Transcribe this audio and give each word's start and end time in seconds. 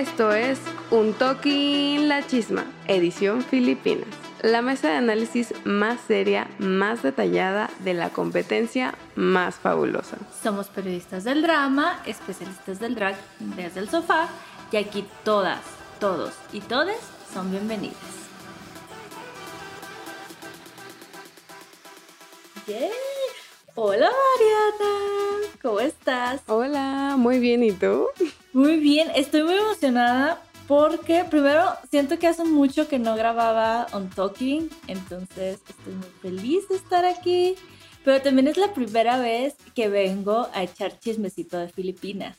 Esto 0.00 0.32
es 0.32 0.58
Un 0.90 1.12
Toquín 1.12 2.08
La 2.08 2.26
Chisma, 2.26 2.64
edición 2.86 3.42
Filipinas. 3.42 4.08
La 4.40 4.62
mesa 4.62 4.88
de 4.88 4.94
análisis 4.94 5.52
más 5.66 6.00
seria, 6.00 6.48
más 6.58 7.02
detallada 7.02 7.68
de 7.80 7.92
la 7.92 8.08
competencia 8.08 8.94
más 9.14 9.56
fabulosa. 9.56 10.16
Somos 10.42 10.68
periodistas 10.68 11.24
del 11.24 11.42
drama, 11.42 12.00
especialistas 12.06 12.80
del 12.80 12.94
drag 12.94 13.14
desde 13.40 13.80
el 13.80 13.90
sofá 13.90 14.30
y 14.72 14.78
aquí 14.78 15.04
todas, 15.22 15.60
todos 15.98 16.32
y 16.50 16.62
todes 16.62 16.96
son 17.34 17.50
bienvenidas. 17.50 17.98
¡Yay! 22.66 23.19
Hola 23.76 24.10
Mariana, 24.10 25.48
¿cómo 25.62 25.80
estás? 25.80 26.42
Hola, 26.48 27.14
muy 27.16 27.38
bien, 27.38 27.62
¿y 27.62 27.72
tú? 27.72 28.08
Muy 28.52 28.78
bien, 28.78 29.10
estoy 29.14 29.44
muy 29.44 29.54
emocionada 29.54 30.42
porque 30.66 31.24
primero 31.24 31.64
siento 31.88 32.18
que 32.18 32.26
hace 32.26 32.44
mucho 32.44 32.88
que 32.88 32.98
no 32.98 33.14
grababa 33.14 33.86
On 33.92 34.10
Talking, 34.10 34.68
entonces 34.88 35.60
estoy 35.68 35.94
muy 35.94 36.08
feliz 36.20 36.68
de 36.68 36.76
estar 36.76 37.04
aquí, 37.04 37.54
pero 38.04 38.20
también 38.20 38.48
es 38.48 38.56
la 38.56 38.74
primera 38.74 39.18
vez 39.20 39.54
que 39.74 39.88
vengo 39.88 40.48
a 40.52 40.64
echar 40.64 40.98
chismecito 40.98 41.58
de 41.58 41.68
Filipinas 41.68 42.36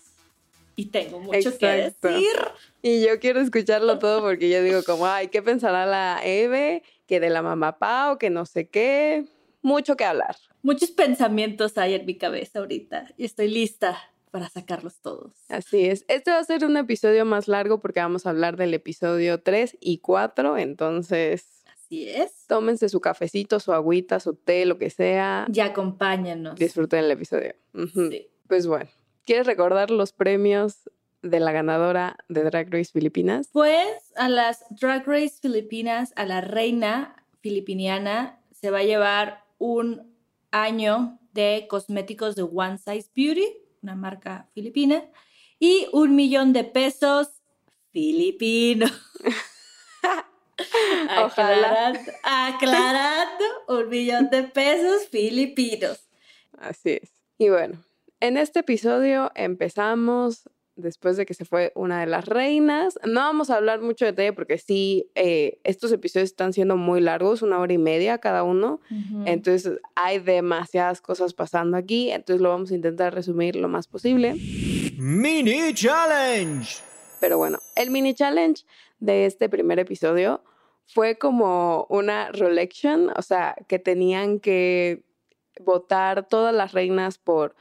y 0.75 0.87
tengo 0.87 1.19
mucho 1.19 1.57
que 1.57 1.85
Exacto. 1.85 2.09
decir. 2.09 2.37
Y 2.81 3.05
yo 3.05 3.19
quiero 3.19 3.39
escucharlo 3.39 3.99
todo 3.99 4.21
porque 4.21 4.49
yo 4.49 4.61
digo 4.63 4.83
como, 4.83 5.07
ay, 5.07 5.29
¿qué 5.29 5.41
pensará 5.41 5.85
la 5.85 6.19
Eve? 6.23 6.83
Que 7.07 7.19
de 7.19 7.29
la 7.29 7.41
mamá 7.41 7.77
Pau, 7.77 8.17
que 8.17 8.29
no 8.29 8.45
sé 8.45 8.67
qué. 8.67 9.25
Mucho 9.61 9.95
que 9.95 10.05
hablar. 10.05 10.35
Muchos 10.63 10.91
pensamientos 10.91 11.77
hay 11.77 11.95
en 11.95 12.05
mi 12.05 12.17
cabeza 12.17 12.59
ahorita 12.59 13.07
y 13.17 13.25
estoy 13.25 13.47
lista 13.47 13.97
para 14.29 14.47
sacarlos 14.49 14.99
todos. 15.01 15.33
Así 15.49 15.85
es. 15.85 16.05
Este 16.07 16.31
va 16.31 16.37
a 16.39 16.43
ser 16.43 16.63
un 16.65 16.77
episodio 16.77 17.25
más 17.25 17.47
largo 17.47 17.79
porque 17.79 17.99
vamos 17.99 18.25
a 18.25 18.29
hablar 18.29 18.55
del 18.57 18.73
episodio 18.73 19.41
3 19.41 19.77
y 19.81 19.97
4, 19.99 20.57
entonces 20.57 21.63
Así 21.73 22.07
es. 22.07 22.45
tómense 22.47 22.87
su 22.89 23.01
cafecito, 23.01 23.59
su 23.59 23.73
agüita, 23.73 24.19
su 24.19 24.35
té, 24.35 24.65
lo 24.65 24.77
que 24.77 24.89
sea. 24.89 25.47
Y 25.53 25.59
acompáñanos. 25.59 26.55
Disfruten 26.55 27.03
el 27.05 27.11
episodio. 27.11 27.55
Sí. 27.93 28.29
Pues 28.47 28.67
bueno, 28.67 28.89
¿quieres 29.25 29.47
recordar 29.47 29.91
los 29.91 30.13
premios 30.13 30.89
de 31.21 31.39
la 31.39 31.51
ganadora 31.51 32.17
de 32.29 32.43
Drag 32.43 32.71
Race 32.71 32.91
Filipinas? 32.91 33.49
Pues 33.51 33.85
a 34.15 34.29
las 34.29 34.63
Drag 34.69 35.05
Race 35.05 35.35
Filipinas, 35.41 36.13
a 36.15 36.25
la 36.25 36.41
reina 36.41 37.25
filipiniana, 37.41 38.39
se 38.51 38.71
va 38.71 38.79
a 38.79 38.83
llevar 38.83 39.43
un 39.57 40.10
año 40.51 41.19
de 41.33 41.65
cosméticos 41.69 42.35
de 42.35 42.43
One 42.43 42.77
Size 42.77 43.09
Beauty, 43.15 43.45
una 43.81 43.95
marca 43.95 44.49
filipina, 44.53 45.03
y 45.59 45.87
un 45.93 46.15
millón 46.15 46.53
de 46.53 46.63
pesos 46.63 47.29
filipinos. 47.91 48.91
Aclarando, 51.09 51.99
aclarando, 52.23 53.45
un 53.67 53.89
millón 53.89 54.29
de 54.29 54.43
pesos 54.43 55.07
filipinos. 55.09 56.07
Así 56.57 56.99
es. 57.01 57.11
Y 57.39 57.49
bueno, 57.49 57.83
en 58.19 58.37
este 58.37 58.59
episodio 58.59 59.31
empezamos 59.33 60.47
después 60.75 61.17
de 61.17 61.25
que 61.25 61.33
se 61.33 61.45
fue 61.45 61.71
una 61.75 61.99
de 61.99 62.05
las 62.05 62.25
reinas. 62.25 62.97
No 63.05 63.21
vamos 63.21 63.49
a 63.49 63.55
hablar 63.55 63.81
mucho 63.81 64.05
de 64.05 64.11
detalle 64.11 64.33
porque 64.33 64.57
sí, 64.57 65.09
eh, 65.15 65.59
estos 65.63 65.91
episodios 65.91 66.29
están 66.29 66.53
siendo 66.53 66.77
muy 66.77 67.01
largos, 67.01 67.41
una 67.41 67.59
hora 67.59 67.73
y 67.73 67.77
media 67.77 68.17
cada 68.19 68.43
uno. 68.43 68.79
Entonces 69.25 69.79
hay 69.95 70.19
demasiadas 70.19 71.01
cosas 71.01 71.33
pasando 71.33 71.77
aquí, 71.77 72.11
entonces 72.11 72.41
lo 72.41 72.49
vamos 72.49 72.71
a 72.71 72.75
intentar 72.75 73.13
resumir 73.13 73.55
lo 73.55 73.67
más 73.67 73.87
posible. 73.87 74.35
Mini 74.97 75.73
Challenge. 75.73 76.91
Pero 77.19 77.37
bueno, 77.37 77.59
el 77.75 77.91
mini 77.91 78.15
challenge 78.15 78.65
de 78.99 79.27
este 79.27 79.47
primer 79.47 79.77
episodio 79.77 80.43
fue 80.87 81.17
como 81.17 81.85
una 81.89 82.31
reelection, 82.31 83.11
o 83.15 83.21
sea, 83.21 83.55
que 83.67 83.77
tenían 83.77 84.39
que 84.39 85.03
votar 85.59 86.27
todas 86.27 86.53
las 86.53 86.71
reinas 86.73 87.17
por... 87.17 87.55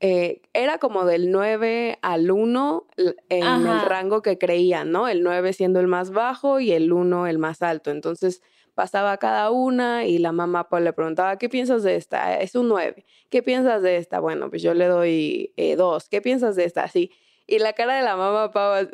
eh, 0.00 0.42
era 0.52 0.78
como 0.78 1.04
del 1.06 1.30
9 1.30 1.98
al 2.02 2.30
1 2.30 2.86
l- 2.96 3.16
en 3.28 3.44
Ajá. 3.44 3.72
el 3.72 3.80
rango 3.80 4.22
que 4.22 4.38
creían, 4.38 4.90
¿no? 4.92 5.08
El 5.08 5.22
9 5.22 5.52
siendo 5.52 5.80
el 5.80 5.86
más 5.88 6.10
bajo 6.10 6.60
y 6.60 6.72
el 6.72 6.92
1 6.92 7.26
el 7.26 7.38
más 7.38 7.62
alto. 7.62 7.90
Entonces 7.90 8.42
pasaba 8.74 9.16
cada 9.16 9.50
una 9.50 10.04
y 10.06 10.18
la 10.18 10.32
mamá 10.32 10.68
pues, 10.68 10.82
le 10.82 10.92
preguntaba, 10.92 11.38
¿qué 11.38 11.48
piensas 11.48 11.82
de 11.82 11.96
esta? 11.96 12.38
Es 12.40 12.54
un 12.54 12.68
9. 12.68 13.04
¿Qué 13.30 13.42
piensas 13.42 13.82
de 13.82 13.96
esta? 13.96 14.20
Bueno, 14.20 14.50
pues 14.50 14.62
yo 14.62 14.74
le 14.74 14.86
doy 14.86 15.54
2. 15.78 16.08
¿Qué 16.10 16.20
piensas 16.20 16.56
de 16.56 16.64
esta? 16.64 16.84
Así. 16.84 17.10
Y 17.48 17.60
la 17.60 17.74
cara 17.74 17.96
de 17.96 18.02
la 18.02 18.16
mamá 18.16 18.50
Pau 18.50 18.88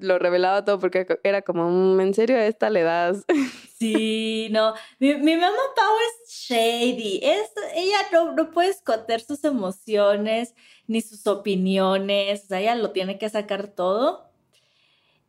lo 0.00 0.18
revelaba 0.18 0.64
todo 0.64 0.78
porque 0.80 1.06
era 1.22 1.42
como, 1.42 1.68
"Mm, 1.70 2.00
¿en 2.00 2.14
serio 2.14 2.36
esta 2.38 2.68
le 2.70 2.82
das? 2.82 3.24
Sí, 3.78 4.46
no. 4.52 4.74
Mi, 5.00 5.16
mi 5.16 5.34
mamá 5.36 5.58
Pau 5.74 5.94
es 6.24 6.30
shady. 6.32 7.18
Es, 7.22 7.50
ella 7.74 7.98
no, 8.12 8.32
no 8.32 8.50
puede 8.52 8.68
esconder 8.70 9.20
sus 9.20 9.42
emociones 9.42 10.54
ni 10.86 11.00
sus 11.00 11.26
opiniones. 11.26 12.44
O 12.44 12.46
sea, 12.46 12.60
ella 12.60 12.76
lo 12.76 12.92
tiene 12.92 13.18
que 13.18 13.28
sacar 13.28 13.66
todo. 13.68 14.30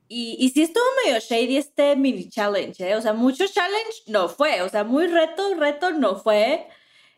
Y, 0.07 0.35
y 0.39 0.49
sí 0.49 0.61
estuvo 0.61 0.83
medio 1.05 1.19
shady 1.19 1.57
este 1.57 1.95
mini 1.95 2.29
challenge, 2.29 2.87
¿eh? 2.87 2.95
O 2.95 3.01
sea, 3.01 3.13
mucho 3.13 3.45
challenge 3.47 4.03
no 4.07 4.29
fue. 4.29 4.61
O 4.61 4.69
sea, 4.69 4.83
muy 4.83 5.07
reto, 5.07 5.55
reto 5.55 5.91
no 5.91 6.15
fue. 6.17 6.67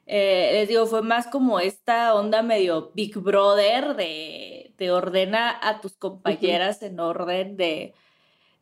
Eh, 0.08 0.52
les 0.54 0.68
digo, 0.68 0.86
fue 0.86 1.02
más 1.02 1.28
como 1.28 1.60
esta 1.60 2.14
onda 2.14 2.44
medio 2.44 2.92
Big 2.94 3.18
Brother 3.18 3.96
de, 3.96 4.72
de 4.78 4.92
ordena 4.92 5.58
a 5.62 5.82
tus 5.82 5.94
compañeras 5.94 6.84
en 6.84 7.00
orden 7.00 7.58
de, 7.58 7.94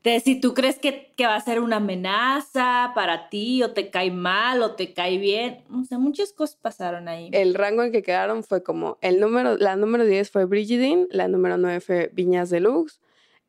de 0.04 0.20
si 0.22 0.40
tú 0.40 0.54
crees 0.54 0.80
que, 0.80 1.12
que 1.18 1.26
va 1.26 1.36
a 1.36 1.42
ser 1.42 1.60
una 1.60 1.78
amenaza 1.78 2.92
para 2.96 3.30
ti 3.30 3.62
o 3.62 3.72
te 3.72 3.90
cae 3.90 4.10
mal 4.10 4.62
o 4.62 4.76
te 4.76 4.94
cae 4.94 5.18
bien. 5.18 5.64
O 5.74 5.84
sea, 5.84 5.98
muchas 5.98 6.32
cosas 6.32 6.58
pasaron 6.62 7.10
ahí. 7.10 7.30
El 7.34 7.56
rango 7.56 7.84
en 7.84 7.92
que 7.92 8.04
quedaron 8.04 8.44
fue 8.44 8.64
como, 8.64 8.98
el 9.02 9.20
número, 9.20 9.58
la 9.58 9.76
número 9.76 10.06
10 10.06 10.32
fue 10.32 10.46
Brigidine, 10.46 11.08
la 11.10 11.28
número 11.28 11.58
9 11.58 11.82
fue 11.82 12.10
Viñas 12.14 12.50
Deluxe, 12.50 13.00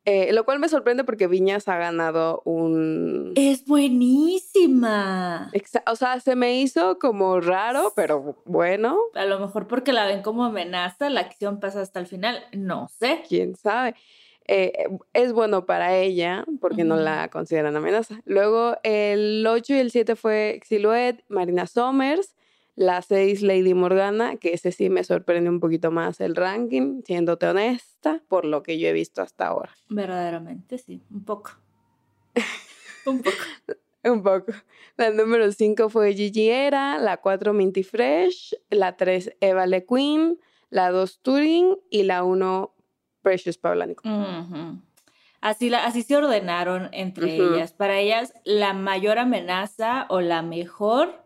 eh, 0.05 0.31
lo 0.33 0.45
cual 0.45 0.59
me 0.59 0.69
sorprende 0.69 1.03
porque 1.03 1.27
Viñas 1.27 1.67
ha 1.67 1.77
ganado 1.77 2.41
un... 2.45 3.33
Es 3.35 3.65
buenísima. 3.65 5.49
Exa- 5.53 5.83
O 5.91 5.95
sea, 5.95 6.19
se 6.19 6.35
me 6.35 6.59
hizo 6.61 6.99
como 6.99 7.39
raro, 7.39 7.93
pero 7.95 8.41
bueno, 8.45 8.97
A 9.15 9.25
lo 9.25 9.39
mejor 9.39 9.67
porque 9.67 9.93
la 9.93 10.05
ven 10.05 10.21
como 10.21 10.45
amenaza, 10.45 11.09
la 11.09 11.21
acción 11.21 11.59
pasa 11.59 11.81
hasta 11.81 11.99
el 11.99 12.07
final. 12.07 12.43
No 12.53 12.87
sé. 12.99 13.23
quién 13.27 13.55
sabe. 13.55 13.95
Eh, 14.47 14.73
es 15.13 15.33
bueno 15.33 15.65
para 15.65 15.95
ella 15.97 16.45
porque 16.61 16.83
no 16.83 16.97
la 16.97 17.29
consideran 17.29 17.75
amenaza. 17.75 18.21
Luego 18.25 18.77
el 18.83 19.43
8 19.47 19.73
y 19.73 19.77
el 19.79 19.89
7 19.91 20.15
fue 20.15 20.59
Silhouette, 20.63 21.23
Marina 21.29 21.65
Somers. 21.65 22.35
La 22.75 23.01
6, 23.01 23.41
Lady 23.41 23.73
Morgana, 23.73 24.35
que 24.35 24.53
ese 24.53 24.71
sí 24.73 24.89
me 24.89 25.05
sorprende 25.05 25.49
un 25.49 25.61
poquito 25.61 25.91
más 25.91 26.19
el 26.19 26.35
ranking, 26.35 27.03
siéndote 27.05 27.47
honesta, 27.47 28.21
por 28.27 28.43
lo 28.43 28.63
que 28.63 28.77
yo 28.77 28.89
he 28.89 28.93
visto 28.93 29.21
hasta 29.21 29.47
ahora. 29.47 29.71
Verdaderamente, 29.89 30.77
sí, 30.77 31.01
un 31.09 31.23
poco. 31.23 31.51
un 33.05 33.21
poco. 33.21 33.37
un 34.03 34.21
poco. 34.21 34.51
La 34.97 35.09
número 35.09 35.49
5 35.51 35.89
fue 35.89 36.13
Gigi 36.13 36.49
Era, 36.49 36.97
la 36.99 37.17
4 37.17 37.53
Minty 37.53 37.83
Fresh, 37.83 38.55
la 38.69 38.97
3 38.97 39.37
Eva 39.39 39.65
Le 39.67 39.85
Queen, 39.85 40.37
la 40.69 40.91
2 40.91 41.21
Turing 41.21 41.77
y 41.89 42.03
la 42.03 42.23
1 42.23 42.75
Precious 43.21 43.57
Paula 43.57 43.85
Nicole. 43.85 44.81
Así, 45.41 45.69
la, 45.69 45.85
así 45.85 46.01
se 46.03 46.17
ordenaron 46.17 46.89
entre 46.91 47.35
ellas. 47.35 47.71
Para 47.71 47.99
ellas, 47.99 48.33
la 48.43 48.73
mayor 48.73 49.17
amenaza 49.17 50.07
o 50.09 50.19
la 50.19 50.41
mejor 50.41 51.24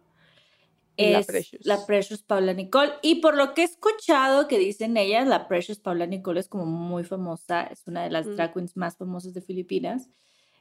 es 0.99 1.51
la 1.65 1.85
Precious. 1.85 2.23
Paula 2.23 2.53
Nicole. 2.53 2.91
Y 3.01 3.15
por 3.15 3.35
lo 3.35 3.53
que 3.53 3.61
he 3.61 3.65
escuchado 3.65 4.47
que 4.47 4.59
dicen 4.59 4.97
ellas, 4.97 5.27
la 5.27 5.47
Precious 5.47 5.79
Paula 5.79 6.05
Nicole 6.05 6.39
es 6.39 6.47
como 6.47 6.65
muy 6.65 7.03
famosa, 7.03 7.63
es 7.63 7.87
una 7.87 8.03
de 8.03 8.09
las 8.09 8.25
drag 8.35 8.53
queens 8.53 8.75
más 8.75 8.97
famosas 8.97 9.33
de 9.33 9.41
Filipinas. 9.41 10.09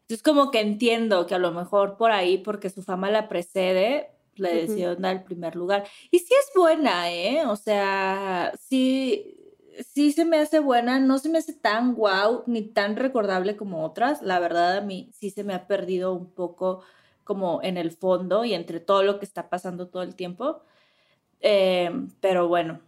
Entonces 0.02 0.22
como 0.22 0.50
que 0.50 0.60
entiendo 0.60 1.26
que 1.26 1.34
a 1.34 1.38
lo 1.38 1.52
mejor 1.52 1.96
por 1.96 2.12
ahí, 2.12 2.38
porque 2.38 2.70
su 2.70 2.82
fama 2.82 3.10
la 3.10 3.28
precede, 3.28 4.08
le 4.36 4.54
decidieron 4.54 5.02
dar 5.02 5.16
el 5.16 5.24
primer 5.24 5.56
lugar. 5.56 5.84
Y 6.10 6.20
sí 6.20 6.32
es 6.32 6.50
buena, 6.54 7.12
¿eh? 7.12 7.44
O 7.46 7.56
sea, 7.56 8.52
sí, 8.58 9.36
sí 9.92 10.12
se 10.12 10.24
me 10.24 10.38
hace 10.38 10.60
buena, 10.60 10.98
no 11.00 11.18
se 11.18 11.28
me 11.28 11.38
hace 11.38 11.52
tan 11.52 11.94
guau 11.94 12.44
ni 12.46 12.62
tan 12.62 12.96
recordable 12.96 13.56
como 13.56 13.84
otras. 13.84 14.22
La 14.22 14.38
verdad 14.38 14.78
a 14.78 14.80
mí 14.80 15.10
sí 15.12 15.30
se 15.30 15.44
me 15.44 15.54
ha 15.54 15.66
perdido 15.66 16.14
un 16.14 16.32
poco 16.32 16.82
como 17.28 17.60
en 17.62 17.76
el 17.76 17.90
fondo 17.90 18.46
y 18.46 18.54
entre 18.54 18.80
todo 18.80 19.02
lo 19.02 19.18
que 19.18 19.26
está 19.26 19.50
pasando 19.50 19.88
todo 19.88 20.02
el 20.02 20.14
tiempo. 20.14 20.62
Em, 21.40 22.08
pero 22.22 22.48
bueno, 22.48 22.80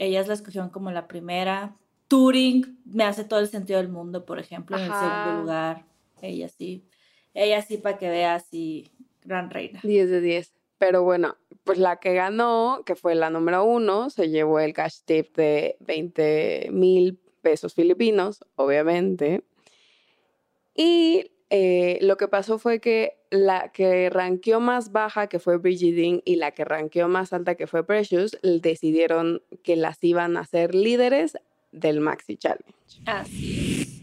ellas 0.00 0.26
la 0.26 0.34
escogieron 0.34 0.70
como 0.70 0.90
la 0.90 1.06
primera. 1.06 1.76
Turing 2.08 2.80
me 2.84 3.04
hace 3.04 3.22
todo 3.22 3.38
el 3.38 3.46
sentido 3.46 3.78
del 3.78 3.88
mundo, 3.88 4.26
por 4.26 4.40
ejemplo, 4.40 4.76
en 4.76 4.86
el 4.86 4.92
segundo 4.92 5.42
lugar. 5.42 5.84
Ella 6.20 6.48
sí. 6.48 6.84
Ella 7.32 7.62
sí, 7.62 7.76
para 7.76 7.96
que 7.96 8.08
veas, 8.08 8.44
sí, 8.50 8.90
gran 9.22 9.50
reina. 9.50 9.78
10 9.84 10.10
de 10.10 10.20
10. 10.20 10.52
Pero 10.78 11.04
bueno, 11.04 11.36
pues 11.62 11.78
la 11.78 12.00
que 12.00 12.12
ganó, 12.12 12.82
que 12.84 12.96
fue 12.96 13.14
la 13.14 13.30
número 13.30 13.62
uno, 13.62 14.10
se 14.10 14.30
llevó 14.30 14.58
el 14.58 14.72
cash 14.72 15.02
tip 15.04 15.36
de 15.36 15.76
20 15.78 16.70
mil 16.72 17.20
pesos 17.40 17.74
filipinos, 17.74 18.44
obviamente. 18.56 19.44
Y 20.74 21.30
eh, 21.50 21.98
lo 22.00 22.16
que 22.16 22.28
pasó 22.28 22.58
fue 22.58 22.80
que 22.80 23.18
la 23.30 23.70
que 23.72 24.08
ranqueó 24.08 24.60
más 24.60 24.92
baja, 24.92 25.26
que 25.26 25.38
fue 25.38 25.58
Bridget 25.58 26.22
y 26.24 26.36
la 26.36 26.52
que 26.52 26.64
ranqueó 26.64 27.08
más 27.08 27.32
alta, 27.32 27.56
que 27.56 27.66
fue 27.66 27.84
Precious, 27.84 28.38
decidieron 28.42 29.42
que 29.62 29.76
las 29.76 29.98
iban 30.02 30.36
a 30.36 30.46
ser 30.46 30.74
líderes 30.74 31.36
del 31.72 32.00
Maxi 32.00 32.36
Challenge. 32.36 32.72
Así 33.06 33.60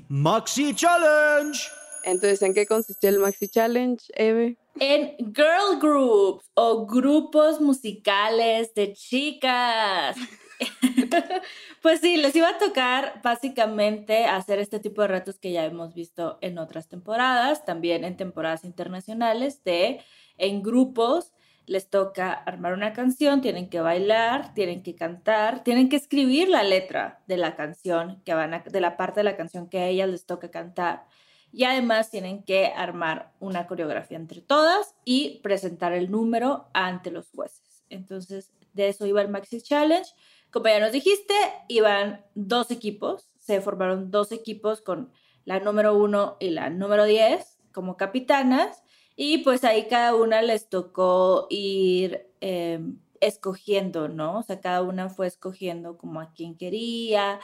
Maxi 0.10 0.74
Challenge. 0.74 1.60
Entonces, 2.04 2.42
¿en 2.42 2.54
qué 2.54 2.66
consistió 2.66 3.10
el 3.10 3.20
Maxi 3.20 3.50
Challenge, 3.50 4.02
Eve? 4.14 4.58
En 4.80 5.18
girl 5.34 5.80
groups 5.82 6.46
o 6.54 6.86
grupos 6.86 7.60
musicales 7.60 8.74
de 8.74 8.94
chicas. 8.94 10.16
pues 11.82 12.02
sí, 12.02 12.18
les 12.18 12.36
iba 12.36 12.50
a 12.50 12.58
tocar 12.58 13.22
básicamente 13.24 14.26
hacer 14.26 14.60
este 14.60 14.80
tipo 14.80 15.02
de 15.02 15.10
retos 15.10 15.38
que 15.38 15.52
ya 15.52 15.66
hemos 15.66 15.94
visto 15.94 16.38
en 16.42 16.58
otras 16.58 16.88
temporadas, 16.88 17.66
también 17.66 18.04
en 18.04 18.18
temporadas 18.18 18.64
internacionales, 18.64 19.64
de 19.64 20.02
en 20.38 20.64
grupos 20.64 21.34
les 21.68 21.90
toca 21.90 22.32
armar 22.32 22.74
una 22.74 22.94
canción, 22.94 23.42
tienen 23.42 23.70
que 23.70 23.82
bailar, 23.82 24.54
tienen 24.54 24.82
que 24.82 24.96
cantar, 24.96 25.64
tienen 25.64 25.90
que 25.90 25.98
escribir 25.98 26.48
la 26.48 26.64
letra 26.64 27.22
de 27.28 27.36
la 27.36 27.56
canción 27.56 28.22
que 28.24 28.34
van 28.34 28.54
a, 28.54 28.60
de 28.60 28.82
la 28.82 28.96
parte 28.96 29.20
de 29.20 29.26
la 29.26 29.36
canción 29.36 29.68
que 29.68 29.80
a 29.80 29.88
ellas 29.88 30.10
les 30.10 30.26
toca 30.26 30.50
cantar. 30.50 31.06
Y 31.52 31.66
además 31.66 32.10
tienen 32.10 32.44
que 32.44 32.68
armar 32.68 33.34
una 33.40 33.68
coreografía 33.68 34.18
entre 34.18 34.42
todas 34.42 34.96
y 35.04 35.40
presentar 35.44 35.92
el 35.92 36.10
número 36.10 36.68
ante 36.74 37.12
los 37.12 37.30
jueces. 37.32 37.84
Entonces, 37.90 38.52
de 38.74 38.88
eso 38.88 39.06
iba 39.06 39.22
el 39.22 39.30
Maxi 39.30 39.62
Challenge. 39.62 40.10
Como 40.52 40.68
ya 40.68 40.80
nos 40.80 40.92
dijiste, 40.92 41.34
iban 41.68 42.26
dos 42.36 42.72
equipos, 42.72 43.30
se 43.38 43.62
formaron 43.62 44.12
dos 44.12 44.32
equipos 44.32 44.82
con 44.82 45.12
la 45.46 45.60
número 45.60 45.96
uno 45.96 46.38
y 46.40 46.50
la 46.50 46.70
número 46.70 47.06
diez 47.06 47.60
como 47.72 47.96
capitanas, 47.96 48.84
y 49.16 49.40
pues 49.40 49.64
ahí 49.64 49.88
cada 49.88 50.16
una 50.16 50.42
les 50.42 50.70
tocó 50.70 51.48
ir 51.50 52.28
em, 52.40 53.00
escogiendo, 53.20 54.08
¿no? 54.08 54.40
O 54.40 54.44
sea, 54.44 54.62
cada 54.62 54.84
una 54.84 55.10
fue 55.10 55.28
escogiendo 55.28 55.98
como 55.98 56.22
a 56.22 56.34
quien 56.34 56.56
quería 56.56 57.40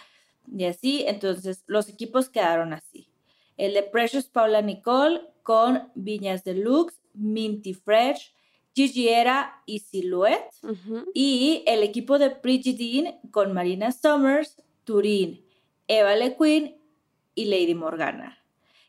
y 0.51 0.65
así. 0.65 1.03
Entonces, 1.07 1.63
los 1.67 1.89
equipos 1.89 2.29
quedaron 2.29 2.73
así. 2.73 3.09
El 3.57 3.73
de 3.73 3.83
Precious 3.83 4.25
Paula 4.25 4.61
Nicole 4.61 5.21
con 5.41 5.91
Viñas 5.95 6.44
Deluxe, 6.44 7.01
Minty 7.13 7.73
Fresh, 7.73 8.33
Gigi 8.75 9.09
Era 9.09 9.61
y 9.65 9.79
Silhouette. 9.79 10.49
Y 11.13 11.63
el 11.67 11.83
equipo 11.83 12.17
de 12.17 12.29
Dean 12.29 13.19
con 13.31 13.53
Marina 13.53 13.91
Summers, 13.91 14.61
Turín, 14.83 15.45
Eva 15.87 16.15
Le 16.15 16.35
Queen 16.35 16.77
y 17.35 17.45
Lady 17.45 17.75
Morgana. 17.75 18.39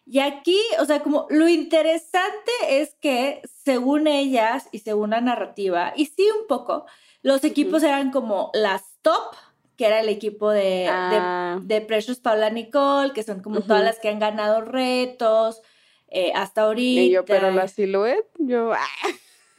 Y 0.06 0.18
aquí, 0.18 0.60
o 0.80 0.84
sea, 0.84 1.00
como 1.00 1.26
lo 1.30 1.48
interesante 1.48 2.52
es 2.68 2.94
que 3.00 3.40
según 3.64 4.06
ellas 4.06 4.68
y 4.70 4.80
según 4.80 5.10
la 5.10 5.20
narrativa, 5.20 5.94
y 5.96 6.06
sí 6.06 6.28
un 6.38 6.46
poco, 6.46 6.84
los 7.22 7.42
equipos 7.44 7.82
eran 7.82 8.10
como 8.10 8.50
las 8.52 8.82
top, 9.00 9.34
que 9.76 9.86
era 9.86 10.00
el 10.00 10.08
equipo 10.08 10.50
de, 10.50 10.60
de, 10.60 10.88
Ah. 10.88 11.60
Precious 11.86 12.20
Paula 12.20 12.50
Nicole, 12.50 13.12
que 13.12 13.22
son 13.22 13.40
como 13.40 13.62
todas 13.62 13.82
las 13.82 13.98
que 13.98 14.08
han 14.08 14.18
ganado 14.18 14.60
retos 14.60 15.62
eh, 16.08 16.32
hasta 16.34 16.62
ahorita. 16.62 17.00
Y 17.00 17.10
yo, 17.10 17.24
pero 17.24 17.50
la 17.50 17.66
silhouette, 17.66 18.28
yo... 18.38 18.72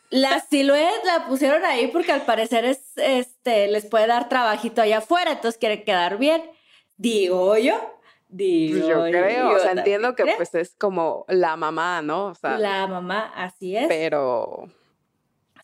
La 0.10 0.40
silhouette 0.40 1.04
la 1.06 1.26
pusieron 1.28 1.66
ahí 1.66 1.88
porque 1.88 2.12
al 2.12 2.26
parecer 2.26 2.64
es, 2.66 2.92
este, 2.98 3.68
les 3.68 3.86
puede 3.86 4.08
dar 4.08 4.30
trabajito 4.30 4.82
allá 4.82 5.00
afuera, 5.00 5.32
entonces 5.34 5.58
quiere 5.60 5.84
quedar 5.84 6.18
bien. 6.18 6.44
Digo 6.98 7.58
yo, 7.58 8.00
digo 8.30 8.80
Pues 8.80 8.88
yo 8.88 9.04
creo, 9.04 9.50
o 9.50 9.60
sea, 9.60 9.68
también 9.68 9.78
entiendo 9.80 10.16
que 10.16 10.24
creo. 10.24 10.38
pues 10.38 10.56
es 10.56 10.76
como 10.76 11.26
la 11.28 11.56
mamá, 11.58 12.02
¿no? 12.02 12.28
O 12.28 12.36
sea, 12.36 12.58
La 12.58 12.88
mamá, 12.88 13.32
así 13.36 13.76
es. 13.76 13.88
pero 13.88 14.70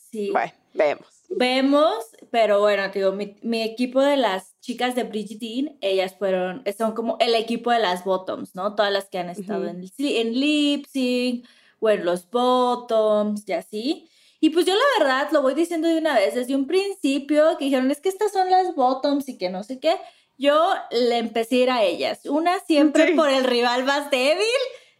sí. 0.10 0.32
bueno, 0.32 0.52
vemos. 0.74 1.08
Vemos, 1.30 2.06
pero 2.30 2.60
bueno, 2.60 2.90
digo, 2.90 3.14
mi, 3.14 3.38
mi 3.42 3.62
equipo 3.62 4.02
de 4.02 4.18
las 4.18 4.60
chicas 4.60 4.96
de 4.96 5.06
Dean, 5.06 5.78
ellas 5.80 6.16
fueron, 6.18 6.64
son 6.78 6.94
como 6.94 7.16
el 7.22 7.36
equipo 7.36 7.72
de 7.72 7.80
las 7.80 8.04
bottoms, 8.04 8.54
¿no? 8.54 8.76
Todas 8.76 8.92
las 8.92 9.08
que 9.08 9.20
han 9.20 9.30
estado 9.30 9.68
en, 9.68 9.82
en 9.98 10.34
lip 10.34 10.86
sync 10.88 11.48
o 11.80 11.90
en 11.90 12.04
los 12.04 12.30
bottoms 12.30 13.48
y 13.48 13.54
así. 13.54 14.11
Y 14.44 14.50
pues 14.50 14.66
yo 14.66 14.74
la 14.74 15.06
verdad 15.06 15.30
lo 15.32 15.42
voy 15.42 15.54
diciendo 15.54 15.88
de 15.88 15.98
una 16.00 16.16
vez, 16.16 16.36
desde 16.36 16.56
un 16.56 16.68
principio 16.68 17.58
que 17.58 17.66
dijeron, 17.66 17.90
es 17.92 18.02
que 18.02 18.10
estas 18.10 18.34
son 18.34 18.50
las 18.50 18.76
bottoms 18.76 19.30
y 19.30 19.38
que 19.38 19.50
no 19.50 19.64
sé 19.64 19.80
qué, 19.80 19.96
yo 20.38 20.74
le 20.90 21.20
empecé 21.20 21.56
a 21.56 21.60
ir 21.60 21.70
a 21.72 21.84
ellas. 21.84 22.26
Una 22.26 22.60
siempre 22.60 23.10
Sí. 23.10 23.14
por 23.14 23.30
el 23.30 23.44
rival 23.44 23.84
más 23.86 24.10
débil, 24.10 24.44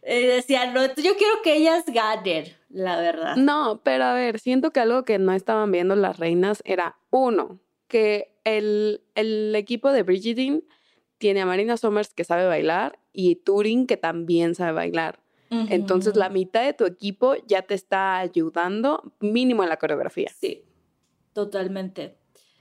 eh, 0.02 0.26
decía, 0.28 0.70
no, 0.70 0.86
yo 0.86 1.16
quiero 1.16 1.42
que 1.42 1.56
ellas 1.56 1.84
ganen, 1.86 2.56
la 2.68 2.96
verdad. 3.00 3.34
No, 3.36 3.80
pero 3.84 4.04
a 4.04 4.14
ver, 4.14 4.38
siento 4.38 4.70
que 4.70 4.80
algo 4.80 5.04
que 5.04 5.18
no 5.18 5.32
estaban 5.32 5.70
viendo 5.72 5.96
las 5.96 6.18
reinas 6.18 6.62
era 6.64 6.96
uno, 7.10 7.58
que 7.88 8.32
el, 8.44 9.02
el 9.16 9.54
equipo 9.56 9.90
de 9.90 10.04
Brigidine 10.04 10.62
tiene 11.18 11.40
a 11.40 11.46
Marina 11.46 11.76
Somers 11.76 12.14
que 12.14 12.24
sabe 12.24 12.46
bailar 12.46 12.98
y 13.12 13.36
Turing 13.36 13.86
que 13.86 13.96
también 13.96 14.54
sabe 14.54 14.72
bailar. 14.72 15.18
Entonces 15.68 16.16
la 16.16 16.30
mitad 16.30 16.64
de 16.64 16.72
tu 16.72 16.86
equipo 16.86 17.34
ya 17.46 17.62
te 17.62 17.74
está 17.74 18.18
ayudando 18.18 19.12
mínimo 19.20 19.62
en 19.62 19.68
la 19.68 19.76
coreografía. 19.76 20.30
Sí, 20.40 20.64
totalmente. 21.34 22.16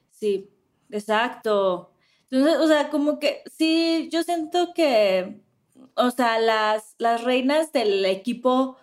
Sí, 0.09 0.49
exacto. 0.89 1.93
Entonces, 2.29 2.59
o 2.59 2.67
sea, 2.67 2.89
como 2.89 3.19
que 3.19 3.43
sí, 3.57 4.09
yo 4.11 4.23
siento 4.23 4.73
que, 4.73 5.41
o 5.95 6.11
sea, 6.11 6.39
las, 6.39 6.95
las 6.97 7.23
reinas 7.23 7.71
del 7.71 8.05
equipo 8.05 8.77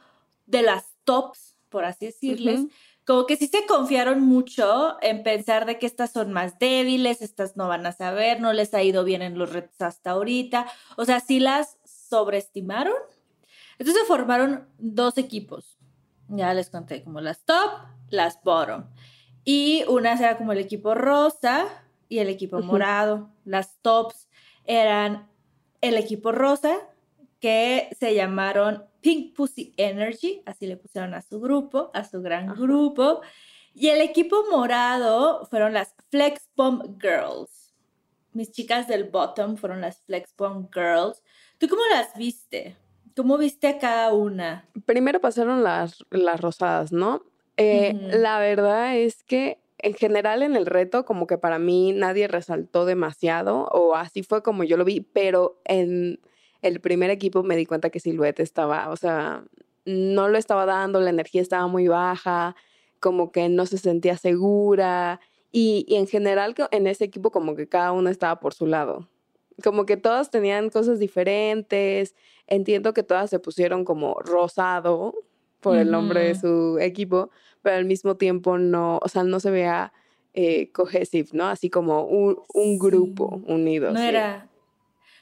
de 0.46 0.62
las 0.62 0.84
tops, 1.04 1.56
por 1.68 1.84
así 1.84 2.06
decirles, 2.06 2.60
como 3.06 3.24
que 3.24 3.36
sí 3.36 3.46
se 3.46 3.64
confiaron 3.64 4.20
mucho 4.20 4.98
en 5.00 5.22
pensar 5.22 5.64
de 5.64 5.78
que 5.78 5.86
estas 5.86 6.12
son 6.12 6.30
más 6.30 6.58
débiles, 6.58 7.22
estas 7.22 7.56
no 7.56 7.66
van 7.66 7.86
a 7.86 7.92
saber, 7.92 8.40
no 8.40 8.52
les 8.52 8.74
ha 8.74 8.82
ido 8.82 9.02
bien 9.02 9.22
en 9.22 9.38
los 9.38 9.50
retos 9.50 9.80
hasta 9.80 10.10
ahorita. 10.10 10.66
O 10.98 11.06
sea, 11.06 11.20
sí 11.20 11.40
las 11.40 11.78
sobreestimaron. 11.84 12.92
Entonces 13.78 14.02
se 14.02 14.06
formaron 14.06 14.68
dos 14.78 15.18
equipos. 15.18 15.78
Ya 16.28 16.52
les 16.54 16.70
conté, 16.70 17.02
como 17.02 17.20
las 17.20 17.44
top, 17.44 17.70
las 18.10 18.42
bottom. 18.42 18.84
Y 19.44 19.84
unas 19.88 20.20
era 20.20 20.36
como 20.36 20.52
el 20.52 20.58
equipo 20.58 20.94
rosa 20.94 21.66
y 22.08 22.18
el 22.18 22.28
equipo 22.28 22.60
morado. 22.60 23.30
Las 23.44 23.80
tops 23.80 24.28
eran 24.64 25.28
el 25.80 25.96
equipo 25.96 26.32
rosa, 26.32 26.76
que 27.40 27.88
se 27.98 28.14
llamaron 28.14 28.84
Pink 29.00 29.34
Pussy 29.34 29.72
Energy, 29.76 30.42
así 30.44 30.66
le 30.66 30.76
pusieron 30.76 31.14
a 31.14 31.22
su 31.22 31.40
grupo, 31.40 31.90
a 31.94 32.04
su 32.04 32.20
gran 32.20 32.48
grupo. 32.48 33.20
Y 33.74 33.88
el 33.88 34.00
equipo 34.00 34.44
morado 34.50 35.46
fueron 35.46 35.72
las 35.72 35.94
Flex 36.10 36.48
Bomb 36.56 37.00
Girls. 37.00 37.72
Mis 38.32 38.50
chicas 38.50 38.88
del 38.88 39.04
bottom 39.04 39.56
fueron 39.56 39.80
las 39.80 40.00
Flex 40.02 40.34
Bomb 40.36 40.68
Girls. 40.74 41.22
¿Tú 41.58 41.68
cómo 41.68 41.82
las 41.92 42.14
viste? 42.16 42.76
¿Cómo 43.18 43.36
viste 43.36 43.66
a 43.66 43.78
cada 43.78 44.14
una? 44.14 44.68
Primero 44.86 45.20
pasaron 45.20 45.64
las, 45.64 46.04
las 46.10 46.40
rosadas, 46.40 46.92
¿no? 46.92 47.24
Eh, 47.56 47.92
la 48.12 48.38
verdad 48.38 48.96
es 48.96 49.24
que 49.24 49.58
en 49.78 49.94
general 49.94 50.44
en 50.44 50.54
el 50.54 50.66
reto 50.66 51.04
como 51.04 51.26
que 51.26 51.36
para 51.36 51.58
mí 51.58 51.90
nadie 51.92 52.28
resaltó 52.28 52.86
demasiado 52.86 53.64
o 53.72 53.96
así 53.96 54.22
fue 54.22 54.44
como 54.44 54.62
yo 54.62 54.76
lo 54.76 54.84
vi, 54.84 55.00
pero 55.00 55.60
en 55.64 56.20
el 56.62 56.80
primer 56.80 57.10
equipo 57.10 57.42
me 57.42 57.56
di 57.56 57.66
cuenta 57.66 57.90
que 57.90 57.98
Silhouette 57.98 58.38
estaba, 58.38 58.88
o 58.88 58.94
sea, 58.96 59.42
no 59.84 60.28
lo 60.28 60.38
estaba 60.38 60.64
dando, 60.64 61.00
la 61.00 61.10
energía 61.10 61.42
estaba 61.42 61.66
muy 61.66 61.88
baja, 61.88 62.54
como 63.00 63.32
que 63.32 63.48
no 63.48 63.66
se 63.66 63.78
sentía 63.78 64.16
segura 64.16 65.18
y, 65.50 65.84
y 65.88 65.96
en 65.96 66.06
general 66.06 66.54
en 66.70 66.86
ese 66.86 67.06
equipo 67.06 67.32
como 67.32 67.56
que 67.56 67.68
cada 67.68 67.90
uno 67.90 68.10
estaba 68.10 68.38
por 68.38 68.54
su 68.54 68.66
lado, 68.66 69.08
como 69.62 69.86
que 69.86 69.96
todas 69.96 70.30
tenían 70.30 70.70
cosas 70.70 70.98
diferentes, 70.98 72.14
entiendo 72.46 72.94
que 72.94 73.02
todas 73.02 73.30
se 73.30 73.38
pusieron 73.38 73.84
como 73.84 74.14
rosado 74.20 75.14
por 75.60 75.76
el 75.76 75.90
nombre 75.90 76.20
de 76.20 76.34
su 76.36 76.78
equipo, 76.80 77.30
pero 77.62 77.76
al 77.76 77.84
mismo 77.84 78.16
tiempo 78.16 78.58
no, 78.58 78.98
o 79.02 79.08
sea, 79.08 79.24
no 79.24 79.40
se 79.40 79.50
vea 79.50 79.92
eh, 80.34 80.70
cohesive, 80.72 81.30
¿no? 81.32 81.46
Así 81.48 81.68
como 81.68 82.04
un, 82.04 82.38
un 82.54 82.78
grupo 82.78 83.42
unido. 83.46 83.90
No 83.92 84.00
era, 84.00 84.48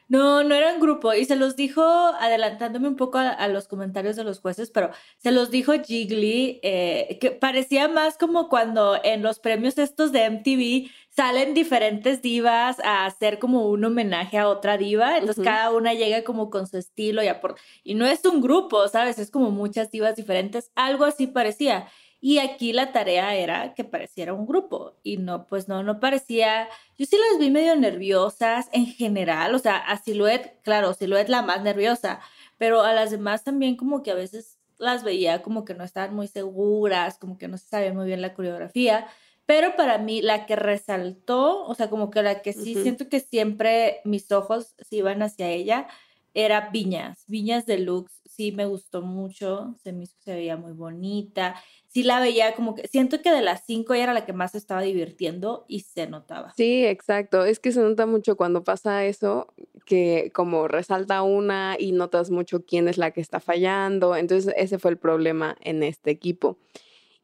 no, 0.08 0.44
no 0.44 0.54
era 0.54 0.72
un 0.72 0.80
grupo. 0.80 1.14
Y 1.14 1.24
se 1.24 1.36
los 1.36 1.56
dijo, 1.56 1.82
adelantándome 1.82 2.88
un 2.88 2.96
poco 2.96 3.18
a, 3.18 3.48
los 3.48 3.68
comentarios 3.68 4.16
de 4.16 4.24
los 4.24 4.40
jueces, 4.40 4.70
pero 4.70 4.90
se 5.18 5.32
los 5.32 5.50
dijo 5.50 5.72
Jiggly, 5.72 6.60
eh, 6.62 7.18
que 7.20 7.32
parecía 7.32 7.88
más 7.88 8.16
como 8.16 8.48
cuando 8.48 8.98
en 9.02 9.22
los 9.22 9.38
premios 9.38 9.78
estos 9.78 10.12
de 10.12 10.30
MTV 10.30 10.90
salen 11.10 11.54
diferentes 11.54 12.20
divas 12.22 12.78
a 12.80 13.06
hacer 13.06 13.38
como 13.38 13.68
un 13.68 13.84
homenaje 13.84 14.38
a 14.38 14.48
otra 14.48 14.76
diva. 14.76 15.18
Entonces 15.18 15.42
cada 15.42 15.70
una 15.72 15.94
llega 15.94 16.22
como 16.24 16.50
con 16.50 16.66
su 16.66 16.76
estilo 16.76 17.22
y 17.22 17.28
aporta. 17.28 17.60
Y 17.82 17.94
no 17.94 18.06
es 18.06 18.24
un 18.24 18.40
grupo, 18.40 18.86
¿sabes? 18.88 19.18
Es 19.18 19.30
como 19.30 19.50
muchas 19.50 19.90
divas 19.90 20.14
diferentes. 20.14 20.70
Algo 20.74 21.04
así 21.04 21.26
parecía. 21.26 21.88
Y 22.20 22.38
aquí 22.38 22.72
la 22.72 22.92
tarea 22.92 23.34
era 23.34 23.74
que 23.74 23.84
pareciera 23.84 24.32
un 24.32 24.46
grupo 24.46 24.96
y 25.02 25.18
no, 25.18 25.46
pues 25.46 25.68
no, 25.68 25.82
no 25.82 26.00
parecía, 26.00 26.68
yo 26.98 27.04
sí 27.06 27.16
las 27.16 27.38
vi 27.38 27.50
medio 27.50 27.76
nerviosas 27.76 28.68
en 28.72 28.86
general, 28.86 29.54
o 29.54 29.58
sea, 29.58 29.76
a 29.76 29.98
Silhouette, 29.98 30.58
claro, 30.62 30.94
Silhouette 30.94 31.28
la 31.28 31.42
más 31.42 31.62
nerviosa, 31.62 32.20
pero 32.58 32.82
a 32.82 32.94
las 32.94 33.10
demás 33.10 33.44
también 33.44 33.76
como 33.76 34.02
que 34.02 34.10
a 34.10 34.14
veces 34.14 34.58
las 34.78 35.04
veía 35.04 35.42
como 35.42 35.64
que 35.64 35.74
no 35.74 35.84
estaban 35.84 36.14
muy 36.14 36.26
seguras, 36.26 37.18
como 37.18 37.38
que 37.38 37.48
no 37.48 37.58
se 37.58 37.66
sabía 37.66 37.92
muy 37.92 38.06
bien 38.06 38.22
la 38.22 38.34
coreografía, 38.34 39.06
pero 39.44 39.76
para 39.76 39.98
mí 39.98 40.22
la 40.22 40.46
que 40.46 40.56
resaltó, 40.56 41.64
o 41.64 41.74
sea, 41.74 41.88
como 41.88 42.10
que 42.10 42.22
la 42.22 42.42
que 42.42 42.52
sí 42.52 42.74
siento 42.74 43.08
que 43.08 43.20
siempre 43.20 44.00
mis 44.04 44.32
ojos 44.32 44.74
se 44.78 44.96
iban 44.96 45.22
hacia 45.22 45.48
ella, 45.48 45.86
era 46.34 46.68
Viñas, 46.70 47.24
Viñas 47.28 47.64
Deluxe, 47.64 48.20
sí 48.26 48.52
me 48.52 48.66
gustó 48.66 49.00
mucho, 49.00 49.74
se 49.82 49.92
me 49.92 50.04
hizo 50.04 50.16
se 50.18 50.34
veía 50.34 50.56
muy 50.56 50.72
bonita 50.72 51.54
sí 51.96 52.02
la 52.02 52.20
veía 52.20 52.54
como 52.54 52.74
que 52.74 52.86
siento 52.88 53.22
que 53.22 53.30
de 53.30 53.40
las 53.40 53.64
cinco 53.64 53.94
ella 53.94 54.02
era 54.02 54.12
la 54.12 54.26
que 54.26 54.34
más 54.34 54.54
estaba 54.54 54.82
divirtiendo 54.82 55.64
y 55.66 55.80
se 55.80 56.06
notaba. 56.06 56.52
Sí, 56.54 56.84
exacto. 56.84 57.46
Es 57.46 57.58
que 57.58 57.72
se 57.72 57.80
nota 57.80 58.04
mucho 58.04 58.36
cuando 58.36 58.64
pasa 58.64 59.06
eso, 59.06 59.54
que 59.86 60.30
como 60.34 60.68
resalta 60.68 61.22
una 61.22 61.76
y 61.78 61.92
notas 61.92 62.30
mucho 62.30 62.66
quién 62.66 62.86
es 62.88 62.98
la 62.98 63.12
que 63.12 63.22
está 63.22 63.40
fallando. 63.40 64.14
Entonces 64.14 64.52
ese 64.58 64.78
fue 64.78 64.90
el 64.90 64.98
problema 64.98 65.56
en 65.62 65.82
este 65.82 66.10
equipo. 66.10 66.58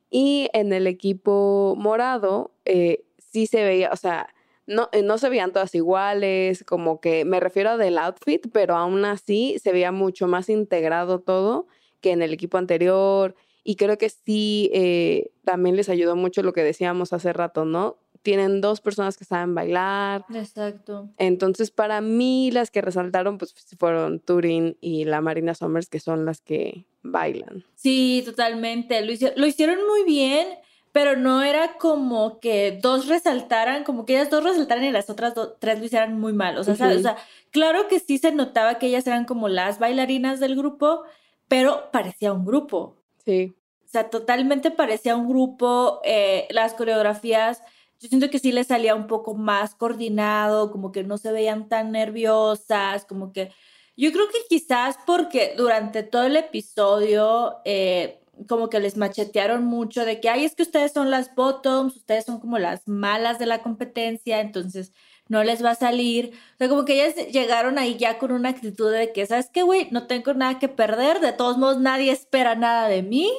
Y 0.09 0.49
en 0.55 0.73
el 0.73 0.87
equipo 0.87 1.75
morado, 1.77 2.53
eh, 2.65 3.05
sí 3.19 3.47
se 3.47 3.65
veía, 3.65 3.91
o 3.93 3.97
sea, 3.97 4.33
no, 4.67 4.89
eh, 4.93 5.03
no 5.03 5.19
se 5.19 5.29
veían 5.29 5.53
todas 5.53 5.75
iguales, 5.75 6.65
como 6.65 6.99
que 6.99 7.27
me 7.27 7.41
refiero 7.41 7.77
del 7.77 7.99
outfit, 7.99 8.47
pero 8.51 8.77
aún 8.77 9.05
así 9.05 9.59
se 9.63 9.71
veía 9.71 9.93
mucho 9.93 10.29
más 10.29 10.49
integrado 10.49 11.21
todo 11.21 11.67
que 12.01 12.13
en 12.13 12.23
el 12.23 12.33
equipo 12.33 12.57
anterior 12.57 13.37
y 13.65 13.77
creo 13.77 13.99
que 13.99 14.09
sí, 14.09 14.71
eh, 14.75 15.31
también 15.45 15.77
les 15.77 15.89
ayudó 15.89 16.17
mucho 16.17 16.43
lo 16.43 16.53
que 16.53 16.63
decíamos 16.63 17.13
hace 17.13 17.33
rato, 17.33 17.65
¿no? 17.65 17.99
Tienen 18.23 18.61
dos 18.61 18.81
personas 18.81 19.17
que 19.17 19.25
saben 19.25 19.55
bailar. 19.55 20.25
Exacto. 20.33 21.11
Entonces, 21.19 21.71
para 21.71 22.01
mí, 22.01 22.51
las 22.53 22.71
que 22.71 22.81
resaltaron, 22.81 23.39
pues 23.39 23.55
fueron 23.79 24.21
Turin 24.21 24.77
y 24.81 25.05
la 25.05 25.21
Marina 25.21 25.55
Summers, 25.55 25.89
que 25.89 26.01
son 26.01 26.25
las 26.25 26.41
que 26.41 26.87
bailan. 27.03 27.65
Sí, 27.75 28.23
totalmente. 28.25 29.05
Lo, 29.05 29.13
hicieron, 29.13 29.41
lo 29.41 29.47
hicieron 29.47 29.79
muy 29.89 30.05
bien, 30.05 30.47
pero 30.93 31.17
no 31.17 31.43
era 31.43 31.79
como 31.79 32.39
que 32.39 32.79
dos 32.81 33.09
resaltaran, 33.09 33.83
como 33.83 34.05
que 34.05 34.15
ellas 34.15 34.31
dos 34.31 34.45
resaltaran 34.45 34.85
y 34.85 34.93
las 34.93 35.11
otras 35.11 35.35
tres 35.59 35.79
lo 35.79 35.85
hicieran 35.85 36.19
muy 36.21 36.33
mal. 36.33 36.59
O 36.59 36.65
sea, 36.65 36.75
o 36.75 36.99
sea, 36.99 37.17
claro 37.51 37.89
que 37.89 37.99
sí 37.99 38.19
se 38.19 38.31
notaba 38.31 38.79
que 38.79 38.87
ellas 38.87 39.07
eran 39.07 39.25
como 39.25 39.49
las 39.49 39.79
bailarinas 39.79 40.39
del 40.39 40.55
grupo, 40.55 41.03
pero 41.49 41.91
parecía 41.91 42.33
un 42.33 42.45
grupo. 42.45 43.02
Sí. 43.25 43.55
O 43.85 43.89
sea, 43.89 44.11
totalmente 44.11 44.71
parecía 44.71 45.17
un 45.17 45.29
grupo, 45.29 46.01
eh, 46.05 46.47
las 46.51 46.75
coreografías, 46.75 47.63
yo 48.01 48.09
siento 48.09 48.31
que 48.31 48.39
sí 48.39 48.51
les 48.53 48.69
salía 48.69 48.95
un 48.95 49.07
poco 49.07 49.35
más 49.35 49.75
coordinado, 49.75 50.71
como 50.73 50.93
que 50.93 51.05
no 51.05 51.19
se 51.19 51.31
veían 51.31 51.69
tan 51.69 51.93
nerviosas, 51.93 53.05
como 53.05 53.33
que 53.33 53.53
yo 53.97 54.11
creo 54.13 54.27
que 54.29 54.39
quizás 54.49 54.97
porque 55.07 55.55
durante 55.57 56.03
todo 56.03 56.25
el 56.25 56.37
episodio 56.37 57.59
eh, 57.65 58.19
como 58.49 58.71
que 58.71 58.81
les 58.81 58.97
machetearon 58.97 59.65
mucho 59.65 60.05
de 60.05 60.21
que, 60.21 60.31
ay, 60.31 60.45
es 60.47 60.57
que 60.57 60.63
ustedes 60.63 60.93
son 60.93 61.11
las 61.11 61.35
bottoms, 61.35 61.97
ustedes 61.97 62.25
son 62.25 62.41
como 62.41 62.59
las 62.59 62.89
malas 62.89 63.39
de 63.39 63.47
la 63.47 63.63
competencia, 63.63 64.41
entonces 64.41 64.93
no 65.29 65.45
les 65.45 65.65
va 65.65 65.71
a 65.71 65.75
salir. 65.75 66.33
O 66.55 66.59
sea, 66.59 66.69
como 66.69 66.85
que 66.85 66.95
ellas 66.95 67.29
llegaron 67.29 67.79
ahí 67.79 67.97
ya 67.97 68.19
con 68.19 68.33
una 68.33 68.51
actitud 68.51 68.93
de 68.93 69.13
que, 69.13 69.27
¿sabes 69.27 69.49
qué, 69.53 69.63
güey? 69.63 69.89
No 69.91 70.07
tengo 70.07 70.35
nada 70.35 70.59
que 70.59 70.69
perder, 70.69 71.21
de 71.21 71.33
todos 71.33 71.59
modos 71.59 71.81
nadie 71.81 72.13
espera 72.13 72.55
nada 72.55 72.89
de 72.89 73.03
mí 73.03 73.31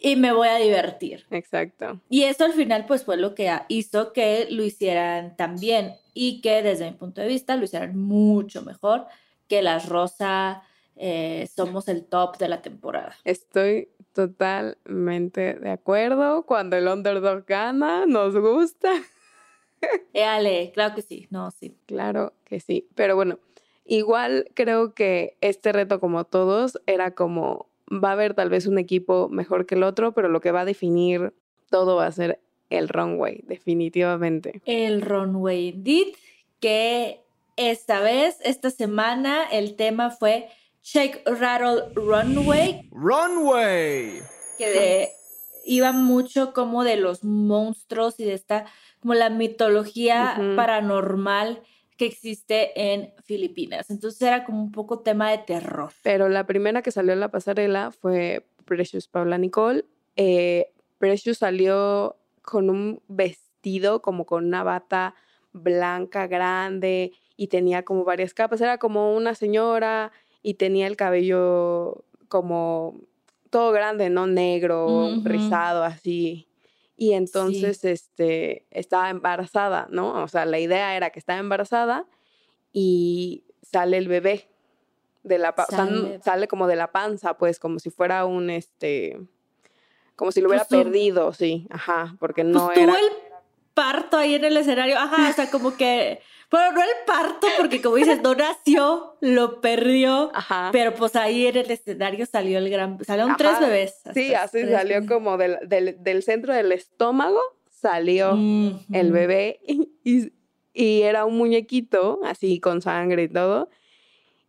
y 0.00 0.16
me 0.16 0.32
voy 0.32 0.48
a 0.48 0.56
divertir. 0.56 1.24
Exacto. 1.30 2.00
Y 2.08 2.24
eso 2.24 2.44
al 2.44 2.52
final 2.52 2.86
pues 2.86 3.04
fue 3.04 3.16
lo 3.16 3.34
que 3.34 3.50
hizo 3.68 4.12
que 4.12 4.46
lo 4.50 4.62
hicieran 4.62 5.36
tan 5.36 5.56
bien 5.56 5.94
y 6.14 6.40
que 6.40 6.62
desde 6.62 6.90
mi 6.90 6.96
punto 6.96 7.20
de 7.20 7.28
vista 7.28 7.56
lo 7.56 7.64
hicieran 7.64 7.96
mucho 7.96 8.62
mejor 8.62 9.06
que 9.48 9.62
las 9.62 9.88
Rosa 9.88 10.62
eh, 10.96 11.48
somos 11.54 11.88
el 11.88 12.04
top 12.04 12.38
de 12.38 12.48
la 12.48 12.62
temporada. 12.62 13.16
Estoy 13.24 13.88
totalmente 14.12 15.54
de 15.54 15.70
acuerdo. 15.70 16.44
Cuando 16.44 16.76
el 16.76 16.86
underdog 16.86 17.44
gana, 17.46 18.06
nos 18.06 18.36
gusta. 18.36 18.90
Éale, 20.12 20.70
claro 20.72 20.94
que 20.94 21.02
sí, 21.02 21.26
no, 21.30 21.50
sí. 21.50 21.74
Claro 21.86 22.32
que 22.44 22.60
sí, 22.60 22.88
pero 22.94 23.16
bueno, 23.16 23.38
igual 23.84 24.50
creo 24.54 24.94
que 24.94 25.36
este 25.40 25.72
reto 25.72 26.00
como 26.00 26.24
todos 26.24 26.80
era 26.86 27.12
como, 27.12 27.66
va 27.92 28.10
a 28.10 28.12
haber 28.12 28.34
tal 28.34 28.50
vez 28.50 28.66
un 28.66 28.78
equipo 28.78 29.28
mejor 29.28 29.66
que 29.66 29.74
el 29.74 29.82
otro, 29.82 30.12
pero 30.12 30.28
lo 30.28 30.40
que 30.40 30.52
va 30.52 30.60
a 30.60 30.64
definir 30.66 31.32
todo 31.70 31.96
va 31.96 32.06
a 32.06 32.12
ser 32.12 32.40
el 32.70 32.88
runway, 32.88 33.42
definitivamente. 33.46 34.62
El 34.64 35.02
runway, 35.02 35.68
indeed, 35.68 36.14
que 36.60 37.20
esta 37.56 38.00
vez, 38.00 38.38
esta 38.44 38.70
semana, 38.70 39.44
el 39.50 39.76
tema 39.76 40.10
fue 40.10 40.48
Shake 40.82 41.22
Rattle 41.26 41.92
Runway. 41.94 42.88
Runway. 42.90 44.22
Que 44.58 44.70
de, 44.70 45.10
iba 45.64 45.92
mucho 45.92 46.52
como 46.52 46.84
de 46.84 46.96
los 46.96 47.24
monstruos 47.24 48.18
y 48.18 48.24
de 48.24 48.34
esta 48.34 48.66
como 49.02 49.14
la 49.14 49.30
mitología 49.30 50.40
paranormal 50.56 51.60
que 51.96 52.06
existe 52.06 52.92
en 52.92 53.12
Filipinas. 53.24 53.90
Entonces 53.90 54.22
era 54.22 54.44
como 54.44 54.62
un 54.62 54.70
poco 54.70 55.00
tema 55.00 55.30
de 55.30 55.38
terror. 55.38 55.92
Pero 56.02 56.28
la 56.28 56.46
primera 56.46 56.82
que 56.82 56.92
salió 56.92 57.12
en 57.12 57.20
la 57.20 57.30
pasarela 57.30 57.90
fue 57.90 58.46
Precious 58.64 59.08
Paula 59.08 59.38
Nicole. 59.38 59.84
Eh, 60.16 60.72
Precious 60.98 61.38
salió 61.38 62.16
con 62.42 62.70
un 62.70 63.02
vestido 63.08 64.02
como 64.02 64.24
con 64.24 64.46
una 64.46 64.62
bata 64.62 65.16
blanca 65.52 66.28
grande 66.28 67.12
y 67.36 67.48
tenía 67.48 67.84
como 67.84 68.04
varias 68.04 68.34
capas. 68.34 68.60
Era 68.60 68.78
como 68.78 69.16
una 69.16 69.34
señora 69.34 70.12
y 70.42 70.54
tenía 70.54 70.86
el 70.86 70.96
cabello 70.96 72.04
como 72.28 73.00
todo 73.50 73.72
grande, 73.72 74.10
¿no? 74.10 74.28
Negro, 74.28 75.10
rizado, 75.24 75.82
así. 75.82 76.46
Y 76.96 77.12
entonces 77.14 77.84
este, 77.84 78.66
estaba 78.70 79.10
embarazada, 79.10 79.88
¿no? 79.90 80.22
O 80.22 80.28
sea, 80.28 80.44
la 80.44 80.58
idea 80.58 80.96
era 80.96 81.10
que 81.10 81.18
estaba 81.18 81.38
embarazada 81.38 82.06
y 82.72 83.44
sale 83.62 83.96
el 83.96 84.08
bebé 84.08 84.48
de 85.22 85.38
la 85.38 85.54
sale. 85.68 86.20
sale 86.22 86.48
como 86.48 86.66
de 86.66 86.76
la 86.76 86.92
panza, 86.92 87.38
pues 87.38 87.58
como 87.58 87.78
si 87.78 87.90
fuera 87.90 88.24
un 88.24 88.50
este 88.50 89.20
como 90.16 90.30
si 90.32 90.40
lo 90.40 90.48
hubiera 90.48 90.64
perdido, 90.64 91.32
sí, 91.32 91.66
ajá, 91.70 92.16
porque 92.20 92.44
no 92.44 92.66
pues 92.66 92.78
era 92.78 92.92
tuvo 92.92 93.04
el 93.04 93.12
parto 93.74 94.16
ahí 94.16 94.34
en 94.34 94.44
el 94.44 94.56
escenario, 94.56 94.98
ajá, 94.98 95.30
o 95.30 95.32
sea, 95.32 95.50
como 95.50 95.76
que 95.76 96.20
Bueno, 96.52 96.72
no 96.72 96.82
el 96.82 96.88
parto, 97.06 97.46
porque 97.58 97.80
como 97.82 97.96
dices, 97.96 98.20
no 98.22 98.34
nació, 98.34 99.16
lo 99.20 99.60
perdió. 99.60 100.30
Ajá. 100.34 100.68
Pero 100.70 100.94
pues 100.94 101.16
ahí 101.16 101.46
en 101.46 101.56
el 101.56 101.70
escenario 101.70 102.26
salió 102.26 102.58
el 102.58 102.68
gran. 102.70 103.02
Salieron 103.04 103.34
tres 103.36 103.52
Ajá. 103.52 103.60
bebés. 103.66 103.94
Sí, 104.14 104.34
así 104.34 104.58
tres 104.60 104.70
salió 104.72 104.94
bebés. 104.96 105.08
como 105.08 105.36
del, 105.38 105.56
del, 105.66 105.96
del 106.00 106.22
centro 106.22 106.52
del 106.52 106.70
estómago, 106.72 107.40
salió 107.70 108.32
el 108.92 109.12
bebé 109.12 109.60
y, 110.04 110.30
y 110.74 111.02
era 111.02 111.24
un 111.24 111.36
muñequito, 111.38 112.20
así 112.24 112.60
con 112.60 112.82
sangre 112.82 113.24
y 113.24 113.28
todo. 113.28 113.68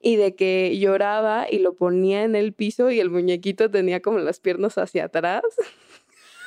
Y 0.05 0.17
de 0.17 0.35
que 0.35 0.77
lloraba 0.77 1.47
y 1.49 1.59
lo 1.59 1.75
ponía 1.75 2.23
en 2.23 2.35
el 2.35 2.51
piso 2.51 2.91
y 2.91 2.99
el 2.99 3.09
muñequito 3.09 3.71
tenía 3.71 4.01
como 4.01 4.19
las 4.19 4.41
piernas 4.41 4.77
hacia 4.77 5.05
atrás 5.05 5.43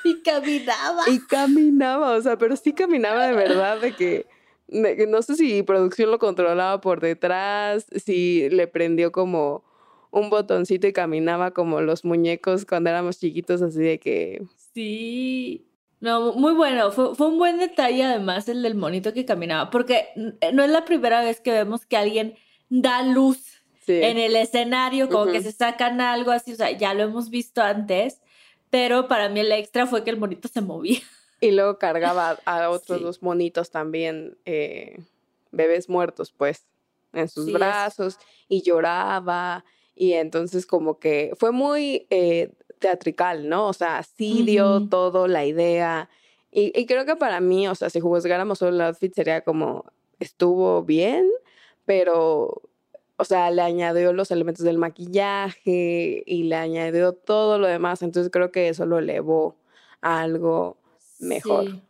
Y 0.04 0.20
caminaba. 0.22 1.04
y 1.08 1.18
caminaba, 1.20 2.12
o 2.12 2.20
sea, 2.20 2.36
pero 2.36 2.54
sí 2.56 2.74
caminaba 2.74 3.26
de 3.26 3.32
verdad, 3.34 3.80
de 3.80 3.92
que 3.96 4.26
no 4.68 5.22
sé 5.22 5.36
si 5.36 5.62
producción 5.62 6.10
lo 6.10 6.18
controlaba 6.18 6.80
por 6.80 7.00
detrás, 7.00 7.86
si 8.04 8.48
le 8.50 8.66
prendió 8.66 9.12
como 9.12 9.64
un 10.10 10.30
botoncito 10.30 10.86
y 10.86 10.92
caminaba 10.92 11.50
como 11.52 11.80
los 11.80 12.04
muñecos 12.04 12.64
cuando 12.64 12.90
éramos 12.90 13.18
chiquitos, 13.18 13.62
así 13.62 13.80
de 13.80 13.98
que 13.98 14.42
Sí. 14.74 15.66
No, 16.00 16.34
muy 16.34 16.52
bueno. 16.52 16.90
Fue, 16.92 17.14
fue 17.14 17.28
un 17.28 17.38
buen 17.38 17.58
detalle 17.58 18.04
además 18.04 18.48
el 18.48 18.62
del 18.62 18.74
monito 18.74 19.14
que 19.14 19.24
caminaba. 19.24 19.70
Porque 19.70 20.08
n- 20.14 20.34
no 20.52 20.62
es 20.62 20.70
la 20.70 20.84
primera 20.84 21.22
vez 21.22 21.40
que 21.40 21.50
vemos 21.52 21.86
que 21.86 21.96
alguien 21.96 22.34
da 22.68 23.02
luz 23.02 23.38
sí. 23.86 23.94
en 24.02 24.18
el 24.18 24.36
escenario, 24.36 25.08
como 25.08 25.32
que 25.32 25.40
se 25.40 25.52
sacan 25.52 26.02
algo 26.02 26.30
así. 26.30 26.52
O 26.52 26.56
sea, 26.56 26.70
ya 26.72 26.92
lo 26.92 27.04
hemos 27.04 27.30
visto 27.30 27.62
antes. 27.62 28.20
Pero 28.68 29.08
para 29.08 29.30
mí 29.30 29.40
el 29.40 29.50
extra 29.52 29.86
fue 29.86 30.04
que 30.04 30.10
el 30.10 30.18
monito 30.18 30.48
se 30.48 30.60
movía. 30.60 31.00
Y 31.40 31.50
luego 31.50 31.78
cargaba 31.78 32.40
a 32.46 32.70
otros 32.70 32.98
Sí. 32.98 33.04
dos 33.04 33.22
monitos 33.22 33.70
también, 33.70 34.38
eh, 34.44 34.98
bebés 35.52 35.88
muertos, 35.88 36.32
pues, 36.32 36.66
en 37.12 37.28
sus 37.28 37.44
Sí, 37.46 37.50
es- 37.52 37.58
brazos 37.58 38.18
y 38.48 38.62
lloraba. 38.62 39.64
Y 39.94 40.12
entonces 40.14 40.66
como 40.66 40.98
que 40.98 41.32
fue 41.38 41.52
muy 41.52 42.06
eh, 42.10 42.52
teatrical, 42.78 43.48
¿no? 43.48 43.68
O 43.68 43.72
sea, 43.72 44.02
sí 44.02 44.42
dio 44.42 44.76
Ujú. 44.76 44.88
todo 44.88 45.28
la 45.28 45.44
idea. 45.46 46.08
Y, 46.50 46.72
y 46.78 46.86
creo 46.86 47.04
que 47.06 47.16
para 47.16 47.40
mí, 47.40 47.68
o 47.68 47.74
sea, 47.74 47.90
si 47.90 48.00
juzgáramos 48.00 48.58
solo 48.58 48.72
el 48.76 48.80
outfit 48.82 49.14
sería 49.14 49.40
como, 49.42 49.84
estuvo 50.20 50.82
bien, 50.82 51.30
pero, 51.86 52.62
o 53.16 53.24
sea, 53.24 53.50
le 53.50 53.62
añadió 53.62 54.12
los 54.12 54.30
elementos 54.30 54.64
del 54.64 54.78
maquillaje 54.78 56.22
y 56.26 56.44
le 56.44 56.56
añadió 56.56 57.12
todo 57.14 57.58
lo 57.58 57.66
demás. 57.66 58.02
Entonces 58.02 58.30
creo 58.30 58.52
que 58.52 58.68
eso 58.68 58.86
lo 58.86 58.98
elevó 58.98 59.56
a 60.02 60.20
algo 60.20 60.76
mejor. 61.18 61.70
Sí. 61.70 61.82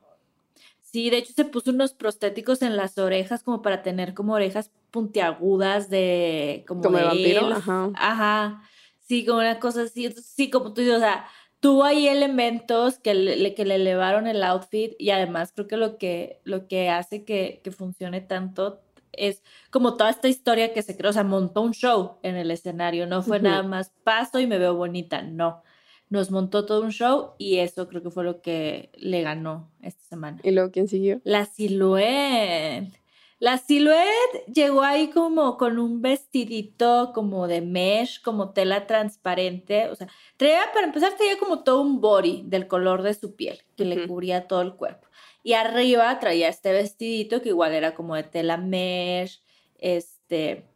Sí, 0.82 1.10
de 1.10 1.18
hecho 1.18 1.34
se 1.34 1.44
puso 1.44 1.72
unos 1.72 1.92
prostéticos 1.92 2.62
en 2.62 2.76
las 2.76 2.96
orejas 2.96 3.42
como 3.42 3.60
para 3.60 3.82
tener 3.82 4.14
como 4.14 4.32
orejas 4.32 4.70
puntiagudas 4.90 5.90
de 5.90 6.64
como, 6.66 6.80
Como 6.80 6.96
de 6.96 7.04
vampiro, 7.04 7.46
ajá. 7.48 7.90
Ajá. 7.94 8.62
Sí, 9.00 9.26
como 9.26 9.40
una 9.40 9.60
cosa 9.60 9.82
así. 9.82 10.10
Sí, 10.12 10.48
como 10.48 10.72
tú 10.72 10.80
dices, 10.80 10.96
o 10.96 11.00
sea, 11.00 11.26
tuvo 11.60 11.84
ahí 11.84 12.08
elementos 12.08 12.98
que 12.98 13.12
le, 13.14 13.54
que 13.54 13.64
le 13.64 13.74
elevaron 13.74 14.26
el 14.26 14.42
outfit 14.42 14.94
y 14.98 15.10
además 15.10 15.52
creo 15.54 15.66
que 15.66 15.76
lo 15.76 15.98
que, 15.98 16.40
lo 16.44 16.66
que 16.66 16.88
hace 16.88 17.24
que, 17.24 17.60
que 17.62 17.72
funcione 17.72 18.20
tanto 18.20 18.80
es 19.12 19.42
como 19.70 19.96
toda 19.96 20.10
esta 20.10 20.28
historia 20.28 20.72
que 20.72 20.82
se 20.82 20.96
creó, 20.96 21.10
o 21.10 21.12
sea, 21.12 21.24
montó 21.24 21.62
un 21.62 21.72
show 21.72 22.18
en 22.22 22.36
el 22.36 22.50
escenario, 22.50 23.06
no 23.06 23.22
fue 23.22 23.40
nada 23.40 23.62
más 23.62 23.92
paso 24.04 24.40
y 24.40 24.46
me 24.46 24.58
veo 24.58 24.74
bonita, 24.74 25.22
no. 25.22 25.62
Nos 26.08 26.30
montó 26.30 26.66
todo 26.66 26.82
un 26.82 26.92
show 26.92 27.32
y 27.38 27.58
eso 27.58 27.88
creo 27.88 28.02
que 28.02 28.10
fue 28.10 28.24
lo 28.24 28.40
que 28.40 28.90
le 28.94 29.22
ganó 29.22 29.70
esta 29.82 30.04
semana. 30.04 30.40
¿Y 30.42 30.52
luego 30.52 30.70
quién 30.70 30.88
siguió? 30.88 31.20
La 31.24 31.46
silhouette. 31.46 33.00
La 33.38 33.58
silhouette 33.58 34.46
llegó 34.52 34.82
ahí 34.82 35.08
como 35.08 35.58
con 35.58 35.78
un 35.78 36.00
vestidito 36.00 37.12
como 37.14 37.48
de 37.48 37.60
mesh, 37.60 38.22
como 38.22 38.50
tela 38.50 38.86
transparente. 38.86 39.88
O 39.90 39.94
sea, 39.94 40.08
traía, 40.38 40.62
para 40.72 40.86
empezar, 40.86 41.12
traía 41.16 41.38
como 41.38 41.62
todo 41.62 41.82
un 41.82 42.00
body 42.00 42.44
del 42.46 42.66
color 42.66 43.02
de 43.02 43.12
su 43.12 43.36
piel, 43.36 43.62
que 43.76 43.84
le 43.84 44.06
cubría 44.08 44.46
todo 44.46 44.62
el 44.62 44.74
cuerpo. 44.74 45.06
Y 45.42 45.52
arriba 45.52 46.18
traía 46.18 46.48
este 46.48 46.72
vestidito 46.72 47.42
que 47.42 47.50
igual 47.50 47.72
era 47.72 47.94
como 47.94 48.16
de 48.16 48.22
tela 48.22 48.56
mesh, 48.56 49.42
este, 49.78 50.66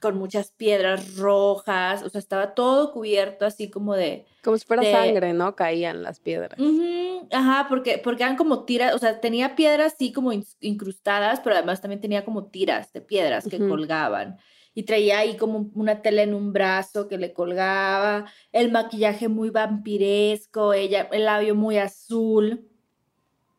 con 0.00 0.16
muchas 0.18 0.50
piedras 0.52 1.16
rojas. 1.16 2.02
O 2.02 2.08
sea, 2.08 2.18
estaba 2.18 2.54
todo 2.54 2.92
cubierto 2.92 3.44
así 3.46 3.70
como 3.70 3.94
de, 3.94 4.26
Como 4.42 4.58
si 4.58 4.66
fuera 4.66 4.82
de- 4.82 4.92
sangre, 4.92 5.32
¿no? 5.32 5.56
Caían 5.56 6.02
las 6.02 6.20
piedras. 6.20 6.58
Ujú, 6.58 7.28
ajá, 7.32 7.66
porque, 7.68 7.98
porque 7.98 8.22
eran 8.22 8.36
como 8.36 8.64
tiras, 8.64 8.94
o 8.94 8.98
sea, 8.98 9.20
tenía 9.20 9.56
piedras 9.56 9.94
así 9.94 10.12
como 10.12 10.32
incrustadas, 10.60 11.40
pero 11.40 11.56
además 11.56 11.80
también 11.80 12.00
tenía 12.00 12.24
como 12.24 12.46
tiras 12.46 12.92
de 12.92 13.00
piedras 13.00 13.46
que 13.48 13.58
colgaban. 13.58 14.38
Y 14.74 14.82
traía 14.82 15.20
ahí 15.20 15.38
como 15.38 15.70
una 15.74 16.02
tela 16.02 16.22
en 16.22 16.34
un 16.34 16.52
brazo 16.52 17.08
que 17.08 17.16
le 17.16 17.32
colgaba, 17.32 18.26
el 18.52 18.70
maquillaje 18.70 19.28
muy 19.28 19.48
vampiresco, 19.48 20.74
ella, 20.74 21.08
el 21.12 21.24
labio 21.24 21.54
muy 21.54 21.78
azul 21.78 22.68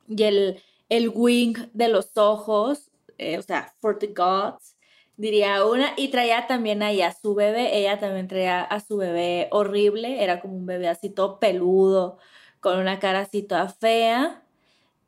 y 0.07 0.23
el, 0.23 0.61
el 0.89 1.09
wing 1.09 1.55
de 1.73 1.87
los 1.87 2.15
ojos, 2.17 2.91
eh, 3.17 3.37
o 3.37 3.41
sea, 3.41 3.73
for 3.79 3.97
the 3.97 4.07
gods, 4.07 4.76
diría 5.17 5.65
una, 5.65 5.93
y 5.97 6.07
traía 6.09 6.47
también 6.47 6.81
ahí 6.83 7.01
a 7.01 7.13
su 7.13 7.35
bebé, 7.35 7.77
ella 7.77 7.99
también 7.99 8.27
traía 8.27 8.61
a 8.61 8.79
su 8.79 8.97
bebé 8.97 9.47
horrible, 9.51 10.23
era 10.23 10.39
como 10.39 10.55
un 10.55 10.65
bebé 10.65 10.87
así 10.87 11.09
todo 11.09 11.39
peludo, 11.39 12.17
con 12.59 12.79
una 12.79 12.99
cara 12.99 13.19
así 13.21 13.43
toda 13.43 13.67
fea, 13.69 14.43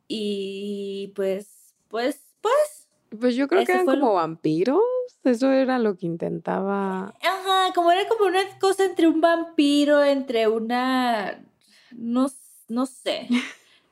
y 0.08 1.14
pues, 1.16 1.74
pues, 1.88 2.22
pues, 2.42 2.88
Pues 3.20 3.36
yo 3.36 3.48
creo 3.48 3.66
que 3.66 3.72
eran 3.72 3.86
lo- 3.86 3.92
como 4.00 4.14
vampiros. 4.16 4.82
Eso 5.24 5.52
era 5.52 5.80
lo 5.80 5.96
que 5.98 6.06
intentaba. 6.06 7.14
ajá, 7.22 7.74
como 7.76 7.92
era 7.92 8.08
como 8.08 8.26
una 8.26 8.42
cosa 8.60 8.86
entre 8.86 9.08
un 9.08 9.20
vampiro, 9.22 10.02
entre 10.04 10.48
una, 10.48 11.44
no, 11.92 12.28
no 12.68 12.86
sé, 12.86 13.28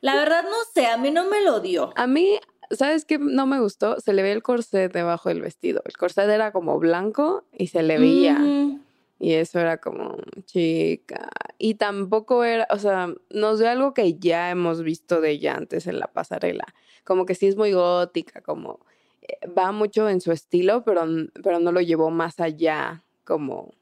la 0.01 0.15
verdad 0.15 0.43
no 0.43 0.56
sé, 0.73 0.88
a 0.88 0.97
mí 0.97 1.12
no 1.12 1.25
me 1.25 1.41
lo 1.41 1.60
dio. 1.60 1.91
A 1.97 2.08
mí, 2.08 2.39
¿sabes 2.71 3.06
qué 3.06 3.17
no 3.17 3.45
me 3.45 3.60
gustó? 3.60 3.99
Se 3.99 4.13
le 4.13 4.21
veía 4.21 4.36
el 4.36 4.43
corset 4.43 4.91
debajo 4.91 5.30
del 5.30 5.41
vestido. 5.41 5.82
El 5.86 5.97
corset 5.97 6.30
era 6.30 6.51
como 6.51 6.80
blanco 6.80 7.45
y 7.58 7.67
se 7.67 7.84
le 7.84 7.99
veía. 7.99 8.38
Ujú. 8.39 8.80
Y 9.19 9.34
eso 9.34 9.60
era 9.60 9.77
como, 9.77 10.17
chica. 10.45 11.30
Y 11.58 11.75
tampoco 11.75 12.43
era, 12.43 12.67
o 12.69 12.77
sea, 12.77 13.13
nos 13.32 13.60
dio 13.60 13.69
algo 13.69 13.93
que 13.93 14.13
ya 14.19 14.51
hemos 14.51 14.84
visto 14.84 15.21
de 15.21 15.32
ella 15.32 15.56
antes 15.56 15.88
en 15.88 15.99
la 15.99 16.08
pasarela. 16.08 16.65
Como 17.03 17.25
que 17.25 17.34
sí 17.34 17.47
es 17.47 17.56
muy 17.56 17.73
gótica, 17.73 18.41
como 18.41 18.80
eh, 19.21 19.39
va 19.47 19.71
mucho 19.71 20.08
en 20.10 20.21
su 20.21 20.32
estilo, 20.32 20.84
pero, 20.84 21.06
pero 21.43 21.60
no 21.60 21.71
lo 21.71 21.82
llevó 21.82 22.12
más 22.12 22.39
allá, 22.39 23.03
como... 23.23 23.73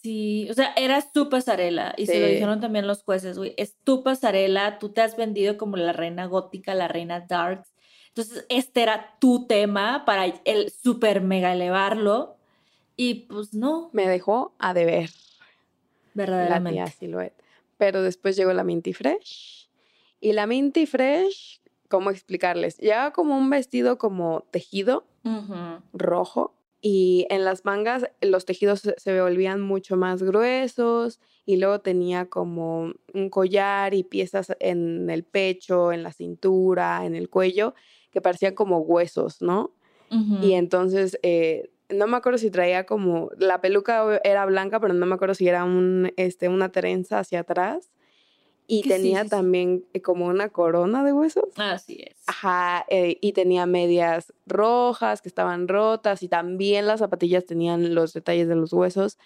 Sí, 0.00 0.48
o 0.48 0.54
sea, 0.54 0.72
era 0.76 1.02
su 1.12 1.28
pasarela 1.28 1.92
y 1.96 2.06
se 2.06 2.20
lo 2.20 2.28
dijeron 2.28 2.60
también 2.60 2.86
los 2.86 3.02
jueces, 3.02 3.36
güey, 3.36 3.54
es 3.56 3.74
tu 3.82 4.04
pasarela, 4.04 4.78
tú 4.78 4.90
te 4.90 5.00
has 5.00 5.16
vendido 5.16 5.58
como 5.58 5.76
la 5.76 5.92
reina 5.92 6.26
gótica, 6.26 6.72
la 6.74 6.86
reina 6.86 7.26
darks. 7.28 7.74
Entonces, 8.18 8.46
este 8.48 8.82
era 8.82 9.14
tu 9.20 9.46
tema 9.46 10.04
para 10.04 10.26
el 10.26 10.72
super 10.72 11.20
mega 11.20 11.52
elevarlo 11.52 12.34
y 12.96 13.14
pues 13.26 13.54
no, 13.54 13.90
Me 13.92 14.08
dejó 14.08 14.56
a 14.58 14.74
deber 14.74 15.08
la 16.14 16.14
verdaderamente. 16.14 16.72
tía 16.72 16.86
Silhouette. 16.88 17.40
Pero 17.76 18.02
después 18.02 18.34
llegó 18.34 18.52
la 18.52 18.64
Minty 18.64 18.92
Fresh. 18.92 19.70
Y 20.20 20.32
la 20.32 20.48
Minty 20.48 20.86
Fresh, 20.86 21.60
¿cómo 21.88 22.10
explicarles? 22.10 22.78
Llevaba 22.78 23.12
como 23.12 23.38
un 23.38 23.50
vestido 23.50 23.98
como 23.98 24.44
tejido 24.50 25.06
Ujú. 25.24 25.80
rojo 25.92 26.56
y 26.80 27.24
en 27.30 27.44
las 27.44 27.64
mangas 27.64 28.10
los 28.20 28.46
tejidos 28.46 28.82
se 28.96 29.20
volvían 29.20 29.60
mucho 29.60 29.96
más 29.96 30.24
gruesos 30.24 31.20
y 31.46 31.56
luego 31.58 31.82
tenía 31.82 32.26
como 32.26 32.94
un 33.14 33.30
collar 33.30 33.94
y 33.94 34.02
piezas 34.02 34.56
en 34.58 35.08
el 35.08 35.22
pecho, 35.22 35.92
en 35.92 36.02
la 36.02 36.12
cintura, 36.12 37.06
en 37.06 37.14
el 37.14 37.30
cuello 37.30 37.74
que 38.18 38.22
parecían 38.22 38.54
como 38.54 38.78
huesos, 38.78 39.40
¿no? 39.40 39.72
Y 40.40 40.54
entonces, 40.54 41.18
eh, 41.22 41.70
no 41.90 42.06
me 42.06 42.16
acuerdo 42.16 42.38
si 42.38 42.50
traía 42.50 42.86
como, 42.86 43.30
la 43.36 43.60
peluca 43.60 44.20
era 44.24 44.46
blanca, 44.46 44.80
pero 44.80 44.94
no 44.94 45.04
me 45.04 45.14
acuerdo 45.14 45.34
si 45.34 45.46
era 45.46 45.64
un, 45.64 46.12
este, 46.16 46.48
una 46.48 46.72
trenza 46.72 47.18
hacia 47.18 47.40
atrás. 47.40 47.90
Y 48.66 48.82
tenía 48.82 49.20
sí, 49.20 49.24
sí. 49.24 49.30
también 49.30 49.84
eh, 49.92 50.02
como 50.02 50.26
una 50.26 50.48
corona 50.48 51.04
de 51.04 51.12
huesos. 51.12 51.44
Así 51.56 52.02
es. 52.06 52.16
Ajá, 52.26 52.84
eh, 52.88 53.18
y 53.20 53.32
tenía 53.32 53.66
medias 53.66 54.32
rojas 54.46 55.22
que 55.22 55.28
estaban 55.28 55.68
rotas 55.68 56.22
y 56.22 56.28
también 56.28 56.86
las 56.86 57.00
zapatillas 57.00 57.46
tenían 57.46 57.94
los 57.94 58.12
detalles 58.12 58.48
de 58.48 58.56
los 58.56 58.72
huesos. 58.72 59.18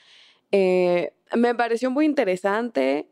Eh, 0.53 1.13
me 1.35 1.55
pareció 1.55 1.91
muy 1.91 2.05
interesante. 2.07 3.09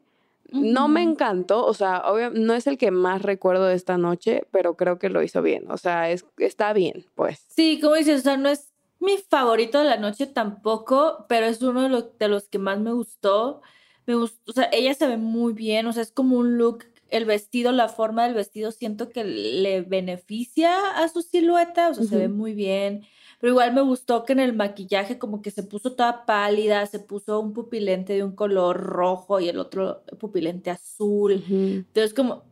No 0.52 0.88
me 0.88 1.02
encantó, 1.02 1.64
o 1.66 1.74
sea, 1.74 2.02
obvio, 2.10 2.30
no 2.30 2.54
es 2.54 2.66
el 2.66 2.78
que 2.78 2.90
más 2.90 3.22
recuerdo 3.22 3.66
de 3.66 3.74
esta 3.74 3.96
noche, 3.98 4.42
pero 4.50 4.76
creo 4.76 4.98
que 4.98 5.08
lo 5.10 5.22
hizo 5.22 5.42
bien. 5.42 5.70
O 5.70 5.76
sea, 5.76 6.10
es, 6.10 6.24
está 6.38 6.72
bien, 6.72 7.06
pues. 7.14 7.44
Sí, 7.54 7.78
como 7.80 7.94
dices, 7.94 8.20
o 8.20 8.22
sea, 8.22 8.36
no 8.36 8.48
es 8.48 8.72
mi 8.98 9.16
favorito 9.18 9.78
de 9.78 9.84
la 9.84 9.96
noche 9.96 10.26
tampoco, 10.26 11.24
pero 11.28 11.46
es 11.46 11.62
uno 11.62 11.82
de, 11.82 11.88
lo- 11.88 12.02
de 12.18 12.28
los 12.28 12.48
que 12.48 12.58
más 12.58 12.78
me 12.80 12.92
gustó. 12.92 13.62
Me 14.06 14.14
gustó, 14.14 14.50
o 14.50 14.54
sea, 14.54 14.68
ella 14.72 14.92
se 14.94 15.06
ve 15.06 15.16
muy 15.16 15.52
bien, 15.52 15.86
o 15.86 15.92
sea, 15.92 16.02
es 16.02 16.10
como 16.12 16.36
un 16.38 16.58
look 16.58 16.84
el 17.10 17.24
vestido, 17.24 17.72
la 17.72 17.88
forma 17.88 18.24
del 18.24 18.34
vestido, 18.34 18.70
siento 18.70 19.10
que 19.10 19.24
le 19.24 19.80
beneficia 19.82 20.96
a 21.02 21.08
su 21.08 21.22
silueta, 21.22 21.88
o 21.90 21.94
sea, 21.94 22.04
se 22.04 22.16
ve 22.16 22.28
muy 22.28 22.54
bien. 22.54 23.04
Pero 23.40 23.52
igual 23.52 23.72
me 23.72 23.80
gustó 23.80 24.24
que 24.24 24.32
en 24.34 24.40
el 24.40 24.52
maquillaje 24.54 25.18
como 25.18 25.40
que 25.42 25.50
se 25.50 25.62
puso 25.62 25.92
toda 25.94 26.26
pálida, 26.26 26.84
se 26.86 26.98
puso 27.00 27.40
un 27.40 27.52
pupilente 27.54 28.12
de 28.12 28.22
un 28.22 28.32
color 28.36 28.76
rojo 28.78 29.40
y 29.40 29.48
el 29.48 29.58
otro 29.58 30.02
pupilente 30.18 30.70
azul. 30.70 31.42
Ujú. 31.44 31.54
Entonces 31.54 32.12
como 32.14 32.42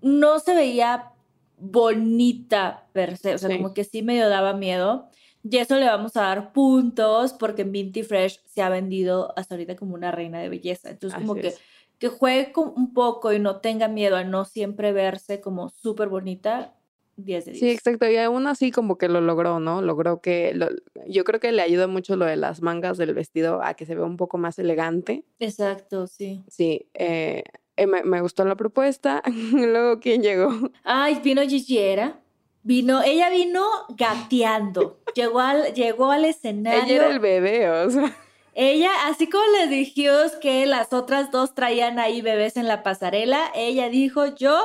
no 0.00 0.38
se 0.38 0.54
veía 0.54 1.10
bonita 1.58 2.86
per 2.92 3.16
se, 3.16 3.34
o 3.34 3.38
sea, 3.38 3.48
Sí. 3.50 3.56
como 3.56 3.74
que 3.74 3.84
sí 3.84 4.02
medio 4.02 4.28
daba 4.28 4.52
miedo. 4.52 5.08
Y 5.42 5.56
eso 5.58 5.76
le 5.76 5.86
vamos 5.86 6.16
a 6.16 6.22
dar 6.22 6.52
puntos 6.52 7.32
porque 7.32 7.64
Minty 7.64 8.02
Fresh 8.02 8.40
se 8.44 8.60
ha 8.62 8.68
vendido 8.68 9.32
hasta 9.36 9.54
ahorita 9.54 9.76
como 9.76 9.94
una 9.94 10.10
reina 10.10 10.40
de 10.40 10.48
belleza. 10.48 10.90
Entonces 10.90 11.18
como 11.18 11.32
Así 11.32 11.42
que, 11.42 11.48
es. 11.48 11.60
que 11.98 12.08
juegue 12.08 12.52
con 12.52 12.72
un 12.76 12.92
poco 12.92 13.32
y 13.32 13.38
no 13.38 13.56
tenga 13.60 13.88
miedo 13.88 14.16
a 14.16 14.24
no 14.24 14.44
siempre 14.44 14.92
verse 14.92 15.40
como 15.40 15.68
súper 15.70 16.08
bonita, 16.08 16.74
10 17.18 17.44
de 17.44 17.50
10. 17.52 17.60
Sí, 17.60 17.70
exacto. 17.70 18.08
Y 18.08 18.16
aún 18.16 18.46
así 18.46 18.70
como 18.70 18.96
que 18.96 19.08
lo 19.08 19.20
logró, 19.20 19.60
¿no? 19.60 19.82
Logró 19.82 20.20
que... 20.20 20.52
lo- 20.54 20.68
yo 21.06 21.24
creo 21.24 21.40
que 21.40 21.52
le 21.52 21.62
ayuda 21.62 21.86
mucho 21.86 22.16
lo 22.16 22.24
de 22.24 22.36
las 22.36 22.62
mangas 22.62 22.96
del 22.96 23.12
vestido 23.14 23.62
a 23.62 23.74
que 23.74 23.86
se 23.86 23.94
vea 23.94 24.04
un 24.04 24.16
poco 24.16 24.38
más 24.38 24.58
elegante. 24.58 25.24
Exacto, 25.40 26.06
sí. 26.06 26.42
Sí, 26.48 26.88
eh, 26.94 27.42
eh, 27.76 27.86
me, 27.86 28.02
me 28.04 28.20
gustó 28.20 28.44
la 28.44 28.56
propuesta. 28.56 29.22
Luego, 29.52 30.00
¿quién 30.00 30.22
llegó? 30.22 30.50
Ay, 30.84 31.20
vino 31.22 31.42
Gigiera. 31.42 32.20
Vino, 32.62 33.02
ella 33.02 33.30
vino 33.30 33.64
gateando. 33.96 35.00
Llegó 35.14 35.40
al, 35.40 35.72
llegó 35.74 36.10
al 36.10 36.24
escenario. 36.24 36.84
Ella 36.84 36.94
era 36.96 37.10
el 37.10 37.18
bebé, 37.20 37.70
o 37.70 37.90
sea. 37.90 38.14
Ella, 38.54 38.90
así 39.06 39.28
como 39.28 39.44
les 39.58 39.70
dijimos 39.70 40.32
que 40.40 40.66
las 40.66 40.92
otras 40.92 41.30
dos 41.30 41.54
traían 41.54 41.98
ahí 41.98 42.20
bebés 42.22 42.56
en 42.56 42.66
la 42.66 42.82
pasarela, 42.82 43.50
ella 43.54 43.88
dijo, 43.88 44.26
yo, 44.34 44.60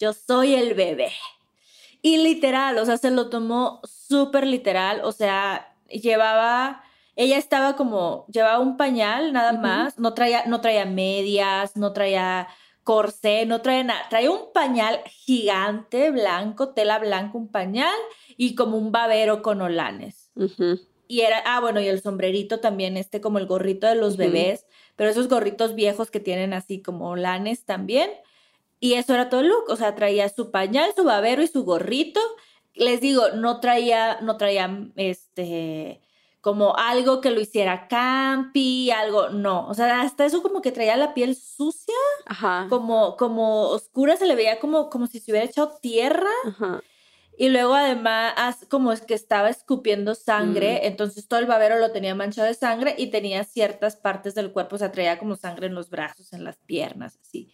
yo 0.00 0.12
soy 0.12 0.54
el 0.54 0.74
bebé. 0.74 1.12
Y 2.02 2.18
literal, 2.18 2.78
o 2.78 2.86
sea, 2.86 2.96
se 2.96 3.10
lo 3.10 3.28
tomó 3.28 3.80
súper 3.84 4.46
literal, 4.46 5.02
o 5.04 5.12
sea, 5.12 5.76
llevaba, 5.88 6.82
ella 7.14 7.36
estaba 7.36 7.76
como, 7.76 8.26
llevaba 8.32 8.58
un 8.58 8.76
pañal 8.76 9.32
nada 9.32 9.52
más, 9.52 9.98
no 9.98 10.14
traía, 10.14 10.44
no 10.46 10.60
traía 10.60 10.86
medias, 10.86 11.76
no 11.76 11.92
traía 11.92 12.48
corsé, 12.84 13.44
no 13.44 13.60
traía 13.60 13.84
nada, 13.84 14.08
traía 14.08 14.30
un 14.30 14.52
pañal 14.52 15.00
gigante, 15.06 16.10
blanco, 16.10 16.70
tela 16.70 16.98
blanca, 16.98 17.36
un 17.36 17.48
pañal 17.48 17.94
y 18.36 18.54
como 18.54 18.78
un 18.78 18.92
babero 18.92 19.42
con 19.42 19.60
olanes. 19.60 20.30
Y 21.06 21.20
era, 21.20 21.42
ah, 21.44 21.60
bueno, 21.60 21.80
y 21.80 21.88
el 21.88 22.00
sombrerito 22.00 22.60
también, 22.60 22.96
este 22.96 23.20
como 23.20 23.38
el 23.38 23.46
gorrito 23.46 23.86
de 23.86 23.96
los 23.96 24.16
bebés, 24.16 24.66
pero 24.96 25.10
esos 25.10 25.28
gorritos 25.28 25.74
viejos 25.74 26.10
que 26.10 26.20
tienen 26.20 26.54
así 26.54 26.80
como 26.80 27.16
lanes 27.16 27.64
también. 27.64 28.10
Y 28.80 28.94
eso 28.94 29.14
era 29.14 29.28
todo 29.28 29.40
el 29.40 29.48
look, 29.48 29.64
o 29.68 29.76
sea, 29.76 29.94
traía 29.94 30.28
su 30.30 30.50
pañal, 30.50 30.92
su 30.96 31.04
babero 31.04 31.42
y 31.42 31.46
su 31.46 31.64
gorrito. 31.64 32.20
Les 32.74 33.00
digo, 33.00 33.28
no 33.34 33.60
traía, 33.60 34.20
no 34.22 34.38
traía, 34.38 34.88
este, 34.96 36.00
como 36.40 36.74
algo 36.76 37.20
que 37.20 37.30
lo 37.30 37.40
hiciera 37.40 37.88
campi, 37.88 38.90
algo, 38.90 39.28
no. 39.28 39.68
O 39.68 39.74
sea, 39.74 40.00
hasta 40.00 40.24
eso 40.24 40.42
como 40.42 40.62
que 40.62 40.72
traía 40.72 40.96
la 40.96 41.12
piel 41.12 41.36
sucia, 41.36 41.94
Ajá. 42.24 42.66
como, 42.70 43.16
como 43.16 43.68
oscura, 43.68 44.16
se 44.16 44.26
le 44.26 44.34
veía 44.34 44.58
como, 44.58 44.88
como 44.88 45.06
si 45.06 45.20
se 45.20 45.30
hubiera 45.30 45.46
echado 45.46 45.78
tierra. 45.82 46.30
Ajá. 46.46 46.80
Y 47.36 47.48
luego 47.48 47.74
además, 47.74 48.66
como 48.68 48.92
es 48.92 49.00
que 49.00 49.14
estaba 49.14 49.48
escupiendo 49.48 50.14
sangre, 50.14 50.86
entonces 50.86 51.26
todo 51.26 51.40
el 51.40 51.46
babero 51.46 51.78
lo 51.78 51.90
tenía 51.90 52.14
manchado 52.14 52.46
de 52.46 52.52
sangre 52.52 52.94
y 52.98 53.06
tenía 53.06 53.44
ciertas 53.44 53.96
partes 53.96 54.34
del 54.34 54.52
cuerpo, 54.52 54.76
o 54.76 54.78
sea, 54.78 54.92
traía 54.92 55.18
como 55.18 55.36
sangre 55.36 55.66
en 55.66 55.74
los 55.74 55.88
brazos, 55.88 56.34
en 56.34 56.44
las 56.44 56.58
piernas, 56.58 57.18
así. 57.22 57.50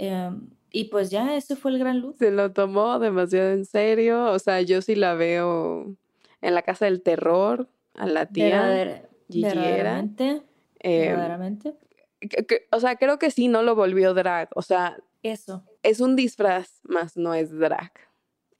Em, 0.00 0.48
y 0.70 0.84
pues 0.84 1.10
ya, 1.10 1.34
ese 1.36 1.56
fue 1.56 1.72
el 1.72 1.78
gran 1.78 2.00
look. 2.00 2.16
Se 2.18 2.30
lo 2.30 2.52
tomó 2.52 2.98
demasiado 3.00 3.50
en 3.50 3.64
serio. 3.64 4.26
O 4.30 4.38
sea, 4.38 4.60
yo 4.62 4.80
sí 4.80 4.94
la 4.94 5.14
veo 5.14 5.94
en 6.40 6.54
la 6.54 6.62
casa 6.62 6.84
del 6.84 7.02
terror, 7.02 7.68
a 7.94 8.06
la 8.06 8.26
tía. 8.26 8.62
Verdader- 8.62 9.08
verdaderamente, 9.28 10.42
eh, 10.80 11.08
verdaderamente. 11.08 11.74
que- 12.20 12.46
que- 12.46 12.66
o 12.70 12.78
sea, 12.80 12.96
creo 12.96 13.18
que 13.18 13.30
sí, 13.30 13.48
no 13.48 13.62
lo 13.62 13.74
volvió 13.74 14.14
drag. 14.14 14.48
O 14.54 14.62
sea, 14.62 14.96
Eso, 15.24 15.64
es 15.82 15.98
un 16.00 16.14
disfraz, 16.14 16.80
más 16.84 17.16
no 17.16 17.34
es 17.34 17.50
drag. 17.58 17.90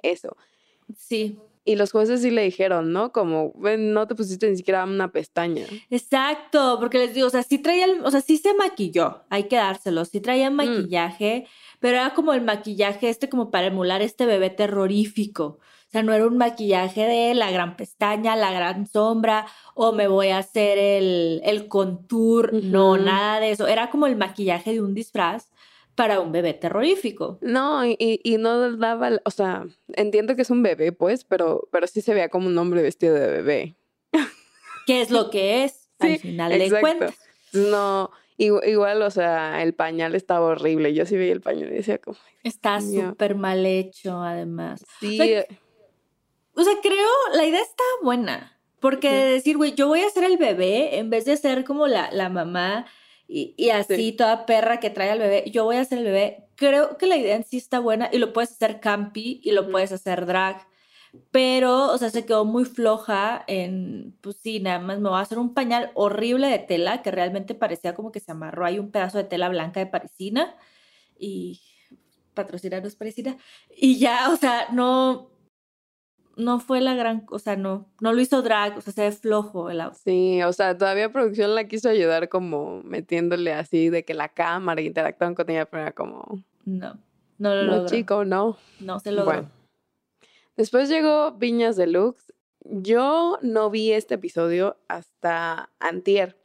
Eso. 0.03 0.37
sí. 0.96 1.38
Y 1.64 1.77
los 1.77 1.92
jueces 1.92 2.23
sí 2.23 2.31
le 2.31 2.42
dijeron, 2.42 2.92
¿no? 2.92 3.12
Como, 3.12 3.53
"Ven, 3.57 3.92
no 3.92 4.07
te 4.07 4.14
pusiste 4.14 4.49
ni 4.51 4.57
siquiera 4.57 4.85
una 4.85 5.12
pestaña. 5.12 5.66
Exacto, 5.90 6.79
porque 6.81 6.99
les 6.99 7.14
digo, 7.14 7.27
o 7.27 7.31
sea, 7.31 7.42
sí 7.42 7.59
traía, 7.59 7.85
el- 7.85 8.05
o 8.05 8.11
sea, 8.11 8.21
sí 8.21 8.38
se 8.38 8.55
maquilló, 8.55 9.25
hay 9.31 9.44
que 9.44 9.57
dárselo, 9.57 10.05
sí 10.05 10.21
traía 10.21 10.51
maquillaje, 10.51 11.47
pero 11.81 11.97
era 11.97 12.14
como 12.14 12.33
el 12.33 12.42
maquillaje 12.42 13.09
este 13.09 13.29
como 13.29 13.51
para 13.51 13.66
emular 13.66 14.01
este 14.03 14.25
bebé 14.27 14.51
terrorífico. 14.51 15.59
O 15.88 15.90
sea, 15.90 16.03
no 16.03 16.12
era 16.12 16.27
un 16.27 16.37
maquillaje 16.37 17.03
de 17.07 17.35
la 17.35 17.51
gran 17.51 17.77
pestaña, 17.77 18.37
la 18.37 18.53
gran 18.53 18.87
sombra, 18.87 19.47
o 19.75 19.92
me 19.92 20.07
voy 20.07 20.29
a 20.29 20.38
hacer 20.38 20.77
el, 20.77 21.40
el 21.44 21.66
contour, 21.68 22.53
no, 22.53 22.92
Ujú. 22.92 23.03
nada 23.05 23.40
de 23.40 23.51
eso. 23.53 23.66
Era 23.66 23.88
como 23.90 24.07
el 24.07 24.16
maquillaje 24.16 24.73
de 24.73 24.83
un 24.83 24.92
disfraz 24.94 25.49
para 25.99 26.21
un 26.21 26.31
bebé 26.33 26.55
terrorífico. 26.55 27.39
No, 27.43 27.85
y, 27.85 27.97
y- 27.99 28.39
no 28.39 28.77
daba, 28.79 29.11
o 29.25 29.31
sea, 29.31 29.67
entiendo 29.95 30.37
que 30.37 30.43
es 30.43 30.51
un 30.51 30.63
bebé, 30.63 30.93
pues, 30.93 31.25
pero, 31.25 31.69
pero 31.73 31.87
sí 31.89 32.01
se 32.01 32.15
veía 32.15 32.29
como 32.29 32.47
un 32.47 32.57
hombre 32.57 32.81
vestido 32.83 33.15
de 33.15 33.27
bebé. 33.27 33.77
¿Qué 34.87 35.03
es 35.03 35.11
lo 35.11 35.29
que 35.31 35.65
es? 35.65 35.91
Al 35.99 36.19
final 36.19 36.53
de 36.53 36.65
exacto. 36.65 36.81
cuentas. 36.81 37.19
No, 37.53 38.11
igu- 38.39 38.67
igual, 38.67 39.03
o 39.03 39.11
sea, 39.11 39.63
el 39.63 39.75
pañal 39.75 40.15
estaba 40.15 40.47
horrible. 40.47 40.95
Yo 40.95 41.05
sí 41.05 41.17
veía 41.17 41.33
el 41.33 41.41
pañal 41.41 41.71
y 41.73 41.75
decía 41.77 41.99
como, 41.99 42.17
Está 42.45 42.81
súper 42.81 43.35
mal 43.35 43.67
hecho, 43.67 44.23
además. 44.23 44.85
sí, 45.01 45.17
sea, 45.17 45.27
eh, 45.41 45.47
O 46.55 46.63
sea, 46.63 46.75
creo, 46.81 47.09
la 47.35 47.45
idea 47.45 47.61
está 47.61 47.83
buena. 48.03 48.55
Porque 48.81 49.11
decir, 49.13 49.57
güey, 49.57 49.75
yo 49.75 49.89
voy 49.89 50.03
a 50.03 50.11
ser 50.11 50.23
el 50.23 50.37
bebé 50.37 50.99
en 50.99 51.11
vez 51.11 51.25
de 51.25 51.37
ser 51.37 51.65
como 51.65 51.89
la, 51.89 52.13
la 52.13 52.29
mamá 52.29 52.87
y, 53.29 53.55
y 53.59 53.71
así 53.71 53.95
Sí. 53.97 54.12
toda 54.12 54.47
perra 54.47 54.81
que 54.81 54.91
trae 54.91 55.11
al 55.11 55.19
bebé, 55.21 55.45
yo 55.53 55.64
voy 55.64 55.77
a 55.77 55.85
ser 55.85 55.99
el 55.99 56.05
bebé. 56.05 56.47
Creo 56.57 56.97
que 56.99 57.07
la 57.07 57.17
idea 57.17 57.37
en 57.37 57.45
sí 57.45 57.59
está 57.59 57.79
buena 57.79 58.09
y 58.12 58.19
lo 58.19 58.33
puedes 58.33 58.53
hacer 58.53 58.81
campi 58.81 59.41
y 59.45 59.53
lo 59.53 59.71
puedes 59.71 59.93
hacer 59.93 60.27
drag. 60.27 60.67
Pero, 61.31 61.93
o 61.93 61.99
sea, 61.99 62.11
se 62.11 62.27
quedó 62.27 62.45
muy 62.45 62.64
floja 62.67 63.45
en, 63.47 64.17
pues 64.21 64.37
sí, 64.43 64.61
nada 64.61 64.79
más 64.79 64.99
me 65.01 65.09
voy 65.09 65.19
a 65.19 65.23
hacer 65.23 65.38
un 65.38 65.55
pañal 65.55 65.91
horrible 65.95 66.49
de 66.49 66.59
tela 66.59 67.03
que 67.03 67.11
realmente 67.11 67.55
parecía 67.55 67.95
como 67.95 68.12
que 68.12 68.21
se 68.21 68.31
amarró 68.33 68.64
ahí 68.67 68.79
un 68.79 68.91
pedazo 68.91 69.19
de 69.19 69.25
tela 69.25 69.49
blanca 69.49 69.81
de 69.81 69.87
parisina 69.87 70.57
y 71.19 71.61
patrocinaros 72.35 72.95
parisina 72.97 73.37
y 73.77 73.99
ya, 73.99 74.31
o 74.31 74.37
sea, 74.37 74.69
no, 74.73 75.31
no 76.38 76.61
fue 76.61 76.81
la 76.81 76.94
gran, 76.94 77.27
o 77.31 77.38
sea, 77.38 77.57
no, 77.57 77.87
no 78.01 78.12
lo 78.12 78.20
hizo 78.20 78.40
drag, 78.42 78.79
o 78.79 78.81
sea, 78.81 78.92
se 78.92 79.03
ve 79.03 79.12
flojo 79.12 79.68
el 79.70 79.81
outfit. 79.81 80.03
sí, 80.05 80.42
o 80.42 80.53
sea, 80.53 80.79
todavía 80.79 81.12
producción 81.12 81.55
la 81.55 81.64
quiso 81.68 81.88
ayudar 81.90 82.29
como 82.29 82.81
metiéndole 82.85 83.53
así 83.53 83.90
de 83.90 84.05
que 84.05 84.14
la 84.14 84.29
cámara 84.29 84.81
interactuaban 84.81 85.35
con 85.35 85.51
ella, 85.51 85.66
pero 85.66 85.83
era 85.83 85.92
como, 85.92 86.42
No, 86.64 86.96
no 87.38 87.55
lo 87.55 87.62
no, 87.64 87.72
logró. 87.72 87.87
chico, 87.88 88.24
no. 88.24 88.57
No 88.81 89.01
se 89.01 89.11
logró. 89.12 89.24
Bueno. 89.33 89.51
Después 90.57 90.88
llegó 90.88 91.33
Viñas 91.33 91.77
Deluxe. 91.77 92.33
Yo 92.64 93.38
no 93.42 93.70
vi 93.70 93.92
este 93.92 94.14
episodio 94.14 94.77
hasta 94.88 95.70
antier. 95.79 96.37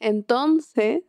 Entonces, 0.00 1.02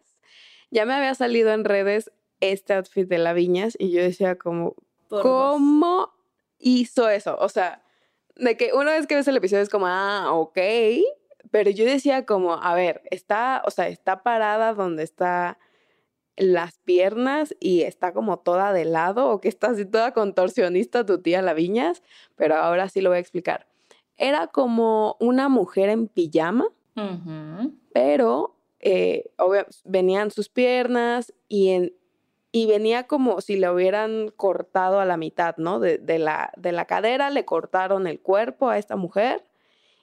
ya 0.72 0.86
me 0.86 0.94
había 0.94 1.14
salido 1.16 1.52
en 1.52 1.66
redes 1.66 2.12
este 2.40 2.74
outfit 2.74 3.08
de 3.08 3.18
la 3.18 3.34
Viñas 3.34 3.76
y 3.80 3.92
yo 3.92 4.02
decía 4.02 4.38
como, 4.38 4.76
Por. 5.10 5.22
¿cómo 5.22 6.12
hizo 6.60 7.10
eso? 7.10 7.38
O 7.40 7.50
sea, 7.50 7.84
de 8.36 8.58
que 8.58 8.72
una 8.74 8.92
vez 8.92 9.08
que 9.08 9.16
ves 9.16 9.28
el 9.28 9.38
episodio 9.38 9.64
es 9.64 9.70
como, 9.70 9.88
ah, 9.88 10.32
ok, 10.34 10.58
pero 11.52 11.70
yo 11.70 11.86
decía 11.86 12.26
como, 12.26 12.54
a 12.54 12.74
ver, 12.74 13.02
está, 13.12 13.62
o 13.66 13.72
sea, 13.72 13.88
está 13.88 14.24
parada 14.24 14.74
donde 14.74 15.04
está 15.04 15.58
las 16.36 16.80
piernas 16.80 17.56
y 17.60 17.82
está 17.82 18.12
como 18.12 18.40
toda 18.40 18.74
de 18.74 18.86
lado 18.86 19.30
o 19.30 19.40
que 19.40 19.50
está 19.50 19.68
así 19.68 19.86
toda 19.86 20.14
contorsionista 20.14 21.06
tu 21.06 21.22
tía 21.22 21.42
la 21.42 21.54
Viñas, 21.54 22.02
pero 22.36 22.56
ahora 22.56 22.90
sí 22.90 23.02
lo 23.02 23.10
voy 23.10 23.18
a 23.18 23.22
explicar. 23.22 23.68
Era 24.18 24.48
como 24.48 25.16
una 25.20 25.50
mujer 25.50 25.90
en 25.90 26.08
pijama, 26.08 26.66
pero 27.94 28.56
eh, 28.80 29.32
venían 29.86 30.32
sus 30.32 30.50
piernas 30.50 31.34
y, 31.48 31.70
en, 31.70 31.94
y 32.56 32.68
venía 32.68 33.08
como 33.08 33.42
si 33.42 33.58
le 33.58 33.70
hubieran 33.70 34.32
cortado 34.38 35.00
a 35.00 35.06
la 35.06 35.18
mitad, 35.18 35.58
¿no? 35.58 35.80
De, 35.80 35.98
de 35.98 36.20
la, 36.20 36.54
de 36.56 36.72
la 36.72 36.86
cadera 36.86 37.32
le 37.32 37.46
cortaron 37.46 38.06
el 38.06 38.22
cuerpo 38.22 38.70
a 38.70 38.78
esta 38.78 38.96
mujer 38.96 39.44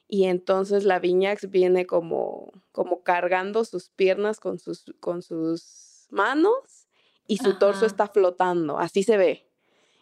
y 0.08 0.24
entonces 0.24 0.82
la 0.82 0.98
Viñax 0.98 1.48
viene 1.48 1.86
como, 1.86 2.52
como 2.72 3.04
cargando 3.04 3.64
sus 3.64 3.90
piernas 3.90 4.40
con 4.40 4.58
sus, 4.58 4.84
con 4.98 5.22
sus 5.22 6.08
manos 6.10 6.88
y 7.28 7.36
su 7.36 7.56
torso 7.56 7.86
está 7.86 8.08
flotando, 8.08 8.80
así 8.80 9.04
se 9.04 9.16
ve. 9.16 9.46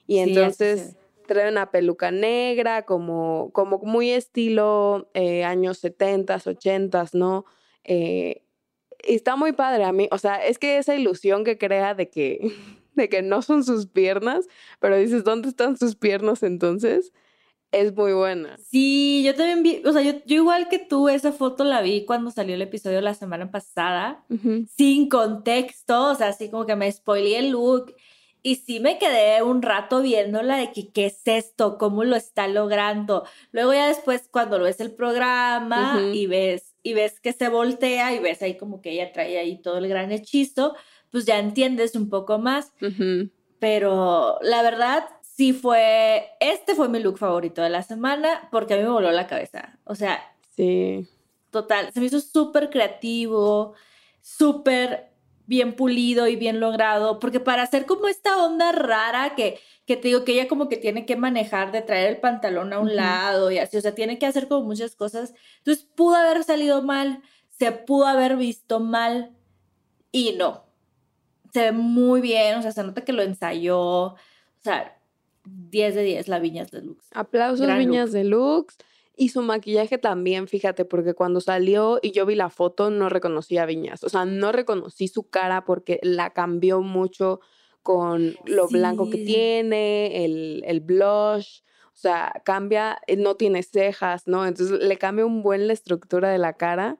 Y 0.06 0.18
entonces 0.20 0.96
trae 1.26 1.50
una 1.50 1.70
peluca 1.70 2.10
negra, 2.10 2.86
como, 2.86 3.50
como 3.52 3.76
muy 3.80 4.08
estilo 4.08 5.10
eh, 5.12 5.44
años 5.44 5.76
70, 5.78 6.40
80, 6.46 7.04
¿no? 7.12 7.44
Eh, 7.84 8.46
está 9.14 9.36
muy 9.36 9.52
padre 9.52 9.84
a 9.84 9.92
mí, 9.92 10.08
o 10.10 10.18
sea, 10.18 10.44
es 10.44 10.58
que 10.58 10.78
esa 10.78 10.94
ilusión 10.94 11.44
que 11.44 11.58
crea 11.58 11.94
de 11.94 12.08
que, 12.10 12.52
de 12.94 13.08
que 13.08 13.22
no 13.22 13.42
son 13.42 13.64
sus 13.64 13.86
piernas, 13.86 14.46
pero 14.80 14.96
dices, 14.96 15.24
¿dónde 15.24 15.48
están 15.48 15.76
sus 15.76 15.96
piernas 15.96 16.42
entonces? 16.42 17.12
Es 17.70 17.94
muy 17.94 18.14
buena. 18.14 18.56
Sí, 18.70 19.22
yo 19.26 19.34
también 19.34 19.62
vi, 19.62 19.82
o 19.86 19.92
sea, 19.92 20.00
yo, 20.00 20.12
yo 20.24 20.36
igual 20.36 20.68
que 20.68 20.78
tú, 20.78 21.10
esa 21.10 21.32
foto 21.32 21.64
la 21.64 21.82
vi 21.82 22.06
cuando 22.06 22.30
salió 22.30 22.54
el 22.54 22.62
episodio 22.62 23.02
la 23.02 23.12
semana 23.12 23.50
pasada, 23.50 24.24
sin 24.74 25.10
contexto, 25.10 26.12
o 26.12 26.14
sea, 26.14 26.28
así 26.28 26.50
como 26.50 26.64
que 26.64 26.76
me 26.76 26.90
spoileé 26.90 27.40
el 27.40 27.50
look. 27.50 27.94
Y 28.42 28.54
sí 28.54 28.80
me 28.80 28.98
quedé 28.98 29.42
un 29.42 29.60
rato 29.60 30.00
viéndola 30.00 30.56
de 30.56 30.72
que 30.72 30.90
qué 30.92 31.06
es 31.06 31.20
esto, 31.26 31.76
cómo 31.76 32.04
lo 32.04 32.16
está 32.16 32.48
logrando. 32.48 33.24
Luego 33.50 33.74
ya 33.74 33.88
después 33.88 34.28
cuando 34.30 34.58
lo 34.58 34.64
ves 34.64 34.80
el 34.80 34.94
programa 34.94 36.00
y 36.14 36.26
ves 36.26 36.67
y 36.82 36.94
ves 36.94 37.20
que 37.20 37.32
se 37.32 37.48
voltea 37.48 38.14
y 38.14 38.18
ves 38.20 38.42
ahí 38.42 38.56
como 38.56 38.80
que 38.80 38.90
ella 38.92 39.12
trae 39.12 39.38
ahí 39.38 39.60
todo 39.60 39.78
el 39.78 39.88
gran 39.88 40.12
hechizo, 40.12 40.74
pues 41.10 41.24
ya 41.26 41.38
entiendes 41.38 41.94
un 41.96 42.08
poco 42.08 42.38
más. 42.38 42.72
Pero 43.58 44.38
la 44.42 44.62
verdad 44.62 45.04
sí 45.22 45.52
fue, 45.52 46.26
este 46.40 46.74
fue 46.74 46.88
mi 46.88 47.00
look 47.00 47.18
favorito 47.18 47.62
de 47.62 47.70
la 47.70 47.82
semana 47.82 48.48
porque 48.50 48.74
a 48.74 48.76
mí 48.76 48.82
me 48.84 48.90
voló 48.90 49.10
la 49.10 49.26
cabeza. 49.26 49.78
O 49.84 49.94
sea, 49.94 50.20
Sí. 50.56 51.08
total, 51.50 51.92
se 51.92 52.00
me 52.00 52.06
hizo 52.06 52.20
súper 52.20 52.68
creativo, 52.70 53.74
súper 54.20 55.07
bien 55.48 55.74
pulido 55.74 56.28
y 56.28 56.36
bien 56.36 56.60
logrado, 56.60 57.18
porque 57.18 57.40
para 57.40 57.62
hacer 57.62 57.86
como 57.86 58.06
esta 58.06 58.44
onda 58.44 58.70
rara 58.70 59.34
que, 59.34 59.58
que 59.86 59.96
te 59.96 60.08
digo 60.08 60.22
que 60.22 60.32
ella 60.32 60.46
como 60.46 60.68
que 60.68 60.76
tiene 60.76 61.06
que 61.06 61.16
manejar 61.16 61.72
de 61.72 61.80
traer 61.80 62.10
el 62.10 62.20
pantalón 62.20 62.74
a 62.74 62.78
un 62.78 62.94
lado 62.94 63.50
y 63.50 63.56
así, 63.56 63.78
o 63.78 63.80
sea, 63.80 63.94
tiene 63.94 64.18
que 64.18 64.26
hacer 64.26 64.46
como 64.46 64.66
muchas 64.66 64.94
cosas. 64.94 65.32
Entonces 65.56 65.88
pudo 65.96 66.16
haber 66.16 66.44
salido 66.44 66.82
mal, 66.82 67.22
se 67.48 67.72
pudo 67.72 68.06
haber 68.06 68.36
visto 68.36 68.78
mal 68.78 69.34
y 70.12 70.34
no. 70.34 70.66
Se 71.54 71.62
ve 71.62 71.72
muy 71.72 72.20
bien, 72.20 72.58
o 72.58 72.62
sea, 72.62 72.72
se 72.72 72.84
nota 72.84 73.02
que 73.02 73.14
lo 73.14 73.22
ensayó, 73.22 73.80
o 73.80 74.16
sea, 74.60 75.00
10 75.46 75.94
de 75.94 76.02
10 76.02 76.28
la 76.28 76.40
Viñas 76.40 76.70
de 76.70 76.82
Lux. 76.82 77.06
Aplausos, 77.14 77.62
Gran 77.62 77.78
Viñas 77.78 78.12
Deluxe. 78.12 78.76
Y 79.20 79.30
su 79.30 79.42
maquillaje 79.42 79.98
también, 79.98 80.46
fíjate, 80.46 80.84
porque 80.84 81.12
cuando 81.12 81.40
salió 81.40 81.98
y 82.00 82.12
yo 82.12 82.24
vi 82.24 82.36
la 82.36 82.50
foto, 82.50 82.88
no 82.90 83.08
reconocí 83.08 83.58
a 83.58 83.66
Viñas. 83.66 84.04
O 84.04 84.08
sea, 84.08 84.24
no 84.24 84.52
reconocí 84.52 85.08
su 85.08 85.28
cara 85.28 85.64
porque 85.64 85.98
la 86.02 86.30
cambió 86.30 86.80
mucho 86.82 87.40
con 87.82 88.36
lo 88.44 88.68
blanco 88.68 89.10
que 89.10 89.18
tiene, 89.18 90.24
el, 90.24 90.62
el 90.66 90.80
blush. 90.80 91.62
O 91.86 92.00
sea, 92.00 92.32
cambia, 92.44 92.98
eh, 93.08 93.16
no 93.16 93.34
tiene 93.34 93.64
cejas, 93.64 94.28
¿no? 94.28 94.46
Entonces 94.46 94.78
le 94.80 94.96
cambia 94.98 95.26
un 95.26 95.42
buen 95.42 95.66
la 95.66 95.72
estructura 95.72 96.30
de 96.30 96.38
la 96.38 96.52
cara. 96.52 96.96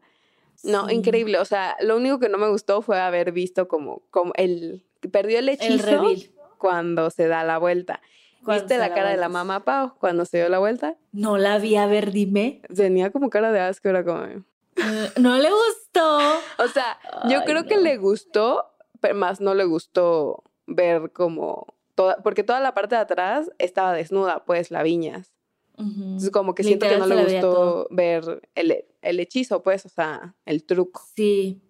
No, 0.64 0.88
Sí. 0.88 0.96
increíble. 0.96 1.38
O 1.38 1.44
sea, 1.44 1.76
lo 1.80 1.96
único 1.96 2.18
que 2.18 2.28
no 2.28 2.36
me 2.38 2.48
gustó 2.50 2.82
fue 2.82 2.98
haber 2.98 3.30
visto 3.30 3.68
como, 3.68 4.02
como 4.10 4.32
el... 4.34 4.84
Perdió 5.12 5.38
el 5.38 5.48
El 5.50 5.54
hechizo 5.54 5.86
reveal. 5.86 6.30
cuando 6.58 7.10
se 7.10 7.28
da 7.28 7.44
la 7.44 7.58
vuelta. 7.58 8.00
Cuando 8.44 8.64
¿Viste 8.64 8.78
la 8.78 8.94
cara 8.94 9.10
de 9.10 9.16
la 9.16 9.28
mamá 9.28 9.64
Pau 9.64 9.94
cuando 9.98 10.24
se 10.24 10.38
dio 10.38 10.48
la 10.48 10.58
vuelta? 10.58 10.96
No 11.12 11.38
la 11.38 11.58
vi, 11.58 11.76
a 11.76 11.86
ver, 11.86 12.12
dime. 12.12 12.62
Tenía 12.74 13.10
como 13.10 13.30
cara 13.30 13.52
de 13.52 13.60
asco, 13.60 13.88
era 13.88 14.04
como... 14.04 14.20
Mm, 14.26 15.20
No 15.20 15.36
le 15.38 15.48
gustó. 15.50 16.18
O 16.58 16.68
sea, 16.72 16.98
yo 17.28 17.42
creo 17.44 17.64
que 17.66 17.76
le 17.76 17.96
gustó, 17.96 18.64
pero 19.00 19.14
más 19.14 19.40
no 19.40 19.54
le 19.54 19.64
gustó 19.64 20.44
ver 20.66 21.12
como... 21.12 21.66
Toda, 21.94 22.18
porque 22.22 22.44
toda 22.44 22.60
la 22.60 22.74
parte 22.74 22.94
de 22.94 23.00
atrás 23.00 23.50
estaba 23.58 23.92
desnuda, 23.92 24.44
pues, 24.44 24.70
la 24.70 24.82
viñas. 24.84 25.32
Entonces, 25.76 26.30
como 26.30 26.54
que 26.54 26.64
siento 26.64 26.88
que 26.88 26.96
no 26.96 27.06
le 27.06 27.22
gustó 27.22 27.86
ver 27.90 28.42
el, 28.54 28.84
el 29.02 29.20
hechizo, 29.20 29.62
pues, 29.62 29.86
o 29.86 29.88
sea, 29.88 30.34
el 30.44 30.64
truco. 30.64 31.02
Sí. 31.14 31.60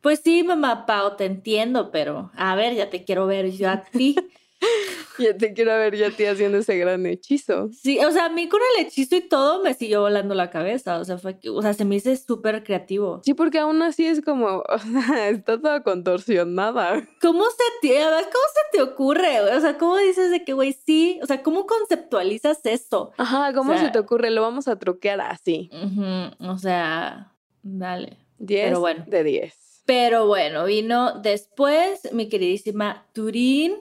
Pues 0.00 0.20
sí, 0.20 0.42
mamá 0.42 0.86
Pau, 0.86 1.16
te 1.16 1.24
entiendo, 1.24 1.90
pero 1.90 2.30
a 2.36 2.54
ver, 2.56 2.74
ya 2.74 2.90
te 2.90 3.04
quiero 3.04 3.26
ver 3.26 3.50
yo 3.52 3.70
a 3.70 3.82
ti. 3.84 4.16
Ya 5.16 5.36
te 5.36 5.52
quiero 5.54 5.70
ver 5.78 5.94
ya 5.96 6.08
a 6.08 6.10
ti 6.10 6.24
haciendo 6.24 6.58
ese 6.58 6.76
gran 6.76 7.06
hechizo. 7.06 7.68
Sí, 7.72 8.00
o 8.04 8.10
sea, 8.10 8.24
a 8.24 8.28
mí 8.30 8.48
con 8.48 8.60
el 8.76 8.84
hechizo 8.84 9.14
y 9.14 9.20
todo 9.20 9.62
me 9.62 9.72
siguió 9.74 10.00
volando 10.00 10.34
la 10.34 10.50
cabeza. 10.50 10.98
O 10.98 11.04
sea, 11.04 11.18
fue 11.18 11.38
que, 11.38 11.50
o 11.50 11.62
sea, 11.62 11.72
se 11.72 11.84
me 11.84 11.94
hizo 11.94 12.10
súper 12.16 12.64
creativo. 12.64 13.20
Sí, 13.24 13.32
porque 13.32 13.60
aún 13.60 13.80
así 13.82 14.04
es 14.06 14.20
como, 14.22 14.64
o 14.68 14.78
sea, 14.78 15.28
está 15.28 15.60
toda 15.60 15.84
contorsionada. 15.84 17.08
¿Cómo 17.20 17.44
se 17.44 17.62
te, 17.88 17.94
cómo 17.94 18.24
se 18.24 18.76
te 18.78 18.82
ocurre? 18.82 19.40
O 19.54 19.60
sea, 19.60 19.78
¿cómo 19.78 19.96
dices 19.98 20.32
de 20.32 20.44
que, 20.44 20.52
güey, 20.52 20.72
sí? 20.84 21.20
O 21.22 21.26
sea, 21.26 21.44
¿cómo 21.44 21.64
conceptualizas 21.66 22.58
eso? 22.66 23.12
Ajá, 23.16 23.52
¿cómo 23.54 23.70
O 23.72 23.76
sea- 23.76 23.86
se 23.86 23.92
te 23.92 24.00
ocurre? 24.00 24.30
Lo 24.30 24.42
vamos 24.42 24.66
a 24.66 24.78
truquear 24.80 25.20
así. 25.20 25.70
Ujú, 25.72 26.50
O 26.50 26.58
sea, 26.58 27.32
dale. 27.62 28.18
10 28.38 28.64
Pero 28.68 28.80
bueno. 28.80 29.04
de 29.06 29.22
10. 29.22 29.82
Pero 29.86 30.26
bueno, 30.26 30.64
vino 30.64 31.20
después 31.20 32.12
mi 32.12 32.28
queridísima 32.28 33.06
Turín, 33.12 33.76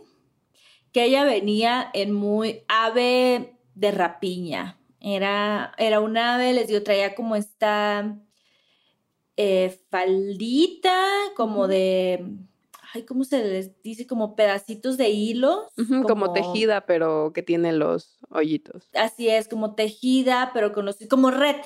que 0.93 1.05
ella 1.05 1.25
venía 1.25 1.89
en 1.93 2.13
muy 2.13 2.63
ave 2.67 3.57
de 3.75 3.91
rapiña. 3.91 4.77
Era, 5.01 5.73
era 5.77 5.99
un 5.99 6.17
ave, 6.17 6.53
les 6.53 6.67
digo, 6.67 6.81
traía 6.83 7.15
como 7.15 7.35
esta 7.35 8.17
eh, 9.35 9.77
faldita, 9.89 10.95
como 11.35 11.67
de, 11.67 12.25
ay, 12.93 13.03
¿cómo 13.03 13.23
se 13.25 13.43
les 13.43 13.81
dice? 13.81 14.07
Como 14.07 14.35
pedacitos 14.35 14.95
de 14.95 15.09
hilos. 15.09 15.65
Como... 16.07 16.31
tejida, 16.31 16.85
pero 16.85 17.33
que 17.33 17.41
tiene 17.41 17.73
los 17.73 18.19
hoyitos. 18.29 18.89
Así 18.93 19.27
es, 19.27 19.47
como 19.47 19.75
tejida, 19.75 20.51
pero 20.53 20.71
con 20.71 20.85
los, 20.85 20.97
como 21.09 21.31
red, 21.31 21.57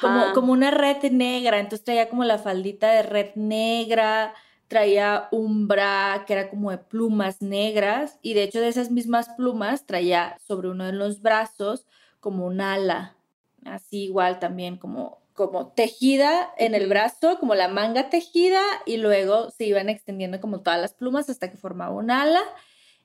como, 0.00 0.32
como 0.32 0.52
una 0.52 0.70
red 0.70 1.02
negra, 1.12 1.60
entonces 1.60 1.84
traía 1.84 2.08
como 2.08 2.24
la 2.24 2.38
faldita 2.38 2.90
de 2.90 3.02
red 3.02 3.34
negra, 3.34 4.34
traía 4.70 5.26
un 5.32 5.66
bra 5.66 6.22
que 6.28 6.32
era 6.32 6.48
como 6.48 6.70
de 6.70 6.78
plumas 6.78 7.42
negras 7.42 8.20
y 8.22 8.34
de 8.34 8.44
hecho 8.44 8.60
de 8.60 8.68
esas 8.68 8.92
mismas 8.92 9.28
plumas 9.30 9.84
traía 9.84 10.38
sobre 10.46 10.68
uno 10.68 10.86
de 10.86 10.92
los 10.92 11.22
brazos 11.22 11.86
como 12.20 12.46
un 12.46 12.60
ala, 12.60 13.16
así 13.64 14.04
igual 14.04 14.38
también 14.38 14.76
como, 14.76 15.18
como 15.34 15.72
tejida 15.72 16.54
en 16.56 16.76
el 16.76 16.86
brazo, 16.86 17.40
como 17.40 17.56
la 17.56 17.66
manga 17.66 18.10
tejida 18.10 18.62
y 18.86 18.98
luego 18.98 19.50
se 19.50 19.64
iban 19.64 19.88
extendiendo 19.88 20.40
como 20.40 20.60
todas 20.60 20.80
las 20.80 20.94
plumas 20.94 21.28
hasta 21.28 21.50
que 21.50 21.56
formaba 21.56 21.92
un 21.92 22.12
ala. 22.12 22.42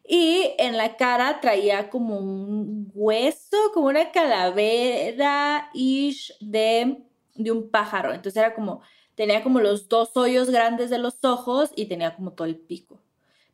Y 0.07 0.53
en 0.59 0.77
la 0.77 0.97
cara 0.97 1.39
traía 1.41 1.89
como 1.89 2.19
un 2.19 2.91
hueso, 2.93 3.57
como 3.73 3.87
una 3.87 4.11
calavera 4.11 5.71
ish 5.73 6.31
de, 6.39 7.01
de 7.33 7.51
un 7.51 7.71
pájaro. 7.71 8.13
Entonces 8.13 8.37
era 8.37 8.53
como, 8.53 8.81
tenía 9.15 9.43
como 9.43 9.59
los 9.59 9.89
dos 9.89 10.15
hoyos 10.15 10.49
grandes 10.49 10.89
de 10.89 10.97
los 10.97 11.23
ojos 11.23 11.71
y 11.75 11.85
tenía 11.85 12.15
como 12.15 12.33
todo 12.33 12.47
el 12.47 12.57
pico. 12.57 13.01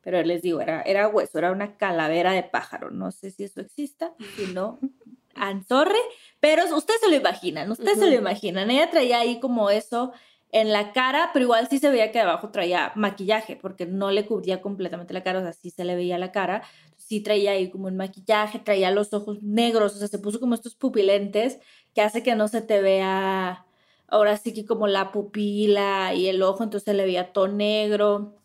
Pero 0.04 0.22
les 0.24 0.42
digo, 0.42 0.62
era, 0.62 0.82
era 0.82 1.08
hueso, 1.08 1.38
era 1.38 1.52
una 1.52 1.78
calavera 1.78 2.34
de 2.34 2.44
pájaro. 2.44 2.90
No 2.90 3.12
sé 3.12 3.30
si 3.32 3.44
eso 3.44 3.62
exista, 3.62 4.14
si 4.36 4.48
no, 4.48 4.80
sorry. 5.68 6.00
Pero 6.40 6.64
ustedes 6.76 7.02
se 7.02 7.10
lo 7.10 7.16
imaginan, 7.16 7.72
ustedes 7.72 8.00
se 8.00 8.08
lo 8.08 8.16
imaginan. 8.16 8.72
Ella 8.72 8.90
traía 8.90 9.20
ahí 9.20 9.40
como 9.40 9.70
eso 9.70 10.12
en 10.52 10.74
la 10.74 10.92
cara, 10.92 11.30
pero 11.34 11.44
igual 11.44 11.68
sí 11.70 11.78
se 11.78 11.90
veía 11.90 12.12
que 12.12 12.20
abajo 12.20 12.50
traía 12.50 12.92
maquillaje, 12.96 13.56
porque 13.56 13.86
no 13.86 14.12
le 14.12 14.26
cubría 14.26 14.62
completamente 14.62 15.14
la 15.14 15.24
cara, 15.24 15.40
o 15.40 15.44
sea, 15.44 15.54
sí 15.54 15.70
se 15.70 15.86
le 15.86 15.96
veía 15.96 16.18
la 16.18 16.32
cara. 16.32 16.64
Sí 16.98 17.22
traía 17.22 17.52
ahí 17.52 17.70
como 17.70 17.88
un 17.88 17.98
maquillaje, 17.98 18.60
traía 18.60 18.90
los 18.90 19.14
ojos 19.14 19.44
negros, 19.44 19.96
o 19.96 20.00
sea, 20.00 20.08
se 20.08 20.20
puso 20.20 20.40
como 20.40 20.56
estos 20.56 20.76
pupilentes 20.76 21.60
que 21.94 22.02
hace 22.02 22.24
que 22.24 22.36
no 22.36 22.48
se 22.48 22.62
te 22.62 22.82
vea 22.82 23.66
ahora 24.12 24.38
sí 24.38 24.54
que 24.54 24.66
como 24.66 24.86
la 24.88 25.12
pupila 25.12 26.14
y 26.14 26.28
el 26.28 26.44
ojo, 26.44 26.64
entonces 26.64 26.94
le 26.96 27.06
veía 27.06 27.34
todo 27.34 27.48
negro. 27.48 28.36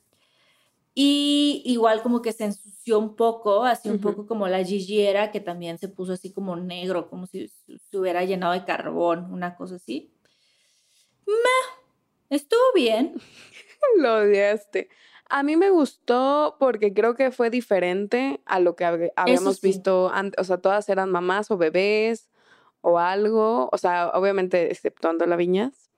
Y 0.95 1.61
igual 1.67 2.01
como 2.03 2.23
que 2.23 2.33
se 2.33 2.45
ensució 2.45 2.99
un 2.99 3.17
poco, 3.17 3.65
así 3.65 3.91
un 3.91 4.01
poco 4.01 4.27
como 4.27 4.49
la 4.49 4.65
Gigi 4.65 5.03
era, 5.03 5.31
que 5.31 5.41
también 5.41 5.77
se 5.77 5.89
puso 5.89 6.15
así 6.15 6.33
como 6.33 6.57
negro, 6.57 7.11
como 7.11 7.27
si 7.27 7.49
se 7.91 7.99
hubiera 7.99 8.25
llenado 8.25 8.55
de 8.55 8.65
carbón, 8.65 9.31
una 9.31 9.57
cosa 9.57 9.75
así. 9.75 10.11
Meh, 11.27 11.35
estuvo 12.31 12.61
bien. 12.75 13.21
Lo 13.99 14.21
odiaste. 14.21 14.89
A 15.29 15.43
mí 15.43 15.57
me 15.57 15.71
gustó 15.71 16.57
porque 16.59 16.95
creo 16.95 17.15
que 17.15 17.31
fue 17.31 17.51
diferente 17.51 18.41
a 18.47 18.61
lo 18.61 18.75
que 18.77 18.85
hab- 18.85 19.13
habíamos 19.17 19.57
sí. 19.57 19.67
visto 19.67 20.09
antes. 20.15 20.41
O 20.41 20.45
sea, 20.45 20.59
todas 20.59 20.89
eran 20.89 21.11
mamás 21.11 21.51
o 21.51 21.59
bebés 21.59 22.31
o 22.87 22.99
algo. 23.01 23.69
O 23.73 23.79
sea, 23.79 24.11
obviamente 24.15 24.71
exceptuando 24.71 25.27
la 25.27 25.37
viñas. 25.37 25.91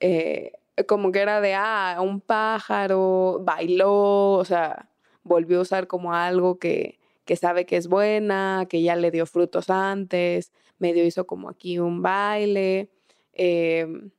eh, 0.00 0.52
como 0.86 1.12
que 1.12 1.20
era 1.20 1.40
de, 1.40 1.54
ah, 1.54 1.98
un 2.02 2.20
pájaro, 2.20 3.40
bailó, 3.44 4.32
o 4.32 4.44
sea, 4.44 4.90
volvió 5.22 5.58
a 5.58 5.62
usar 5.62 5.86
como 5.86 6.14
algo 6.14 6.58
que, 6.58 6.98
que 7.24 7.36
sabe 7.36 7.66
que 7.66 7.76
es 7.76 7.88
buena, 7.88 8.66
que 8.68 8.82
ya 8.82 8.96
le 8.96 9.10
dio 9.12 9.26
frutos 9.26 9.70
antes, 9.70 10.52
medio 10.78 11.04
hizo 11.04 11.26
como 11.26 11.48
aquí 11.50 11.78
un 11.78 12.02
baile. 12.02 12.90
em, 13.34 14.10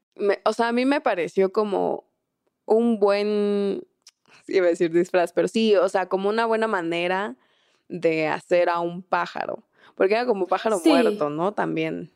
o 0.46 0.54
sea, 0.54 0.70
a 0.70 0.72
mí 0.74 0.86
me 0.86 1.02
pareció 1.02 1.52
como 1.52 2.06
un 2.66 3.00
buen, 3.00 3.84
iba 4.48 4.68
a 4.68 4.70
decir 4.70 4.92
disfraz, 4.92 5.34
pero 5.34 5.48
sí, 5.48 5.76
o 5.76 5.90
sea, 5.90 6.08
como 6.08 6.30
una 6.30 6.46
buena 6.46 6.68
manera 6.68 7.36
de 7.90 8.28
hacer 8.28 8.70
a 8.70 8.80
un 8.80 9.04
pájaro. 9.04 9.64
Porque 9.96 10.14
era 10.16 10.26
como 10.26 10.48
pájaro 10.48 10.80
Sí. 10.80 10.90
muerto, 10.90 11.30
¿no? 11.30 11.54
También. 11.54 12.10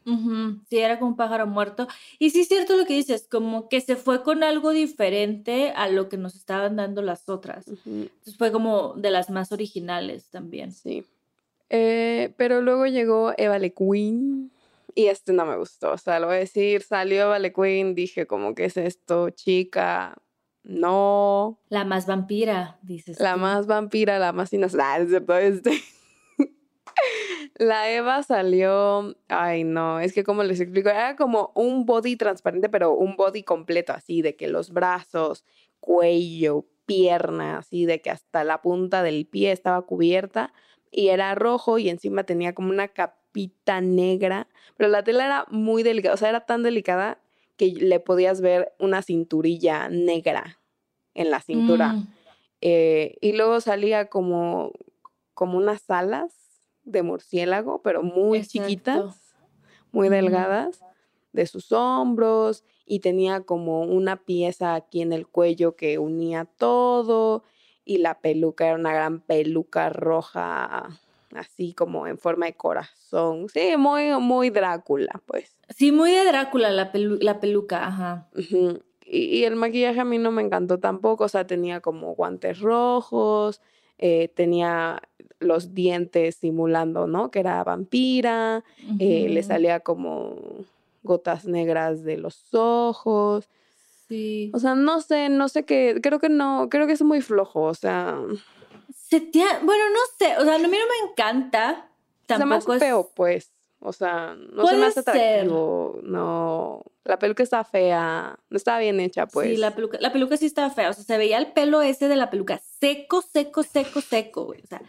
Sí, 0.70 0.78
era 0.78 1.00
como 1.00 1.12
un 1.12 1.18
pájaro 1.18 1.48
muerto. 1.48 1.88
Y 2.20 2.30
sí 2.32 2.42
es 2.42 2.48
cierto 2.48 2.76
lo 2.76 2.86
que 2.86 2.94
dices, 2.96 3.28
como 3.30 3.70
que 3.70 3.82
se 3.82 3.96
fue 3.96 4.24
con 4.24 4.44
algo 4.44 4.72
diferente 4.72 5.72
a 5.76 5.88
lo 5.90 6.10
que 6.10 6.18
nos 6.18 6.36
estaban 6.36 6.76
dando 6.76 7.02
las 7.02 7.30
otras. 7.30 7.68
Entonces 7.68 8.38
fue 8.38 8.52
como 8.52 8.94
de 8.96 9.12
las 9.12 9.30
más 9.30 9.52
originales 9.52 10.26
también. 10.32 10.72
Sí. 10.72 11.04
Eh, 11.70 12.34
pero 12.38 12.62
luego 12.62 12.86
llegó 12.88 13.34
Eva 13.38 13.60
Le 13.60 13.74
Queen 13.74 14.52
y 14.96 15.08
este 15.08 15.34
no 15.34 15.46
me 15.46 15.58
gustó. 15.58 15.92
O 15.92 15.98
sea, 15.98 16.20
lo 16.20 16.28
voy 16.28 16.38
a 16.38 16.40
decir, 16.40 16.82
salió 16.82 17.24
Eva 17.24 17.40
Le 17.40 17.52
Queen, 17.54 17.94
dije 17.94 18.26
como, 18.26 18.56
¿qué 18.56 18.66
es 18.66 18.78
esto, 18.78 19.30
chica? 19.32 20.16
No. 20.64 21.60
La 21.70 21.86
más 21.86 22.08
vampira, 22.08 22.78
dices. 22.82 23.20
La 23.20 23.34
tú. 23.36 23.40
más 23.40 23.68
vampira, 23.68 24.20
la 24.20 24.34
más 24.34 24.52
inocente. 24.54 24.84
Ah, 24.86 25.00
es 25.00 25.10
cierto, 25.10 25.38
este. 25.38 25.72
La 27.56 27.92
Eva 27.92 28.24
salió, 28.24 29.16
ay 29.28 29.64
no, 29.64 30.00
es 30.00 30.14
que 30.14 30.24
como 30.24 30.44
les 30.44 30.60
explico, 30.60 30.90
era 30.90 31.16
como 31.16 31.52
un 31.56 31.86
body 31.86 32.16
transparente, 32.16 32.70
pero 32.70 32.94
un 32.94 33.16
body 33.16 33.44
completo, 33.44 33.94
así 33.94 34.22
de 34.22 34.36
que 34.36 34.48
los 34.48 34.72
brazos, 34.72 35.44
cuello, 35.80 36.66
pierna, 36.86 37.58
así 37.58 37.86
de 37.86 38.02
que 38.02 38.10
hasta 38.10 38.44
la 38.44 38.62
punta 38.62 39.04
del 39.04 39.26
pie 39.26 39.52
estaba 39.52 39.82
cubierta 39.82 40.54
y 40.92 41.10
era 41.10 41.36
rojo 41.36 41.78
y 41.80 41.90
encima 41.90 42.24
tenía 42.24 42.54
como 42.54 42.70
una 42.70 42.88
capita 42.88 43.82
negra, 43.82 44.48
pero 44.78 44.90
la 44.90 45.04
tela 45.04 45.26
era 45.26 45.46
muy 45.50 45.84
delicada, 45.84 46.14
o 46.14 46.18
sea, 46.18 46.30
era 46.30 46.46
tan 46.46 46.64
delicada 46.64 47.20
que 47.58 47.68
le 47.72 48.00
podías 48.00 48.40
ver 48.40 48.74
una 48.80 49.02
cinturilla 49.02 49.90
negra 49.90 50.60
en 51.14 51.32
la 51.32 51.42
cintura. 51.42 51.94
Mm, 51.94 52.08
Eh, 52.62 53.18
y 53.22 53.34
luego 53.34 53.62
salía 53.62 54.10
como, 54.10 54.72
como 55.36 55.60
unas 55.60 55.88
alas 55.92 56.47
de 56.88 57.04
murciélago, 57.04 57.82
pero 57.82 58.02
muy 58.02 58.40
Exacto. 58.40 58.52
chiquitas, 58.68 59.36
muy 59.92 60.10
delgadas, 60.10 60.80
de 61.34 61.46
sus 61.46 61.72
hombros, 61.72 62.64
y 62.86 63.02
tenía 63.02 63.42
como 63.42 63.82
una 63.84 64.16
pieza 64.16 64.74
aquí 64.74 65.02
en 65.02 65.14
el 65.14 65.28
cuello 65.28 65.76
que 65.76 66.00
unía 66.00 66.46
todo, 66.46 67.44
y 67.86 67.98
la 68.00 68.20
peluca 68.20 68.66
era 68.68 68.76
una 68.76 68.94
gran 68.94 69.20
peluca 69.22 69.90
roja, 69.90 71.00
así 71.36 71.74
como 71.74 72.08
en 72.08 72.18
forma 72.18 72.46
de 72.48 72.54
corazón. 72.56 73.48
Sí, 73.50 73.76
muy, 73.78 74.10
muy 74.20 74.50
Drácula, 74.50 75.22
pues. 75.26 75.60
Sí, 75.70 75.92
muy 75.92 76.12
de 76.12 76.26
Drácula 76.26 76.70
la, 76.72 76.92
pelu- 76.92 77.20
la 77.22 77.40
peluca, 77.40 77.86
ajá. 77.88 78.30
Y 79.06 79.44
el 79.44 79.56
maquillaje 79.56 80.00
a 80.02 80.06
mí 80.06 80.18
no 80.18 80.32
me 80.32 80.42
encantó 80.42 80.80
tampoco, 80.80 81.26
o 81.26 81.30
sea, 81.30 81.46
tenía 81.48 81.80
como 81.82 82.14
guantes 82.16 82.60
rojos, 82.60 83.62
eh, 83.98 84.28
tenía 84.30 85.02
los 85.40 85.74
dientes 85.74 86.36
simulando, 86.36 87.08
¿no? 87.08 87.30
Que 87.32 87.40
era 87.40 87.64
vampira, 87.64 88.64
eh, 89.00 89.28
le 89.30 89.44
salía 89.44 89.80
como 89.82 90.36
gotas 91.04 91.46
negras 91.46 92.04
de 92.04 92.18
los 92.18 92.54
ojos, 92.54 93.48
Sí. 94.08 94.52
o 94.54 94.60
sea, 94.60 94.74
no 94.74 95.02
sé, 95.02 95.28
no 95.30 95.50
sé 95.50 95.64
qué, 95.66 96.00
creo 96.02 96.20
que 96.20 96.30
no, 96.30 96.70
creo 96.70 96.88
que 96.88 96.94
es 96.94 97.02
muy 97.02 97.22
flojo, 97.22 97.64
o 97.64 97.74
sea, 97.74 98.20
Se 98.96 99.20
te 99.22 99.42
ha- 99.44 99.60
Bueno, 99.64 99.84
no 99.92 100.00
sé, 100.18 100.38
o 100.38 100.44
sea, 100.44 100.56
a 100.56 100.58
mí 100.58 100.64
no 100.64 100.70
me 100.72 101.12
encanta. 101.12 101.90
se 102.28 102.38
me 102.38 102.44
hace 102.44 102.50
Tampoco 102.50 102.74
es... 102.74 102.80
feo, 102.80 103.12
pues, 103.16 103.52
o 103.80 103.94
sea, 103.94 104.36
no 104.36 104.48
se 104.50 104.62
Puede 104.62 104.78
me 104.78 104.86
hace 104.88 105.02
ser. 105.02 105.10
atractivo, 105.16 106.00
no, 106.04 106.84
la 107.06 107.20
peluca 107.20 107.44
está 107.44 107.64
fea, 107.64 108.38
no 108.50 108.58
está 108.58 108.80
bien 108.80 109.00
hecha, 109.00 109.28
pues. 109.28 109.50
Sí, 109.50 109.58
la 109.58 109.72
peluca, 109.76 109.98
la 110.02 110.12
peluca 110.12 110.36
sí 110.36 110.46
estaba 110.46 110.70
fea. 110.72 110.90
O 110.90 110.94
sea, 110.94 111.04
se 111.06 111.18
veía 111.18 111.38
el 111.38 111.54
pelo 111.54 111.82
ese 111.82 112.08
de 112.10 112.16
la 112.18 112.30
peluca 112.30 112.60
seco, 112.82 113.22
seco, 113.22 113.64
seco, 113.64 114.02
seco, 114.02 114.46
güey. 114.46 114.62
O 114.62 114.68
sea, 114.68 114.82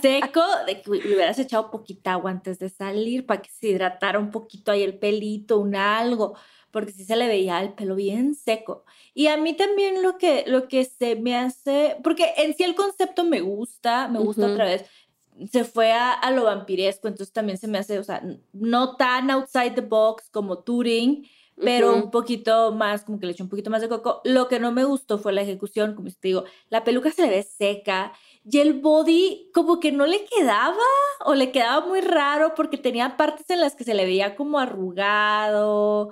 seco, 0.00 0.42
de 0.66 0.82
que 0.82 0.90
hubieras 0.90 1.38
echado 1.38 1.70
poquita 1.70 2.12
agua 2.12 2.30
antes 2.30 2.58
de 2.58 2.68
salir 2.68 3.26
para 3.26 3.42
que 3.42 3.50
se 3.50 3.68
hidratara 3.68 4.18
un 4.18 4.30
poquito 4.30 4.72
ahí 4.72 4.82
el 4.82 4.98
pelito, 4.98 5.58
un 5.58 5.74
algo, 5.74 6.34
porque 6.70 6.92
sí 6.92 7.04
se 7.04 7.16
le 7.16 7.26
veía 7.26 7.60
el 7.62 7.74
pelo 7.74 7.94
bien 7.94 8.34
seco. 8.34 8.84
Y 9.14 9.28
a 9.28 9.36
mí 9.36 9.54
también 9.54 10.02
lo 10.02 10.18
que, 10.18 10.44
lo 10.46 10.68
que 10.68 10.84
se 10.84 11.16
me 11.16 11.36
hace, 11.36 11.96
porque 12.02 12.34
en 12.36 12.54
sí 12.54 12.64
el 12.64 12.74
concepto 12.74 13.24
me 13.24 13.40
gusta, 13.40 14.08
me 14.08 14.18
gusta 14.18 14.46
otra 14.46 14.66
vez. 14.66 14.84
Se 15.50 15.64
fue 15.64 15.92
a, 15.92 16.12
a 16.12 16.30
lo 16.30 16.44
vampiresco, 16.44 17.08
entonces 17.08 17.32
también 17.32 17.58
se 17.58 17.68
me 17.68 17.78
hace, 17.78 17.98
o 17.98 18.04
sea, 18.04 18.22
no 18.52 18.96
tan 18.96 19.30
outside 19.30 19.74
the 19.74 19.80
box 19.82 20.30
como 20.30 20.58
Turing, 20.58 21.26
pero 21.56 21.94
un 21.94 22.10
poquito 22.10 22.72
más, 22.72 23.04
como 23.04 23.18
que 23.18 23.26
le 23.26 23.32
eché 23.32 23.42
un 23.42 23.48
poquito 23.48 23.70
más 23.70 23.80
de 23.80 23.88
coco. 23.88 24.20
Lo 24.24 24.46
que 24.48 24.60
no 24.60 24.72
me 24.72 24.84
gustó 24.84 25.18
fue 25.18 25.32
la 25.32 25.42
ejecución, 25.42 25.94
como 25.94 26.10
te 26.10 26.28
digo, 26.28 26.44
la 26.68 26.84
peluca 26.84 27.10
se 27.10 27.22
le 27.22 27.30
ve 27.30 27.42
seca 27.42 28.12
y 28.48 28.58
el 28.58 28.74
body 28.74 29.50
como 29.52 29.80
que 29.80 29.90
no 29.90 30.06
le 30.06 30.24
quedaba 30.24 30.76
o 31.24 31.34
le 31.34 31.50
quedaba 31.50 31.84
muy 31.84 32.00
raro 32.00 32.54
porque 32.54 32.78
tenía 32.78 33.16
partes 33.16 33.50
en 33.50 33.60
las 33.60 33.74
que 33.74 33.82
se 33.82 33.94
le 33.94 34.04
veía 34.04 34.36
como 34.36 34.60
arrugado, 34.60 36.10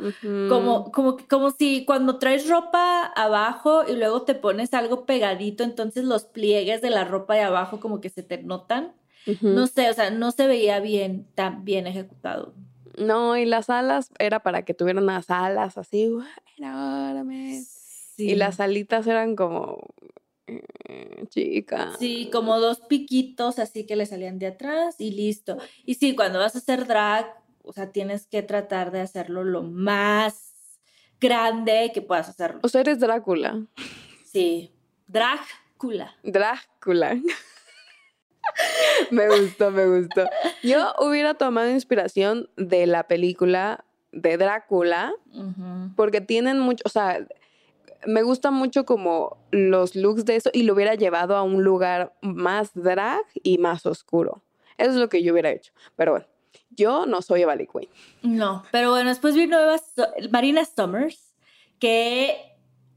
como, 0.49 0.91
como, 0.91 1.17
como 1.29 1.51
si 1.53 1.85
cuando 1.85 2.19
traes 2.19 2.49
ropa 2.49 3.07
abajo 3.07 3.83
y 3.89 3.95
luego 3.95 4.23
te 4.23 4.35
pones 4.35 4.75
algo 4.75 5.07
pegadito, 5.07 5.63
entonces 5.63 6.05
los 6.05 6.25
pliegues 6.25 6.83
de 6.83 6.91
la 6.91 7.05
ropa 7.05 7.35
de 7.35 7.43
abajo 7.43 7.79
como 7.79 8.01
que 8.01 8.09
se 8.11 8.23
te 8.25 8.43
notan. 8.43 8.95
No 9.41 9.67
sé, 9.69 9.89
o 9.89 9.95
sea, 9.95 10.11
no 10.11 10.33
se 10.33 10.47
veía 10.47 10.81
bien, 10.81 11.27
tan 11.35 11.65
bien 11.65 11.87
ejecutado. 11.87 12.53
No, 12.99 13.37
y 13.37 13.47
las 13.47 13.71
alas 13.71 14.11
era 14.19 14.41
para 14.41 14.65
que 14.65 14.75
tuvieran 14.75 15.05
unas 15.05 15.31
alas 15.31 15.79
así, 15.79 16.09
"Guau, 16.09 16.27
enormes. 16.59 18.13
Sí. 18.17 18.31
Y 18.31 18.35
las 18.35 18.61
alitas 18.61 19.07
eran 19.07 19.35
como, 19.35 19.79
eh, 20.47 21.25
chica. 21.29 21.93
Sí, 21.99 22.29
como 22.33 22.61
dos 22.61 22.81
piquitos 22.81 23.59
así 23.59 23.87
que 23.87 23.97
le 23.97 24.07
salían 24.07 24.39
de 24.39 24.49
atrás 24.49 24.97
y 24.99 25.11
listo. 25.11 25.57
Y 25.85 25.95
sí, 25.95 26.15
cuando 26.15 26.39
vas 26.39 26.55
a 26.55 26.59
hacer 26.59 26.87
drag, 26.87 27.27
o 27.63 27.73
sea, 27.73 27.93
tienes 27.93 28.27
que 28.27 28.43
tratar 28.43 28.91
de 28.91 29.01
hacerlo 29.01 29.45
lo 29.45 29.63
más 29.63 30.53
grande 31.21 31.91
que 31.95 32.03
puedas 32.03 32.29
hacerlo. 32.29 32.61
O 32.63 32.69
sea, 32.69 32.83
eres 32.83 33.01
Drácula. 33.01 33.67
Sí, 34.25 34.73
Drácula. 35.07 36.15
Drácula. 36.23 37.17
me 39.11 39.29
gustó, 39.29 39.71
me 39.71 39.87
gustó. 39.87 40.29
Yo 40.63 40.93
hubiera 41.01 41.35
tomado 41.35 41.71
inspiración 41.71 42.51
de 42.57 42.87
la 42.87 43.07
película 43.07 43.85
de 44.13 44.37
Drácula, 44.37 45.13
porque 45.97 46.21
tienen 46.21 46.61
mucho, 46.61 46.83
o 46.85 46.89
sea, 46.89 47.27
me 48.07 48.23
gusta 48.23 48.51
mucho 48.51 48.85
como 48.85 49.39
los 49.51 49.95
looks 49.97 50.25
de 50.25 50.37
eso 50.37 50.51
y 50.53 50.63
lo 50.65 50.75
hubiera 50.75 50.95
llevado 50.95 51.37
a 51.37 51.43
un 51.43 51.63
lugar 51.65 52.15
más 52.23 52.71
drag 52.75 53.23
y 53.43 53.59
más 53.59 53.87
oscuro. 53.87 54.43
Eso 54.79 54.91
es 54.91 54.97
lo 54.97 55.09
que 55.09 55.23
yo 55.23 55.33
hubiera 55.33 55.51
hecho. 55.51 55.73
Pero 55.97 56.13
bueno, 56.13 56.27
yo 56.71 57.07
no 57.07 57.23
soy 57.23 57.43
Eva 57.43 57.55
Lee 57.57 57.69
Queen. 57.73 57.89
No, 58.23 58.65
pero 58.73 58.91
bueno, 58.91 59.09
después 59.11 59.35
vino 59.35 59.57
So- 59.79 60.09
Marina 60.31 60.65
Summers, 60.65 61.35
que 61.79 62.37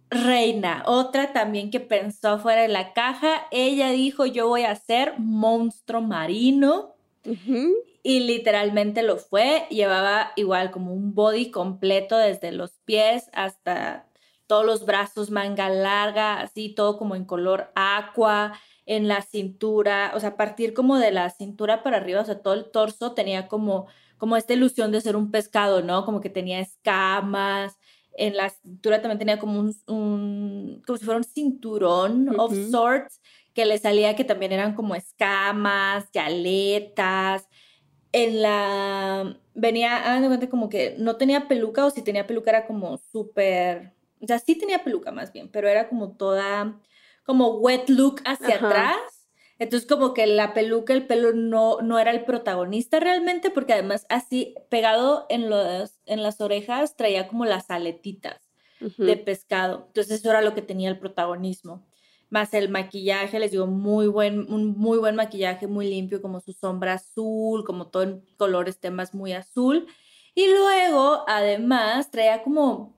reina, 0.09 0.83
otra 0.85 1.33
también 1.33 1.69
que 1.69 1.79
pensó 1.79 2.39
fuera 2.39 2.61
de 2.61 2.67
la 2.69 2.93
caja. 2.93 3.47
Ella 3.51 3.89
dijo, 3.91 4.25
yo 4.25 4.47
voy 4.47 4.63
a 4.63 4.75
ser 4.75 5.13
monstruo 5.19 6.01
marino. 6.01 6.93
Y 8.03 8.21
literalmente 8.21 9.03
lo 9.03 9.17
fue. 9.17 9.67
Llevaba 9.69 10.31
igual 10.37 10.71
como 10.71 10.93
un 10.93 11.13
body 11.13 11.51
completo 11.51 12.17
desde 12.17 12.53
los 12.53 12.71
pies 12.85 13.29
hasta 13.33 14.06
todos 14.47 14.65
los 14.65 14.85
brazos, 14.85 15.29
manga 15.29 15.69
larga, 15.69 16.39
así 16.39 16.69
todo 16.69 16.97
como 16.97 17.15
en 17.15 17.25
color 17.25 17.71
aqua, 17.75 18.53
en 18.85 19.07
la 19.07 19.21
cintura, 19.21 20.13
o 20.15 20.19
sea, 20.19 20.29
a 20.29 20.37
partir 20.37 20.73
como 20.73 20.97
de 20.97 21.11
la 21.11 21.29
cintura 21.29 21.83
para 21.83 21.97
arriba, 21.97 22.21
o 22.21 22.25
sea, 22.25 22.41
todo 22.41 22.53
el 22.53 22.71
torso 22.71 23.11
tenía 23.11 23.47
como, 23.47 23.87
como 24.17 24.37
esta 24.37 24.53
ilusión 24.53 24.91
de 24.91 25.01
ser 25.01 25.15
un 25.17 25.29
pescado, 25.29 25.81
¿no? 25.81 26.05
Como 26.05 26.21
que 26.21 26.29
tenía 26.29 26.59
escamas. 26.59 27.77
En 28.13 28.35
la 28.35 28.49
cintura 28.49 29.01
también 29.01 29.19
tenía 29.19 29.39
como 29.39 29.59
un, 29.59 29.75
un 29.87 30.81
como 30.87 30.97
si 30.97 31.05
fuera 31.05 31.17
un 31.19 31.23
cinturón 31.23 32.33
of 32.39 32.53
sorts 32.71 33.21
que 33.53 33.65
le 33.65 33.77
salía 33.77 34.15
que 34.15 34.23
también 34.23 34.53
eran 34.53 34.73
como 34.73 34.95
escamas, 34.95 36.05
aletas. 36.15 37.47
En 38.11 38.41
la 38.41 39.37
venía, 39.53 39.97
hagan 39.97 40.21
de 40.21 40.27
cuenta 40.27 40.49
como 40.49 40.69
que 40.69 40.95
no 40.99 41.17
tenía 41.17 41.47
peluca 41.47 41.85
o 41.85 41.89
si 41.89 42.03
tenía 42.03 42.27
peluca 42.27 42.51
era 42.51 42.67
como 42.67 42.97
súper, 43.11 43.96
o 44.21 44.27
sea, 44.27 44.39
sí 44.39 44.55
tenía 44.55 44.83
peluca 44.83 45.11
más 45.11 45.31
bien, 45.31 45.49
pero 45.49 45.67
era 45.67 45.89
como 45.89 46.15
toda, 46.15 46.79
como 47.23 47.57
wet 47.57 47.89
look 47.89 48.21
hacia 48.25 48.55
Ajá. 48.55 48.67
atrás. 48.67 49.27
Entonces 49.59 49.87
como 49.89 50.13
que 50.13 50.27
la 50.27 50.53
peluca, 50.53 50.93
el 50.93 51.07
pelo 51.07 51.33
no, 51.33 51.81
no 51.81 51.97
era 51.97 52.11
el 52.11 52.25
protagonista 52.25 52.99
realmente, 52.99 53.49
porque 53.49 53.73
además 53.73 54.05
así 54.09 54.53
pegado 54.69 55.25
en, 55.29 55.49
los, 55.49 55.99
en 56.05 56.21
las 56.21 56.41
orejas 56.41 56.95
traía 56.95 57.27
como 57.27 57.45
las 57.45 57.71
aletitas 57.71 58.39
de 58.79 59.17
pescado. 59.17 59.85
Entonces 59.87 60.19
eso 60.19 60.29
era 60.29 60.41
lo 60.41 60.53
que 60.53 60.61
tenía 60.61 60.89
el 60.89 60.99
protagonismo. 60.99 61.87
Más 62.29 62.53
el 62.53 62.69
maquillaje, 62.69 63.39
les 63.39 63.51
digo, 63.51 63.65
muy 63.67 64.07
buen, 64.07 64.51
un 64.53 64.77
muy 64.77 64.99
buen 64.99 65.15
maquillaje, 65.15 65.65
muy 65.65 65.89
limpio, 65.89 66.21
como 66.21 66.41
su 66.41 66.53
sombra 66.53 66.93
azul, 66.93 67.63
como 67.63 67.87
todo 67.87 68.03
en 68.03 68.25
colores, 68.37 68.79
temas 68.79 69.15
muy 69.15 69.33
azul. 69.33 69.87
Y 70.35 70.47
luego, 70.47 71.23
además, 71.27 72.11
traía 72.11 72.43
como, 72.43 72.96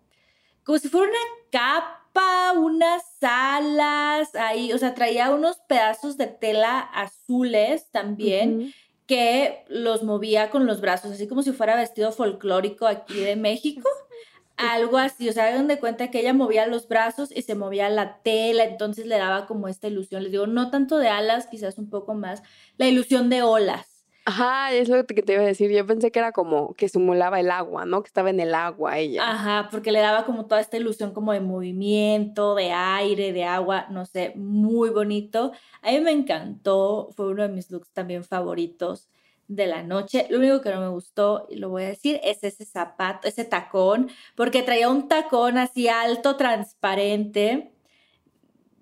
como 0.69 0.77
si 0.77 0.87
fuera 0.87 1.07
una 1.07 1.17
capa, 1.51 2.53
unas 2.55 3.01
alas 3.23 4.35
ahí, 4.35 4.71
o 4.71 4.77
sea, 4.77 4.93
traía 4.93 5.31
unos 5.31 5.57
pedazos 5.67 6.15
de 6.15 6.27
tela 6.27 6.79
azules 6.79 7.89
también 7.89 8.71
que 9.07 9.65
los 9.67 10.03
movía 10.03 10.51
con 10.51 10.67
los 10.67 10.79
brazos, 10.79 11.11
así 11.11 11.27
como 11.27 11.41
si 11.41 11.53
fuera 11.53 11.75
vestido 11.75 12.11
folclórico 12.11 12.85
aquí 12.85 13.19
de 13.19 13.35
México. 13.35 13.89
Algo 14.57 14.99
así, 14.99 15.27
o 15.27 15.33
sea, 15.33 15.47
hagan 15.47 15.67
de 15.67 15.79
cuenta 15.79 16.11
que 16.11 16.19
ella 16.19 16.33
movía 16.33 16.67
los 16.67 16.87
brazos 16.87 17.31
y 17.35 17.41
se 17.41 17.55
movía 17.55 17.89
la 17.89 18.19
tela, 18.21 18.63
entonces 18.63 19.07
le 19.07 19.17
daba 19.17 19.47
como 19.47 19.69
esta 19.69 19.87
ilusión. 19.87 20.21
Les 20.21 20.31
digo, 20.31 20.45
no 20.45 20.69
tanto 20.69 20.99
de 20.99 21.07
alas, 21.07 21.47
quizás 21.47 21.79
un 21.79 21.89
poco 21.89 22.13
más, 22.13 22.43
la 22.77 22.87
ilusión 22.87 23.31
de 23.31 23.41
olas. 23.41 23.98
Ajá, 24.29 24.71
es 24.73 24.89
lo 24.89 25.03
que 25.07 25.23
te 25.23 25.33
iba 25.33 25.41
a 25.41 25.45
decir. 25.45 25.71
Yo 25.71 25.87
pensé 25.87 26.11
que 26.11 26.19
era 26.19 26.31
como 26.31 26.75
que 26.75 26.87
simulaba 26.87 27.39
el 27.39 27.49
agua, 27.49 27.85
¿no? 27.85 28.03
Que 28.03 28.07
estaba 28.09 28.29
en 28.29 28.39
el 28.39 28.53
agua 28.53 28.99
ella. 28.99 29.27
Ajá, 29.27 29.69
porque 29.71 29.91
le 29.91 30.01
daba 30.01 30.23
como 30.23 30.45
toda 30.45 30.61
esta 30.61 30.77
ilusión 30.77 31.13
como 31.13 31.33
de 31.33 31.39
movimiento, 31.39 32.53
de 32.53 32.71
aire, 32.71 33.33
de 33.33 33.43
agua, 33.45 33.87
no 33.89 34.05
sé, 34.05 34.33
muy 34.35 34.91
bonito. 34.91 35.51
A 35.81 35.89
mí 35.89 35.99
me 36.01 36.11
encantó, 36.11 37.09
fue 37.15 37.29
uno 37.29 37.41
de 37.41 37.49
mis 37.49 37.71
looks 37.71 37.89
también 37.91 38.23
favoritos 38.23 39.09
de 39.47 39.65
la 39.65 39.81
noche. 39.81 40.27
Lo 40.29 40.37
único 40.37 40.61
que 40.61 40.69
no 40.69 40.79
me 40.79 40.89
gustó, 40.89 41.47
y 41.49 41.55
lo 41.55 41.69
voy 41.69 41.85
a 41.85 41.87
decir, 41.87 42.19
es 42.23 42.43
ese 42.43 42.65
zapato, 42.65 43.27
ese 43.27 43.45
tacón, 43.45 44.11
porque 44.35 44.61
traía 44.61 44.89
un 44.89 45.07
tacón 45.07 45.57
así 45.57 45.87
alto, 45.87 46.35
transparente, 46.35 47.71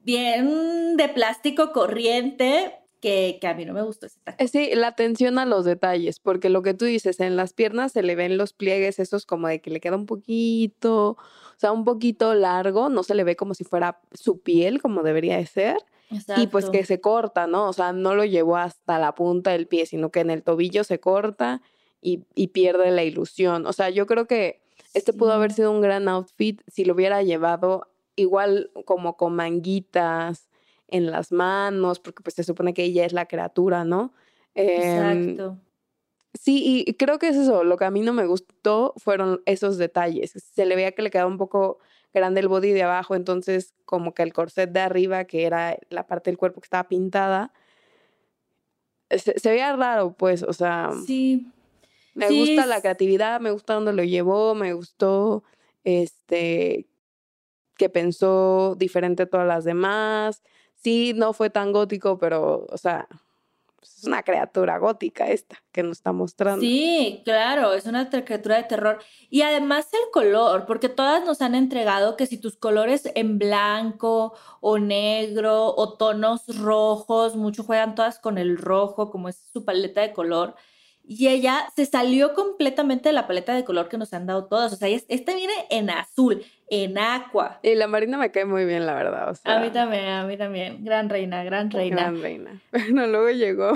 bien 0.04 0.98
de 0.98 1.08
plástico 1.08 1.72
corriente, 1.72 2.76
que, 3.02 3.40
a 3.44 3.54
mí 3.54 3.66
no 3.66 3.74
me 3.74 3.82
gustó 3.84 4.06
ese 4.06 4.20
tacón. 4.24 4.46
Eh, 4.46 4.48
sí, 4.48 4.72
la 4.74 4.88
atención 4.88 5.40
a 5.40 5.46
los 5.46 5.66
detalles, 5.66 6.20
porque 6.20 6.50
lo 6.50 6.62
que 6.62 6.74
tú 6.74 6.86
dices, 6.86 7.20
en 7.20 7.36
las 7.36 7.54
piernas 7.54 7.92
se 7.92 8.04
le 8.04 8.16
ven 8.16 8.38
los 8.38 8.54
pliegues, 8.54 9.00
esos 9.00 9.26
como 9.26 9.48
de 9.48 9.62
que 9.62 9.70
le 9.70 9.80
queda 9.80 9.96
un 9.96 10.06
poquito, 10.06 11.12
o 11.12 11.60
sea, 11.60 11.72
un 11.72 11.86
poquito 11.86 12.34
largo, 12.34 12.90
no 12.90 13.04
se 13.04 13.16
le 13.16 13.24
ve 13.24 13.36
como 13.36 13.54
si 13.54 13.64
fuera 13.64 14.00
su 14.14 14.40
piel, 14.40 14.82
como 14.82 15.04
debería 15.04 15.38
de 15.38 15.46
ser. 15.46 15.78
Y 16.38 16.48
pues 16.48 16.70
que 16.70 16.86
se 16.86 17.02
corta, 17.02 17.48
¿no? 17.48 17.68
O 17.68 17.74
sea, 17.74 17.92
no 17.92 18.16
lo 18.16 18.24
llevó 18.24 18.56
hasta 18.56 18.98
la 18.98 19.14
punta 19.14 19.52
del 19.52 19.68
pie, 19.68 19.86
sino 19.86 20.10
que 20.10 20.22
en 20.22 20.30
el 20.30 20.42
tobillo 20.42 20.86
se 20.86 21.00
corta 21.00 21.62
y, 22.02 22.20
pierde 22.48 22.92
la 22.92 23.04
ilusión. 23.04 23.66
O 23.66 23.74
sea, 23.74 23.90
yo 23.90 24.06
creo 24.06 24.26
que 24.26 24.62
este 24.94 25.12
pudo 25.12 25.34
haber 25.34 25.52
sido 25.52 25.72
un 25.72 25.82
gran 25.82 26.08
outfit 26.08 26.62
si 26.68 26.86
lo 26.86 26.94
hubiera 26.94 27.22
llevado 27.24 27.88
igual 28.16 28.72
como 28.86 29.18
con 29.18 29.36
manguitas, 29.36 30.48
en 30.88 31.12
las 31.12 31.32
manos, 31.32 32.00
porque 32.00 32.24
pues 32.24 32.36
se 32.36 32.44
supone 32.44 32.74
que 32.74 32.84
ella 32.84 33.06
es 33.06 33.14
la 33.14 33.26
criatura, 33.26 33.84
¿no? 33.84 34.14
Em, 34.56 35.30
Exacto. 35.30 35.58
Sí, 36.34 36.84
y 36.86 36.94
creo 36.94 37.20
que 37.20 37.30
es 37.30 37.36
eso, 37.36 37.64
lo 37.64 37.78
que 37.78 37.86
a 37.86 37.92
mí 37.92 38.02
no 38.02 38.14
me 38.14 38.26
gustó 38.26 38.94
fueron 38.98 39.42
esos 39.46 39.78
detalles. 39.78 40.32
Se 40.54 40.66
le 40.66 40.76
veía 40.76 40.92
que 40.92 41.02
le 41.02 41.10
quedaba 41.10 41.30
un 41.30 41.38
poco 41.38 41.80
grande 42.14 42.42
el 42.42 42.48
body 42.48 42.72
de 42.72 42.84
abajo, 42.84 43.16
entonces 43.16 43.74
como 43.86 44.14
que 44.14 44.24
el 44.24 44.34
corset 44.34 44.72
de 44.72 44.80
arriba, 44.80 45.26
que 45.26 45.46
era 45.46 45.78
la 45.90 46.06
parte 46.06 46.30
del 46.30 46.38
cuerpo 46.38 46.62
que 46.62 46.66
estaba 46.66 46.88
pintada, 46.88 47.54
se, 49.10 49.50
veía 49.50 49.76
raro, 49.76 50.14
pues, 50.14 50.44
o 50.44 50.54
sea. 50.54 50.92
Sí. 51.06 51.48
Me 52.14 52.30
gusta 52.30 52.66
la 52.66 52.82
creatividad, 52.82 53.40
me 53.40 53.52
gusta 53.52 53.76
dónde 53.76 53.94
lo 53.94 54.04
llevó, 54.04 54.56
me 54.56 54.74
gustó 54.74 55.44
este 55.84 56.88
que 57.78 57.90
pensó 57.90 58.76
diferente 58.76 59.24
a 59.24 59.30
todas 59.30 59.48
las 59.48 59.64
demás 59.64 60.42
sí, 60.88 61.14
no 61.14 61.34
fue 61.34 61.50
tan 61.50 61.74
gótico, 61.74 62.18
pero, 62.18 62.66
o 62.70 62.78
sea, 62.78 63.10
es 63.82 64.06
una 64.06 64.24
criatura 64.24 64.78
gótica 64.78 65.28
esta 65.28 65.62
que 65.74 65.84
nos 65.84 65.98
está 65.98 66.14
mostrando. 66.14 66.62
Sí, 66.62 67.22
claro, 67.26 67.74
es 67.74 67.86
una 67.86 68.10
criatura 68.10 68.56
de 68.56 68.64
terror. 68.64 69.00
Y 69.30 69.42
además 69.42 69.88
el 69.92 70.10
color, 70.14 70.66
porque 70.66 70.88
todas 70.88 71.26
nos 71.26 71.42
han 71.42 71.56
entregado 71.56 72.16
que 72.16 72.26
si 72.26 72.38
tus 72.38 72.56
colores 72.56 73.10
en 73.16 73.38
blanco 73.38 74.34
o 74.62 74.80
negro 74.80 75.76
o 75.76 75.98
tonos 75.98 76.58
rojos, 76.58 77.36
mucho 77.36 77.66
juegan 77.66 77.94
todas 77.94 78.18
con 78.20 78.38
el 78.38 78.58
rojo, 78.58 79.10
como 79.10 79.28
es 79.28 79.38
su 79.52 79.66
paleta 79.66 80.00
de 80.00 80.14
color 80.14 80.56
y 81.10 81.30
ella 81.30 81.70
se 81.74 81.86
salió 81.86 82.34
completamente 82.34 83.10
de 83.10 83.14
la 83.14 83.28
paleta 83.28 83.54
de 83.54 83.64
color 83.64 83.88
que 83.88 83.98
nos 83.98 84.14
han 84.14 84.26
dado 84.26 84.46
todas. 84.46 84.74
O 84.74 84.76
sea, 84.76 84.90
este 84.90 85.36
viene 85.36 85.54
en 85.70 85.90
azul, 85.90 86.44
en 86.70 86.98
aqua. 86.98 87.60
Y 87.64 87.76
la 87.76 87.88
Marina 87.88 88.18
me 88.18 88.32
cae 88.32 88.46
muy 88.46 88.66
bien, 88.66 88.86
la 88.86 88.94
verdad. 88.94 89.38
a 89.44 89.60
mí 89.60 89.70
también, 89.72 90.06
a 90.06 90.26
mí 90.26 90.38
también. 90.38 90.84
Gran 90.84 91.10
reina, 91.10 91.44
gran 91.44 91.72
reina. 91.72 91.96
Gran 91.96 92.22
reina. 92.22 92.62
Bueno, 92.72 93.08
luego 93.08 93.30
llegó, 93.30 93.74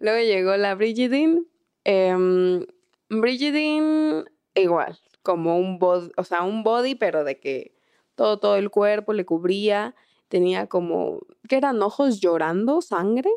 luego 0.00 0.18
llegó 0.20 0.56
la 0.56 0.74
Brigidine. 0.74 1.42
Eh, 1.84 2.64
Brigidine, 3.08 4.24
igual, 4.54 4.98
como 5.22 5.58
un 5.58 5.78
body, 5.78 6.10
o 6.16 6.24
sea, 6.24 6.42
un 6.42 6.62
body, 6.62 6.94
pero 6.94 7.24
de 7.24 7.38
que 7.38 7.74
todo, 8.14 8.38
todo 8.38 8.56
el 8.56 8.70
cuerpo 8.70 9.12
le 9.12 9.24
cubría. 9.24 9.94
Tenía 10.28 10.66
como, 10.66 11.20
¿qué 11.48 11.56
eran 11.56 11.82
ojos 11.82 12.20
llorando, 12.20 12.80
sangre? 12.80 13.30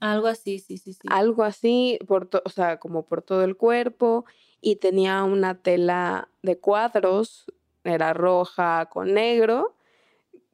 Algo 0.00 0.26
así, 0.26 0.58
sí, 0.58 0.76
sí, 0.76 0.92
sí. 0.92 1.00
Algo 1.08 1.44
así, 1.44 1.98
por 2.06 2.28
o 2.44 2.50
sea, 2.50 2.78
como 2.78 3.06
por 3.06 3.22
todo 3.22 3.44
el 3.44 3.56
cuerpo. 3.56 4.26
Y 4.60 4.76
tenía 4.76 5.24
una 5.24 5.62
tela 5.62 6.28
de 6.42 6.58
cuadros, 6.58 7.46
era 7.84 8.12
roja 8.12 8.86
con 8.90 9.14
negro, 9.14 9.74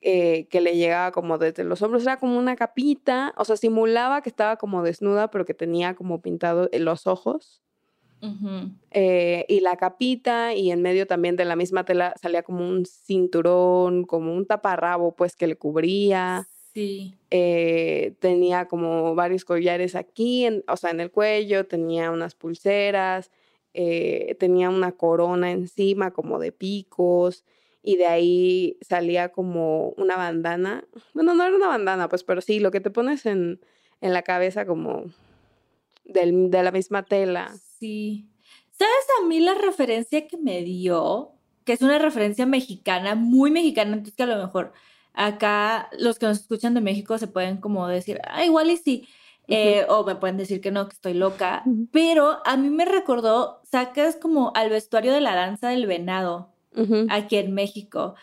eh, 0.00 0.46
que 0.50 0.60
le 0.60 0.76
llegaba 0.76 1.10
como 1.12 1.38
desde 1.38 1.64
los 1.64 1.82
hombros. 1.82 2.02
Era 2.02 2.18
como 2.18 2.38
una 2.38 2.56
capita, 2.56 3.34
o 3.36 3.44
sea, 3.44 3.56
simulaba 3.56 4.22
que 4.22 4.28
estaba 4.28 4.56
como 4.56 4.82
desnuda, 4.82 5.30
pero 5.30 5.44
que 5.44 5.54
tenía 5.54 5.94
como 5.94 6.20
pintado 6.20 6.68
los 6.72 7.06
ojos. 7.06 7.62
Eh, 8.90 9.44
y 9.48 9.60
la 9.60 9.76
capita, 9.76 10.52
y 10.54 10.72
en 10.72 10.82
medio 10.82 11.06
también 11.06 11.36
de 11.36 11.44
la 11.44 11.54
misma 11.54 11.84
tela 11.84 12.14
salía 12.20 12.42
como 12.42 12.68
un 12.68 12.84
cinturón, 12.84 14.04
como 14.04 14.34
un 14.34 14.46
taparrabo, 14.46 15.14
pues 15.14 15.36
que 15.36 15.46
le 15.46 15.56
cubría. 15.56 16.48
Eh, 17.30 18.14
tenía 18.20 18.66
como 18.66 19.14
varios 19.14 19.44
collares 19.44 19.94
aquí, 19.94 20.46
o 20.68 20.76
sea, 20.76 20.90
en 20.90 21.00
el 21.00 21.10
cuello, 21.10 21.66
tenía 21.66 22.10
unas 22.10 22.34
pulseras, 22.34 23.30
eh, 23.74 24.36
tenía 24.38 24.70
una 24.70 24.92
corona 24.92 25.50
encima 25.50 26.12
como 26.12 26.38
de 26.38 26.52
picos 26.52 27.44
y 27.82 27.96
de 27.96 28.06
ahí 28.06 28.78
salía 28.80 29.30
como 29.30 29.90
una 29.90 30.16
bandana. 30.16 30.84
Bueno, 31.14 31.34
no 31.34 31.44
era 31.44 31.56
una 31.56 31.68
bandana, 31.68 32.08
pues, 32.08 32.24
pero 32.24 32.40
sí, 32.40 32.60
lo 32.60 32.70
que 32.70 32.80
te 32.80 32.90
pones 32.90 33.26
en, 33.26 33.60
en 34.00 34.12
la 34.12 34.22
cabeza 34.22 34.66
como 34.66 35.04
del, 36.04 36.50
de 36.50 36.62
la 36.62 36.72
misma 36.72 37.04
tela. 37.04 37.54
Sí. 37.78 38.28
¿Sabes 38.70 39.06
a 39.20 39.26
mí 39.26 39.40
la 39.40 39.54
referencia 39.54 40.26
que 40.26 40.36
me 40.36 40.62
dio? 40.62 41.32
Que 41.64 41.72
es 41.72 41.82
una 41.82 41.98
referencia 41.98 42.46
mexicana, 42.46 43.14
muy 43.14 43.50
mexicana, 43.50 43.92
entonces 43.92 44.14
que 44.14 44.22
a 44.22 44.26
lo 44.26 44.36
mejor 44.36 44.72
acá 45.14 45.88
los 45.98 46.18
que 46.18 46.26
nos 46.26 46.38
escuchan 46.38 46.74
de 46.74 46.80
México 46.80 47.18
se 47.18 47.26
pueden 47.26 47.56
como 47.56 47.88
decir, 47.88 48.20
ah, 48.28 48.44
igual 48.44 48.70
y 48.70 48.76
sí, 48.76 49.08
eh, 49.48 49.86
o 49.88 50.04
me 50.04 50.14
pueden 50.14 50.36
decir 50.36 50.60
que 50.60 50.70
no, 50.70 50.88
que 50.88 50.94
estoy 50.94 51.14
loca, 51.14 51.64
pero 51.90 52.38
a 52.44 52.56
mí 52.56 52.68
me 52.68 52.84
recordó, 52.84 53.60
sacas 53.64 54.16
como 54.16 54.52
al 54.54 54.68
vestuario 54.68 55.12
de 55.12 55.22
la 55.22 55.34
danza 55.34 55.70
del 55.70 55.86
venado 55.86 56.52
aquí 57.08 57.36
en 57.36 57.54
México. 57.54 58.14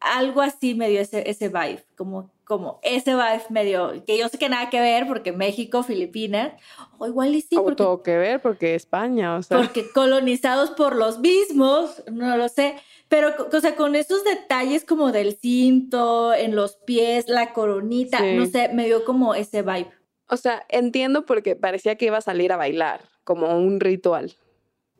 Algo 0.00 0.40
así 0.40 0.74
me 0.74 0.88
dio 0.88 1.02
ese, 1.02 1.28
ese 1.28 1.48
vibe, 1.48 1.84
como, 1.94 2.30
como 2.44 2.80
ese 2.82 3.14
vibe 3.14 3.44
medio, 3.50 4.02
que 4.06 4.16
yo 4.16 4.30
sé 4.30 4.38
que 4.38 4.48
nada 4.48 4.70
que 4.70 4.80
ver 4.80 5.06
porque 5.06 5.32
México, 5.32 5.82
Filipinas, 5.82 6.54
o 6.96 7.06
igual 7.06 7.34
y 7.34 7.42
sí. 7.42 7.56
O 7.58 7.76
todo 7.76 8.02
que 8.02 8.16
ver 8.16 8.40
porque 8.40 8.74
España, 8.74 9.36
o 9.36 9.42
sea. 9.42 9.58
Porque 9.58 9.90
colonizados 9.92 10.70
por 10.70 10.96
los 10.96 11.18
mismos, 11.18 12.02
no 12.10 12.38
lo 12.38 12.48
sé. 12.48 12.76
Pero, 13.10 13.34
o 13.52 13.60
sea, 13.60 13.76
con 13.76 13.94
esos 13.94 14.24
detalles 14.24 14.84
como 14.84 15.12
del 15.12 15.36
cinto, 15.36 16.32
en 16.32 16.56
los 16.56 16.76
pies, 16.76 17.28
la 17.28 17.52
coronita, 17.52 18.20
no 18.34 18.46
sé, 18.46 18.70
me 18.72 18.86
dio 18.86 19.04
como 19.04 19.34
ese 19.34 19.62
vibe. 19.62 19.90
O 20.30 20.36
sea, 20.36 20.64
entiendo 20.68 21.26
porque 21.26 21.56
parecía 21.56 21.96
que 21.96 22.06
iba 22.06 22.18
a 22.18 22.22
salir 22.22 22.52
a 22.52 22.56
bailar, 22.56 23.00
como 23.24 23.56
un 23.56 23.80
ritual. 23.80 24.34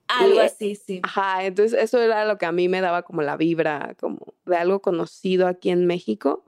Algo 0.09 0.41
así, 0.41 0.75
sí. 0.75 1.01
Ajá, 1.05 1.45
entonces 1.45 1.81
eso 1.81 2.01
era 2.01 2.25
lo 2.25 2.37
que 2.37 2.47
a 2.47 2.53
mí 2.53 2.69
me 2.69 2.81
daba 2.81 3.03
como 3.03 3.23
la 3.23 3.37
vibra, 3.37 3.95
como 4.01 4.35
de 4.45 4.57
algo 4.57 4.81
conocido 4.81 5.47
aquí 5.47 5.71
en 5.71 5.87
México. 5.87 6.45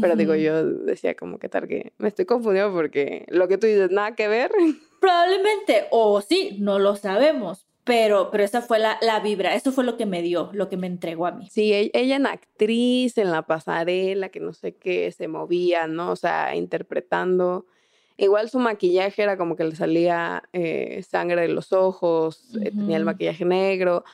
Pero 0.00 0.16
digo, 0.16 0.34
yo 0.34 0.64
decía 0.64 1.14
como 1.14 1.38
que 1.38 1.50
tal 1.50 1.68
que 1.68 1.92
me 1.98 2.08
estoy 2.08 2.24
confundiendo 2.24 2.72
porque 2.72 3.26
lo 3.28 3.46
que 3.46 3.58
tú 3.58 3.66
dices, 3.66 3.90
nada 3.90 4.14
que 4.14 4.26
ver. 4.26 4.50
Probablemente, 5.00 5.86
o 5.90 6.22
sí, 6.22 6.56
no 6.60 6.78
lo 6.78 6.96
sabemos, 6.96 7.66
pero, 7.84 8.30
pero 8.30 8.44
esa 8.44 8.62
fue 8.62 8.78
la, 8.78 8.96
la, 9.02 9.20
vibra, 9.20 9.54
eso 9.54 9.72
fue 9.72 9.84
lo 9.84 9.96
que 9.96 10.06
me 10.06 10.22
dio, 10.22 10.50
lo 10.54 10.68
que 10.68 10.76
me 10.76 10.86
entregó 10.86 11.26
a 11.26 11.32
mí. 11.32 11.48
Sí, 11.50 11.72
e, 11.72 11.90
ella 11.92 12.16
en 12.16 12.26
actriz, 12.26 13.18
en 13.18 13.30
la 13.30 13.42
pasarela, 13.42 14.28
que 14.28 14.40
no 14.40 14.52
sé 14.52 14.76
qué, 14.76 15.10
se 15.12 15.28
movía, 15.28 15.86
¿no? 15.88 16.12
O 16.12 16.16
sea, 16.16 16.54
interpretando. 16.54 17.66
Igual 18.16 18.50
su 18.50 18.58
maquillaje 18.58 19.22
era 19.22 19.36
como 19.36 19.56
que 19.56 19.64
le 19.64 19.74
salía 19.74 20.42
eh, 20.52 21.02
sangre 21.08 21.42
de 21.42 21.48
los 21.48 21.72
ojos, 21.72 22.54
eh, 22.56 22.70
tenía 22.70 22.96
el 22.96 23.04
maquillaje 23.04 23.44
negro. 23.44 24.04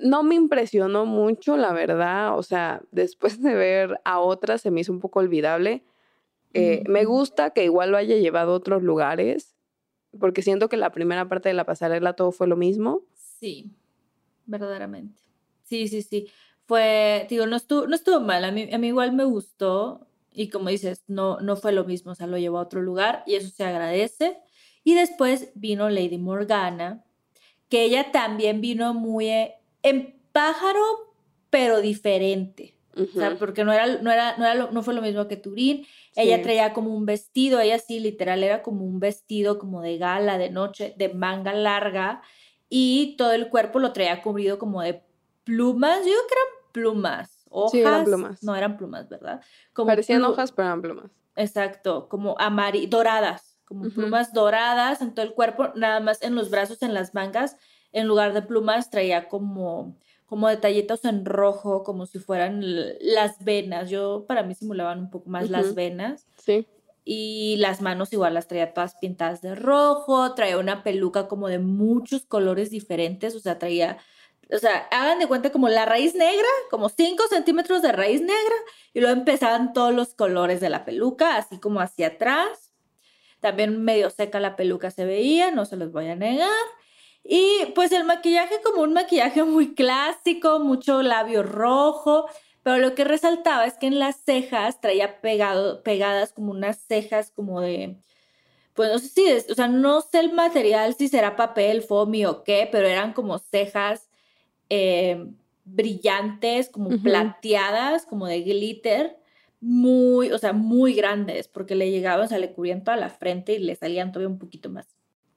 No 0.00 0.22
me 0.22 0.34
impresionó 0.34 1.06
mucho, 1.06 1.56
la 1.56 1.72
verdad. 1.72 2.38
O 2.38 2.42
sea, 2.42 2.82
después 2.92 3.42
de 3.42 3.54
ver 3.54 4.00
a 4.04 4.20
otras 4.20 4.60
se 4.60 4.70
me 4.70 4.82
hizo 4.82 4.92
un 4.92 5.00
poco 5.00 5.20
olvidable. 5.20 5.82
Eh, 6.54 6.82
me 6.88 7.04
gusta 7.04 7.50
que 7.50 7.64
igual 7.64 7.90
lo 7.90 7.96
haya 7.96 8.16
llevado 8.16 8.52
a 8.52 8.56
otros 8.56 8.82
lugares, 8.82 9.54
porque 10.18 10.42
siento 10.42 10.68
que 10.68 10.76
la 10.76 10.90
primera 10.90 11.28
parte 11.28 11.48
de 11.48 11.54
la 11.54 11.64
pasarela 11.64 12.14
todo 12.14 12.32
fue 12.32 12.46
lo 12.46 12.56
mismo. 12.56 13.02
Sí, 13.14 13.70
verdaderamente. 14.46 15.22
Sí, 15.64 15.88
sí, 15.88 16.02
sí. 16.02 16.28
Fue, 16.64 17.26
digo, 17.28 17.46
no 17.46 17.56
estuvo, 17.56 17.86
no 17.86 17.94
estuvo 17.94 18.20
mal, 18.20 18.44
a 18.44 18.50
mí, 18.50 18.68
a 18.72 18.78
mí 18.78 18.88
igual 18.88 19.12
me 19.12 19.24
gustó 19.24 20.07
y 20.38 20.50
como 20.50 20.68
dices, 20.68 21.02
no, 21.08 21.40
no 21.40 21.56
fue 21.56 21.72
lo 21.72 21.84
mismo, 21.84 22.12
o 22.12 22.14
sea, 22.14 22.28
lo 22.28 22.38
llevó 22.38 22.58
a 22.58 22.62
otro 22.62 22.80
lugar 22.80 23.24
y 23.26 23.34
eso 23.34 23.48
se 23.48 23.64
agradece. 23.64 24.38
Y 24.84 24.94
después 24.94 25.50
vino 25.56 25.90
Lady 25.90 26.16
Morgana, 26.16 27.04
que 27.68 27.82
ella 27.82 28.12
también 28.12 28.60
vino 28.60 28.94
muy 28.94 29.28
eh, 29.28 29.56
en 29.82 30.14
pájaro, 30.30 30.80
pero 31.50 31.80
diferente. 31.80 32.76
O 32.96 33.06
sea, 33.06 33.36
porque 33.36 33.64
no, 33.64 33.72
era, 33.72 33.86
no, 34.00 34.12
era, 34.12 34.36
no, 34.38 34.46
era 34.46 34.70
no 34.70 34.82
fue 34.82 34.94
lo 34.94 35.02
mismo 35.02 35.26
que 35.26 35.36
Turín. 35.36 35.86
Ella 36.14 36.40
traía 36.40 36.72
como 36.72 36.94
un 36.94 37.04
vestido, 37.04 37.60
ella 37.60 37.78
sí, 37.78 37.98
literal, 37.98 38.44
era 38.44 38.62
como 38.62 38.84
un 38.84 39.00
vestido 39.00 39.58
como 39.58 39.82
de 39.82 39.98
gala, 39.98 40.38
de 40.38 40.50
noche, 40.50 40.94
de 40.96 41.08
manga 41.08 41.52
larga, 41.52 42.22
y 42.68 43.16
todo 43.16 43.32
el 43.32 43.48
cuerpo 43.48 43.80
lo 43.80 43.92
traía 43.92 44.22
cubrido 44.22 44.58
como 44.58 44.82
de 44.82 45.02
plumas. 45.42 45.98
Yo 45.98 46.04
creo 46.04 46.26
que 46.28 46.34
eran 46.34 46.72
plumas. 46.72 47.37
Hojas. 47.50 47.72
Sí, 47.72 47.80
eran 47.80 48.04
plumas. 48.04 48.42
No 48.42 48.56
eran 48.56 48.76
plumas, 48.76 49.08
¿verdad? 49.08 49.40
Como 49.72 49.88
Parecían 49.88 50.24
hojas, 50.24 50.52
pero 50.52 50.68
eran 50.68 50.82
plumas. 50.82 51.10
Exacto, 51.36 52.08
como 52.08 52.34
amari 52.38 52.86
doradas, 52.86 53.60
como 53.64 53.88
plumas 53.90 54.32
doradas 54.32 55.02
en 55.02 55.14
todo 55.14 55.24
el 55.24 55.34
cuerpo, 55.34 55.68
nada 55.76 56.00
más 56.00 56.22
en 56.22 56.34
los 56.34 56.50
brazos, 56.50 56.82
en 56.82 56.94
las 56.94 57.14
mangas, 57.14 57.56
en 57.92 58.06
lugar 58.06 58.32
de 58.32 58.42
plumas 58.42 58.90
traía 58.90 59.28
como 59.28 59.96
como 60.28 60.48
detallitos 60.48 61.06
en 61.06 61.24
rojo, 61.24 61.82
como 61.82 62.04
si 62.04 62.18
fueran 62.18 62.60
las 63.00 63.42
venas. 63.42 63.88
Yo, 63.88 64.26
para 64.28 64.42
mí, 64.42 64.54
simulaban 64.54 65.00
un 65.00 65.10
poco 65.10 65.30
más 65.30 65.48
las 65.48 65.74
venas. 65.74 66.26
Sí. 66.36 66.66
Y 67.02 67.56
las 67.56 67.80
manos 67.80 68.12
igual 68.12 68.34
las 68.34 68.46
traía 68.46 68.74
todas 68.74 68.94
pintadas 69.00 69.40
de 69.40 69.54
rojo, 69.54 70.34
traía 70.34 70.58
una 70.58 70.82
peluca 70.82 71.28
como 71.28 71.48
de 71.48 71.58
muchos 71.58 72.26
colores 72.26 72.68
diferentes, 72.68 73.34
o 73.34 73.40
sea, 73.40 73.58
traía, 73.58 73.96
o 74.50 74.58
sea, 74.58 74.88
hagan 74.90 75.18
de 75.18 75.26
cuenta 75.26 75.50
como 75.50 75.68
la 75.68 75.84
raíz 75.84 76.14
negra, 76.14 76.48
como 76.70 76.88
5 76.88 77.24
centímetros 77.28 77.82
de 77.82 77.92
raíz 77.92 78.20
negra, 78.20 78.54
y 78.94 79.00
luego 79.00 79.16
empezaban 79.16 79.72
todos 79.72 79.94
los 79.94 80.14
colores 80.14 80.60
de 80.60 80.70
la 80.70 80.84
peluca, 80.84 81.36
así 81.36 81.58
como 81.58 81.80
hacia 81.80 82.08
atrás. 82.08 82.72
También 83.40 83.84
medio 83.84 84.10
seca 84.10 84.40
la 84.40 84.56
peluca 84.56 84.90
se 84.90 85.04
veía, 85.04 85.50
no 85.50 85.64
se 85.64 85.76
los 85.76 85.92
voy 85.92 86.08
a 86.08 86.16
negar. 86.16 86.48
Y 87.22 87.66
pues 87.74 87.92
el 87.92 88.04
maquillaje 88.04 88.60
como 88.64 88.82
un 88.82 88.94
maquillaje 88.94 89.42
muy 89.44 89.74
clásico, 89.74 90.60
mucho 90.60 91.02
labio 91.02 91.42
rojo, 91.42 92.26
pero 92.62 92.78
lo 92.78 92.94
que 92.94 93.04
resaltaba 93.04 93.66
es 93.66 93.74
que 93.74 93.86
en 93.86 93.98
las 93.98 94.16
cejas 94.24 94.80
traía 94.80 95.20
pegado, 95.20 95.82
pegadas 95.82 96.32
como 96.32 96.52
unas 96.52 96.78
cejas 96.78 97.30
como 97.30 97.60
de, 97.60 97.96
pues 98.74 98.90
no 98.90 98.98
sé 98.98 99.08
si, 99.08 99.50
o 99.50 99.54
sea, 99.54 99.68
no 99.68 100.00
sé 100.00 100.20
el 100.20 100.32
material, 100.32 100.94
si 100.94 101.08
será 101.08 101.36
papel, 101.36 101.82
foamy 101.82 102.24
o 102.24 102.44
qué, 102.44 102.68
pero 102.70 102.88
eran 102.88 103.12
como 103.12 103.38
cejas 103.38 104.07
eh, 104.68 105.26
brillantes, 105.64 106.68
como 106.68 106.90
plateadas, 107.02 108.06
como 108.06 108.26
de 108.26 108.42
glitter, 108.42 109.16
muy, 109.60 110.30
o 110.30 110.38
sea, 110.38 110.52
muy 110.52 110.94
grandes, 110.94 111.48
porque 111.48 111.74
le 111.74 111.90
llegaban, 111.90 112.26
o 112.26 112.28
sea, 112.28 112.38
le 112.38 112.52
cubrían 112.52 112.84
toda 112.84 112.96
la 112.96 113.10
frente 113.10 113.54
y 113.54 113.58
le 113.58 113.74
salían 113.74 114.12
todavía 114.12 114.28
un 114.28 114.38
poquito 114.38 114.70
más. 114.70 114.86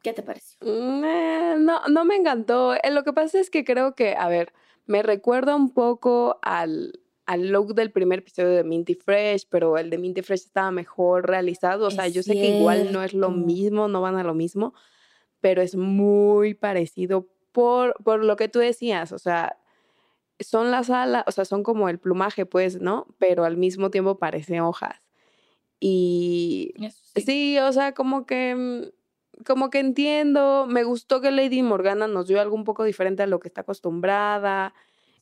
¿Qué 0.02 0.14
te 0.14 0.24
pareció? 0.24 0.58
Mm, 0.62 1.04
eh, 1.04 1.56
no, 1.60 1.88
no 1.88 2.06
me 2.06 2.16
encantó. 2.16 2.74
Eh, 2.74 2.92
lo 2.92 3.04
que 3.04 3.14
pasa 3.14 3.40
es 3.40 3.50
que 3.50 3.64
creo 3.64 3.94
que, 3.94 4.16
a 4.16 4.28
ver, 4.28 4.54
me 4.86 5.04
recuerda 5.04 5.56
un 5.56 5.72
poco 5.72 6.40
al, 6.42 7.00
al 7.26 7.50
look 7.50 7.76
del 7.76 7.92
primer 7.92 8.20
episodio 8.20 8.50
de 8.50 8.64
Minty 8.64 8.96
Fresh, 8.96 9.48
pero 9.50 9.78
el 9.78 9.90
de 9.90 9.98
Minty 9.98 10.22
Fresh 10.22 10.46
estaba 10.46 10.72
mejor 10.72 11.28
realizado. 11.28 11.88
O 11.88 11.92
sea, 11.92 12.08
yo 12.08 12.24
sé 12.24 12.34
que 12.34 12.58
igual 12.58 12.92
no 12.92 13.04
es 13.04 13.14
lo 13.14 13.30
mismo, 13.30 13.88
no 13.88 14.02
van 14.02 14.16
a 14.16 14.24
lo 14.24 14.34
mismo, 14.34 14.74
pero 15.40 15.62
es 15.62 15.76
muy 15.76 16.56
parecido 16.56 17.28
por, 17.52 17.96
por 18.04 18.24
lo 18.24 18.36
que 18.36 18.48
tú 18.48 18.60
decías. 18.60 19.12
O 19.12 19.20
sea, 19.20 19.58
son 20.40 20.72
las 20.72 20.90
alas, 20.90 21.24
o 21.28 21.32
sea, 21.32 21.46
son 21.46 21.64
como 21.64 21.90
el 21.90 22.00
plumaje, 22.00 22.46
pues, 22.46 22.82
¿no? 22.82 23.08
Pero 23.18 23.44
al 23.44 23.58
mismo 23.58 23.92
tiempo 23.92 24.18
parecen 24.18 24.62
hojas. 24.62 25.02
Y 25.80 26.74
sí, 27.16 27.58
o 27.60 27.72
sea, 27.72 27.94
como 27.94 28.26
que 28.26 28.56
mm, 28.56 29.44
como 29.46 29.70
que 29.70 29.80
entiendo, 29.80 30.68
me 30.68 30.84
gustó 30.84 31.22
que 31.22 31.32
Lady 31.32 31.62
Morgana 31.64 32.08
nos 32.08 32.28
dio 32.28 32.40
algo 32.40 32.56
un 32.56 32.64
poco 32.64 32.84
diferente 32.84 33.24
a 33.24 33.28
lo 33.28 33.40
que 33.40 33.48
está 33.48 33.62
acostumbrada, 33.62 34.74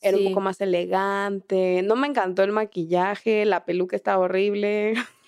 era 0.02 0.18
un 0.18 0.26
poco 0.26 0.42
más 0.42 0.62
elegante, 0.62 1.82
no 1.84 1.96
me 1.96 2.08
encantó 2.08 2.44
el 2.44 2.52
maquillaje, 2.52 3.46
la 3.46 3.66
peluca 3.66 3.96
estaba 3.96 4.24
horrible. 4.24 4.94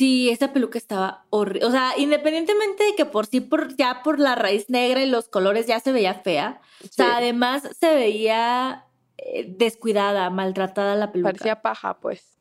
Sí, 0.00 0.30
esa 0.30 0.50
peluca 0.54 0.78
estaba 0.78 1.26
horrible. 1.28 1.66
O 1.66 1.70
sea, 1.70 1.92
independientemente 1.98 2.84
de 2.84 2.94
que 2.94 3.04
por 3.04 3.26
sí, 3.26 3.42
por, 3.42 3.76
ya 3.76 4.02
por 4.02 4.18
la 4.18 4.34
raíz 4.34 4.70
negra 4.70 5.04
y 5.04 5.06
los 5.06 5.28
colores 5.28 5.66
ya 5.66 5.78
se 5.78 5.92
veía 5.92 6.14
fea. 6.14 6.62
O 6.82 6.88
sea, 6.90 7.18
además 7.18 7.68
se 7.78 7.94
veía 7.94 8.86
eh, 9.18 9.44
descuidada, 9.58 10.30
maltratada 10.30 10.96
la 10.96 11.12
peluca. 11.12 11.32
Parecía 11.32 11.60
paja, 11.60 12.00
pues. 12.00 12.38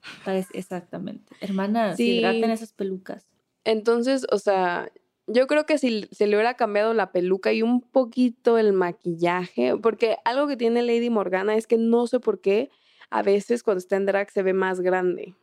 exactamente. 0.53 1.35
Hermana, 1.41 1.97
sí. 1.97 2.19
hidraten 2.19 2.49
esas 2.49 2.71
pelucas. 2.71 3.27
Entonces, 3.65 4.25
o 4.31 4.39
sea, 4.39 4.89
yo 5.27 5.45
creo 5.45 5.65
que 5.65 5.77
si 5.77 6.07
se 6.13 6.27
le 6.27 6.37
hubiera 6.37 6.53
cambiado 6.53 6.93
la 6.93 7.11
peluca 7.11 7.51
y 7.51 7.61
un 7.61 7.81
poquito 7.81 8.57
el 8.57 8.71
maquillaje, 8.71 9.75
porque 9.75 10.15
algo 10.23 10.47
que 10.47 10.55
tiene 10.55 10.81
Lady 10.81 11.09
Morgana 11.09 11.57
es 11.57 11.67
que 11.67 11.77
no 11.77 12.07
sé 12.07 12.21
por 12.21 12.39
qué 12.39 12.69
a 13.09 13.21
veces 13.21 13.63
cuando 13.63 13.79
está 13.79 13.97
en 13.97 14.05
drag 14.05 14.31
se 14.31 14.43
ve 14.43 14.53
más 14.53 14.79
grande. 14.79 15.35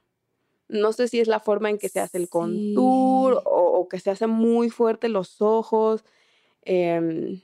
No 0.69 0.93
sé 0.93 1.09
si 1.09 1.21
es 1.21 1.29
la 1.29 1.41
forma 1.41 1.71
en 1.71 1.79
que 1.79 1.89
se 1.89 2.01
hace 2.01 2.19
el 2.19 2.29
contour 2.29 3.43
o, 3.45 3.89
que 3.89 4.01
se 4.01 4.11
hace 4.11 4.27
muy 4.27 4.71
fuerte 4.71 5.09
los 5.09 5.41
ojos. 5.41 6.05
Em, 6.63 7.41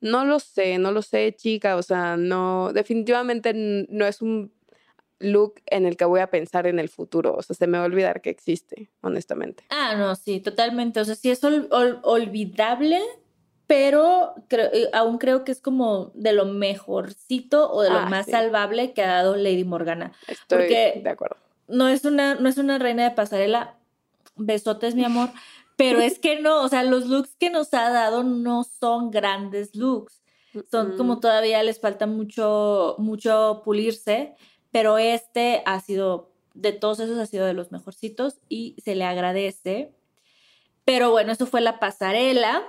no 0.00 0.24
lo 0.24 0.38
sé, 0.38 0.78
no 0.78 0.92
lo 0.92 1.02
sé, 1.02 1.34
chica. 1.36 1.76
O 1.76 1.82
sea, 1.82 2.16
no, 2.16 2.72
definitivamente 2.72 3.52
no 3.54 4.06
es 4.06 4.22
un 4.22 4.52
look 5.20 5.60
en 5.66 5.86
el 5.86 5.96
que 5.96 6.04
voy 6.04 6.20
a 6.20 6.30
pensar 6.30 6.66
en 6.66 6.78
el 6.78 6.88
futuro. 6.88 7.34
O 7.36 7.42
sea, 7.42 7.54
se 7.54 7.66
me 7.66 7.78
va 7.78 7.84
a 7.84 7.86
olvidar 7.86 8.22
que 8.22 8.30
existe, 8.30 8.90
honestamente. 9.02 9.64
Ah, 9.68 9.94
no, 9.96 10.14
sí, 10.16 10.40
totalmente. 10.40 11.00
O 11.00 11.04
sea, 11.04 11.14
sí 11.14 11.30
es 11.30 11.42
olvidable, 11.44 13.00
pero 13.66 14.34
eh, 14.50 14.88
aún 14.92 15.18
creo 15.18 15.44
que 15.44 15.52
es 15.52 15.60
como 15.60 16.10
de 16.14 16.32
lo 16.32 16.46
mejorcito 16.46 17.70
o 17.70 17.82
de 17.82 17.90
lo 17.90 17.98
ah, 17.98 18.06
más 18.06 18.26
salvable 18.26 18.92
que 18.94 19.02
ha 19.02 19.08
dado 19.08 19.36
Lady 19.36 19.64
Morgana. 19.64 20.12
Estoy 20.26 20.68
de 20.68 21.08
acuerdo. 21.08 21.36
No 21.70 21.88
es, 21.88 22.04
una, 22.04 22.34
no 22.34 22.48
es 22.48 22.58
una 22.58 22.78
reina 22.78 23.04
de 23.04 23.14
pasarela. 23.14 23.78
Besotes, 24.36 24.94
mi 24.94 25.04
amor. 25.04 25.30
Pero 25.76 26.00
es 26.00 26.18
que 26.18 26.40
no, 26.40 26.62
o 26.62 26.68
sea, 26.68 26.82
los 26.82 27.06
looks 27.06 27.36
que 27.36 27.48
nos 27.48 27.72
ha 27.72 27.90
dado 27.90 28.22
no 28.22 28.64
son 28.64 29.10
grandes 29.10 29.74
looks. 29.74 30.22
Son 30.70 30.96
como 30.96 31.20
todavía 31.20 31.62
les 31.62 31.80
falta 31.80 32.06
mucho, 32.06 32.96
mucho 32.98 33.62
pulirse 33.64 34.34
pero 34.70 34.98
este 34.98 35.62
ha 35.66 35.80
sido, 35.80 36.32
de 36.54 36.72
todos 36.72 37.00
esos 37.00 37.18
ha 37.18 37.26
sido 37.26 37.46
de 37.46 37.54
los 37.54 37.72
mejorcitos 37.72 38.38
y 38.48 38.76
se 38.82 38.94
le 38.94 39.04
agradece. 39.04 39.92
Pero 40.84 41.10
bueno, 41.10 41.32
eso 41.32 41.46
fue 41.46 41.60
la 41.60 41.78
pasarela. 41.78 42.62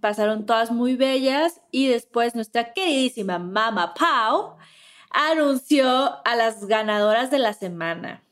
Pasaron 0.00 0.46
todas 0.46 0.70
muy 0.70 0.96
bellas 0.96 1.60
y 1.70 1.86
después 1.86 2.34
nuestra 2.34 2.72
queridísima 2.72 3.38
Mama 3.38 3.94
Pau 3.94 4.56
anunció 5.12 5.86
a 6.24 6.36
las 6.36 6.66
ganadoras 6.66 7.30
de 7.30 7.38
la 7.38 7.52
semana. 7.52 8.22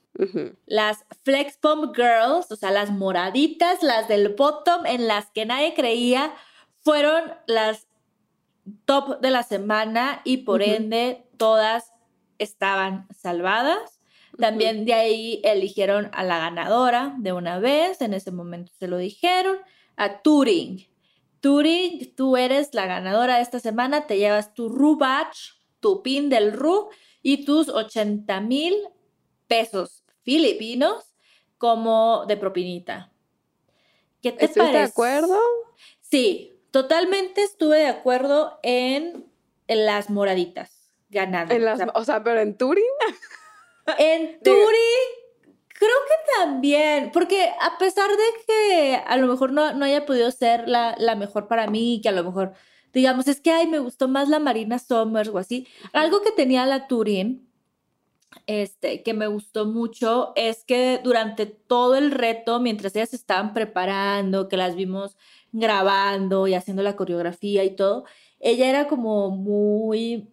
Las 0.66 1.06
Flex 1.24 1.56
Pump 1.56 1.96
Girls, 1.96 2.50
o 2.50 2.56
sea, 2.56 2.70
las 2.70 2.90
moraditas, 2.90 3.82
las 3.82 4.06
del 4.06 4.34
bottom 4.34 4.84
en 4.84 5.08
las 5.08 5.30
que 5.30 5.46
nadie 5.46 5.72
creía, 5.72 6.34
fueron 6.82 7.32
las 7.46 7.86
top 8.84 9.20
de 9.20 9.30
la 9.30 9.42
semana 9.42 10.20
y 10.24 10.38
por 10.38 10.62
ende 10.62 11.26
todas 11.38 11.92
estaban 12.38 13.08
salvadas. 13.16 14.00
También 14.38 14.84
de 14.84 14.94
ahí 14.94 15.40
eligieron 15.44 16.10
a 16.12 16.22
la 16.22 16.38
ganadora 16.38 17.14
de 17.18 17.32
una 17.32 17.58
vez, 17.58 18.00
en 18.00 18.14
ese 18.14 18.30
momento 18.30 18.72
se 18.78 18.88
lo 18.88 18.96
dijeron, 18.96 19.58
a 19.96 20.22
Turing. 20.22 20.86
Turing, 21.40 22.14
tú 22.14 22.36
eres 22.36 22.74
la 22.74 22.86
ganadora 22.86 23.36
de 23.36 23.42
esta 23.42 23.60
semana, 23.60 24.06
te 24.06 24.18
llevas 24.18 24.54
tu 24.54 24.68
Ru 24.68 24.96
Batch, 24.96 25.59
tu 25.80 26.02
pin 26.02 26.28
del 26.28 26.52
Ru 26.52 26.88
y 27.22 27.44
tus 27.44 27.68
80 27.68 28.40
mil 28.40 28.74
pesos 29.46 30.04
filipinos 30.22 31.14
como 31.58 32.24
de 32.26 32.36
propinita. 32.36 33.10
¿Qué 34.22 34.32
te 34.32 34.48
parece? 34.48 34.78
de 34.78 34.84
acuerdo? 34.84 35.38
Sí, 36.00 36.52
totalmente 36.70 37.42
estuve 37.42 37.78
de 37.78 37.86
acuerdo 37.86 38.58
en 38.62 39.26
las 39.66 40.10
moraditas 40.10 40.80
ganando. 41.10 41.54
o, 41.94 42.04
sea, 42.04 42.22
pero 42.22 42.40
en 42.40 42.56
Turing. 42.56 42.84
en 43.98 44.40
Turing, 44.42 45.10
creo 45.68 45.90
que 46.06 46.40
también, 46.40 47.10
porque 47.12 47.50
a 47.60 47.78
pesar 47.78 48.08
de 48.10 48.44
que 48.46 49.02
a 49.04 49.16
lo 49.16 49.26
mejor 49.26 49.52
no, 49.52 49.72
no 49.74 49.84
haya 49.84 50.06
podido 50.06 50.30
ser 50.30 50.68
la, 50.68 50.94
la, 50.98 51.16
mejor 51.16 51.48
para 51.48 51.66
mí, 51.66 52.00
que 52.02 52.08
a 52.08 52.12
lo 52.12 52.24
mejor, 52.24 52.52
digamos, 52.92 53.28
es 53.28 53.40
que, 53.40 53.50
ay, 53.50 53.66
me 53.66 53.78
gustó 53.78 54.08
más 54.08 54.28
la 54.28 54.38
Marina 54.38 54.78
Summers 54.78 55.30
o 55.30 55.38
así, 55.38 55.66
algo 55.92 56.22
que 56.22 56.32
tenía 56.32 56.66
la 56.66 56.86
Turing, 56.86 57.48
este, 58.46 59.02
que 59.02 59.14
me 59.14 59.26
gustó 59.26 59.66
mucho, 59.66 60.32
es 60.36 60.64
que 60.64 61.00
durante 61.02 61.46
todo 61.46 61.96
el 61.96 62.10
reto, 62.10 62.60
mientras 62.60 62.94
ellas 62.96 63.14
estaban 63.14 63.52
preparando, 63.52 64.48
que 64.48 64.56
las 64.56 64.76
vimos 64.76 65.16
grabando 65.52 66.46
y 66.46 66.54
haciendo 66.54 66.82
la 66.82 66.96
coreografía 66.96 67.64
y 67.64 67.74
todo, 67.74 68.04
ella 68.38 68.68
era 68.68 68.88
como 68.88 69.30
muy 69.30 70.28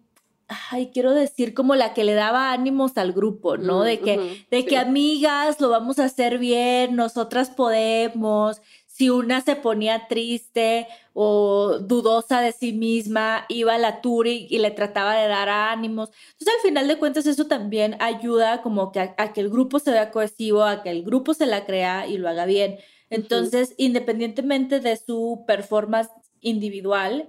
ay, 0.70 0.90
quiero 0.92 1.12
decir, 1.12 1.52
como 1.52 1.74
la 1.74 1.92
que 1.92 2.04
le 2.04 2.14
daba 2.14 2.52
ánimos 2.52 2.96
al 2.96 3.12
grupo, 3.12 3.58
¿no? 3.58 3.82
de 3.82 4.00
que, 4.00 4.46
de 4.50 4.64
que 4.64 4.78
amigas, 4.78 5.60
lo 5.60 5.68
vamos 5.68 5.98
a 5.98 6.04
hacer 6.04 6.38
bien, 6.38 6.96
nosotras 6.96 7.50
podemos, 7.50 8.62
si 8.98 9.10
una 9.10 9.40
se 9.42 9.54
ponía 9.54 10.08
triste 10.08 10.88
o 11.12 11.78
dudosa 11.78 12.40
de 12.40 12.50
sí 12.50 12.72
misma, 12.72 13.46
iba 13.48 13.76
a 13.76 13.78
la 13.78 14.00
Turi 14.00 14.48
y 14.50 14.58
le 14.58 14.72
trataba 14.72 15.14
de 15.14 15.28
dar 15.28 15.48
ánimos. 15.48 16.10
Entonces, 16.32 16.54
al 16.56 16.68
final 16.68 16.88
de 16.88 16.98
cuentas, 16.98 17.26
eso 17.26 17.46
también 17.46 17.96
ayuda 18.00 18.60
como 18.60 18.90
que 18.90 18.98
a, 18.98 19.32
que 19.32 19.40
el 19.40 19.50
grupo 19.50 19.78
se 19.78 19.92
vea 19.92 20.10
cohesivo, 20.10 20.64
a 20.64 20.82
que 20.82 20.90
el 20.90 21.04
grupo 21.04 21.32
se 21.32 21.46
la 21.46 21.64
crea 21.64 22.08
y 22.08 22.18
lo 22.18 22.28
haga 22.28 22.44
bien. 22.44 22.78
Entonces, 23.08 23.72
independientemente 23.76 24.80
de 24.80 24.96
su 24.96 25.44
performance 25.46 26.10
individual, 26.40 27.28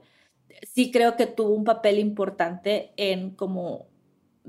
sí 0.64 0.90
creo 0.90 1.16
que 1.18 1.28
tuvo 1.28 1.52
un 1.52 1.66
papel 1.66 2.00
importante 2.00 2.94
en 2.98 3.36
como 3.36 3.89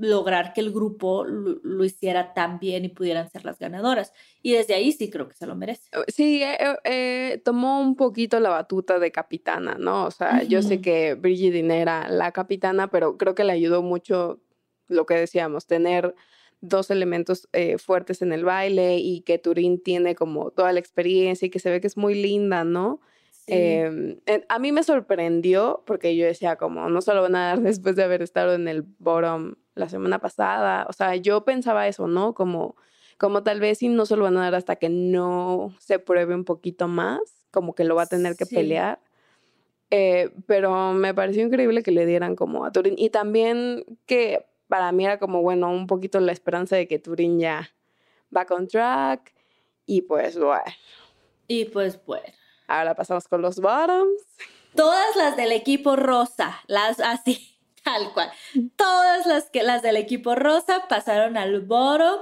lograr 0.01 0.53
que 0.53 0.61
el 0.61 0.71
grupo 0.71 1.23
lo, 1.25 1.85
hiciera 1.85 2.33
tan 2.33 2.59
bien 2.59 2.85
y 2.85 2.89
pudieran 2.89 3.29
ser 3.29 3.45
las 3.45 3.59
ganadoras. 3.59 4.13
Y 4.41 4.53
desde 4.53 4.73
ahí 4.73 4.91
sí 4.91 5.09
creo 5.09 5.27
que 5.27 5.35
se 5.35 5.45
lo 5.45 5.55
merece. 5.55 5.89
Eh, 5.91 6.03
sí, 6.07 6.41
eh, 6.43 6.57
eh, 6.83 7.41
tomó 7.45 7.79
un 7.79 7.95
poquito 7.95 8.39
la 8.39 8.49
batuta 8.49 8.99
de 8.99 9.11
capitana, 9.11 9.75
¿no? 9.79 10.05
O 10.05 10.11
sea, 10.11 10.43
yo 10.43 10.61
sé 10.61 10.81
que 10.81 11.13
Brigitte 11.13 11.63
era 11.71 12.09
la 12.09 12.31
capitana, 12.31 12.89
pero 12.89 13.17
creo 13.17 13.35
que 13.35 13.43
le 13.43 13.53
ayudó 13.53 13.81
mucho 13.81 14.41
lo 14.87 15.05
que 15.05 15.13
decíamos, 15.13 15.67
tener 15.67 16.15
dos 16.59 16.91
elementos 16.91 17.47
fuertes 17.77 18.21
en 18.21 18.33
el 18.33 18.43
baile 18.43 18.97
y 18.97 19.21
que 19.21 19.39
Turín 19.39 19.81
tiene 19.81 20.15
como 20.15 20.51
toda 20.51 20.73
la 20.73 20.79
experiencia 20.79 21.45
y 21.45 21.49
que 21.49 21.59
se 21.59 21.71
ve 21.71 21.81
que 21.81 21.87
es 21.87 21.97
muy 21.97 22.13
linda, 22.13 22.63
¿no? 22.63 22.99
Em, 23.47 24.19
a 24.47 24.59
mí 24.59 24.71
me 24.71 24.83
sorprendió 24.83 25.83
porque 25.85 26.15
yo 26.15 26.25
decía 26.25 26.57
como 26.57 26.89
no 26.89 27.01
se 27.01 27.13
lo 27.13 27.23
van 27.23 27.35
a 27.35 27.47
dar 27.47 27.61
después 27.61 27.95
de 27.95 28.03
haber 28.03 28.21
estado 28.21 28.53
en 28.53 28.67
el 28.67 28.83
bottom 28.99 29.55
la 29.75 29.89
semana 29.89 30.19
pasada. 30.19 30.85
O 30.89 30.93
sea, 30.93 31.15
yo 31.15 31.43
pensaba 31.43 31.87
eso, 31.87 32.07
¿no? 32.07 32.33
Como, 32.33 32.75
como 33.17 33.43
tal 33.43 33.59
vez 33.59 33.79
si 33.79 33.89
no 33.89 34.05
se 34.05 34.15
lo 34.15 34.23
van 34.23 34.37
a 34.37 34.43
dar 34.43 34.55
hasta 34.55 34.75
que 34.75 34.89
no 34.89 35.73
se 35.79 35.99
pruebe 35.99 36.35
un 36.35 36.45
poquito 36.45 36.87
más, 36.87 37.19
como 37.51 37.75
que 37.75 37.83
lo 37.83 37.95
va 37.95 38.03
a 38.03 38.07
tener 38.07 38.35
que 38.35 38.45
pelear. 38.45 38.99
Eh, 39.89 40.31
pero 40.47 40.93
me 40.93 41.13
pareció 41.13 41.43
increíble 41.43 41.83
que 41.83 41.91
le 41.91 42.05
dieran 42.05 42.35
como 42.35 42.65
a 42.65 42.71
Turín. 42.71 42.95
Y 42.97 43.09
también 43.09 43.85
que 44.05 44.45
para 44.67 44.91
mí 44.91 45.05
era 45.05 45.19
como, 45.19 45.41
bueno, 45.41 45.69
un 45.69 45.85
poquito 45.87 46.19
la 46.19 46.31
esperanza 46.31 46.77
de 46.77 46.87
que 46.87 46.99
Turín 46.99 47.39
ya 47.39 47.69
va 48.35 48.45
con 48.45 48.67
track. 48.67 49.33
Y 49.85 50.03
pues 50.03 50.39
bueno. 50.39 50.63
Y 51.47 51.65
pues 51.65 51.99
bueno. 52.05 52.27
Ahora 52.67 52.95
pasamos 52.95 53.27
con 53.27 53.41
los 53.41 53.59
bottoms. 53.59 54.21
Todas 54.75 55.15
las 55.17 55.35
del 55.35 55.51
equipo 55.51 55.97
rosa, 55.97 56.61
las 56.67 57.01
así. 57.01 57.50
Tal 57.83 58.13
cual. 58.13 58.31
Todas 58.75 59.25
las, 59.25 59.49
que, 59.49 59.63
las 59.63 59.81
del 59.81 59.97
equipo 59.97 60.35
rosa 60.35 60.87
pasaron 60.87 61.37
al 61.37 61.61
bottom. 61.61 62.19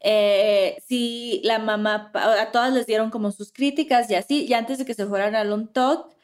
Eh, 0.00 0.82
sí, 0.86 1.40
la 1.44 1.58
mamá, 1.58 2.10
a 2.14 2.52
todas 2.52 2.72
les 2.74 2.86
dieron 2.86 3.10
como 3.10 3.32
sus 3.32 3.52
críticas 3.52 4.10
y 4.10 4.14
así, 4.14 4.44
y 4.44 4.52
antes 4.52 4.76
de 4.76 4.84
que 4.84 4.92
se 4.92 5.06
fueran 5.06 5.34
al 5.34 5.50
un 5.50 5.68
talk, 5.68 6.14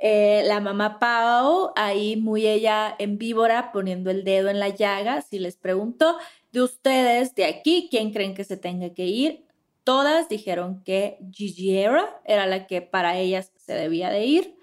eh, 0.00 0.42
la 0.46 0.60
mamá 0.60 0.98
Pau, 0.98 1.72
ahí 1.74 2.16
muy 2.16 2.46
ella 2.46 2.94
en 2.98 3.16
víbora, 3.16 3.72
poniendo 3.72 4.10
el 4.10 4.24
dedo 4.24 4.50
en 4.50 4.60
la 4.60 4.68
llaga, 4.68 5.22
si 5.22 5.38
les 5.38 5.56
preguntó, 5.56 6.18
de 6.50 6.60
ustedes, 6.60 7.34
de 7.34 7.46
aquí, 7.46 7.88
¿quién 7.90 8.12
creen 8.12 8.34
que 8.34 8.44
se 8.44 8.58
tenga 8.58 8.92
que 8.92 9.06
ir? 9.06 9.46
Todas 9.84 10.28
dijeron 10.28 10.82
que 10.84 11.18
Gigi 11.30 11.78
era, 11.78 12.20
era 12.24 12.46
la 12.46 12.66
que 12.66 12.82
para 12.82 13.16
ellas 13.16 13.52
se 13.56 13.74
debía 13.74 14.10
de 14.10 14.26
ir. 14.26 14.56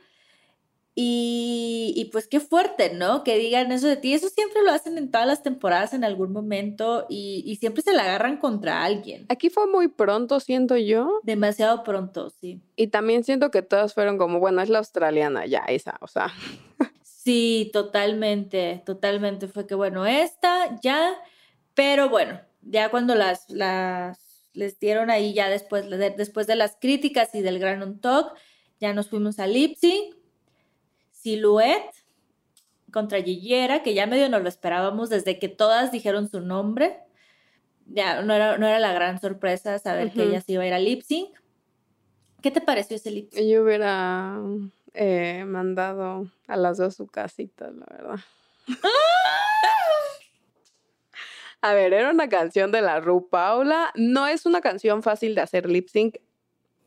Y, 1.01 2.09
pues 2.11 2.27
qué 2.27 2.41
fuerte, 2.41 2.93
¿no? 2.93 3.23
Que 3.23 3.37
digan 3.37 3.71
eso 3.71 3.87
de 3.87 3.95
ti. 3.95 4.13
Eso 4.13 4.27
siempre 4.27 4.61
lo 4.63 4.71
hacen 4.71 4.97
en 4.97 5.09
todas 5.09 5.25
las 5.25 5.43
temporadas 5.43 5.93
en 5.93 6.03
algún 6.03 6.33
momento 6.33 7.05
y, 7.07 7.55
siempre 7.61 7.83
se 7.83 7.93
la 7.93 8.03
agarran 8.03 8.35
contra 8.35 8.83
alguien. 8.83 9.25
Aquí 9.29 9.49
fue 9.49 9.65
muy 9.67 9.87
pronto, 9.87 10.41
siento 10.41 10.75
yo. 10.75 11.21
Demasiado 11.23 11.83
pronto, 11.83 12.29
sí. 12.29 12.61
Y 12.75 12.87
también 12.87 13.23
siento 13.23 13.49
que 13.49 13.61
todas 13.61 13.93
fueron 13.93 14.17
como, 14.17 14.39
bueno, 14.39 14.61
es 14.61 14.67
la 14.67 14.79
australiana, 14.79 15.45
ya, 15.45 15.59
esa, 15.69 15.97
o 16.01 16.07
sea. 16.07 16.33
Sí, 17.03 17.69
totalmente, 17.73 18.81
totalmente. 18.85 19.47
Fue 19.47 19.67
que, 19.67 19.75
bueno, 19.75 20.05
esta, 20.07 20.79
ya, 20.81 21.15
pero 21.75 22.09
bueno, 22.09 22.39
ya 22.61 22.89
cuando 22.89 23.13
las, 23.13 23.47
las 23.49 24.47
les 24.53 24.79
dieron 24.79 25.11
ahí, 25.11 25.33
ya 25.33 25.47
después 25.49 25.89
de, 25.89 26.09
después 26.09 26.47
de 26.47 26.55
las 26.55 26.77
críticas 26.79 27.35
y 27.35 27.41
del 27.41 27.59
Gran 27.59 27.83
On 27.83 27.99
Talk, 27.99 28.33
ya 28.79 28.93
nos 28.93 29.09
fuimos 29.09 29.39
a 29.39 29.47
Lip 29.47 29.77
Silhouette 31.21 31.93
contra 32.91 33.21
Gillera, 33.21 33.83
que 33.83 33.93
ya 33.93 34.07
medio 34.07 34.29
nos 34.29 34.41
lo 34.41 34.49
esperábamos 34.49 35.09
desde 35.09 35.39
que 35.39 35.49
todas 35.49 35.91
dijeron 35.91 36.29
su 36.29 36.41
nombre. 36.41 36.99
Ya 37.85 38.21
no 38.21 38.33
era, 38.33 38.57
no 38.57 38.67
era 38.67 38.79
la 38.79 38.93
gran 38.93 39.19
sorpresa 39.19 39.79
saber 39.79 40.11
que 40.11 40.23
ella 40.23 40.41
se 40.41 40.53
iba 40.53 40.63
a 40.63 40.67
ir 40.67 40.73
a 40.73 40.79
lip 40.79 41.01
sync. 41.01 41.29
¿Qué 42.41 42.51
te 42.51 42.61
pareció 42.61 42.95
ese 42.95 43.11
lip 43.11 43.31
sync? 43.31 43.47
Yo 43.47 43.63
hubiera 43.63 44.39
eh, 44.93 45.43
mandado 45.45 46.31
a 46.47 46.55
las 46.55 46.77
dos 46.77 46.95
su 46.95 47.07
casita, 47.07 47.71
la 47.71 47.85
verdad. 47.89 48.19
A 51.61 51.73
ver, 51.73 51.93
era 51.93 52.09
una 52.09 52.29
canción 52.29 52.71
de 52.71 52.81
la 52.81 53.01
Ru 53.01 53.27
Paula. 53.29 53.91
No 53.95 54.27
es 54.27 54.45
una 54.45 54.61
canción 54.61 55.03
fácil 55.03 55.35
de 55.35 55.41
hacer 55.41 55.69
lip 55.69 55.89
sync 55.89 56.17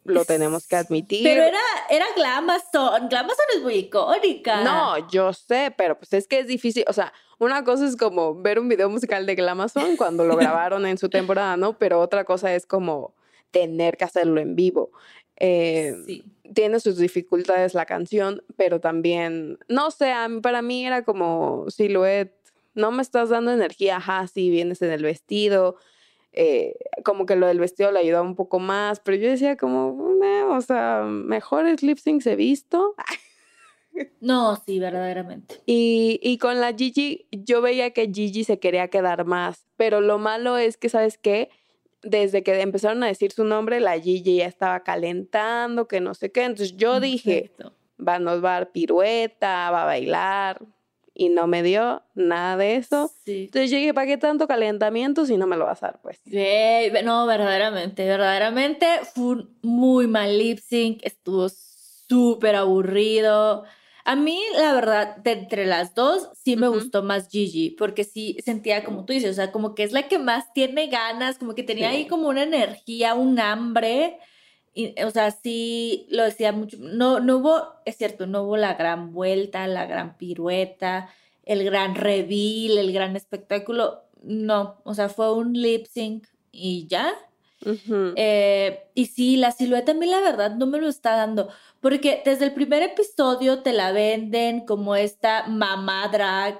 lo 0.04 0.24
tenemos 0.24 0.66
que 0.66 0.76
admitir. 0.76 1.22
Pero 1.22 1.42
era, 1.42 1.60
era 1.90 2.06
Glamazon. 2.16 3.08
Glamazon 3.08 3.46
es 3.56 3.62
muy 3.62 3.74
icónica. 3.74 4.62
No, 4.62 5.08
yo 5.08 5.32
sé, 5.32 5.72
pero 5.76 5.98
pues 5.98 6.12
es 6.12 6.26
que 6.26 6.40
es 6.40 6.46
difícil. 6.46 6.84
O 6.88 6.92
sea, 6.92 7.12
una 7.38 7.64
cosa 7.64 7.86
es 7.86 7.96
como 7.96 8.34
ver 8.34 8.58
un 8.58 8.68
video 8.68 8.88
musical 8.90 9.26
de 9.26 9.34
Glamazon 9.34 9.96
cuando 9.96 10.24
lo 10.24 10.36
grabaron 10.36 10.86
en 10.86 10.98
su 10.98 11.08
temporada, 11.08 11.56
¿no? 11.56 11.78
Pero 11.78 12.00
otra 12.00 12.24
cosa 12.24 12.54
es 12.54 12.66
como 12.66 13.14
tener 13.50 13.96
que 13.96 14.04
hacerlo 14.04 14.40
en 14.40 14.56
vivo. 14.56 14.90
Eh, 15.36 15.94
sí. 16.06 16.24
Tiene 16.54 16.80
sus 16.80 16.98
dificultades 16.98 17.74
la 17.74 17.86
canción, 17.86 18.42
pero 18.56 18.80
también, 18.80 19.58
no 19.68 19.90
sé, 19.90 20.12
para 20.42 20.62
mí 20.62 20.86
era 20.86 21.02
como 21.04 21.66
silhouette. 21.70 22.34
No 22.74 22.90
me 22.90 23.02
estás 23.02 23.28
dando 23.28 23.52
energía, 23.52 23.96
ajá, 23.96 24.26
sí, 24.26 24.50
vienes 24.50 24.82
en 24.82 24.90
el 24.90 25.02
vestido, 25.02 25.76
eh, 26.32 26.76
como 27.04 27.26
que 27.26 27.36
lo 27.36 27.46
del 27.46 27.60
vestido 27.60 27.92
le 27.92 28.00
ayudaba 28.00 28.26
un 28.26 28.36
poco 28.36 28.58
más, 28.58 29.00
pero 29.00 29.16
yo 29.16 29.28
decía 29.28 29.56
como, 29.56 30.18
o 30.50 30.60
sea, 30.60 31.02
mejores 31.04 31.82
lip 31.82 31.98
syncs 31.98 32.26
he 32.26 32.36
visto. 32.36 32.94
No, 34.22 34.56
sí, 34.56 34.78
verdaderamente. 34.78 35.60
Y, 35.66 36.18
y, 36.22 36.38
con 36.38 36.62
la 36.62 36.72
Gigi, 36.72 37.26
yo 37.30 37.60
veía 37.60 37.90
que 37.90 38.10
Gigi 38.10 38.42
se 38.42 38.58
quería 38.58 38.88
quedar 38.88 39.26
más, 39.26 39.66
pero 39.76 40.00
lo 40.00 40.18
malo 40.18 40.56
es 40.56 40.78
que, 40.78 40.88
¿sabes 40.88 41.18
qué? 41.18 41.50
Desde 42.02 42.42
que 42.42 42.58
empezaron 42.62 43.02
a 43.02 43.08
decir 43.08 43.32
su 43.32 43.44
nombre, 43.44 43.80
la 43.80 44.00
Gigi 44.00 44.36
ya 44.36 44.46
estaba 44.46 44.82
calentando, 44.82 45.88
que 45.88 46.00
no 46.00 46.14
sé 46.14 46.32
qué. 46.32 46.44
Entonces 46.44 46.78
yo 46.78 47.00
dije, 47.00 47.52
va, 48.00 48.18
nos 48.18 48.42
va 48.42 48.56
a 48.56 48.60
dar 48.60 48.72
pirueta, 48.72 49.70
va 49.70 49.82
a 49.82 49.84
bailar 49.84 50.66
y 51.14 51.28
no 51.28 51.46
me 51.46 51.62
dio 51.62 52.02
nada 52.14 52.56
de 52.56 52.76
eso. 52.76 53.12
Entonces 53.26 53.70
yo 53.70 53.76
dije, 53.76 53.94
¿para 53.94 54.06
qué 54.06 54.16
tanto 54.16 54.46
calentamiento 54.48 55.26
si 55.26 55.36
no 55.36 55.46
me 55.46 55.56
lo 55.56 55.66
vas 55.66 55.82
a 55.82 55.88
dar, 55.88 56.00
pues? 56.02 56.20
no, 57.04 57.26
verdaderamente, 57.26 58.06
verdaderamente 58.06 58.86
fue 59.14 59.24
un 59.24 59.58
muy 59.62 60.06
mal 60.06 60.38
lip 60.38 60.58
sync, 60.58 61.00
estuvo 61.02 61.48
súper 61.48 62.56
aburrido. 62.56 63.64
A 64.04 64.16
mí, 64.16 64.40
la 64.58 64.72
verdad, 64.72 65.16
de 65.18 65.32
entre 65.32 65.66
las 65.66 65.94
dos, 65.94 66.30
sí 66.34 66.56
me 66.56 66.66
gustó 66.68 67.02
más 67.02 67.28
Gigi, 67.28 67.70
porque 67.70 68.02
sí 68.02 68.36
sentía, 68.44 68.82
como 68.82 69.04
tú 69.04 69.12
dices, 69.12 69.30
o 69.30 69.34
sea, 69.34 69.52
como 69.52 69.74
que 69.74 69.84
es 69.84 69.92
la 69.92 70.08
que 70.08 70.18
más 70.18 70.52
tiene 70.52 70.88
ganas, 70.88 71.38
como 71.38 71.54
que 71.54 71.62
tenía 71.62 71.90
ahí 71.90 72.06
como 72.06 72.28
una 72.28 72.42
energía, 72.42 73.14
un 73.14 73.38
hambre 73.38 74.18
o 75.04 75.10
sea, 75.10 75.30
sí 75.30 76.06
lo 76.10 76.24
decía 76.24 76.52
mucho. 76.52 76.76
No, 76.80 77.20
no 77.20 77.38
hubo, 77.38 77.62
es 77.84 77.96
cierto, 77.96 78.26
no 78.26 78.42
hubo 78.42 78.56
la 78.56 78.74
gran 78.74 79.12
vuelta, 79.12 79.66
la 79.66 79.86
gran 79.86 80.16
pirueta, 80.16 81.08
el 81.44 81.64
gran 81.64 81.94
reveal, 81.94 82.78
el 82.78 82.92
gran 82.92 83.16
espectáculo. 83.16 84.02
No, 84.22 84.80
o 84.84 84.94
sea, 84.94 85.08
fue 85.08 85.34
un 85.34 85.52
lip 85.52 85.86
sync 85.86 86.26
y 86.50 86.86
ya. 86.86 87.12
Eh, 88.16 88.88
y 88.94 89.06
sí, 89.06 89.36
la 89.36 89.52
silueta 89.52 89.92
a 89.92 89.94
mí 89.94 90.06
la 90.06 90.20
verdad 90.20 90.56
no 90.56 90.66
me 90.66 90.80
lo 90.80 90.88
está 90.88 91.14
dando, 91.14 91.48
porque 91.80 92.20
desde 92.24 92.46
el 92.46 92.54
primer 92.54 92.82
episodio 92.82 93.62
te 93.62 93.72
la 93.72 93.92
venden 93.92 94.66
como 94.66 94.96
esta 94.96 95.46
mamá 95.46 96.08
drag 96.08 96.58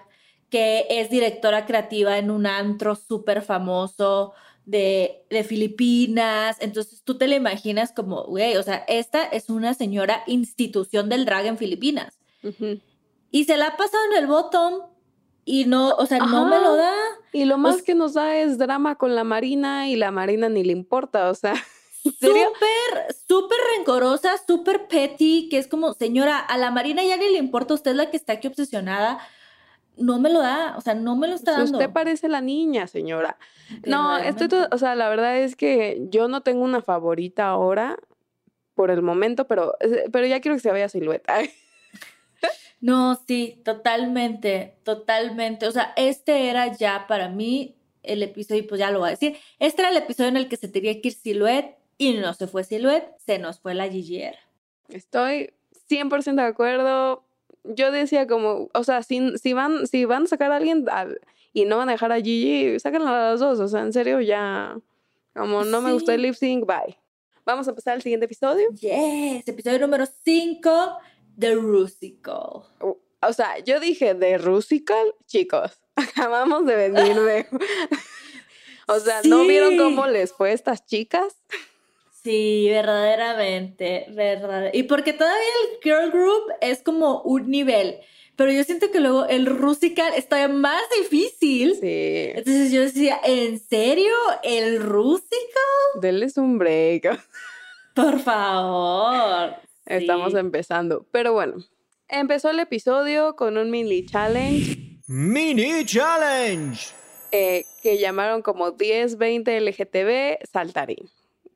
que 0.49 0.87
es 0.91 1.11
directora 1.11 1.67
creativa 1.67 2.19
en 2.19 2.31
un 2.31 2.47
antro 2.47 2.95
súper 2.95 3.43
famoso, 3.43 4.35
de, 4.65 5.25
de, 5.31 5.45
Filipinas. 5.45 6.57
Entonces 6.61 7.03
tú 7.05 7.19
te 7.19 7.27
la 7.27 7.37
imaginas 7.37 7.93
como, 7.93 8.25
güey, 8.25 8.57
o 8.57 8.63
sea, 8.63 8.85
esta 8.89 9.25
es 9.25 9.51
una 9.51 9.75
señora 9.75 10.23
institución 10.27 11.09
del 11.09 11.25
drag 11.25 11.47
en 11.47 11.59
Filipinas. 11.59 12.19
Y 13.31 13.45
se 13.45 13.57
la 13.57 13.69
ha 13.69 13.77
pasado 13.77 14.03
en 14.13 14.19
el 14.19 14.27
bottom 14.27 14.83
y 15.45 15.65
no, 15.65 15.91
o 15.91 16.07
sea, 16.07 16.19
no 16.19 16.47
me 16.47 16.59
lo 16.61 16.77
da. 16.77 16.95
Y 17.33 17.45
lo 17.45 17.59
más 17.59 17.83
que 17.83 17.95
nos 17.95 18.15
da 18.15 18.37
es 18.37 18.59
drama 18.59 18.97
con 18.97 19.15
la 19.15 19.25
Marina 19.25 19.89
y 19.89 19.97
la 19.97 20.11
Marina 20.11 20.49
ni 20.49 20.65
le 20.65 20.73
importa, 20.73 21.31
o 21.31 21.35
sea. 21.35 21.55
Súper, 22.03 23.15
súper 23.29 23.59
rencorosa, 23.77 24.33
súper 24.45 24.89
petty, 24.89 25.49
que 25.49 25.59
es 25.59 25.69
como, 25.69 25.93
señora, 25.93 26.37
a 26.37 26.59
la 26.59 26.73
Marina 26.73 27.05
ya 27.05 27.17
ni 27.17 27.31
le 27.31 27.39
importa, 27.39 27.75
usted 27.75 27.93
es 27.93 27.97
la 27.97 28.11
que 28.11 28.17
está 28.17 28.33
aquí 28.33 28.49
obsesionada 28.49 29.21
no 29.97 30.19
me 30.19 30.31
lo 30.31 30.41
da, 30.41 30.75
o 30.77 30.81
sea, 30.81 30.95
no 30.95 31.17
me 31.17 31.29
lo 31.29 31.35
está 31.35 31.53
dando. 31.53 31.79
Usted 31.79 31.91
parece 31.91 32.29
la 32.29 32.41
niña, 32.41 32.87
señora. 32.87 33.39
No, 33.87 34.17
esto, 34.19 34.69
o 34.71 34.79
sea, 34.79 34.95
la 34.95 35.09
verdad 35.09 35.39
es 35.39 35.57
que 35.57 36.07
yo 36.11 36.29
no 36.29 36.43
tengo 36.43 36.63
una 36.65 36.83
favorita 36.83 37.49
ahora, 37.49 37.99
por 38.75 38.91
el 38.91 39.03
momento, 39.03 39.47
pero, 39.47 39.75
eh, 39.81 40.05
pero 40.11 40.27
ya 40.27 40.41
quiero 40.41 40.57
que 40.57 40.63
se 40.63 40.71
vaya 40.71 40.89
silueta. 40.89 41.39
No, 42.81 43.15
sí, 43.29 43.63
totalmente, 43.65 44.75
totalmente. 44.83 45.69
O 45.69 45.71
sea, 45.71 45.93
este 45.95 46.51
era 46.51 46.77
ya 46.77 47.07
para 47.07 47.29
mí 47.29 47.77
el 48.03 48.25
episodio, 48.25 48.67
pues 48.67 48.81
ya 48.81 48.91
lo 48.91 48.99
voy 48.99 49.07
a 49.07 49.11
decir. 49.13 49.37
Este 49.61 49.83
era 49.83 49.93
el 49.93 49.97
episodio 49.99 50.31
en 50.31 50.37
el 50.37 50.49
que 50.49 50.57
se 50.57 50.67
tenía 50.67 51.01
que 51.01 51.07
ir 51.07 51.15
Silhouette 51.15 51.77
y 51.97 52.15
no 52.15 52.35
se 52.35 52.49
fue 52.49 52.65
Silhouette, 52.65 53.17
se 53.25 53.39
nos 53.39 53.61
fue 53.61 53.75
la 53.75 53.89
Gigier. 53.89 54.37
Estoy 54.89 55.53
100% 55.89 56.35
de 56.35 56.43
acuerdo. 56.43 57.23
Yo 57.65 57.91
decía 57.93 58.27
como, 58.27 58.69
o 58.75 58.85
sea, 58.85 59.03
si, 59.03 59.37
si, 59.39 59.53
van, 59.53 59.87
si 59.87 60.05
van 60.05 60.25
a 60.25 60.27
sacar 60.27 60.51
a 60.53 60.57
alguien 60.57 60.85
al- 60.91 61.21
y 61.53 61.65
no 61.65 61.77
van 61.77 61.89
a 61.89 61.93
dejar 61.93 62.11
a 62.13 62.17
Gigi, 62.21 62.79
sáquenla 62.81 63.11
a 63.11 63.31
las 63.31 63.41
dos. 63.41 63.61
O 63.61 63.69
sea, 63.69 63.83
en 63.83 63.93
serio, 63.93 64.21
ya, 64.21 64.77
como 65.35 65.65
no 65.65 65.81
me 65.81 65.93
gustó 65.93 66.11
Sí. 66.13 66.15
el 66.17 66.23
lip 66.23 66.35
sync, 66.35 66.67
bye. 66.67 66.99
Vamos 67.45 67.67
a 67.69 67.75
pasar 67.75 67.95
al 67.95 68.03
siguiente 68.03 68.27
episodio. 68.27 68.69
Yes, 68.71 69.47
episodio 69.49 69.79
número 69.81 70.05
5 70.25 70.99
de 71.37 71.55
Rusical. 71.55 72.65
O 72.81 72.99
o 73.25 73.33
sea, 73.33 73.59
yo 73.61 73.79
dije 73.79 74.15
de 74.15 74.37
Rusical, 74.39 75.15
chicos, 75.27 75.81
acabamos 75.97 76.67
de 76.67 76.75
venir 76.75 77.21
de... 77.21 77.47
o 78.89 78.99
sea, 78.99 79.21
¿no 79.25 79.45
vieron 79.45 79.71
Sí. 79.73 79.79
cómo 79.79 80.07
les 80.09 80.33
fue 80.33 80.51
a 80.51 80.53
estas 80.53 80.85
chicas? 80.85 81.37
Sí, 82.25 82.69
verdaderamente, 82.71 84.07
verdad. 84.11 84.71
Y 84.73 84.85
porque 84.85 85.13
todavía 85.13 85.43
el 85.73 85.81
girl 85.83 86.11
group 86.13 86.53
es 86.61 86.83
como 86.83 87.21
un 87.23 87.51
nivel, 87.51 87.99
pero 88.37 88.53
yo 88.53 88.63
siento 88.65 88.91
que 88.93 89.01
luego 89.01 89.27
el 89.27 89.47
Rusical 89.47 90.15
está 90.15 90.47
más 90.49 90.83
difícil. 91.01 91.75
Sí, 91.81 92.31
Entonces 92.35 92.71
yo 92.71 92.83
decía, 92.83 93.21
¿en 93.25 93.59
serio? 93.59 94.15
¿El 94.45 94.81
Rusical? 94.81 95.41
denles 96.01 96.37
un 96.37 96.59
break. 96.59 97.21
Por 97.95 98.21
favor. 98.21 99.55
Estamos 99.85 100.33
Sí. 100.33 100.39
empezando. 100.39 101.05
Pero 101.11 101.33
bueno, 101.33 101.57
empezó 102.09 102.51
el 102.51 102.61
episodio 102.61 103.35
con 103.37 103.59
un 103.59 103.71
mini 103.71 104.07
challenge 104.07 104.79
Mini 105.09 105.85
Challenge. 105.85 106.81
eh, 107.33 107.65
que 107.83 107.99
llamaron 107.99 108.43
como 108.43 108.71
10, 108.73 109.17
20 109.19 109.57
LGTB 109.61 110.39
saltarín. 110.53 111.11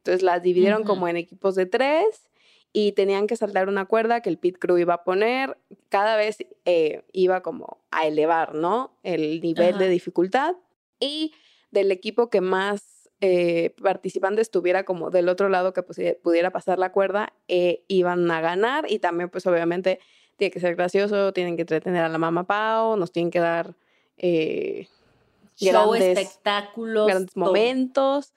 Entonces 0.06 0.22
las 0.22 0.40
dividieron 0.40 0.82
Ujú. 0.82 0.88
como 0.90 1.08
en 1.08 1.16
equipos 1.16 1.56
de 1.56 1.66
tres 1.66 2.30
y 2.72 2.92
tenían 2.92 3.26
que 3.26 3.34
saltar 3.34 3.68
una 3.68 3.86
cuerda 3.86 4.20
que 4.20 4.28
el 4.30 4.38
pit 4.38 4.56
crew 4.60 4.78
iba 4.78 4.94
a 4.94 5.02
poner. 5.02 5.58
Cada 5.88 6.16
vez 6.16 6.36
eh, 6.64 7.02
iba 7.12 7.42
como 7.42 7.78
a 7.90 8.06
elevar, 8.06 8.54
¿no? 8.54 8.92
El 9.02 9.40
nivel 9.40 9.70
Ajá. 9.74 9.78
de 9.78 9.88
dificultad. 9.88 10.54
Y 11.00 11.32
del 11.72 11.90
equipo 11.90 12.30
que 12.30 12.40
más 12.40 13.10
eh, 13.20 13.74
participantes 13.82 14.52
tuviera 14.52 14.84
como 14.84 15.10
del 15.10 15.28
otro 15.28 15.48
lado 15.48 15.72
que 15.72 15.82
pudiera 15.82 16.50
pasar 16.52 16.78
la 16.78 16.92
cuerda, 16.92 17.32
eh, 17.48 17.82
iban 17.88 18.30
a 18.30 18.40
ganar. 18.40 18.86
Y 18.88 19.00
también, 19.00 19.28
pues 19.28 19.44
obviamente, 19.48 19.98
tiene 20.36 20.52
que 20.52 20.60
ser 20.60 20.76
gracioso, 20.76 21.32
tienen 21.32 21.56
que 21.56 21.62
entretener 21.62 22.04
a 22.04 22.08
la 22.08 22.18
mamá 22.18 22.44
Pau, 22.46 22.96
nos 22.96 23.10
tienen 23.10 23.32
que 23.32 23.40
dar... 23.40 23.74
eh, 24.18 24.86
Show, 25.58 25.92
grandes- 25.92 26.18
espectáculos. 26.18 27.06
grandes 27.08 27.32
todo. 27.34 27.46
momentos. 27.46 28.34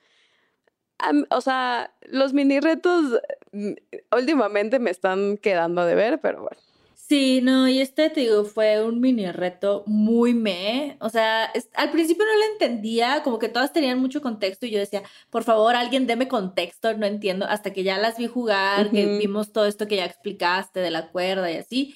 O 1.30 1.42
sea, 1.42 1.92
los 2.08 2.34
mini 2.34 2.60
retos 2.60 3.20
mm, 3.52 3.72
últimamente 4.16 4.80
me 4.80 4.92
están 4.92 5.38
quedando 5.38 5.86
de 5.86 5.96
ver, 5.96 6.20
pero 6.22 6.42
bueno. 6.42 6.58
Sí, 6.94 7.40
no, 7.42 7.68
y 7.68 7.82
este, 7.82 8.12
te 8.12 8.20
digo, 8.20 8.44
fue 8.46 8.84
un 8.84 9.00
mini 9.02 9.32
reto 9.32 9.84
muy 9.88 10.36
me. 10.36 10.96
O 11.00 11.10
sea, 11.10 11.46
es- 11.56 11.70
al 11.74 11.90
principio 11.90 12.24
no 12.24 12.38
lo 12.38 12.52
entendía, 12.54 13.24
como 13.24 13.40
que 13.40 13.50
todas 13.50 13.74
tenían 13.74 13.98
mucho 13.98 14.22
contexto 14.22 14.68
y 14.68 14.70
yo 14.70 14.78
decía, 14.78 15.02
por 15.32 15.44
favor, 15.44 15.76
alguien 15.76 16.06
deme 16.06 16.28
contexto, 16.28 16.96
no 16.96 17.08
entiendo, 17.08 17.46
hasta 17.48 17.74
que 17.74 17.82
ya 17.84 17.98
las 17.98 18.18
vi 18.20 18.28
jugar, 18.28 18.92
que 18.92 19.18
vimos 19.18 19.52
todo 19.52 19.66
esto 19.66 19.88
que 19.88 19.96
ya 19.96 20.06
explicaste 20.06 20.82
de 20.82 20.92
la 20.92 21.10
cuerda 21.10 21.52
y 21.52 21.56
así. 21.56 21.96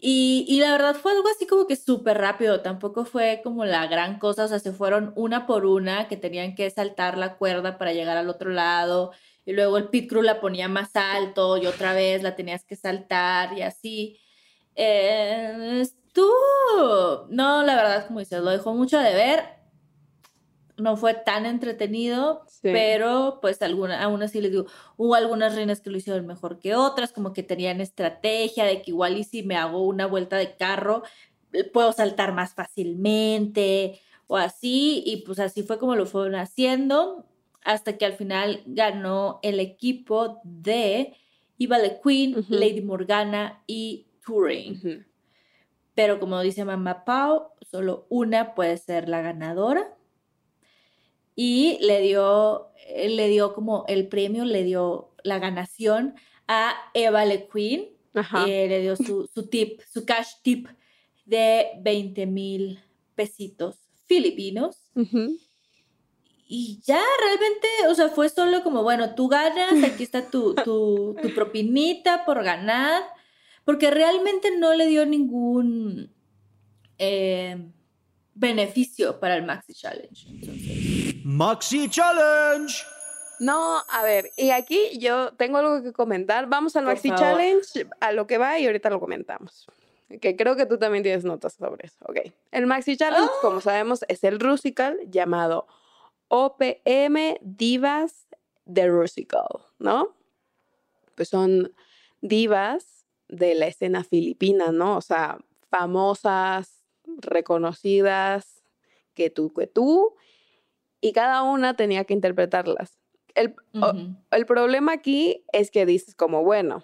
Y, 0.00 0.60
la 0.60 0.72
verdad 0.72 0.94
fue 0.94 1.12
algo 1.12 1.28
así 1.28 1.46
como 1.46 1.66
que 1.66 1.74
súper 1.74 2.18
rápido, 2.18 2.60
tampoco 2.60 3.04
fue 3.04 3.40
como 3.42 3.64
la 3.64 3.86
gran 3.88 4.18
cosa, 4.20 4.44
o 4.44 4.48
sea, 4.48 4.60
se 4.60 4.72
fueron 4.72 5.12
una 5.16 5.46
por 5.46 5.66
una 5.66 6.06
que 6.06 6.16
tenían 6.16 6.54
que 6.54 6.70
saltar 6.70 7.18
la 7.18 7.36
cuerda 7.36 7.78
para 7.78 7.92
llegar 7.92 8.16
al 8.16 8.28
otro 8.28 8.50
lado, 8.50 9.10
y 9.44 9.52
luego 9.54 9.76
el 9.76 9.88
pit 9.88 10.08
crew 10.08 10.22
la 10.22 10.40
ponía 10.40 10.68
más 10.68 10.94
alto 10.94 11.56
y 11.56 11.66
otra 11.66 11.94
vez 11.94 12.22
la 12.22 12.36
tenías 12.36 12.64
que 12.64 12.76
saltar 12.76 13.56
y 13.58 13.62
así. 13.62 14.20
Eh, 14.76 15.84
no, 17.30 17.62
la 17.62 17.76
verdad, 17.76 18.06
como 18.06 18.20
dices, 18.20 18.40
lo 18.42 18.50
dejó 18.50 18.74
mucho 18.74 18.98
de 18.98 19.14
ver, 19.14 19.44
no 20.78 20.96
fue 20.96 21.14
tan 21.14 21.44
entretenido, 21.46 22.42
Sí. 22.48 22.70
pero 22.72 23.38
pues 23.42 23.60
alguna, 23.62 24.02
aún 24.02 24.22
así 24.22 24.40
les 24.40 24.50
digo, 24.52 24.66
hubo 24.96 25.14
algunas 25.14 25.54
reinas 25.54 25.80
que 25.80 25.90
lo 25.90 25.96
hicieron 25.98 26.26
mejor 26.26 26.58
que 26.58 26.74
otras, 26.74 27.12
como 27.12 27.32
que 27.32 27.42
tenían 27.42 27.80
estrategia 27.80 28.64
de 28.64 28.82
que 28.82 28.90
igual 28.92 29.16
y 29.18 29.24
si 29.24 29.42
me 29.42 29.56
hago 29.56 29.82
una 29.86 30.06
vuelta 30.06 30.36
de 30.36 30.56
carro, 30.56 31.02
eh, 31.52 31.64
puedo 31.64 31.92
saltar 31.92 32.32
más 32.32 32.54
fácilmente 32.54 34.00
o 34.26 34.36
así, 34.36 35.02
y 35.06 35.18
pues 35.18 35.38
así 35.38 35.62
fue 35.62 35.78
como 35.78 35.96
lo 35.96 36.04
fueron 36.06 36.34
haciendo, 36.34 37.24
hasta 37.64 37.96
que 37.98 38.04
al 38.06 38.12
final 38.12 38.62
ganó 38.66 39.40
el 39.42 39.58
equipo 39.58 40.40
de 40.44 41.14
Ivale 41.56 42.00
Queen, 42.04 42.38
Ujú. 42.38 42.54
Lady 42.54 42.82
Morgana 42.82 43.62
y 43.66 44.06
Turing. 44.24 45.04
Pero 45.94 46.20
como 46.20 46.40
dice 46.42 46.64
Mamá 46.64 47.04
Pau, 47.04 47.48
solo 47.62 48.06
una 48.10 48.54
puede 48.54 48.76
ser 48.76 49.08
la 49.08 49.22
ganadora. 49.22 49.94
Y 51.40 51.78
le 51.82 52.00
dio, 52.00 52.72
eh, 52.88 53.08
le 53.10 53.28
dio 53.28 53.54
como 53.54 53.84
el 53.86 54.08
premio, 54.08 54.44
le 54.44 54.64
dio 54.64 55.14
la 55.22 55.38
ganación 55.38 56.16
a 56.48 56.74
Eva 56.94 57.24
Le 57.24 57.46
Queen. 57.46 57.90
Ajá. 58.12 58.44
Eh, 58.48 58.66
le 58.66 58.80
dio 58.80 58.96
su, 58.96 59.30
su 59.32 59.46
tip, 59.46 59.80
su 59.88 60.04
cash 60.04 60.32
tip 60.42 60.66
de 61.26 61.66
20 61.80 62.26
mil 62.26 62.80
pesitos 63.14 63.76
filipinos. 64.06 64.90
Y 66.48 66.80
ya 66.84 67.00
realmente, 67.22 67.68
o 67.88 67.94
sea, 67.94 68.08
fue 68.08 68.28
solo 68.30 68.64
como, 68.64 68.82
bueno, 68.82 69.14
tú 69.14 69.28
ganas, 69.28 69.80
aquí 69.84 70.02
está 70.02 70.28
tu, 70.28 70.56
tu, 70.56 71.14
tu 71.22 71.34
propinita 71.36 72.24
por 72.24 72.42
ganar, 72.42 73.04
porque 73.64 73.92
realmente 73.92 74.58
no 74.58 74.74
le 74.74 74.86
dio 74.86 75.06
ningún 75.06 76.12
eh, 76.98 77.64
beneficio 78.34 79.20
para 79.20 79.36
el 79.36 79.44
Maxi 79.44 79.72
Challenge. 79.72 80.26
Entonces, 80.30 80.87
Maxi 81.28 81.90
Challenge. 81.90 82.72
No, 83.38 83.82
a 83.90 84.02
ver, 84.02 84.30
y 84.38 84.48
aquí 84.48 84.98
yo 84.98 85.34
tengo 85.34 85.58
algo 85.58 85.82
que 85.82 85.92
comentar. 85.92 86.46
Vamos 86.46 86.74
al 86.74 86.84
Por 86.84 86.94
Maxi 86.94 87.10
favor. 87.10 87.22
Challenge, 87.22 87.86
a 88.00 88.12
lo 88.12 88.26
que 88.26 88.38
va 88.38 88.58
y 88.58 88.64
ahorita 88.64 88.88
lo 88.88 88.98
comentamos. 88.98 89.66
Que 90.22 90.36
creo 90.36 90.56
que 90.56 90.64
tú 90.64 90.78
también 90.78 91.02
tienes 91.02 91.24
notas 91.24 91.52
sobre 91.52 91.86
eso. 91.86 91.98
Ok. 92.08 92.32
El 92.50 92.66
Maxi 92.66 92.96
Challenge, 92.96 93.28
como 93.42 93.60
sabemos, 93.60 94.06
es 94.08 94.24
el 94.24 94.40
Rusical 94.40 94.98
llamado 95.10 95.66
OPM 96.28 97.36
Divas 97.42 98.26
de 98.64 98.88
Rusical, 98.88 99.48
¿no? 99.78 100.16
Pues 101.14 101.28
son 101.28 101.74
divas 102.22 103.04
de 103.28 103.54
la 103.54 103.66
escena 103.66 104.02
filipina, 104.02 104.72
¿no? 104.72 104.96
O 104.96 105.02
sea, 105.02 105.36
famosas, 105.68 106.86
reconocidas, 107.18 108.62
que 109.12 109.28
tú, 109.28 109.52
que 109.52 109.66
tú, 109.66 110.14
y 111.00 111.12
cada 111.12 111.42
una 111.42 111.74
tenía 111.74 112.04
que 112.04 112.14
interpretarlas. 112.14 112.98
El, 113.34 113.54
o- 113.74 113.90
ujú. 113.90 114.14
el 114.30 114.46
problema 114.46 114.92
aquí 114.92 115.44
es 115.52 115.70
que 115.70 115.86
dices 115.86 116.14
como, 116.14 116.42
bueno, 116.42 116.82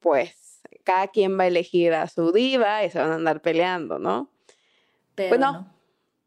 pues 0.00 0.60
cada 0.84 1.08
quien 1.08 1.38
va 1.38 1.44
a 1.44 1.46
elegir 1.46 1.94
a 1.94 2.08
su 2.08 2.32
diva 2.32 2.84
y 2.84 2.90
se 2.90 2.98
van 2.98 3.10
a 3.12 3.14
andar 3.14 3.40
peleando, 3.40 3.98
¿no? 3.98 4.30
pero 5.14 5.28
Pues 5.30 5.40
no. 5.40 5.52
no. 5.52 5.74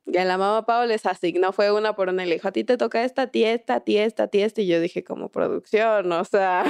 Y 0.06 0.18
a 0.18 0.24
la 0.26 0.38
mamá 0.38 0.66
Pau 0.66 0.88
les 0.88 1.06
asignó, 1.06 1.52
fue 1.52 1.70
una 1.72 1.94
por 1.94 2.08
una, 2.08 2.24
y 2.24 2.30
le 2.30 2.36
dijo, 2.36 2.48
a 2.48 2.52
ti 2.54 2.64
te 2.64 2.78
toca 2.78 3.04
esta, 3.04 3.24
a 3.24 3.28
ti 3.28 3.44
esta, 3.44 3.76
a 3.76 3.80
ti 3.82 3.98
esta, 3.98 4.24
a 4.24 4.28
ti 4.30 4.42
esta, 4.42 4.62
y 4.62 4.68
yo 4.68 4.80
dije 4.80 5.04
como 5.04 5.28
producción, 5.28 6.10
o 6.14 6.24
sea, 6.24 6.64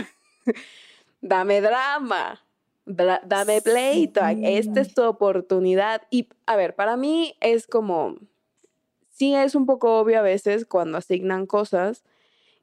dame 1.21 1.61
drama, 1.61 2.43
dra- 2.85 3.21
dame 3.25 3.61
pleito, 3.61 4.21
esta 4.43 4.81
es 4.81 4.93
tu 4.95 5.03
oportunidad. 5.03 6.01
Y 6.09 6.29
a 6.47 6.55
ver, 6.55 6.75
para 6.75 6.97
mí 6.97 7.35
es 7.39 7.67
como, 7.67 8.15
sí 9.17 9.33
es 9.33 9.55
un 9.55 9.65
poco 9.65 9.99
obvio 9.99 10.19
a 10.19 10.21
veces 10.21 10.65
cuando 10.65 10.97
asignan 10.97 11.45
cosas 11.45 12.03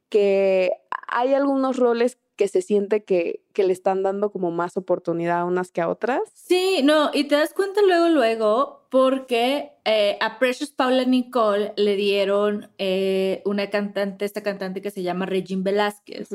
que 0.08 0.70
hay 1.08 1.34
algunos 1.34 1.76
roles 1.76 2.18
que 2.36 2.48
se 2.48 2.62
siente 2.62 3.04
que, 3.04 3.42
que 3.52 3.64
le 3.64 3.72
están 3.72 4.02
dando 4.02 4.30
como 4.30 4.50
más 4.50 4.76
oportunidad 4.76 5.40
a 5.40 5.44
unas 5.44 5.70
que 5.70 5.80
a 5.80 5.88
otras. 5.88 6.20
Sí, 6.34 6.80
no, 6.82 7.10
y 7.12 7.24
te 7.24 7.36
das 7.36 7.54
cuenta 7.54 7.80
luego, 7.82 8.08
luego, 8.08 8.86
porque 8.90 9.72
eh, 9.84 10.18
a 10.20 10.38
Precious 10.38 10.70
Paula 10.70 11.04
Nicole 11.04 11.72
le 11.76 11.96
dieron 11.96 12.70
eh, 12.78 13.42
una 13.44 13.70
cantante, 13.70 14.24
esta 14.24 14.42
cantante 14.42 14.82
que 14.82 14.90
se 14.90 15.02
llama 15.02 15.26
Regine 15.26 15.62
Velázquez. 15.62 16.28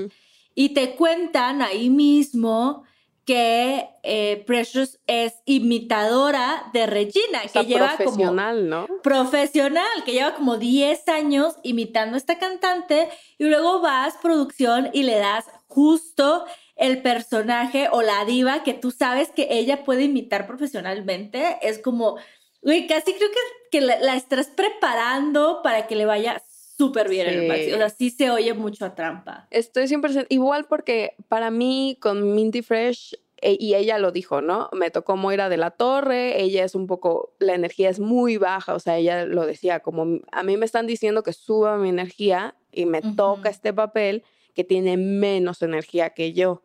Y 0.55 0.73
te 0.73 0.95
cuentan 0.95 1.61
ahí 1.61 1.89
mismo 1.89 2.83
que 3.29 3.87
eh, 4.01 4.43
Precious 4.47 4.97
es 5.05 5.35
imitadora 5.45 6.67
de 6.73 6.87
Regina, 6.87 7.43
O 7.45 7.51
que 7.51 7.65
lleva 7.67 7.89
como 7.89 8.05
profesional, 8.05 8.69
¿no? 8.69 8.87
profesional, 9.03 10.03
que 10.03 10.13
lleva 10.13 10.33
como 10.33 10.57
10 10.57 11.07
años 11.09 11.53
imitando 11.61 12.15
a 12.15 12.17
esta 12.17 12.39
cantante 12.39 13.07
y 13.37 13.43
luego 13.43 13.81
vas 13.81 14.17
producción 14.19 14.89
y 14.93 15.03
le 15.03 15.19
das 15.19 15.45
justo 15.67 16.43
el 16.75 17.03
personaje 17.03 17.87
o 17.91 18.01
la 18.01 18.25
diva 18.25 18.63
que 18.63 18.73
tú 18.73 18.89
sabes 18.89 19.29
que 19.29 19.47
ella 19.51 19.83
puede 19.83 20.05
imitar 20.05 20.47
profesionalmente. 20.47 21.59
Es 21.61 21.77
como, 21.77 22.17
güey, 22.63 22.87
casi 22.87 23.13
creo 23.13 23.29
que, 23.29 23.77
que 23.77 23.81
la, 23.81 23.99
la 23.99 24.15
estás 24.15 24.47
preparando 24.47 25.61
para 25.61 25.85
que 25.85 25.95
le 25.95 26.07
vaya 26.07 26.41
súper 26.79 27.09
bien 27.09 27.27
en 27.27 27.39
el 27.41 27.47
Maxi. 27.47 27.73
O 27.73 27.77
sea, 27.77 27.89
sí 27.89 28.09
se 28.09 28.31
oye 28.31 28.53
mucho 28.53 28.85
a 28.85 28.95
trampa. 28.95 29.47
Estoy 29.51 29.87
100% 29.87 30.27
igual 30.29 30.65
porque 30.69 31.13
para 31.27 31.51
mí 31.51 31.97
con 32.01 32.33
Minty 32.33 32.61
Fresh 32.61 33.15
e- 33.41 33.57
y 33.59 33.75
ella 33.75 33.97
lo 33.99 34.11
dijo, 34.13 34.41
¿no? 34.41 34.69
Me 34.71 34.89
tocó 34.89 35.17
Moira 35.17 35.49
de 35.49 35.57
la 35.57 35.71
Torre, 35.71 36.41
ella 36.41 36.63
es 36.63 36.75
un 36.75 36.87
poco, 36.87 37.33
la 37.39 37.53
energía 37.53 37.89
es 37.89 37.99
muy 37.99 38.37
baja, 38.37 38.73
o 38.73 38.79
sea, 38.79 38.97
ella 38.97 39.25
lo 39.25 39.45
decía, 39.45 39.81
como 39.81 40.19
a 40.31 40.43
mí 40.43 40.55
me 40.57 40.65
están 40.65 40.87
diciendo 40.87 41.21
que 41.21 41.33
suba 41.33 41.77
mi 41.77 41.89
energía 41.89 42.55
y 42.71 42.85
me 42.85 43.01
toca 43.01 43.49
este 43.49 43.73
papel 43.73 44.23
que 44.55 44.63
tiene 44.63 44.95
menos 44.97 45.61
energía 45.61 46.11
que 46.11 46.31
yo. 46.33 46.63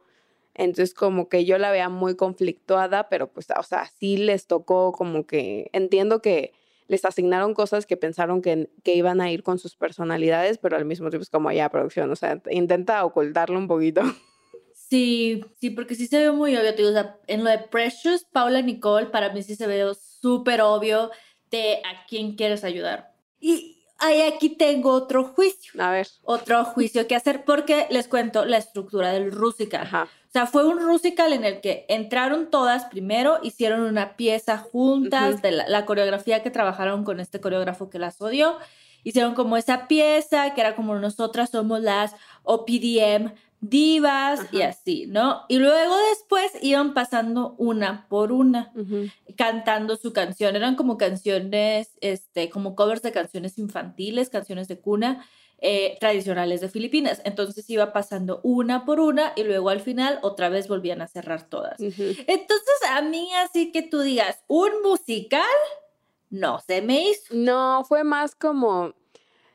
Entonces, 0.54 0.94
como 0.94 1.28
que 1.28 1.44
yo 1.44 1.58
la 1.58 1.72
veía 1.72 1.88
muy 1.88 2.14
conflictuada, 2.14 3.08
pero 3.08 3.26
pues, 3.32 3.48
o 3.58 3.62
sea, 3.64 3.86
sí 3.98 4.16
les 4.16 4.46
tocó 4.46 4.92
como 4.92 5.26
que, 5.26 5.68
entiendo 5.72 6.22
que 6.22 6.52
les 6.88 7.04
asignaron 7.04 7.54
cosas 7.54 7.86
que 7.86 7.96
pensaron 7.96 8.42
que, 8.42 8.70
que 8.82 8.94
iban 8.94 9.20
a 9.20 9.30
ir 9.30 9.42
con 9.42 9.58
sus 9.58 9.76
personalidades, 9.76 10.58
pero 10.58 10.76
al 10.76 10.84
mismo 10.84 11.10
tiempo 11.10 11.22
es 11.22 11.30
como 11.30 11.50
ya 11.50 11.68
producción, 11.68 12.10
o 12.10 12.16
sea, 12.16 12.40
intenta 12.50 13.04
ocultarlo 13.04 13.58
un 13.58 13.68
poquito. 13.68 14.02
Sí, 14.74 15.44
sí, 15.60 15.70
porque 15.70 15.94
sí 15.94 16.06
se 16.06 16.18
ve 16.18 16.30
muy 16.30 16.56
obvio, 16.56 16.72
digo, 16.72 16.90
o 16.90 16.92
sea, 16.92 17.18
en 17.26 17.42
lo 17.42 17.50
de 17.50 17.58
Precious, 17.58 18.24
Paula 18.24 18.60
Nicole, 18.60 19.06
para 19.06 19.32
mí 19.32 19.42
sí 19.42 19.56
se 19.56 19.66
ve 19.66 19.82
súper 20.20 20.60
obvio 20.60 21.10
de 21.50 21.76
a 21.76 22.06
quién 22.06 22.36
quieres 22.36 22.64
ayudar. 22.64 23.12
Y 23.40 23.82
ahí 23.98 24.20
aquí 24.22 24.50
tengo 24.50 24.90
otro 24.90 25.24
juicio, 25.24 25.72
A 25.82 25.90
ver. 25.90 26.06
otro 26.22 26.64
juicio 26.64 27.06
que 27.06 27.16
hacer, 27.16 27.44
porque 27.44 27.86
les 27.90 28.08
cuento 28.08 28.44
la 28.44 28.58
estructura 28.58 29.12
del 29.12 29.32
Rusical. 29.32 29.82
Ajá. 29.82 30.08
O 30.34 30.36
sea, 30.36 30.46
fue 30.46 30.66
un 30.66 30.80
Rusical 30.80 31.32
en 31.32 31.44
el 31.44 31.60
que 31.60 31.86
entraron 31.88 32.50
todas 32.50 32.86
primero, 32.86 33.38
hicieron 33.44 33.82
una 33.82 34.16
pieza 34.16 34.58
juntas 34.58 35.40
de 35.42 35.52
la, 35.52 35.68
la 35.68 35.86
coreografía 35.86 36.42
que 36.42 36.50
trabajaron 36.50 37.04
con 37.04 37.20
este 37.20 37.40
coreógrafo 37.40 37.88
que 37.88 38.00
las 38.00 38.20
odió. 38.20 38.58
Hicieron 39.04 39.34
como 39.34 39.56
esa 39.56 39.86
pieza 39.86 40.52
que 40.52 40.60
era 40.60 40.74
como 40.74 40.96
nosotras 40.96 41.50
somos 41.50 41.80
las 41.82 42.16
OPDM 42.42 43.30
divas 43.60 44.40
y 44.50 44.62
así, 44.62 45.06
¿no? 45.06 45.42
Y 45.48 45.58
luego 45.58 45.94
después 46.10 46.50
iban 46.62 46.94
pasando 46.94 47.54
una 47.56 48.08
por 48.08 48.32
una 48.32 48.72
cantando 49.36 49.94
su 49.94 50.12
canción. 50.12 50.56
Eran 50.56 50.74
como 50.74 50.98
canciones, 50.98 51.92
este, 52.00 52.50
como 52.50 52.74
covers 52.74 53.02
de 53.02 53.12
canciones 53.12 53.56
infantiles, 53.56 54.30
canciones 54.30 54.66
de 54.66 54.80
cuna 54.80 55.24
eh, 55.58 55.96
tradicionales 56.00 56.60
de 56.60 56.68
Filipinas. 56.68 57.22
Entonces 57.24 57.68
iba 57.70 57.92
pasando 57.92 58.40
una 58.42 58.84
por 58.84 59.00
una 59.00 59.32
y 59.36 59.44
luego 59.44 59.70
al 59.70 59.80
final 59.80 60.18
otra 60.22 60.48
vez 60.48 60.68
volvían 60.68 61.00
a 61.02 61.06
cerrar 61.08 61.48
todas. 61.48 61.80
Entonces 61.80 62.74
a 62.90 63.02
mí 63.02 63.30
así 63.34 63.72
que 63.72 63.82
tú 63.82 64.00
digas, 64.00 64.44
un 64.48 64.70
musical, 64.82 65.42
no 66.30 66.60
se 66.60 66.82
me 66.82 67.08
hizo. 67.08 67.34
No, 67.34 67.84
fue 67.88 68.04
más 68.04 68.34
como, 68.34 68.92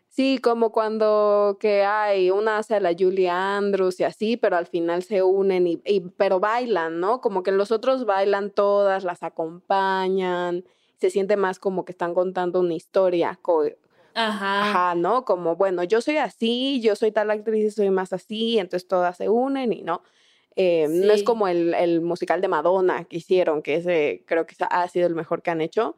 sí, 0.08 0.40
como 0.40 0.72
cuando 0.72 1.58
que 1.60 1.84
hay 1.84 2.32
una 2.32 2.58
hace 2.60 2.76
a 2.76 2.80
la 2.80 2.94
Julie 2.98 3.30
Andrews 3.30 4.00
y 4.00 4.04
así, 4.06 4.38
pero 4.38 4.56
al 4.58 4.66
final 4.68 5.04
se 5.04 5.22
unen 5.24 5.68
y, 5.68 5.82
y- 5.86 6.02
pero 6.02 6.40
bailan, 6.40 7.00
¿no? 7.00 7.22
Como 7.22 7.44
que 7.44 7.52
los 7.52 7.72
otros 7.72 8.06
bailan 8.06 8.50
todas, 8.52 9.04
las 9.04 9.22
acompañan, 9.24 10.64
se 10.98 11.10
siente 11.10 11.38
más 11.38 11.60
como 11.60 11.86
que 11.86 11.92
están 11.92 12.14
contando 12.14 12.60
una 12.60 12.74
historia, 12.74 13.38
co- 13.42 13.64
Ajá. 14.14 14.62
ajá, 14.90 14.96
¿no? 14.96 15.26
Como, 15.26 15.56
bueno, 15.56 15.84
yo 15.84 16.02
soy 16.02 16.18
así, 16.18 16.82
yo 16.82 16.96
soy 16.96 17.12
tal 17.12 17.30
actriz 17.32 17.66
y 17.66 17.72
soy 17.72 17.90
más 17.90 18.14
así, 18.14 18.58
entonces 18.60 18.88
todas 18.88 19.18
se 19.18 19.30
unen 19.30 19.72
y 19.74 19.82
no. 19.84 20.02
Eh, 20.56 20.88
No 20.90 21.14
es 21.14 21.24
como 21.24 21.48
el, 21.48 21.74
el 21.74 22.02
musical 22.02 22.42
de 22.42 22.48
Madonna 22.50 23.06
que 23.06 23.18
hicieron, 23.18 23.62
que 23.62 23.76
ese 23.76 24.24
creo 24.28 24.46
que 24.46 24.56
ha 24.70 24.88
sido 24.90 25.08
el 25.08 25.16
mejor 25.16 25.42
que 25.42 25.52
han 25.52 25.62
hecho. 25.62 25.96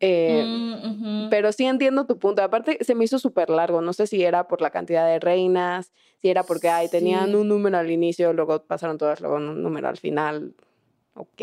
Eh, 0.00 0.44
Mm, 0.46 1.30
pero 1.30 1.50
sí 1.52 1.64
entiendo 1.64 2.06
tu 2.06 2.18
punto. 2.18 2.42
Aparte, 2.42 2.78
se 2.84 2.94
me 2.94 3.04
hizo 3.04 3.18
súper 3.18 3.48
largo. 3.50 3.80
No 3.80 3.92
sé 3.94 4.06
si 4.06 4.22
era 4.22 4.46
por 4.48 4.60
la 4.60 4.70
cantidad 4.70 5.06
de 5.06 5.18
reinas, 5.18 5.92
si 6.20 6.28
era 6.28 6.44
porque 6.44 6.68
ay, 6.68 6.88
tenían 6.88 7.30
Sí. 7.30 7.34
un 7.36 7.48
número 7.48 7.78
al 7.78 7.90
inicio, 7.90 8.32
luego 8.34 8.62
pasaron 8.64 8.98
todas, 8.98 9.20
luego 9.20 9.36
un 9.36 9.62
número 9.62 9.88
al 9.88 9.96
final. 9.96 10.54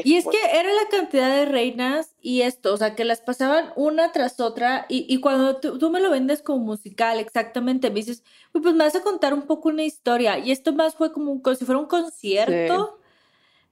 Y 0.06 0.16
es 0.18 0.26
que 0.32 0.38
era 0.60 0.72
la 0.72 0.88
cantidad 0.90 1.30
de 1.36 1.46
reinas 1.46 2.14
y 2.22 2.42
esto, 2.42 2.74
o 2.74 2.78
sea, 2.78 2.96
que 2.96 3.04
las 3.06 3.22
pasaban 3.22 3.72
una 3.76 4.12
tras 4.12 4.40
otra 4.40 4.86
y, 4.90 5.06
y 5.12 5.20
cuando 5.20 5.58
tú, 5.58 5.78
tú 5.80 5.90
me 5.90 6.00
lo 6.00 6.10
vendes 6.12 6.42
como 6.42 6.60
musical, 6.60 7.20
exactamente, 7.20 7.90
me 7.90 7.96
dices, 7.96 8.24
"Uy, 8.54 8.62
pues 8.62 8.76
me 8.76 8.84
vas 8.84 8.96
a 8.96 9.02
contar 9.02 9.34
un 9.34 9.44
poco 9.44 9.70
una 9.70 9.84
historia 9.84 10.38
y 10.40 10.52
esto 10.52 10.74
más 10.74 10.96
fue 10.96 11.12
como, 11.12 11.32
un- 11.32 11.42
como 11.42 11.56
si 11.56 11.66
fuera 11.66 11.80
un 11.80 11.88
concierto 11.88 13.00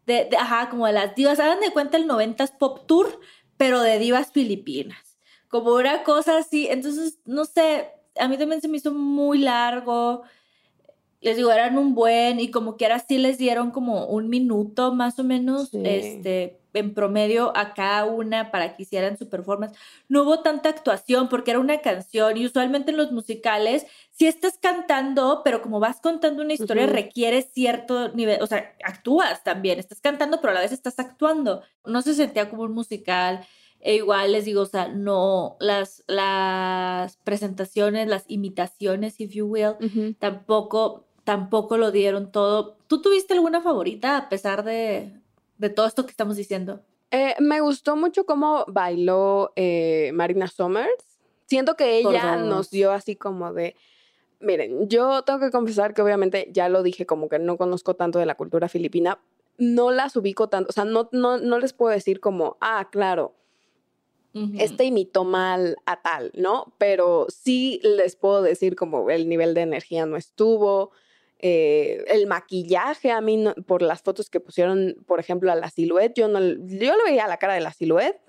de, 0.06 0.26
de- 0.26 0.38
ajá, 0.38 0.70
como 0.70 0.88
de 0.88 0.94
las 0.94 1.16
divas, 1.16 1.40
hagan 1.40 1.60
de 1.60 1.72
cuenta 1.72 1.98
el 1.98 2.08
90s 2.08 2.52
Pop 2.52 2.88
Tour, 2.88 3.20
pero 3.58 3.82
de 3.82 4.00
divas 4.00 4.32
filipinas, 4.32 5.18
como 5.50 5.74
una 5.76 6.04
cosa 6.04 6.38
así, 6.38 6.68
entonces, 6.68 7.20
no 7.26 7.46
sé, 7.46 7.90
a 8.18 8.28
mí 8.28 8.38
también 8.38 8.62
se 8.62 8.68
me 8.68 8.78
hizo 8.78 8.92
muy 8.94 9.38
largo, 9.38 10.24
les 11.22 11.38
digo, 11.38 11.52
eran 11.52 11.78
un 11.78 11.94
buen 11.96 12.40
y 12.40 12.50
como 12.52 12.78
que 12.78 12.86
ahora 12.86 13.00
sí 13.00 13.18
les 13.18 13.38
dieron 13.38 13.72
como 13.72 14.06
un 14.08 14.28
minuto 14.30 14.94
más 14.94 15.18
o 15.20 15.24
menos, 15.24 15.70
Sí. 15.70 15.80
este, 15.84 16.58
en 16.74 16.94
promedio 16.94 17.52
a 17.56 17.74
cada 17.74 18.06
una 18.06 18.50
para 18.50 18.76
que 18.76 18.84
hicieran 18.84 19.18
su 19.18 19.28
performance. 19.28 19.78
No 20.08 20.24
hubo 20.24 20.40
tanta 20.40 20.70
actuación 20.70 21.28
porque 21.28 21.52
era 21.52 21.60
una 21.60 21.80
canción 21.82 22.38
y 22.38 22.46
usualmente 22.46 22.92
en 22.92 22.98
los 22.98 23.12
musicales 23.12 23.86
si 24.12 24.26
estás 24.26 24.58
cantando, 24.58 25.42
pero 25.44 25.62
como 25.62 25.80
vas 25.82 26.00
contando 26.00 26.42
una 26.42 26.54
historia 26.54 26.86
Ujú. 26.86 26.94
requiere 26.94 27.42
cierto 27.42 28.10
nivel, 28.14 28.42
o 28.42 28.48
sea, 28.48 28.74
actúas 28.86 29.44
también, 29.44 29.80
estás 29.80 30.00
cantando, 30.00 30.40
pero 30.40 30.52
a 30.52 30.54
la 30.56 30.62
vez 30.62 30.72
estás 30.72 30.98
actuando. 30.98 31.62
No 31.86 32.02
se 32.02 32.14
sentía 32.14 32.50
como 32.50 32.64
un 32.64 32.72
musical. 32.74 33.46
E 33.84 33.96
igual 33.96 34.32
les 34.32 34.46
digo, 34.46 34.62
o 34.62 34.66
sea, 34.68 34.88
no, 34.90 35.58
las, 35.60 36.04
las 36.08 37.18
presentaciones, 37.18 38.08
las 38.08 38.26
imitaciones, 38.28 39.20
if 39.20 39.32
you 39.34 39.46
will, 39.48 39.74
Ujú. 39.82 40.14
tampoco, 40.20 41.06
tampoco 41.32 41.78
lo 41.78 41.92
dieron 41.94 42.30
todo. 42.30 42.76
¿Tú 42.88 43.02
tuviste 43.02 43.34
alguna 43.34 43.62
favorita 43.62 44.18
a 44.18 44.28
pesar 44.28 44.66
de, 44.66 45.14
de 45.58 45.70
todo 45.70 45.86
esto 45.86 46.04
que 46.04 46.12
estamos 46.12 46.36
diciendo? 46.36 46.82
Eh, 47.10 47.36
me 47.40 47.62
gustó 47.62 47.96
mucho 47.96 48.26
cómo 48.26 48.66
bailó 48.68 49.54
eh, 49.56 50.12
Marina 50.14 50.48
Summers. 50.48 51.22
Siento 51.46 51.78
que 51.78 52.00
ella 52.00 52.36
nos 52.36 52.70
dio 52.70 52.92
así 52.92 53.16
como 53.16 53.54
de. 53.54 53.78
Miren, 54.42 54.90
yo 54.90 55.22
tengo 55.22 55.40
que 55.40 55.52
confesar 55.52 55.94
que 55.94 56.02
obviamente 56.02 56.50
ya 56.52 56.68
lo 56.68 56.84
dije, 56.84 57.06
como 57.06 57.30
que 57.30 57.40
no 57.40 57.56
conozco 57.56 57.94
tanto 57.94 58.20
de 58.20 58.26
la 58.26 58.36
cultura 58.36 58.68
filipina. 58.68 59.18
No 59.58 59.92
las 59.92 60.18
ubico 60.18 60.50
tanto, 60.50 60.68
o 60.70 60.74
sea, 60.74 60.84
no, 60.84 61.08
no, 61.14 61.38
no 61.38 61.60
les 61.60 61.72
puedo 61.72 61.94
decir 61.94 62.20
como, 62.20 62.58
ah, 62.60 62.90
claro, 62.92 63.36
Ujú. 64.34 64.52
este 64.60 64.84
imitó 64.84 65.24
mal 65.24 65.78
a 65.86 66.02
tal, 66.02 66.34
¿no? 66.36 66.74
Pero 66.78 67.28
sí 67.30 67.80
les 67.84 68.18
puedo 68.18 68.42
decir 68.42 68.76
como 68.76 69.10
el 69.10 69.30
nivel 69.30 69.54
de 69.54 69.62
energía 69.62 70.06
no 70.06 70.18
estuvo, 70.18 70.92
eh, 71.42 72.04
el 72.08 72.28
maquillaje 72.28 73.12
a 73.12 73.22
mí, 73.22 73.38
no- 73.38 73.54
por 73.56 73.82
las 73.82 74.02
fotos 74.02 74.30
que 74.30 74.40
pusieron, 74.40 74.96
por 75.08 75.20
ejemplo, 75.20 75.52
a 75.52 75.56
la 75.56 75.70
silueta, 75.70 76.14
yo 76.16 76.28
no, 76.28 76.40
yo 76.40 76.96
le 76.98 77.04
veía 77.06 77.28
la 77.28 77.38
cara 77.38 77.54
de 77.54 77.62
la 77.62 77.74
silueta 77.74 78.20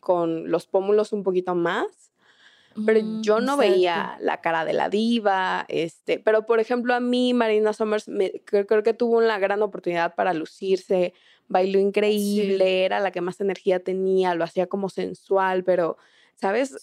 con 0.00 0.50
los 0.50 0.66
pómulos 0.66 1.12
un 1.12 1.22
poquito 1.22 1.54
más, 1.54 1.86
pero 2.84 3.00
Mm, 3.00 3.20
yo 3.22 3.40
no 3.40 3.54
exacto. 3.54 3.60
veía 3.60 4.16
la 4.20 4.40
cara 4.40 4.64
de 4.64 4.72
la 4.74 4.88
diva, 4.88 5.64
este, 5.68 6.18
pero 6.18 6.46
por 6.46 6.60
ejemplo 6.60 6.94
a 6.94 7.00
mí 7.00 7.32
Marina 7.34 7.72
Summers 7.72 8.06
me- 8.08 8.42
creo, 8.44 8.66
creo 8.66 8.82
que 8.82 8.92
tuvo 8.94 9.18
una 9.18 9.38
gran 9.38 9.62
oportunidad 9.62 10.14
para 10.14 10.34
lucirse, 10.34 11.12
bailó 11.48 11.78
increíble, 11.78 12.84
era 12.84 13.00
la 13.00 13.10
que 13.10 13.20
más 13.20 13.40
energía 13.40 13.80
tenía, 13.80 14.34
lo 14.34 14.44
hacía 14.44 14.66
como 14.66 14.88
sensual, 14.90 15.64
pero, 15.64 15.96
¿sabes? 16.34 16.76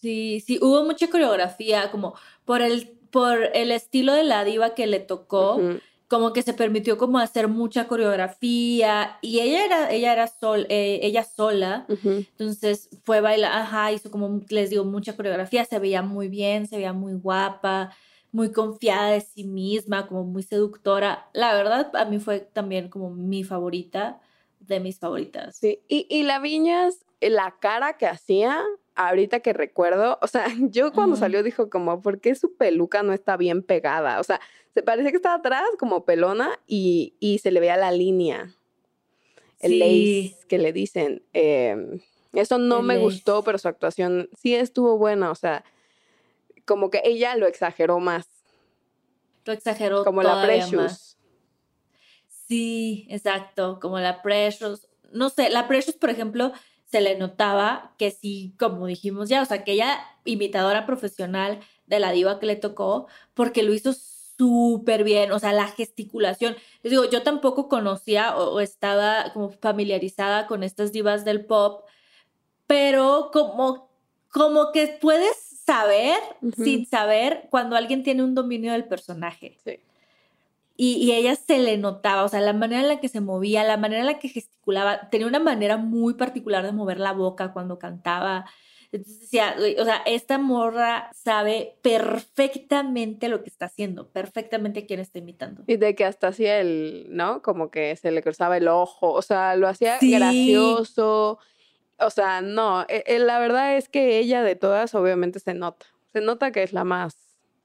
Sí, 0.00 0.40
sí, 0.40 0.58
hubo 0.60 0.82
mucha 0.84 1.08
coreografía, 1.08 1.90
como 1.92 2.14
por 2.44 2.60
el, 2.60 2.98
por 3.12 3.50
el 3.54 3.70
estilo 3.70 4.14
de 4.14 4.24
la 4.24 4.42
diva 4.44 4.74
que 4.74 4.88
le 4.88 4.98
tocó, 4.98 5.60
como 6.08 6.32
que 6.32 6.42
se 6.42 6.54
permitió 6.54 6.98
como 6.98 7.18
hacer 7.18 7.46
mucha 7.46 7.86
coreografía 7.86 9.18
y 9.22 9.40
ella 9.40 9.64
era, 9.64 9.92
ella 9.92 10.12
era 10.12 10.26
sol, 10.26 10.66
eh, 10.68 11.00
ella 11.02 11.22
sola, 11.22 11.86
entonces 11.88 12.88
fue 13.04 13.20
bailar, 13.20 13.52
ajá, 13.52 13.92
hizo 13.92 14.10
como, 14.10 14.40
les 14.48 14.70
digo, 14.70 14.84
mucha 14.84 15.14
coreografía, 15.14 15.64
se 15.64 15.78
veía 15.78 16.02
muy 16.02 16.28
bien, 16.28 16.66
se 16.66 16.76
veía 16.76 16.92
muy 16.92 17.14
guapa, 17.14 17.94
muy 18.32 18.50
confiada 18.50 19.10
de 19.10 19.20
sí 19.20 19.44
misma, 19.44 20.06
como 20.06 20.24
muy 20.24 20.42
seductora. 20.42 21.28
La 21.34 21.54
verdad, 21.54 21.94
a 21.94 22.06
mí 22.06 22.18
fue 22.18 22.40
también 22.40 22.88
como 22.88 23.10
mi 23.10 23.44
favorita, 23.44 24.20
de 24.58 24.80
mis 24.80 24.98
favoritas. 24.98 25.56
Sí, 25.56 25.80
y, 25.86 26.06
y 26.08 26.22
la 26.22 26.38
Viñas, 26.38 27.04
eh, 27.20 27.30
la 27.30 27.56
cara 27.60 27.98
que 27.98 28.06
hacía, 28.06 28.62
ahorita 28.94 29.40
que 29.40 29.52
recuerdo, 29.52 30.18
o 30.22 30.26
sea, 30.26 30.46
yo 30.70 30.92
cuando 30.92 31.16
salió 31.16 31.42
dijo 31.42 31.70
como, 31.70 32.00
¿por 32.02 32.20
qué 32.20 32.34
su 32.34 32.54
peluca 32.56 33.02
no 33.02 33.12
está 33.12 33.36
bien 33.36 33.62
pegada? 33.62 34.20
O 34.20 34.24
sea, 34.24 34.40
se 34.74 34.82
parece 34.82 35.10
que 35.10 35.16
estaba 35.16 35.36
atrás 35.36 35.64
como 35.78 36.04
pelona 36.04 36.58
y, 36.66 37.14
y 37.20 37.38
se 37.38 37.50
le 37.50 37.60
veía 37.60 37.76
la 37.76 37.92
línea, 37.92 38.54
el 39.60 39.70
Sí. 39.72 39.78
lace 39.78 40.46
que 40.48 40.58
le 40.58 40.72
dicen. 40.72 41.22
em, 41.32 42.00
eso 42.32 42.56
no 42.58 42.78
El 42.80 42.86
me 42.86 42.94
lace. 42.94 43.04
gustó, 43.04 43.42
pero 43.44 43.58
su 43.58 43.68
actuación 43.68 44.28
sí 44.40 44.54
estuvo 44.54 44.96
buena, 44.96 45.30
o 45.30 45.34
sea, 45.34 45.64
como 46.64 46.90
que 46.90 47.02
ella 47.04 47.36
lo 47.36 47.46
exageró 47.46 47.98
más, 48.00 48.28
Lo 49.44 49.52
exageró 49.52 50.04
como 50.04 50.22
la 50.22 50.40
Precious. 50.42 50.72
más. 50.74 51.18
Sí, 52.48 53.06
exacto, 53.10 53.78
como 53.80 53.98
la 53.98 54.22
Precious. 54.22 54.88
No 55.12 55.28
sé, 55.28 55.50
la 55.50 55.66
Precious, 55.68 55.96
por 55.96 56.10
ejemplo, 56.10 56.52
se 56.92 57.00
le 57.00 57.16
notaba 57.16 57.94
que 57.96 58.10
sí, 58.10 58.54
como 58.58 58.86
dijimos 58.86 59.30
ya, 59.30 59.40
o 59.40 59.46
sea, 59.46 59.64
que 59.64 59.72
ella 59.72 59.98
imitadora 60.24 60.84
profesional 60.84 61.60
de 61.86 61.98
la 61.98 62.12
diva 62.12 62.38
que 62.38 62.46
le 62.46 62.56
tocó, 62.56 63.08
porque 63.32 63.62
lo 63.62 63.72
hizo 63.72 63.94
súper 63.94 65.02
bien, 65.02 65.32
o 65.32 65.38
sea, 65.38 65.54
la 65.54 65.68
gesticulación. 65.68 66.54
Les 66.82 66.90
digo, 66.90 67.06
yo 67.06 67.22
tampoco 67.22 67.68
conocía 67.68 68.36
o, 68.36 68.60
estaba 68.60 69.32
como 69.32 69.50
familiarizada 69.50 70.46
con 70.46 70.62
estas 70.62 70.92
divas 70.92 71.24
del 71.24 71.46
pop, 71.46 71.84
pero 72.66 73.30
como, 73.32 73.88
como 74.30 74.70
que 74.72 74.98
puedes 75.00 75.36
saber, 75.64 76.18
sin 76.56 76.84
saber, 76.84 77.48
cuando 77.50 77.74
alguien 77.76 78.02
tiene 78.02 78.22
un 78.22 78.34
dominio 78.34 78.72
del 78.72 78.84
personaje. 78.84 79.56
Sí. 79.64 79.78
Y, 80.84 80.94
y, 80.94 81.12
ella 81.12 81.36
se 81.36 81.60
le 81.60 81.78
notaba, 81.78 82.24
o 82.24 82.28
sea, 82.28 82.40
la 82.40 82.52
manera 82.52 82.82
en 82.82 82.88
la 82.88 82.98
que 82.98 83.08
se 83.08 83.20
movía, 83.20 83.62
la 83.62 83.76
manera 83.76 84.00
en 84.00 84.06
la 84.06 84.18
que 84.18 84.28
gesticulaba, 84.28 85.10
tenía 85.10 85.28
una 85.28 85.38
manera 85.38 85.76
muy 85.76 86.14
particular 86.14 86.64
de 86.64 86.72
mover 86.72 86.98
la 86.98 87.12
boca 87.12 87.52
cuando 87.52 87.78
cantaba. 87.78 88.46
Entonces 88.90 89.20
decía, 89.20 89.54
o 89.78 89.84
sea, 89.84 90.02
esta 90.06 90.38
morra 90.38 91.08
sabe 91.14 91.78
perfectamente 91.82 93.28
lo 93.28 93.44
que 93.44 93.50
está 93.50 93.66
haciendo, 93.66 94.08
perfectamente 94.08 94.84
quién 94.84 94.98
está 94.98 95.20
imitando. 95.20 95.62
Y 95.68 95.76
de 95.76 95.94
que 95.94 96.04
hasta 96.04 96.26
hacía 96.26 96.58
el, 96.58 97.06
¿no? 97.10 97.42
Como 97.42 97.70
que 97.70 97.94
se 97.94 98.10
le 98.10 98.20
cruzaba 98.20 98.56
el 98.56 98.66
ojo, 98.66 99.12
o 99.12 99.22
sea, 99.22 99.54
lo 99.54 99.68
hacía 99.68 99.98
gracioso. 100.00 101.38
O 102.00 102.10
sea, 102.10 102.40
no, 102.40 102.82
e, 102.88 103.04
e, 103.06 103.20
la 103.20 103.38
verdad 103.38 103.76
es 103.76 103.88
que 103.88 104.18
ella 104.18 104.42
de 104.42 104.56
todas 104.56 104.96
obviamente 104.96 105.38
se 105.38 105.54
nota. 105.54 105.86
Se 106.12 106.20
nota 106.20 106.50
que 106.50 106.64
es 106.64 106.72
la 106.72 106.82
más, 106.82 107.16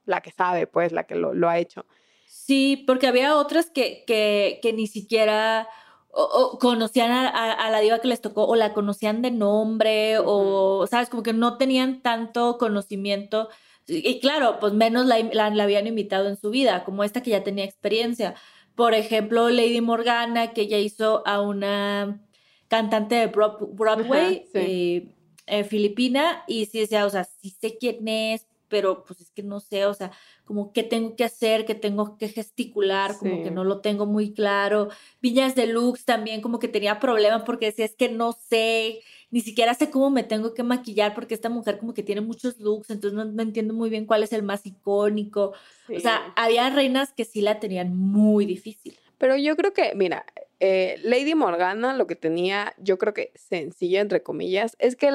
la 0.06 0.20
que 0.20 0.30
sabe, 0.30 0.68
pues, 0.68 0.92
la 0.92 1.02
que 1.02 1.16
lo, 1.16 1.34
lo 1.34 1.48
ha 1.48 1.58
hecho. 1.58 1.84
Sí, 2.28 2.84
porque 2.86 3.06
había 3.06 3.36
otras 3.36 3.70
que, 3.70 4.04
que, 4.06 4.60
que 4.62 4.72
ni 4.72 4.86
siquiera 4.86 5.68
o, 6.10 6.58
conocían 6.58 7.10
a, 7.10 7.70
la 7.70 7.80
diva 7.80 8.00
que 8.00 8.08
les 8.08 8.20
tocó 8.20 8.46
o 8.46 8.56
la 8.56 8.72
conocían 8.72 9.22
de 9.22 9.30
nombre 9.30 10.18
o, 10.18 10.86
¿sabes? 10.86 11.08
Como 11.08 11.22
que 11.22 11.32
no 11.32 11.58
tenían 11.58 12.02
tanto 12.02 12.58
conocimiento. 12.58 13.48
Y, 13.86 14.20
claro, 14.20 14.58
pues 14.60 14.72
menos 14.74 15.06
la, 15.06 15.18
la, 15.18 15.62
habían 15.62 15.86
invitado 15.86 16.28
en 16.28 16.36
su 16.36 16.50
vida, 16.50 16.84
como 16.84 17.04
esta 17.04 17.22
que 17.22 17.30
ya 17.30 17.44
tenía 17.44 17.64
experiencia. 17.64 18.34
Por 18.74 18.94
ejemplo, 18.94 19.48
Lady 19.48 19.80
Morgana, 19.80 20.52
que 20.52 20.62
ella 20.62 20.78
hizo 20.78 21.26
a 21.26 21.40
una 21.40 22.20
cantante 22.68 23.14
de 23.14 23.26
Broadway 23.26 24.46
eh, 24.54 25.14
eh, 25.46 25.64
filipina 25.64 26.44
y 26.46 26.66
sí 26.66 26.80
decía, 26.80 27.06
o 27.06 27.10
sea, 27.10 27.24
sí 27.24 27.56
sé 27.60 27.78
quién 27.78 28.06
es, 28.06 28.46
pero 28.68 29.04
pues 29.04 29.20
es 29.20 29.30
que 29.30 29.42
no 29.42 29.60
sé, 29.60 29.86
o 29.86 29.94
sea, 29.94 30.12
como 30.44 30.72
qué 30.72 30.82
tengo 30.82 31.16
que 31.16 31.24
hacer, 31.24 31.64
qué 31.64 31.74
tengo 31.74 32.16
que 32.16 32.28
gesticular, 32.28 33.16
como 33.18 33.42
que 33.42 33.50
no 33.50 33.64
lo 33.64 33.80
tengo 33.80 34.06
muy 34.06 34.32
claro. 34.32 34.88
Viñas 35.20 35.54
de 35.54 35.66
Lux 35.66 36.04
también 36.04 36.40
como 36.40 36.58
que 36.58 36.68
tenía 36.68 37.00
problemas 37.00 37.42
porque 37.42 37.66
decía, 37.66 37.84
es 37.84 37.94
que 37.94 38.08
no 38.08 38.32
sé, 38.32 39.00
ni 39.30 39.40
siquiera 39.40 39.74
sé 39.74 39.90
cómo 39.90 40.10
me 40.10 40.22
tengo 40.22 40.54
que 40.54 40.62
maquillar 40.62 41.14
porque 41.14 41.34
esta 41.34 41.48
mujer 41.48 41.78
como 41.78 41.94
que 41.94 42.02
tiene 42.02 42.20
muchos 42.20 42.58
looks, 42.60 42.90
entonces 42.90 43.12
no, 43.12 43.42
entiendo 43.42 43.74
muy 43.74 43.90
bien 43.90 44.06
cuál 44.06 44.22
es 44.22 44.32
el 44.32 44.42
más 44.42 44.64
icónico. 44.66 45.52
O 45.94 46.00
sea, 46.00 46.32
había 46.36 46.70
reinas 46.70 47.12
que 47.12 47.24
sí 47.24 47.40
la 47.40 47.60
tenían 47.60 47.96
muy 47.96 48.46
difícil. 48.46 48.96
Pero 49.18 49.36
yo 49.36 49.56
creo 49.56 49.72
que, 49.72 49.94
mira, 49.96 50.24
eh, 50.60 50.96
Lady 51.02 51.34
Morgana 51.34 51.94
lo 51.94 52.06
que 52.06 52.16
tenía, 52.16 52.74
yo 52.78 52.98
creo 52.98 53.14
que 53.14 53.32
sencillo, 53.34 54.00
entre 54.00 54.22
comillas, 54.22 54.76
es 54.78 54.96
que 54.96 55.10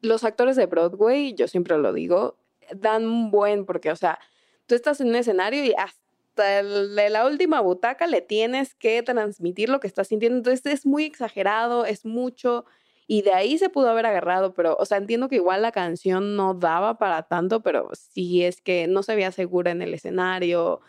los 0.00 0.24
actores 0.24 0.56
de 0.56 0.66
Broadway, 0.66 1.34
yo 1.34 1.46
siempre 1.46 1.78
lo 1.78 1.92
digo, 1.92 2.36
dan 2.74 3.04
un 3.04 3.30
buen, 3.30 3.64
porque, 3.64 3.90
o 3.90 3.96
sea, 3.96 4.18
tú 4.66 4.74
estás 4.74 5.00
en 5.00 5.08
un 5.08 5.16
escenario 5.16 5.64
y 5.64 5.74
hasta 5.76 6.62
la 6.62 7.26
última 7.26 7.60
butaca 7.60 8.06
le 8.06 8.20
tienes 8.20 8.74
que 8.74 9.02
transmitir 9.02 9.68
lo 9.68 9.80
que 9.80 9.86
estás 9.86 10.08
sintiendo. 10.08 10.38
Entonces 10.38 10.64
es 10.72 10.86
muy 10.86 11.04
exagerado, 11.04 11.84
es 11.84 12.04
mucho. 12.04 12.64
Y 13.06 13.22
de 13.22 13.32
ahí 13.34 13.58
se 13.58 13.68
pudo 13.68 13.90
haber 13.90 14.06
agarrado, 14.06 14.54
pero, 14.54 14.76
o 14.78 14.86
sea, 14.86 14.96
entiendo 14.96 15.28
que 15.28 15.36
igual 15.36 15.60
la 15.62 15.72
canción 15.72 16.36
no 16.36 16.54
daba 16.54 16.98
para 16.98 17.24
tanto, 17.24 17.62
pero 17.62 17.90
sí 17.92 18.44
es 18.44 18.60
que 18.62 18.86
no 18.86 19.02
se 19.02 19.14
veía 19.14 19.32
segura 19.32 19.72
en 19.72 19.82
el 19.82 19.92
escenario. 19.92 20.80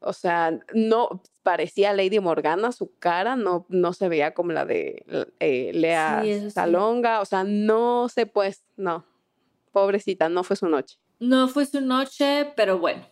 O 0.00 0.12
sea, 0.12 0.58
no 0.74 1.22
parecía 1.42 1.94
Lady 1.94 2.20
Morgana, 2.20 2.72
su 2.72 2.92
cara 2.98 3.36
no, 3.36 3.66
no 3.68 3.92
se 3.92 4.08
veía 4.08 4.34
como 4.34 4.52
la 4.52 4.66
de 4.66 5.04
eh, 5.38 5.70
Lea 5.72 6.22
Salonga. 6.50 7.20
O 7.20 7.24
sea, 7.24 7.44
no 7.44 8.08
sé, 8.08 8.26
pues, 8.26 8.64
no 8.76 9.06
pobrecita, 9.72 10.28
no 10.28 10.44
fue 10.44 10.56
su 10.56 10.68
noche. 10.68 10.98
No 11.18 11.48
fue 11.48 11.66
su 11.66 11.80
noche, 11.80 12.52
pero 12.56 12.78
bueno. 12.78 13.06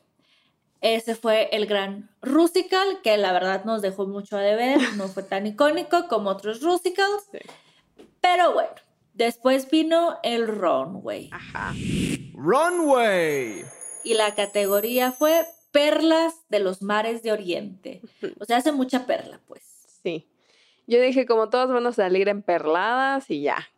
Ese 0.80 1.14
fue 1.14 1.50
el 1.52 1.66
gran 1.66 2.10
Rusical, 2.22 3.02
que 3.02 3.16
la 3.18 3.32
verdad 3.32 3.64
nos 3.64 3.82
dejó 3.82 4.06
mucho 4.06 4.38
a 4.38 4.40
deber, 4.40 4.78
no 4.96 5.08
fue 5.08 5.22
tan 5.22 5.46
icónico 5.46 6.08
como 6.08 6.30
otros 6.30 6.62
Rusicals. 6.62 7.24
Pero 8.22 8.52
bueno, 8.54 8.70
después 9.12 9.70
vino 9.70 10.18
el 10.22 10.46
Runway. 10.46 11.28
Ajá. 11.32 11.74
Runway. 12.34 13.64
Y 14.04 14.14
la 14.14 14.34
categoría 14.34 15.12
fue 15.12 15.44
Perlas 15.70 16.34
de 16.48 16.60
los 16.60 16.82
Mares 16.82 17.22
de 17.22 17.32
Oriente. 17.32 18.00
O 18.38 18.44
sea, 18.44 18.56
hace 18.56 18.72
mucha 18.72 19.06
perla, 19.06 19.40
pues. 19.46 19.62
Sí. 20.02 20.28
Yo 20.86 21.00
dije, 21.00 21.26
como 21.26 21.50
todas 21.50 21.70
van 21.70 21.86
a 21.86 21.92
salir 21.92 22.28
en 22.28 22.42
perladas 22.42 23.30
y 23.30 23.42
ya. 23.42 23.68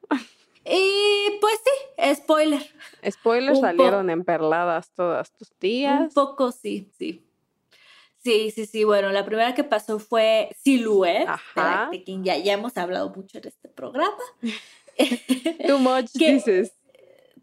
Y 0.65 1.39
pues 1.41 1.61
sí, 1.65 2.15
spoiler. 2.15 2.63
Spoiler, 3.11 3.57
salieron 3.57 4.11
emperladas 4.11 4.91
todas 4.95 5.33
tus 5.33 5.51
tías. 5.53 6.01
Un 6.01 6.11
poco 6.11 6.53
sí, 6.53 6.91
sí. 6.97 7.27
Sí, 8.19 8.53
sí, 8.53 8.67
sí. 8.67 8.85
Bueno, 8.85 9.11
la 9.11 9.25
primera 9.25 9.55
que 9.55 9.65
pasó 9.65 9.99
fue 9.99 10.51
Silhouette, 10.63 11.29
de, 11.91 12.05
quien 12.05 12.23
ya, 12.23 12.37
ya 12.39 12.53
hemos 12.53 12.77
hablado 12.77 13.11
mucho 13.11 13.39
en 13.39 13.49
este 13.49 13.69
programa. 13.69 14.23
Too 15.67 15.79
much 15.79 16.13
dices. 16.13 16.73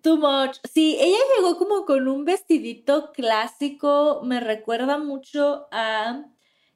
Too 0.01 0.15
much. 0.15 0.57
Sí, 0.73 0.97
ella 0.97 1.17
llegó 1.35 1.57
como 1.57 1.85
con 1.85 2.07
un 2.07 2.23
vestidito 2.23 3.11
clásico. 3.11 4.21
Me 4.23 4.39
recuerda 4.39 4.97
mucho 4.97 5.67
a. 5.71 6.25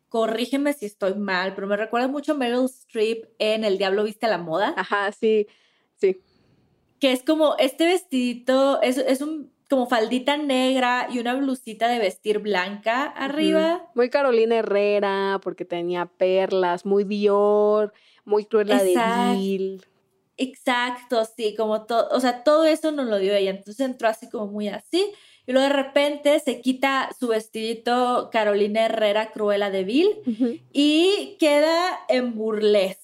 Corrígeme 0.10 0.74
si 0.74 0.86
estoy 0.86 1.16
mal, 1.16 1.56
pero 1.56 1.66
me 1.66 1.76
recuerda 1.76 2.08
mucho 2.08 2.34
a 2.34 2.36
Meryl 2.36 2.66
Streep 2.66 3.26
en 3.39 3.64
El 3.64 3.80
Diablo 3.80 4.04
Viste 4.04 4.28
a 4.28 4.30
la 4.30 4.38
Moda. 4.38 4.76
Ajá, 4.78 5.12
sí, 5.12 5.48
sí 5.96 6.22
que 7.04 7.12
es 7.12 7.22
como 7.22 7.58
este 7.60 7.86
vestidito, 7.86 8.82
es, 8.82 8.97
es 8.97 9.20
un 9.20 9.51
como 9.70 9.88
faldita 9.88 10.38
negra 10.38 11.10
y 11.12 11.20
una 11.20 11.36
blusita 11.36 11.89
de 11.89 11.99
vestir 11.99 12.39
blanca 12.39 13.04
arriba. 13.04 13.91
Muy 13.93 14.10
Carolina 14.10 14.56
Herrera, 14.56 15.41
porque 15.43 15.66
tenía 15.66 16.06
perlas, 16.06 16.86
muy 16.86 17.04
Dior, 17.04 17.91
muy 18.24 18.45
Cruella 18.45 18.82
de 18.82 19.36
Vil. 19.36 19.86
Exacto, 20.38 21.26
sí, 21.26 21.56
como 21.58 21.84
todo, 21.84 22.08
o 22.12 22.22
sea, 22.22 22.45
todo 22.45 22.64
eso 22.64 22.93
nos 22.93 23.08
lo 23.08 23.18
dio 23.18 23.36
ella, 23.36 23.51
entonces 23.51 23.86
entró 23.86 24.08
así 24.08 24.30
como 24.30 24.47
muy 24.47 24.70
así. 24.70 25.12
Y 25.46 25.52
luego 25.52 25.68
de 25.68 25.74
repente 25.74 26.39
se 26.39 26.62
quita 26.62 27.10
su 27.20 27.28
vestidito 27.28 28.30
Carolina 28.32 28.86
Herrera 28.86 29.32
Cruella 29.32 29.70
de 29.70 29.84
Vil 29.84 30.62
y 30.72 31.36
queda 31.39 32.00
en 32.08 32.36
burles. 32.36 32.98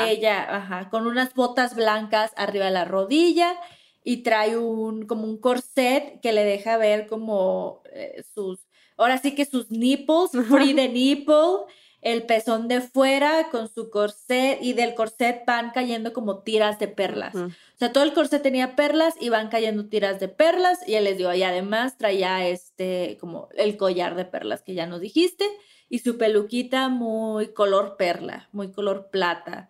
Ella, 0.00 0.56
ajá, 0.56 0.90
con 0.90 1.06
unas 1.06 1.34
botas 1.34 1.74
blancas 1.74 2.32
arriba 2.36 2.66
de 2.66 2.72
la 2.72 2.84
rodilla 2.84 3.58
y 4.04 4.18
trae 4.18 4.58
un 4.58 5.06
como 5.06 5.24
un 5.24 5.38
corset 5.38 6.20
que 6.20 6.32
le 6.32 6.44
deja 6.44 6.76
ver 6.76 7.06
como 7.06 7.82
eh, 7.92 8.22
sus, 8.34 8.60
ahora 8.96 9.18
sí 9.18 9.34
que 9.34 9.46
sus 9.46 9.70
nipples, 9.70 10.30
free 10.48 10.74
the 10.76 10.88
nipple 10.88 11.64
el 12.06 12.22
pezón 12.22 12.68
de 12.68 12.80
fuera 12.80 13.48
con 13.50 13.68
su 13.68 13.90
corset 13.90 14.62
y 14.62 14.74
del 14.74 14.94
corset 14.94 15.44
van 15.44 15.72
cayendo 15.72 16.12
como 16.12 16.38
tiras 16.38 16.78
de 16.78 16.86
perlas. 16.86 17.34
O 17.34 17.50
sea, 17.74 17.92
todo 17.92 18.04
el 18.04 18.12
corset 18.12 18.40
tenía 18.40 18.76
perlas 18.76 19.16
y 19.20 19.28
van 19.28 19.48
cayendo 19.48 19.88
tiras 19.88 20.20
de 20.20 20.28
perlas 20.28 20.86
y 20.86 20.94
él 20.94 21.02
les 21.02 21.18
dio, 21.18 21.34
y 21.34 21.42
además 21.42 21.98
traía 21.98 22.46
este, 22.46 23.18
como 23.20 23.48
el 23.56 23.76
collar 23.76 24.14
de 24.14 24.24
perlas 24.24 24.62
que 24.62 24.74
ya 24.74 24.86
nos 24.86 25.00
dijiste 25.00 25.44
y 25.88 25.98
su 25.98 26.16
peluquita 26.16 26.88
muy 26.88 27.48
color 27.48 27.96
perla, 27.96 28.48
muy 28.52 28.70
color 28.70 29.08
plata. 29.10 29.68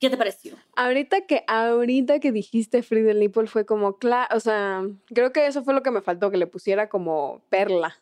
¿Qué 0.00 0.10
te 0.10 0.16
pareció? 0.16 0.56
Ahorita 0.74 1.26
que, 1.26 1.44
ahorita 1.46 2.18
que 2.18 2.32
dijiste 2.32 2.82
Friedel 2.82 3.20
Nipple 3.20 3.46
fue 3.46 3.64
como, 3.64 3.96
o 4.34 4.40
sea, 4.40 4.82
creo 5.14 5.32
que 5.32 5.46
eso 5.46 5.62
fue 5.62 5.74
lo 5.74 5.84
que 5.84 5.92
me 5.92 6.02
faltó, 6.02 6.32
que 6.32 6.38
le 6.38 6.48
pusiera 6.48 6.88
como 6.88 7.40
perla. 7.50 7.96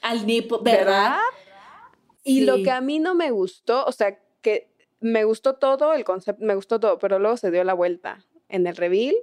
Al 0.00 0.26
nipple, 0.26 0.58
¿verdad? 0.62 1.18
Y 2.22 2.42
lo 2.42 2.62
que 2.62 2.70
a 2.70 2.80
mí 2.80 2.98
no 2.98 3.14
me 3.14 3.30
gustó, 3.30 3.84
o 3.84 3.92
sea, 3.92 4.18
que 4.42 4.70
me 5.00 5.24
gustó 5.24 5.54
todo, 5.54 5.94
el 5.94 6.04
concepto, 6.04 6.44
me 6.44 6.54
gustó 6.54 6.78
todo, 6.80 6.98
pero 6.98 7.18
luego 7.18 7.36
se 7.36 7.50
dio 7.50 7.64
la 7.64 7.74
vuelta 7.74 8.24
en 8.48 8.66
el 8.66 8.76
reveal 8.76 9.14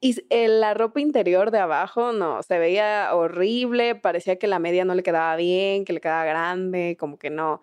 y 0.00 0.16
la 0.30 0.74
ropa 0.74 1.00
interior 1.00 1.50
de 1.50 1.58
abajo, 1.58 2.12
no, 2.12 2.42
se 2.44 2.58
veía 2.58 3.08
horrible, 3.14 3.96
parecía 3.96 4.38
que 4.38 4.46
la 4.46 4.60
media 4.60 4.84
no 4.84 4.94
le 4.94 5.02
quedaba 5.02 5.34
bien, 5.34 5.84
que 5.84 5.92
le 5.92 6.00
quedaba 6.00 6.24
grande, 6.24 6.96
como 6.98 7.18
que 7.18 7.30
no. 7.30 7.62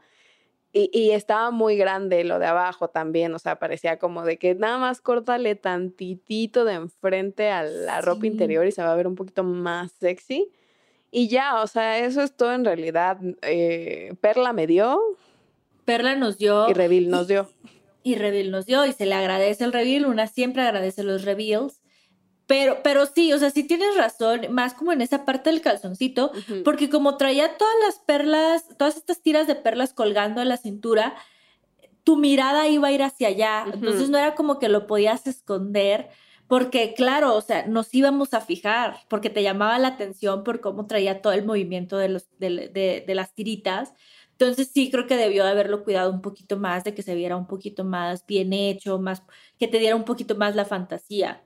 Y, 0.74 0.89
y, 0.91 1.12
estaba 1.12 1.51
muy 1.51 1.78
grande 1.78 2.26
lo 2.26 2.38
de 2.38 2.47
abajo 2.47 2.89
también, 2.89 3.34
o 3.34 3.39
sea, 3.39 3.58
parecía 3.58 3.97
como 3.97 4.26
de 4.26 4.38
que 4.38 4.56
nada 4.56 4.78
más 4.78 4.99
córtale 4.99 5.56
tantitito 5.56 6.66
de 6.66 6.74
enfrente 6.74 7.49
a 7.49 7.64
la 7.64 8.01
ropa 8.01 8.28
interior 8.28 8.68
y 8.68 8.74
se 8.74 8.84
va 8.84 8.91
a 8.91 8.95
ver 8.97 9.08
un 9.08 9.16
poquito 9.16 9.45
más 9.45 9.93
sexy. 9.93 10.51
Y 11.18 11.30
ya, 11.30 11.61
o 11.61 11.68
sea, 11.68 11.99
eso 11.99 12.22
es 12.22 12.36
todo 12.36 12.51
en 12.51 12.66
realidad. 12.66 13.18
Eh, 13.41 14.16
Perla 14.20 14.51
me 14.51 14.68
dio. 14.68 14.99
Perla 15.86 16.18
nos 16.18 16.38
dio. 16.38 16.70
Y 16.70 16.74
Revil 16.74 17.09
nos 17.09 17.30
dio. 17.30 17.49
Y 18.03 18.16
Revil 18.16 18.51
nos 18.51 18.66
dio, 18.66 18.86
y 18.86 18.91
se 18.91 19.05
le 19.05 19.16
agradece 19.16 19.63
el 19.63 19.72
reveal. 19.72 20.07
Una 20.07 20.28
siempre 20.28 20.63
agradece 20.63 21.03
los 21.03 21.24
reveals. 21.24 21.80
Pero, 22.47 22.80
pero 22.84 23.05
sí, 23.05 23.32
o 23.32 23.39
sea, 23.39 23.49
sí 23.49 23.63
tienes 23.63 23.95
razón, 23.95 24.41
más 24.49 24.74
como 24.74 24.91
en 24.91 24.99
esa 24.99 25.24
parte 25.24 25.49
del 25.49 25.61
calzoncito, 25.61 26.34
porque 26.66 26.89
como 26.89 27.16
traía 27.16 27.55
todas 27.55 27.76
las 27.86 27.99
perlas, 27.99 28.66
todas 28.78 28.97
estas 28.97 29.22
tiras 29.22 29.47
de 29.47 29.55
perlas 29.55 29.93
colgando 29.93 30.41
en 30.41 30.49
la 30.49 30.57
cintura, 30.57 31.16
tu 32.03 32.18
mirada 32.18 32.68
iba 32.68 32.89
a 32.89 32.91
ir 32.91 33.03
hacia 33.03 33.30
allá. 33.30 33.66
Entonces 33.74 34.09
no 34.09 34.18
era 34.18 34.36
como 34.36 34.59
que 34.59 34.68
lo 34.68 34.86
podías 34.86 35.28
esconder, 35.28 36.09
porque 36.48 36.93
claro, 36.93 37.36
o 37.36 37.41
sea, 37.41 37.66
nos 37.68 37.93
íbamos 37.93 38.34
a 38.34 38.41
fijar, 38.41 38.98
porque 39.10 39.30
te 39.30 39.43
llamaba 39.43 39.80
la 39.80 39.89
atención 39.89 40.43
por 40.43 40.62
cómo 40.62 40.88
traía 40.88 41.22
todo 41.22 41.34
el 41.34 41.46
movimiento 41.46 41.98
de, 41.98 42.10
los, 42.10 42.28
de, 42.39 43.04
las 43.08 43.34
tiritas. 43.34 43.93
Entonces 44.32 44.70
sí 44.74 44.91
creo 44.91 45.08
que 45.08 45.16
debió 45.16 45.43
de 45.43 45.52
haberlo 45.52 45.84
cuidado 45.84 46.12
un 46.12 46.22
poquito 46.22 46.58
más, 46.58 46.84
de 46.84 46.93
que 46.93 47.04
se 47.04 47.16
viera 47.16 47.36
un 47.38 47.48
poquito 47.48 47.84
más 47.86 48.26
bien 48.26 48.54
hecho, 48.54 49.00
más, 49.00 49.24
que 49.58 49.68
te 49.68 49.80
diera 49.80 49.96
un 49.96 50.06
poquito 50.06 50.36
más 50.36 50.56
la 50.56 50.66
fantasía 50.66 51.41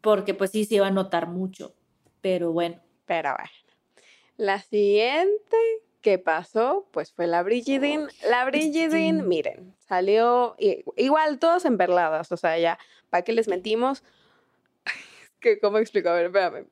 porque 0.00 0.34
pues 0.34 0.50
sí 0.50 0.64
se 0.64 0.76
iba 0.76 0.86
a 0.86 0.90
notar 0.90 1.26
mucho, 1.26 1.74
pero 2.20 2.52
bueno. 2.52 2.80
Pero 3.06 3.34
bueno. 3.36 3.50
La 4.36 4.60
siguiente 4.60 5.56
que 6.00 6.18
pasó, 6.18 6.86
pues 6.92 7.12
fue 7.12 7.26
la 7.26 7.42
Brigidine. 7.42 8.08
La 8.28 8.44
Brigidine, 8.44 9.22
miren, 9.22 9.74
salió 9.78 10.56
igual 10.96 11.38
todas 11.38 11.64
emperladas, 11.64 12.32
o 12.32 12.36
sea, 12.36 12.58
ya, 12.58 12.78
¿para 13.10 13.22
qué 13.22 13.32
les 13.32 13.48
mentimos? 13.48 14.02
que, 15.40 15.58
¿Cómo 15.60 15.78
explico? 15.78 16.08
A 16.08 16.14
ver, 16.14 16.26
espérame. 16.26 16.66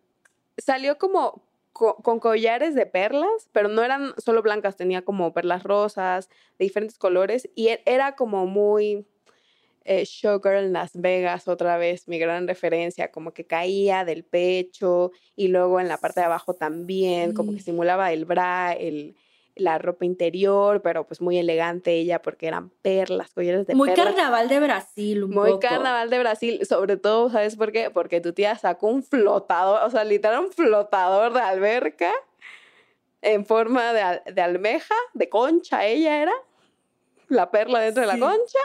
Salió 0.56 0.98
como 0.98 1.42
con 1.72 2.18
collares 2.18 2.74
de 2.74 2.86
perlas, 2.86 3.48
pero 3.52 3.68
no 3.68 3.84
eran 3.84 4.12
solo 4.18 4.42
blancas, 4.42 4.76
tenía 4.76 5.02
como 5.02 5.32
perlas 5.32 5.62
rosas, 5.62 6.28
de 6.58 6.64
diferentes 6.64 6.98
colores, 6.98 7.48
y 7.54 7.68
e, 7.68 7.82
era 7.86 8.16
como 8.16 8.46
muy 8.46 9.06
eh, 9.84 10.04
Showgirl 10.04 10.58
en 10.58 10.72
Las 10.72 10.92
Vegas, 10.94 11.48
otra 11.48 11.76
vez 11.78 12.08
mi 12.08 12.18
gran 12.18 12.46
referencia, 12.46 13.10
como 13.10 13.32
que 13.32 13.46
caía 13.46 14.04
del 14.04 14.24
pecho 14.24 15.12
y 15.36 15.48
luego 15.48 15.80
en 15.80 15.88
la 15.88 15.98
parte 15.98 16.20
de 16.20 16.26
abajo 16.26 16.54
también, 16.54 17.32
como 17.32 17.52
que 17.52 17.60
simulaba 17.60 18.12
el 18.12 18.24
bra, 18.24 18.72
el, 18.72 19.16
la 19.58 19.78
ropa 19.78 20.04
interior, 20.04 20.82
pero 20.82 21.06
pues 21.06 21.20
muy 21.20 21.38
elegante 21.38 21.92
ella 21.92 22.22
porque 22.22 22.46
eran 22.46 22.70
perlas, 22.82 23.30
collares 23.30 23.66
de 23.66 23.74
muy 23.74 23.88
perlas. 23.88 24.06
Muy 24.06 24.14
carnaval 24.14 24.48
de 24.48 24.60
Brasil, 24.60 25.24
un 25.24 25.30
Muy 25.30 25.58
carnaval 25.58 26.10
de 26.10 26.18
Brasil, 26.18 26.66
sobre 26.66 26.96
todo, 26.96 27.30
¿sabes 27.30 27.56
por 27.56 27.72
qué? 27.72 27.90
Porque 27.90 28.20
tu 28.20 28.32
tía 28.32 28.56
sacó 28.56 28.88
un 28.88 29.02
flotador, 29.02 29.82
o 29.84 29.90
sea, 29.90 30.04
literal 30.04 30.44
un 30.44 30.52
flotador 30.52 31.32
de 31.32 31.40
alberca 31.40 32.12
en 33.20 33.44
forma 33.44 33.92
de, 33.92 34.32
de 34.32 34.40
almeja, 34.40 34.94
de 35.14 35.28
concha 35.28 35.86
ella 35.86 36.22
era, 36.22 36.32
la 37.28 37.50
perla 37.50 37.80
dentro 37.80 38.02
de 38.02 38.06
la 38.06 38.18
concha, 38.18 38.58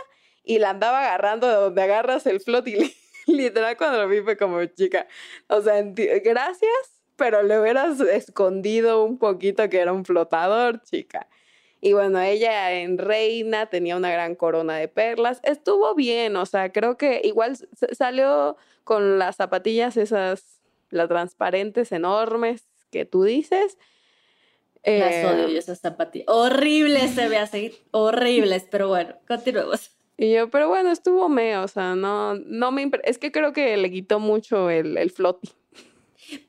y 0.43 0.59
la 0.59 0.71
andaba 0.71 1.01
agarrando 1.01 1.47
de 1.47 1.55
donde 1.55 1.81
agarras 1.81 2.25
el 2.27 2.41
flot 2.41 2.67
y 2.67 2.95
literal 3.27 3.77
cuando 3.77 4.01
lo 4.01 4.07
vi 4.07 4.21
fue 4.21 4.37
como 4.37 4.63
chica, 4.65 5.07
o 5.47 5.61
sea, 5.61 5.81
gracias, 5.83 7.01
pero 7.15 7.43
le 7.43 7.59
hubieras 7.59 7.99
escondido 7.99 9.03
un 9.03 9.17
poquito 9.17 9.69
que 9.69 9.79
era 9.79 9.93
un 9.93 10.05
flotador, 10.05 10.81
chica. 10.83 11.27
Y 11.79 11.91
bueno, 11.91 12.21
ella 12.21 12.71
en 12.71 12.97
reina 12.97 13.65
tenía 13.65 13.97
una 13.97 14.09
gran 14.09 14.35
corona 14.35 14.77
de 14.77 14.87
perlas. 14.87 15.41
Estuvo 15.43 15.93
bien, 15.95 16.37
o 16.37 16.45
sea, 16.45 16.71
creo 16.71 16.95
que 16.95 17.19
igual 17.25 17.57
salió 17.91 18.55
con 18.85 19.19
las 19.19 19.35
zapatillas 19.35 19.97
esas, 19.97 20.61
las 20.91 21.09
transparentes 21.09 21.91
enormes 21.91 22.65
que 22.89 23.03
tú 23.03 23.23
dices. 23.23 23.77
Las 24.85 25.25
odio 25.25 25.47
eh, 25.47 25.57
esas 25.57 25.81
zapatillas. 25.81 26.27
Horribles 26.29 27.11
se 27.11 27.27
ve 27.27 27.37
así, 27.37 27.73
horribles, 27.91 28.65
pero 28.71 28.87
bueno, 28.87 29.15
continuemos. 29.27 29.91
Y 30.17 30.33
yo, 30.33 30.49
pero 30.49 30.67
bueno, 30.67 30.91
estuvo 30.91 31.27
me, 31.29 31.57
o 31.57 31.67
sea, 31.67 31.95
no, 31.95 32.35
no 32.35 32.71
me 32.71 32.89
es 33.03 33.17
que 33.17 33.31
creo 33.31 33.51
que 33.51 33.75
le 33.77 33.91
quitó 33.91 34.19
mucho 34.19 34.69
el, 34.69 34.97
el. 34.97 35.13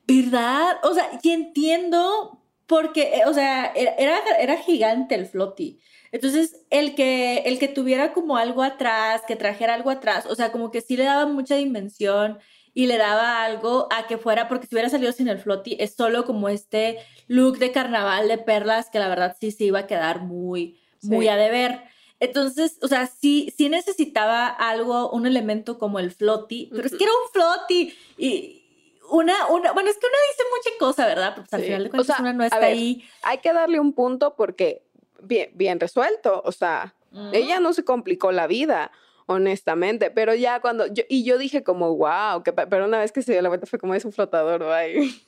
¿Verdad? 0.07 0.77
O 0.83 0.93
sea, 0.93 1.09
y 1.21 1.31
entiendo 1.31 2.41
porque, 2.67 3.15
eh, 3.15 3.21
o 3.27 3.33
sea, 3.33 3.65
era, 3.75 4.19
era 4.39 4.57
gigante 4.57 5.15
el 5.15 5.25
flotti. 5.25 5.79
Entonces, 6.11 6.65
el 6.69 6.95
que, 6.95 7.39
el 7.39 7.59
que 7.59 7.67
tuviera 7.67 8.13
como 8.13 8.37
algo 8.37 8.63
atrás, 8.63 9.23
que 9.27 9.35
trajera 9.35 9.73
algo 9.73 9.89
atrás, 9.89 10.25
o 10.25 10.35
sea, 10.35 10.51
como 10.51 10.71
que 10.71 10.79
sí 10.79 10.95
le 10.95 11.03
daba 11.03 11.25
mucha 11.25 11.55
dimensión 11.55 12.39
y 12.73 12.87
le 12.87 12.97
daba 12.97 13.43
algo 13.43 13.87
a 13.91 14.07
que 14.07 14.17
fuera, 14.17 14.47
porque 14.47 14.67
si 14.67 14.75
hubiera 14.75 14.89
salido 14.89 15.11
sin 15.11 15.27
el 15.27 15.39
flotti, 15.39 15.75
es 15.79 15.93
solo 15.95 16.23
como 16.23 16.49
este 16.49 16.99
look 17.27 17.57
de 17.57 17.71
carnaval 17.71 18.27
de 18.27 18.37
perlas 18.37 18.89
que 18.89 18.99
la 18.99 19.09
verdad 19.09 19.35
sí 19.39 19.51
se 19.51 19.65
iba 19.65 19.79
a 19.79 19.87
quedar 19.87 20.21
muy, 20.21 20.79
muy 21.01 21.27
a 21.27 21.35
deber. 21.35 21.81
Entonces, 22.19 22.77
o 22.81 22.87
sea, 22.87 23.07
sí, 23.07 23.53
sí 23.57 23.69
necesitaba 23.69 24.47
algo, 24.47 25.09
un 25.11 25.25
elemento 25.25 25.77
como 25.77 25.99
el 25.99 26.11
flotti, 26.11 26.69
pero 26.71 26.85
es 26.85 26.95
que 26.95 27.03
era 27.03 27.13
un 27.13 27.31
flotti 27.31 27.93
y 28.17 28.63
una, 29.09 29.47
una, 29.47 29.71
bueno, 29.73 29.89
es 29.89 29.97
que 29.97 30.07
una 30.07 30.17
dice 30.31 30.43
mucha 30.49 30.79
cosa, 30.79 31.05
¿verdad? 31.05 31.35
Pues 31.35 31.53
al 31.53 31.63
final 31.63 31.83
de 31.83 31.89
cuentas 31.89 32.19
una 32.19 32.33
no 32.33 32.43
está 32.43 32.57
ahí. 32.57 33.03
Hay 33.21 33.39
que 33.39 33.53
darle 33.53 33.79
un 33.79 33.93
punto 33.93 34.35
porque 34.35 34.83
bien, 35.21 35.51
bien 35.53 35.79
resuelto, 35.79 36.41
o 36.45 36.51
sea, 36.51 36.95
ella 37.31 37.59
no 37.59 37.73
se 37.73 37.85
complicó 37.85 38.31
la 38.31 38.47
vida 38.47 38.91
honestamente, 39.27 40.11
pero 40.11 40.35
ya 40.35 40.59
cuando 40.59 40.85
yo, 40.87 41.03
y 41.09 41.23
yo 41.23 41.37
dije 41.37 41.63
como, 41.63 41.95
wow, 41.95 42.43
que, 42.43 42.53
pero 42.53 42.85
una 42.85 42.99
vez 42.99 43.11
que 43.11 43.21
se 43.21 43.31
dio 43.31 43.41
la 43.41 43.49
vuelta 43.49 43.65
fue 43.65 43.79
como 43.79 43.95
es 43.95 44.05
un 44.05 44.11
flotador, 44.11 44.63
ay. 44.63 45.21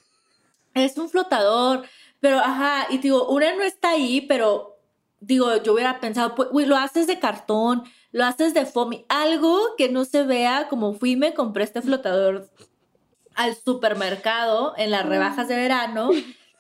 Es 0.74 0.98
un 0.98 1.10
flotador, 1.10 1.84
pero 2.20 2.38
ajá, 2.38 2.88
y 2.90 3.00
digo, 3.00 3.28
una 3.30 3.56
no 3.56 3.64
está 3.64 3.92
ahí, 3.92 4.22
pero 4.22 4.77
digo, 5.20 5.56
yo 5.64 5.74
hubiera 5.74 6.00
pensado, 6.00 6.36
pues, 6.36 6.68
lo 6.68 6.78
haces 6.78 7.08
de 7.08 7.20
cartón, 7.20 7.84
lo 8.12 8.26
haces 8.26 8.54
de 8.54 8.66
foamy, 8.66 9.06
algo 9.10 9.76
que 9.78 9.90
no 9.90 10.06
se 10.06 10.24
vea 10.24 10.68
como 10.70 10.94
fui 10.94 11.16
me 11.16 11.34
compré 11.34 11.64
este 11.64 11.82
flotador 11.82 12.50
al 13.36 13.56
supermercado 13.56 14.74
en 14.78 14.92
las 14.92 15.06
rebajas 15.06 15.48
de 15.48 15.56
verano 15.56 16.10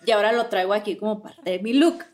y 0.05 0.11
ahora 0.11 0.31
lo 0.31 0.47
traigo 0.47 0.73
aquí 0.73 0.95
como 0.95 1.21
parte 1.21 1.51
de 1.51 1.59
mi 1.59 1.73
look. 1.73 2.05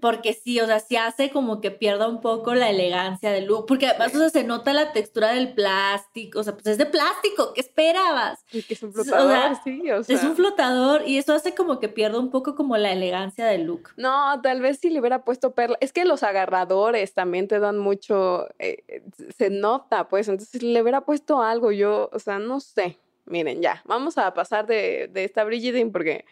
Porque 0.00 0.32
sí, 0.32 0.60
o 0.60 0.66
sea, 0.66 0.80
sí 0.80 0.96
hace 0.96 1.30
como 1.30 1.60
que 1.60 1.70
pierda 1.70 2.08
un 2.08 2.20
poco 2.20 2.54
la 2.54 2.70
elegancia 2.70 3.30
del 3.30 3.46
look. 3.46 3.66
Porque 3.66 3.86
además, 3.86 4.14
o 4.14 4.18
sea, 4.18 4.30
se 4.30 4.44
nota 4.44 4.72
la 4.72 4.92
textura 4.92 5.32
del 5.32 5.54
plástico. 5.54 6.40
O 6.40 6.42
sea, 6.42 6.54
pues 6.54 6.66
es 6.66 6.78
de 6.78 6.86
plástico, 6.86 7.52
¿qué 7.54 7.60
esperabas? 7.60 8.44
Es 8.52 8.66
que 8.66 8.74
es 8.74 8.82
un 8.82 8.92
flotador, 8.92 9.56
sí, 9.64 9.90
o 9.90 10.02
sea. 10.02 10.16
Es 10.16 10.24
un 10.24 10.36
flotador 10.36 11.06
y 11.06 11.18
eso 11.18 11.34
hace 11.34 11.54
como 11.54 11.78
que 11.80 11.88
pierda 11.88 12.18
un 12.18 12.30
poco 12.30 12.54
como 12.54 12.76
la 12.76 12.92
elegancia 12.92 13.46
del 13.46 13.64
look. 13.64 13.90
No, 13.96 14.40
tal 14.42 14.60
vez 14.60 14.78
si 14.78 14.90
le 14.90 15.00
hubiera 15.00 15.24
puesto 15.24 15.54
perla. 15.54 15.76
Es 15.80 15.92
que 15.92 16.04
los 16.04 16.22
agarradores 16.22 17.14
también 17.14 17.48
te 17.48 17.58
dan 17.58 17.78
mucho. 17.78 18.48
Eh, 18.58 19.02
se 19.36 19.50
nota, 19.50 20.08
pues. 20.08 20.28
Entonces, 20.28 20.60
si 20.60 20.72
le 20.72 20.82
hubiera 20.82 21.02
puesto 21.02 21.42
algo, 21.42 21.72
yo, 21.72 22.10
o 22.12 22.18
sea, 22.18 22.38
no 22.38 22.60
sé. 22.60 22.98
Miren, 23.24 23.62
ya, 23.62 23.82
vamos 23.84 24.18
a 24.18 24.34
pasar 24.34 24.66
de, 24.66 25.08
de 25.12 25.24
esta 25.24 25.44
Brigidine 25.44 25.90
porque 25.90 26.24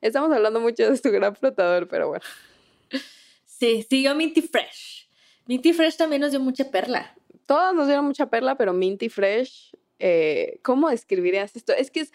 estamos 0.00 0.32
hablando 0.32 0.60
mucho 0.60 0.90
de 0.90 0.96
su 0.96 1.10
gran 1.10 1.34
flotador, 1.34 1.88
pero 1.88 2.08
bueno. 2.08 2.24
Sí, 3.44 3.84
siguió 3.88 4.14
Minty 4.14 4.42
Fresh. 4.42 5.08
Minty 5.46 5.72
Fresh 5.72 5.96
también 5.96 6.20
nos 6.20 6.30
dio 6.30 6.40
mucha 6.40 6.70
perla. 6.70 7.14
Todas 7.46 7.74
nos 7.74 7.86
dieron 7.86 8.04
mucha 8.04 8.26
perla, 8.26 8.56
pero 8.56 8.72
Minty 8.72 9.08
Fresh, 9.08 9.74
eh, 9.98 10.60
¿cómo 10.62 10.90
describirías 10.90 11.56
esto? 11.56 11.72
Es 11.72 11.90
que 11.90 12.06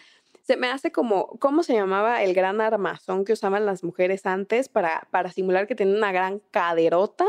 se 0.44 0.56
me 0.56 0.68
hace 0.68 0.92
como, 0.92 1.38
¿cómo 1.40 1.62
se 1.62 1.74
llamaba 1.74 2.22
el 2.22 2.34
gran 2.34 2.60
armazón 2.60 3.24
que 3.24 3.32
usaban 3.32 3.66
las 3.66 3.82
mujeres 3.82 4.26
antes 4.26 4.68
para, 4.68 5.08
para 5.10 5.32
simular 5.32 5.66
que 5.66 5.74
tenían 5.74 5.96
una 5.96 6.12
gran 6.12 6.40
caderota 6.50 7.26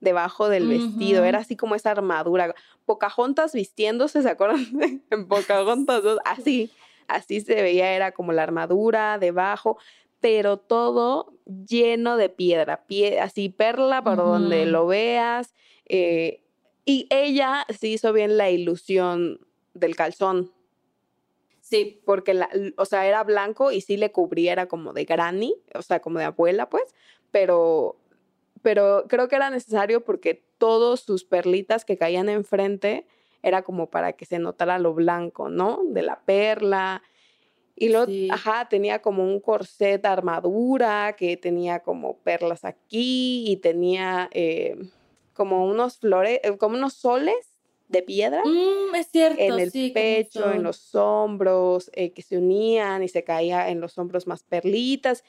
debajo 0.00 0.48
del 0.48 0.68
vestido? 0.68 1.24
Era 1.24 1.38
así 1.40 1.56
como 1.56 1.74
esa 1.74 1.90
armadura. 1.90 2.54
Pocahontas 2.86 3.52
vistiéndose, 3.52 4.22
¿se 4.22 4.30
acuerdan? 4.30 4.66
en 5.10 5.28
Pocahontas, 5.28 6.02
así, 6.24 6.70
así 7.06 7.40
se 7.40 7.54
veía, 7.62 7.92
era 7.92 8.12
como 8.12 8.32
la 8.32 8.42
armadura 8.42 9.18
debajo 9.18 9.78
pero 10.24 10.56
todo 10.56 11.34
lleno 11.68 12.16
de 12.16 12.30
piedra, 12.30 12.86
pie, 12.86 13.20
así 13.20 13.50
perla 13.50 14.02
por 14.02 14.16
donde 14.16 14.64
lo 14.64 14.86
veas. 14.86 15.52
Eh, 15.84 16.42
y 16.86 17.06
ella 17.10 17.66
se 17.68 17.88
hizo 17.88 18.10
bien 18.14 18.38
la 18.38 18.48
ilusión 18.48 19.46
del 19.74 19.96
calzón. 19.96 20.50
Sí, 21.60 22.00
porque, 22.06 22.32
la, 22.32 22.48
o 22.78 22.86
sea, 22.86 23.06
era 23.06 23.22
blanco 23.22 23.70
y 23.70 23.82
sí 23.82 23.98
le 23.98 24.12
cubriera 24.12 24.64
como 24.66 24.94
de 24.94 25.04
granny, 25.04 25.56
o 25.74 25.82
sea, 25.82 26.00
como 26.00 26.20
de 26.20 26.24
abuela, 26.24 26.70
pues, 26.70 26.94
pero, 27.30 28.00
pero 28.62 29.04
creo 29.06 29.28
que 29.28 29.36
era 29.36 29.50
necesario 29.50 30.04
porque 30.04 30.42
todos 30.56 31.00
sus 31.00 31.24
perlitas 31.24 31.84
que 31.84 31.98
caían 31.98 32.30
enfrente 32.30 33.06
era 33.42 33.60
como 33.60 33.90
para 33.90 34.14
que 34.14 34.24
se 34.24 34.38
notara 34.38 34.78
lo 34.78 34.94
blanco, 34.94 35.50
¿no? 35.50 35.82
De 35.84 36.00
la 36.00 36.20
perla, 36.24 37.02
y 37.76 37.88
luego, 37.88 38.10
ajá, 38.30 38.68
tenía 38.68 39.00
como 39.02 39.24
un 39.24 39.40
corset 39.40 40.04
armadura 40.06 41.14
que 41.16 41.36
tenía 41.36 41.80
como 41.80 42.18
perlas 42.18 42.64
aquí 42.64 43.44
y 43.50 43.56
tenía 43.56 44.28
eh, 44.32 44.76
como 45.32 45.66
unos 45.66 45.98
flores, 45.98 46.40
eh, 46.42 46.56
como 46.56 46.76
unos 46.76 46.94
soles 46.94 47.54
de 47.88 48.02
piedra. 48.02 48.42
Mm, 48.44 48.94
es 48.94 49.08
cierto. 49.08 49.40
En 49.40 49.58
el 49.58 49.70
pecho, 49.92 50.52
en 50.52 50.62
los 50.62 50.94
hombros, 50.94 51.90
eh, 51.94 52.12
que 52.12 52.22
se 52.22 52.38
unían 52.38 53.02
y 53.02 53.08
se 53.08 53.24
caía 53.24 53.68
en 53.68 53.80
los 53.80 53.98
hombros 53.98 54.26
más 54.26 54.42
perlitas. 54.42 55.24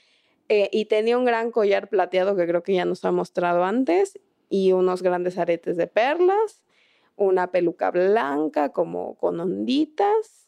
Eh, 0.48 0.70
y 0.72 0.86
tenía 0.86 1.18
un 1.18 1.26
gran 1.26 1.50
collar 1.50 1.90
plateado 1.90 2.36
que 2.36 2.46
creo 2.46 2.62
que 2.62 2.76
ya 2.76 2.86
nos 2.86 3.04
ha 3.04 3.12
mostrado 3.12 3.64
antes 3.64 4.20
y 4.48 4.74
unos 4.74 5.02
grandes 5.02 5.40
aretes 5.40 5.76
de 5.76 5.88
perlas, 5.88 6.64
una 7.16 7.50
peluca 7.50 7.90
blanca 7.90 8.70
como 8.70 9.16
con 9.16 9.40
onditas. 9.40 10.45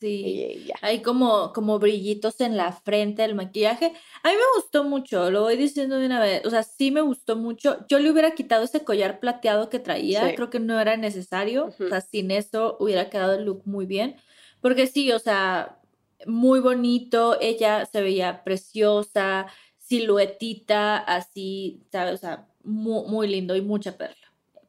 Sí. 0.00 0.68
Hay 0.80 1.02
como, 1.02 1.52
como 1.52 1.78
brillitos 1.78 2.40
en 2.40 2.56
la 2.56 2.72
frente 2.72 3.22
del 3.22 3.34
maquillaje. 3.34 3.86
A 4.22 4.28
mí 4.28 4.34
me 4.34 4.60
gustó 4.60 4.84
mucho, 4.84 5.30
lo 5.30 5.42
voy 5.42 5.56
diciendo 5.56 5.98
de 5.98 6.06
una 6.06 6.20
vez. 6.20 6.44
O 6.46 6.50
sea, 6.50 6.62
sí 6.62 6.90
me 6.90 7.00
gustó 7.00 7.36
mucho. 7.36 7.84
Yo 7.88 7.98
le 7.98 8.10
hubiera 8.10 8.34
quitado 8.34 8.64
ese 8.64 8.84
collar 8.84 9.18
plateado 9.18 9.68
que 9.70 9.80
traía. 9.80 10.28
Sí. 10.28 10.34
Creo 10.36 10.50
que 10.50 10.60
no 10.60 10.78
era 10.78 10.96
necesario. 10.96 11.64
O 11.64 11.68
Ujú. 11.68 11.88
sea, 11.88 12.00
sin 12.00 12.30
eso 12.30 12.76
hubiera 12.78 13.10
quedado 13.10 13.34
el 13.34 13.44
look 13.44 13.62
muy 13.64 13.86
bien. 13.86 14.16
Porque 14.60 14.86
sí, 14.86 15.10
o 15.12 15.18
sea, 15.18 15.80
muy 16.26 16.60
bonito. 16.60 17.36
Ella 17.40 17.84
se 17.86 18.00
veía 18.00 18.44
preciosa, 18.44 19.46
siluetita, 19.78 20.98
así, 20.98 21.82
¿sabes? 21.90 22.14
O 22.14 22.18
sea, 22.18 22.46
muy, 22.62 23.08
muy 23.08 23.28
lindo 23.28 23.56
y 23.56 23.62
mucha 23.62 23.96
perla. 23.96 24.16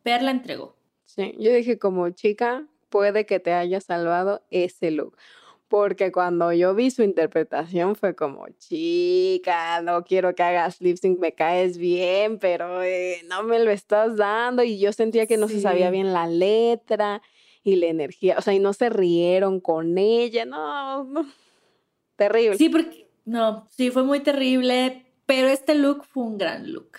Perla 0.02 0.32
entregó. 0.32 0.76
Sí, 1.06 1.36
yo 1.38 1.52
dije 1.54 1.78
como 1.78 2.10
chica, 2.12 2.66
puede 2.90 3.26
que 3.26 3.40
te 3.40 3.54
haya 3.54 3.80
salvado 3.82 4.44
ese 4.52 4.92
look. 4.92 5.18
Porque 5.68 6.12
cuando 6.12 6.52
yo 6.52 6.74
vi 6.74 6.90
su 6.90 7.04
interpretación 7.04 7.96
fue 7.96 8.16
como, 8.16 8.48
chica, 8.58 9.82
no 9.84 10.04
quiero 10.04 10.34
que 10.34 10.42
hagas 10.42 10.82
lip 10.82 10.98
sync, 10.98 11.20
me 11.20 11.34
caes 11.34 11.78
bien, 11.78 12.40
pero 12.40 12.82
eh, 12.82 13.22
no 13.30 13.44
me 13.44 13.60
lo 13.60 13.70
estás 13.70 14.18
dando. 14.18 14.64
Y 14.64 14.80
yo 14.80 14.92
sentía 14.94 15.28
que 15.28 15.38
no 15.38 15.48
se 15.48 15.62
sabía 15.62 15.88
Sí. 15.88 15.92
bien 15.92 16.12
la 16.12 16.26
letra 16.28 17.22
y 17.64 17.76
la 17.76 17.86
energía, 17.88 18.36
o 18.38 18.42
sea, 18.42 18.54
y 18.54 18.60
no 18.60 18.74
se 18.74 18.90
rieron 18.90 19.60
con 19.60 19.98
ella, 20.00 20.46
no, 20.46 21.04
no. 21.04 21.30
Terrible. 22.16 22.58
Sí, 22.58 22.70
porque, 22.70 23.08
no, 23.26 23.68
sí, 23.70 23.92
fue 23.92 24.04
muy 24.04 24.22
terrible, 24.22 25.06
pero 25.28 25.50
este 25.50 25.76
look 25.76 26.04
fue 26.06 26.24
un 26.24 26.38
gran 26.40 26.72
look. 26.74 26.98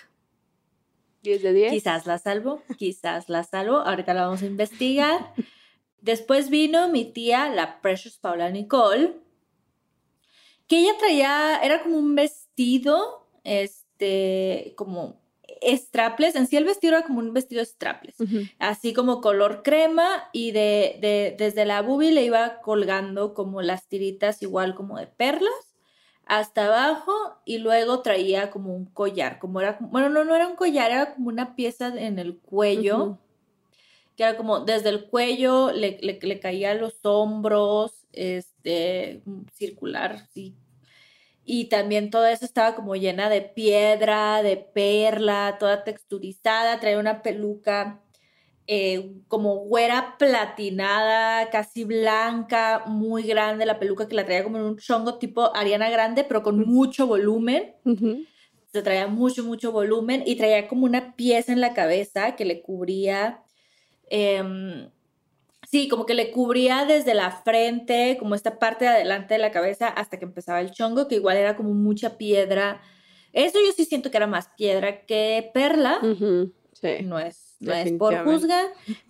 10 1.23 1.43
de 1.43 1.53
10. 1.53 1.71
Quizás 1.73 2.07
la 2.07 2.17
salvo, 2.19 2.61
quizás 2.77 3.27
la 3.27 3.43
salvo, 3.43 3.77
ahorita 3.79 4.13
la 4.13 4.23
vamos 4.27 4.41
a 4.43 4.45
investigar. 4.45 5.33
Después 6.01 6.49
vino 6.49 6.89
mi 6.89 7.05
tía, 7.05 7.49
la 7.49 7.79
Precious 7.81 8.17
Paula 8.17 8.49
Nicole, 8.49 9.13
que 10.67 10.79
ella 10.79 10.93
traía, 10.97 11.59
era 11.63 11.83
como 11.83 11.97
un 11.97 12.15
vestido, 12.15 13.27
este, 13.43 14.73
como 14.77 15.19
strapless, 15.63 16.35
en 16.35 16.47
sí 16.47 16.57
el 16.57 16.63
vestido 16.65 16.95
era 16.97 17.05
como 17.05 17.19
un 17.19 17.33
vestido 17.33 17.63
strapless, 17.63 18.15
así 18.57 18.93
como 18.93 19.21
color 19.21 19.61
crema 19.63 20.29
y 20.33 20.51
de, 20.51 20.97
de- 21.01 21.35
desde 21.37 21.65
la 21.65 21.81
boobie 21.81 22.11
le 22.11 22.23
iba 22.23 22.61
colgando 22.61 23.33
como 23.33 23.61
las 23.61 23.87
tiritas 23.87 24.41
igual 24.41 24.73
como 24.75 24.97
de 24.97 25.07
perlas 25.07 25.53
hasta 26.25 26.65
abajo 26.65 27.11
y 27.45 27.57
luego 27.57 28.01
traía 28.01 28.49
como 28.49 28.73
un 28.73 28.85
collar, 28.85 29.37
como 29.39 29.59
era, 29.59 29.77
bueno, 29.81 30.09
no, 30.09 30.23
no 30.23 30.33
era 30.35 30.47
un 30.47 30.55
collar, 30.55 30.89
era 30.91 31.13
como 31.13 31.27
una 31.27 31.55
pieza 31.55 31.87
en 31.87 32.17
el 32.17 32.37
cuello. 32.39 33.19
Que 34.21 34.27
era 34.27 34.37
como 34.37 34.59
desde 34.59 34.89
el 34.89 35.05
cuello 35.05 35.71
le, 35.71 35.97
le, 35.99 36.19
le 36.21 36.39
caía 36.39 36.71
a 36.71 36.75
los 36.75 37.03
hombros, 37.03 38.05
este, 38.13 39.23
mm, 39.25 39.45
circular, 39.55 40.27
sí. 40.31 40.55
Y 41.43 41.65
también 41.65 42.11
todo 42.11 42.27
eso 42.27 42.45
estaba 42.45 42.75
como 42.75 42.95
llena 42.95 43.29
de 43.29 43.41
piedra, 43.41 44.43
de 44.43 44.57
perla, 44.57 45.57
toda 45.59 45.83
texturizada, 45.83 46.79
traía 46.79 46.99
una 46.99 47.23
peluca 47.23 48.03
eh, 48.67 49.11
como 49.27 49.55
güera 49.55 50.17
platinada, 50.19 51.49
casi 51.49 51.83
blanca, 51.83 52.83
muy 52.85 53.23
grande, 53.23 53.65
la 53.65 53.79
peluca 53.79 54.07
que 54.07 54.15
la 54.15 54.25
traía 54.25 54.43
como 54.43 54.57
en 54.57 54.63
un 54.63 54.77
chongo 54.77 55.17
tipo 55.17 55.55
Ariana 55.55 55.89
Grande, 55.89 56.23
pero 56.23 56.43
con 56.43 56.59
mucho 56.69 57.07
volumen. 57.07 57.73
Se 58.71 58.83
traía 58.83 59.07
mucho, 59.07 59.43
mucho 59.43 59.71
volumen 59.71 60.23
y 60.25 60.35
traía 60.35 60.67
como 60.67 60.85
una 60.85 61.15
pieza 61.15 61.51
en 61.51 61.59
la 61.59 61.73
cabeza 61.73 62.35
que 62.35 62.45
le 62.45 62.61
cubría, 62.61 63.43
em, 64.11 64.89
sí, 65.69 65.87
como 65.87 66.05
que 66.05 66.13
le 66.13 66.31
cubría 66.31 66.85
desde 66.85 67.13
la 67.13 67.31
frente, 67.31 68.17
como 68.19 68.35
esta 68.35 68.59
parte 68.59 68.85
de 68.85 68.91
adelante 68.91 69.35
de 69.35 69.39
la 69.39 69.51
cabeza 69.51 69.87
hasta 69.87 70.19
que 70.19 70.25
empezaba 70.25 70.59
el 70.59 70.71
chongo, 70.71 71.07
que 71.07 71.15
igual 71.15 71.37
era 71.37 71.55
como 71.55 71.73
mucha 71.73 72.17
piedra. 72.17 72.81
Eso 73.33 73.59
yo 73.65 73.71
sí 73.71 73.85
siento 73.85 74.11
que 74.11 74.17
era 74.17 74.27
más 74.27 74.49
piedra 74.57 75.05
que 75.05 75.49
perla. 75.53 75.99
Sí. 76.73 77.03
No 77.03 77.19
es, 77.19 77.55
no 77.59 77.73
es 77.73 77.91
por 77.93 78.23
juzga, 78.23 78.63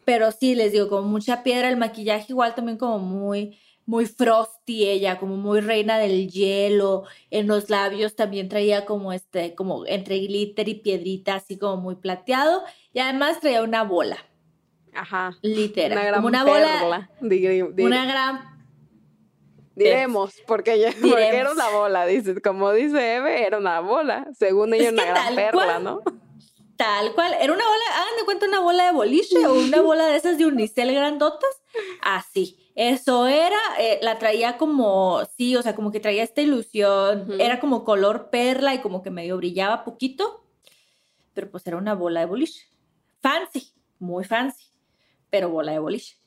pero 0.03 0.31
sí 0.31 0.55
les 0.55 0.73
digo, 0.73 0.89
como 0.89 1.07
mucha 1.07 1.41
piedra, 1.41 1.69
el 1.69 1.77
maquillaje 1.77 2.27
igual 2.29 2.53
también 2.53 2.77
como 2.77 2.99
muy, 2.99 3.57
muy 3.85 4.05
frosty 4.05 4.87
ella, 4.87 5.19
como 5.19 5.37
muy 5.37 5.61
reina 5.61 5.97
del 5.97 6.29
hielo, 6.29 7.03
en 7.29 7.47
los 7.47 7.69
labios 7.69 8.15
también 8.15 8.49
traía 8.49 8.85
como 8.85 9.13
este, 9.13 9.55
como 9.55 9.85
entre 9.85 10.19
glitter 10.19 10.67
y 10.67 10.75
piedrita, 10.75 11.35
así 11.35 11.57
como 11.57 11.77
muy 11.77 11.95
plateado, 11.95 12.63
y 12.93 12.99
además 12.99 13.39
traía 13.39 13.63
una 13.63 13.83
bola, 13.83 14.17
Ajá. 14.93 15.37
literal, 15.41 15.91
Una 15.97 16.03
gran 16.05 16.15
como 16.15 16.27
una 16.27 16.43
bola, 16.43 16.79
perla, 16.79 17.09
di- 17.21 17.61
una 17.83 18.05
gran, 18.05 18.51
Diremos, 19.75 20.33
porque, 20.47 20.77
ya, 20.79 20.91
porque 21.01 21.27
era 21.37 21.51
una 21.51 21.69
bola, 21.69 22.05
dice, 22.05 22.41
como 22.41 22.71
dice 22.73 23.15
Eve, 23.15 23.45
era 23.45 23.57
una 23.57 23.79
bola. 23.79 24.27
Según 24.37 24.73
ella, 24.73 24.89
una 24.89 25.05
gran 25.05 25.35
perla, 25.35 25.51
cual. 25.65 25.83
¿no? 25.83 26.01
tal 26.75 27.13
cual, 27.13 27.33
era 27.39 27.53
una 27.53 27.63
bola, 27.63 27.83
hagan 27.95 28.17
de 28.17 28.25
cuenta 28.25 28.47
una 28.47 28.59
bola 28.59 28.85
de 28.85 28.91
boliche 28.91 29.45
o 29.45 29.53
una 29.53 29.81
bola 29.83 30.07
de 30.07 30.15
esas 30.17 30.37
de 30.39 30.47
unicel 30.47 30.91
grandotas, 30.93 31.61
así. 32.01 32.57
Eso 32.73 33.27
era, 33.27 33.57
eh, 33.79 33.99
la 34.01 34.17
traía 34.17 34.57
como, 34.57 35.21
sí, 35.37 35.55
o 35.55 35.61
sea, 35.61 35.75
como 35.75 35.91
que 35.91 35.99
traía 35.99 36.23
esta 36.23 36.41
ilusión, 36.41 37.39
era 37.39 37.59
como 37.59 37.83
color 37.83 38.29
perla 38.31 38.73
y 38.73 38.79
como 38.79 39.03
que 39.03 39.11
medio 39.11 39.37
brillaba 39.37 39.83
poquito, 39.83 40.43
pero 41.33 41.51
pues 41.51 41.67
era 41.67 41.77
una 41.77 41.93
bola 41.93 42.21
de 42.21 42.25
boliche. 42.25 42.65
Fancy, 43.21 43.71
muy 43.99 44.23
fancy, 44.23 44.65
pero 45.31 45.49
bola 45.49 45.71
de 45.71 45.79
boliche. 45.79 46.17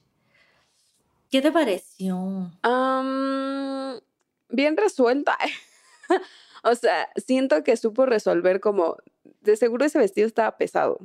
¿Qué 1.31 1.41
te 1.41 1.53
pareció? 1.53 2.51
Am, 2.63 4.01
bien 4.49 4.77
resuelta. 4.77 5.37
o 6.65 6.75
sea, 6.75 7.09
siento 7.17 7.63
que 7.63 7.77
supo 7.77 8.07
resolver 8.07 8.61
como, 8.61 8.97
de 9.43 9.57
seguro 9.57 9.85
ese 9.85 9.99
vestido 9.99 10.27
estaba 10.27 10.57
pesado, 10.57 10.99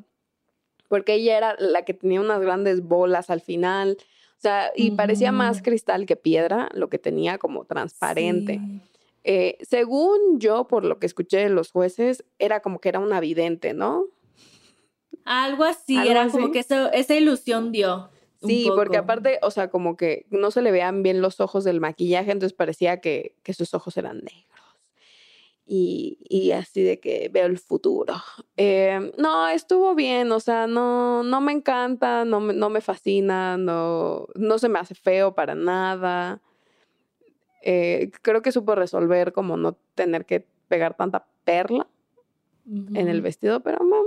porque 0.87 1.13
ella 1.13 1.37
era 1.37 1.55
la 1.59 1.83
que 1.83 1.93
tenía 1.93 2.21
unas 2.21 2.41
grandes 2.41 2.81
bolas 2.81 3.29
al 3.29 3.41
final. 3.41 3.97
O 4.37 4.41
sea, 4.41 4.71
y 4.73 4.91
parecía 4.91 5.31
más 5.33 5.57
Ujú. 5.57 5.65
cristal 5.65 6.05
que 6.05 6.15
piedra, 6.15 6.69
lo 6.73 6.89
que 6.89 6.97
tenía 6.97 7.37
como 7.37 7.65
transparente. 7.65 8.53
Sí. 8.53 8.81
Eh, 9.25 9.57
según 9.61 10.39
yo, 10.39 10.65
por 10.67 10.85
lo 10.85 10.97
que 10.97 11.05
escuché 11.05 11.39
de 11.39 11.49
los 11.49 11.71
jueces, 11.71 12.23
era 12.39 12.61
como 12.61 12.79
que 12.79 12.89
era 12.89 12.99
una 12.99 13.19
vidente, 13.19 13.73
¿no? 13.73 14.05
Algo 15.29 15.63
así, 15.63 15.95
¿Algo 15.95 16.09
era 16.09 16.27
como 16.29 16.51
que 16.51 16.57
eso, 16.57 16.91
esa 16.91 17.13
ilusión 17.13 17.71
dio. 17.71 18.09
Sí, 18.41 18.67
porque 18.75 18.97
aparte, 18.97 19.37
o 19.43 19.51
sea, 19.51 19.69
como 19.69 19.95
que 19.95 20.25
no 20.31 20.49
se 20.49 20.63
le 20.63 20.71
vean 20.71 21.03
bien 21.03 21.21
los 21.21 21.39
ojos 21.39 21.63
del 21.63 21.79
maquillaje, 21.79 22.31
entonces 22.31 22.55
parecía 22.57 22.99
que, 22.99 23.35
que 23.43 23.53
sus 23.53 23.75
ojos 23.75 23.95
eran 23.97 24.17
negros. 24.17 24.59
Y, 25.67 26.17
y 26.27 26.51
así 26.51 26.81
de 26.81 26.99
que 26.99 27.29
veo 27.31 27.45
el 27.45 27.59
futuro. 27.59 28.15
Eh, 28.57 29.11
no, 29.19 29.47
estuvo 29.49 29.93
bien, 29.93 30.31
o 30.31 30.39
sea, 30.39 30.65
no, 30.65 31.21
no 31.21 31.41
me 31.41 31.51
encanta, 31.51 32.25
no 32.25 32.39
me, 32.39 32.53
no 32.55 32.71
me 32.71 32.81
fascina, 32.81 33.55
no, 33.55 34.25
no 34.33 34.57
se 34.57 34.67
me 34.67 34.79
hace 34.79 34.95
feo 34.95 35.35
para 35.35 35.53
nada. 35.53 36.41
Eh, 37.61 38.09
creo 38.23 38.41
que 38.41 38.51
supo 38.51 38.73
resolver 38.73 39.31
como 39.31 39.57
no 39.57 39.77
tener 39.93 40.25
que 40.25 40.47
pegar 40.67 40.97
tanta 40.97 41.27
perla 41.43 41.85
en 42.65 43.07
el 43.07 43.21
vestido, 43.21 43.59
pero 43.61 43.83
mam, 43.83 44.05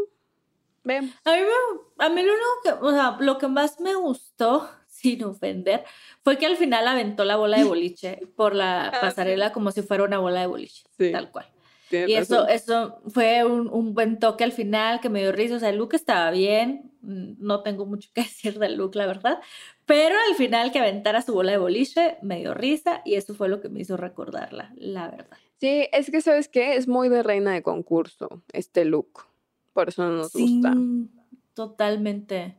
vemos. 0.85 1.11
A 1.25 1.33
mí, 1.33 1.39
me- 1.41 2.05
a 2.05 2.09
mí 2.09 2.23
lo 2.23 2.33
único 2.33 2.47
que, 2.65 2.71
o 2.87 2.91
sea, 2.93 3.17
lo 3.21 3.39
que 3.39 3.49
más 3.49 3.81
me 3.81 3.95
gustó, 3.95 4.69
sin 4.89 5.25
ofender, 5.25 5.85
fue 6.23 6.39
que 6.39 6.47
al 6.47 6.57
final 6.57 6.87
aventó 6.87 7.25
la 7.25 7.37
bola 7.37 7.59
de 7.59 7.65
boliche 7.65 8.21
por 8.37 8.55
la 8.55 8.87
Ah, 8.89 8.91
sí. 8.93 8.99
pasarela 9.01 9.53
como 9.53 9.71
si 9.73 9.83
fuera 9.83 10.05
una 10.05 10.19
bola 10.19 10.41
de 10.41 10.47
boliche, 10.47 10.85
Sí. 10.99 11.11
tal 11.13 11.31
cual. 11.31 11.47
Tienes 11.91 12.09
Y 12.09 12.15
eso, 12.15 12.35
razón. 12.47 12.51
eso 12.51 13.03
fue 13.09 13.45
un, 13.45 13.69
un 13.69 13.93
buen 13.93 14.19
toque 14.19 14.45
al 14.45 14.53
final 14.53 15.01
que 15.01 15.11
me 15.11 15.21
dio 15.21 15.31
risa. 15.31 15.57
O 15.57 15.59
sea, 15.59 15.69
el 15.69 15.77
look 15.77 15.93
estaba 15.95 16.31
bien. 16.31 16.91
mm, 17.03 17.35
No 17.39 17.63
tengo 17.63 17.85
mucho 17.85 18.09
que 18.15 18.23
decir 18.23 18.59
del 18.59 18.77
look, 18.77 18.95
la 18.95 19.05
verdad. 19.07 19.41
Pero 19.85 20.15
al 20.31 20.35
final 20.37 20.73
que 20.73 20.79
aventara 20.79 21.21
su 21.21 21.35
bola 21.35 21.53
de 21.53 21.59
boliche 21.59 22.17
me 22.23 22.39
dio 22.39 22.55
risa 22.55 23.03
y 23.05 23.17
eso 23.17 23.35
fue 23.35 23.51
lo 23.51 23.61
que 23.61 23.69
me 23.69 23.81
hizo 23.81 23.99
recordarla, 23.99 24.73
la 24.77 25.09
verdad. 25.11 25.37
Sí, 25.61 25.87
es 25.93 26.11
que 26.11 26.23
sabes 26.23 26.49
qué, 26.49 26.77
es 26.77 26.89
muy 26.89 27.11
de 27.11 27.23
reina 27.23 27.53
de 27.53 27.63
concurso 27.63 28.43
este 28.55 28.87
look. 28.87 29.27
Por 29.73 29.89
eso 29.89 30.03
no 30.05 30.11
nos 30.19 30.33
gusta. 30.33 30.73
Sí, 30.73 31.09
totalmente. 31.55 32.57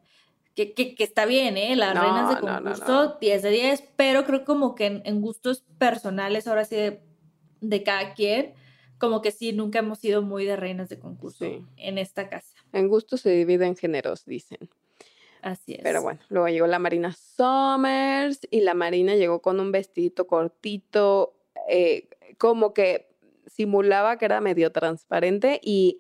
Que, 0.56 0.74
que, 0.74 0.94
que 0.96 1.04
está 1.04 1.26
bien, 1.26 1.58
¿eh? 1.58 1.76
Las 1.76 1.96
No, 1.96 2.02
reinas 2.02 2.30
de 2.30 2.36
no, 2.36 2.42
concurso, 2.58 3.06
no. 3.06 3.18
10 3.20 3.42
de 3.42 3.50
10, 3.50 3.84
pero 3.96 4.24
creo 4.26 4.46
como 4.46 4.76
que 4.76 4.86
en, 4.86 5.02
en 5.06 5.22
gustos 5.22 5.64
personales, 5.80 6.48
ahora 6.48 6.64
sí, 6.66 6.76
de, 6.76 7.02
de 7.62 7.84
cada 7.84 8.14
quien, 8.14 8.54
como 9.00 9.22
que 9.22 9.32
sí, 9.32 9.52
nunca 9.52 9.80
hemos 9.80 10.00
sido 10.00 10.22
muy 10.22 10.46
de 10.46 10.56
reinas 10.56 10.90
de 10.90 11.00
concurso 11.00 11.46
Sí. 11.46 11.66
en 11.78 11.98
esta 11.98 12.30
casa. 12.30 12.54
En 12.72 12.88
gusto 12.88 13.18
se 13.18 13.32
divide 13.32 13.66
en 13.66 13.76
géneros, 13.76 14.26
dicen. 14.26 14.70
Así 15.42 15.74
es. 15.74 15.80
Pero 15.84 16.02
bueno, 16.04 16.20
luego 16.30 16.48
llegó 16.48 16.68
la 16.68 16.80
Marina 16.80 17.12
Summers 17.14 18.40
y 18.50 18.62
la 18.62 18.76
Marina 18.76 19.16
llegó 19.16 19.42
con 19.42 19.60
un 19.60 19.72
vestidito 19.72 20.26
cortito, 20.28 21.34
eh, 21.68 22.08
como 22.38 22.74
que 22.74 23.10
simulaba 23.48 24.18
que 24.18 24.26
era 24.26 24.40
medio 24.40 24.72
transparente 24.72 25.60
y 25.64 25.98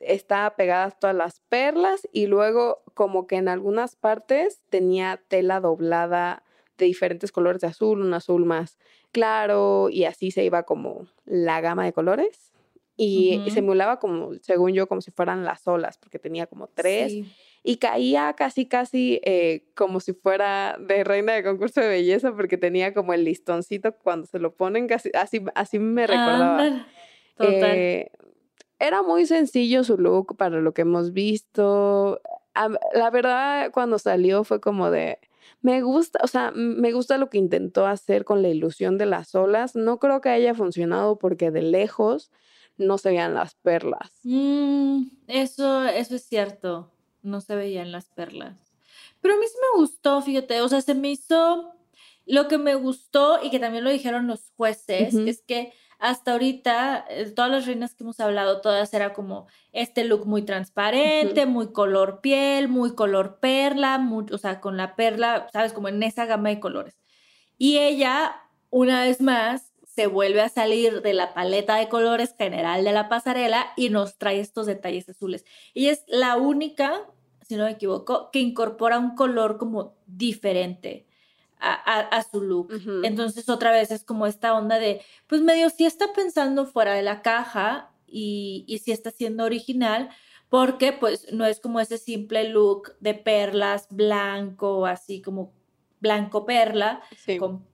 estaba 0.00 0.56
pegadas 0.56 0.98
todas 0.98 1.16
las 1.16 1.40
perlas 1.48 2.06
y 2.12 2.26
luego 2.26 2.82
como 2.94 3.26
que 3.26 3.36
en 3.36 3.48
algunas 3.48 3.96
partes 3.96 4.60
tenía 4.70 5.20
tela 5.28 5.60
doblada 5.60 6.42
de 6.76 6.86
diferentes 6.86 7.32
colores 7.32 7.60
de 7.60 7.66
azul, 7.68 8.00
un 8.02 8.14
azul 8.14 8.44
más 8.44 8.78
claro 9.12 9.88
y 9.90 10.04
así 10.04 10.30
se 10.30 10.44
iba 10.44 10.62
como 10.62 11.06
la 11.24 11.60
gama 11.60 11.84
de 11.84 11.92
colores 11.92 12.52
y, 12.96 13.40
y 13.46 13.50
simulaba 13.50 14.00
como, 14.00 14.34
según 14.42 14.72
yo, 14.72 14.88
como 14.88 15.00
si 15.00 15.10
fueran 15.10 15.44
las 15.44 15.66
olas 15.68 15.98
porque 15.98 16.18
tenía 16.18 16.46
como 16.46 16.66
tres 16.68 17.12
Sí. 17.12 17.32
y 17.62 17.76
caía 17.76 18.32
casi, 18.34 18.66
casi 18.66 19.20
eh, 19.24 19.64
como 19.74 20.00
si 20.00 20.14
fuera 20.14 20.76
de 20.80 21.04
reina 21.04 21.32
de 21.34 21.42
concurso 21.44 21.80
de 21.80 21.88
belleza 21.88 22.32
porque 22.34 22.58
tenía 22.58 22.94
como 22.94 23.12
el 23.12 23.24
listoncito 23.24 23.92
cuando 23.92 24.26
se 24.26 24.38
lo 24.38 24.54
ponen, 24.54 24.86
casi, 24.88 25.10
así, 25.14 25.44
así 25.54 25.78
me 25.78 26.06
recordaba. 26.06 26.86
Total. 27.36 27.76
Eh, 27.76 28.10
era 28.78 29.02
muy 29.02 29.26
sencillo 29.26 29.84
su 29.84 29.98
look 29.98 30.36
para 30.36 30.60
lo 30.60 30.72
que 30.72 30.82
hemos 30.82 31.12
visto. 31.12 32.20
La 32.94 33.10
verdad, 33.10 33.70
cuando 33.72 33.98
salió 33.98 34.44
fue 34.44 34.60
como 34.60 34.90
de, 34.90 35.18
me 35.60 35.82
gusta, 35.82 36.20
o 36.22 36.26
sea, 36.26 36.52
me 36.52 36.92
gusta 36.92 37.18
lo 37.18 37.30
que 37.30 37.38
intentó 37.38 37.86
hacer 37.86 38.24
con 38.24 38.42
la 38.42 38.48
ilusión 38.48 38.98
de 38.98 39.06
las 39.06 39.34
olas. 39.34 39.74
No 39.74 39.98
creo 39.98 40.20
que 40.20 40.28
haya 40.28 40.54
funcionado 40.54 41.18
porque 41.18 41.50
de 41.50 41.62
lejos 41.62 42.30
no 42.76 42.98
se 42.98 43.10
veían 43.10 43.34
las 43.34 43.54
perlas. 43.56 44.10
Mm, 44.22 45.02
eso, 45.26 45.84
eso 45.84 46.14
es 46.14 46.22
cierto. 46.22 46.92
No 47.22 47.40
se 47.40 47.56
veían 47.56 47.90
las 47.90 48.08
perlas. 48.08 48.56
Pero 49.20 49.34
a 49.34 49.36
mí 49.38 49.46
sí 49.46 49.56
me 49.60 49.80
gustó, 49.80 50.22
fíjate. 50.22 50.60
O 50.60 50.68
sea, 50.68 50.80
se 50.80 50.94
me 50.94 51.10
hizo. 51.10 51.74
Lo 52.24 52.46
que 52.46 52.58
me 52.58 52.74
gustó 52.74 53.42
y 53.42 53.50
que 53.50 53.58
también 53.58 53.84
lo 53.84 53.90
dijeron 53.90 54.26
los 54.26 54.52
jueces 54.54 55.14
es 55.14 55.40
que 55.40 55.72
hasta 55.98 56.32
ahorita, 56.32 57.04
eh, 57.10 57.26
todas 57.30 57.50
las 57.50 57.66
reinas 57.66 57.94
que 57.94 58.04
hemos 58.04 58.20
hablado, 58.20 58.60
todas 58.60 58.94
era 58.94 59.12
como 59.12 59.46
este 59.72 60.04
look 60.04 60.26
muy 60.26 60.42
transparente, 60.42 61.46
muy 61.46 61.72
color 61.72 62.20
piel, 62.20 62.68
muy 62.68 62.94
color 62.94 63.38
perla, 63.40 63.98
muy- 63.98 64.26
o 64.32 64.38
sea, 64.38 64.60
con 64.60 64.76
la 64.76 64.94
perla, 64.96 65.48
¿sabes? 65.52 65.72
Como 65.72 65.88
en 65.88 66.02
esa 66.02 66.24
gama 66.26 66.50
de 66.50 66.60
colores. 66.60 66.96
Y 67.58 67.78
ella, 67.78 68.36
una 68.70 69.02
vez 69.02 69.20
más, 69.20 69.72
se 69.84 70.06
vuelve 70.06 70.40
a 70.42 70.48
salir 70.48 71.02
de 71.02 71.12
la 71.14 71.34
paleta 71.34 71.74
de 71.76 71.88
colores 71.88 72.34
general 72.38 72.84
de 72.84 72.92
la 72.92 73.08
pasarela 73.08 73.66
y 73.76 73.90
nos 73.90 74.16
trae 74.16 74.38
estos 74.38 74.66
detalles 74.66 75.08
azules. 75.08 75.44
Y 75.74 75.88
es 75.88 76.04
la 76.06 76.36
única, 76.36 77.00
si 77.42 77.56
no 77.56 77.64
me 77.64 77.72
equivoco, 77.72 78.30
que 78.30 78.38
incorpora 78.38 79.00
un 79.00 79.16
color 79.16 79.58
como 79.58 79.96
diferente 80.06 81.07
a, 81.60 81.72
a- 81.74 82.00
a 82.18 82.22
su 82.22 82.40
look. 82.40 82.70
Entonces 83.04 83.48
otra 83.48 83.70
vez 83.72 83.90
es 83.90 84.04
como 84.04 84.26
esta 84.26 84.54
onda 84.54 84.78
de, 84.78 85.00
pues 85.26 85.40
medio 85.42 85.70
sí 85.70 85.84
está 85.86 86.12
pensando 86.12 86.66
fuera 86.66 86.94
de 86.94 87.02
la 87.02 87.22
caja 87.22 87.90
y, 88.06 88.64
y 88.66 88.78
sí 88.78 88.92
está 88.92 89.10
siendo 89.10 89.44
original. 89.44 90.08
Porque 90.50 90.92
pues 90.94 91.30
no 91.32 91.44
es 91.44 91.60
como 91.60 91.78
ese 91.78 91.98
simple 91.98 92.48
look 92.48 92.94
de 93.00 93.12
perlas 93.12 93.86
blanco, 93.90 94.86
así 94.86 95.20
como 95.20 95.52
blanco 96.00 96.46
perla, 96.46 97.02
Sí. 97.18 97.36
con- 97.36 97.66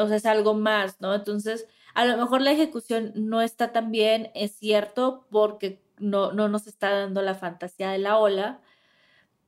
o 0.00 0.08
sea, 0.08 0.16
es 0.16 0.24
algo 0.24 0.54
más, 0.54 0.98
¿no? 1.02 1.14
Entonces, 1.14 1.66
a 1.92 2.06
lo 2.06 2.16
mejor 2.16 2.40
la 2.40 2.52
ejecución 2.52 3.12
no 3.16 3.42
está 3.42 3.70
tan 3.72 3.90
bien, 3.90 4.30
es 4.34 4.52
cierto, 4.52 5.26
porque 5.30 5.82
no, 5.98 6.32
no 6.32 6.48
nos 6.48 6.66
está 6.66 6.88
dando 6.90 7.20
la 7.20 7.34
fantasía 7.34 7.90
de 7.90 7.98
la 7.98 8.16
ola, 8.16 8.62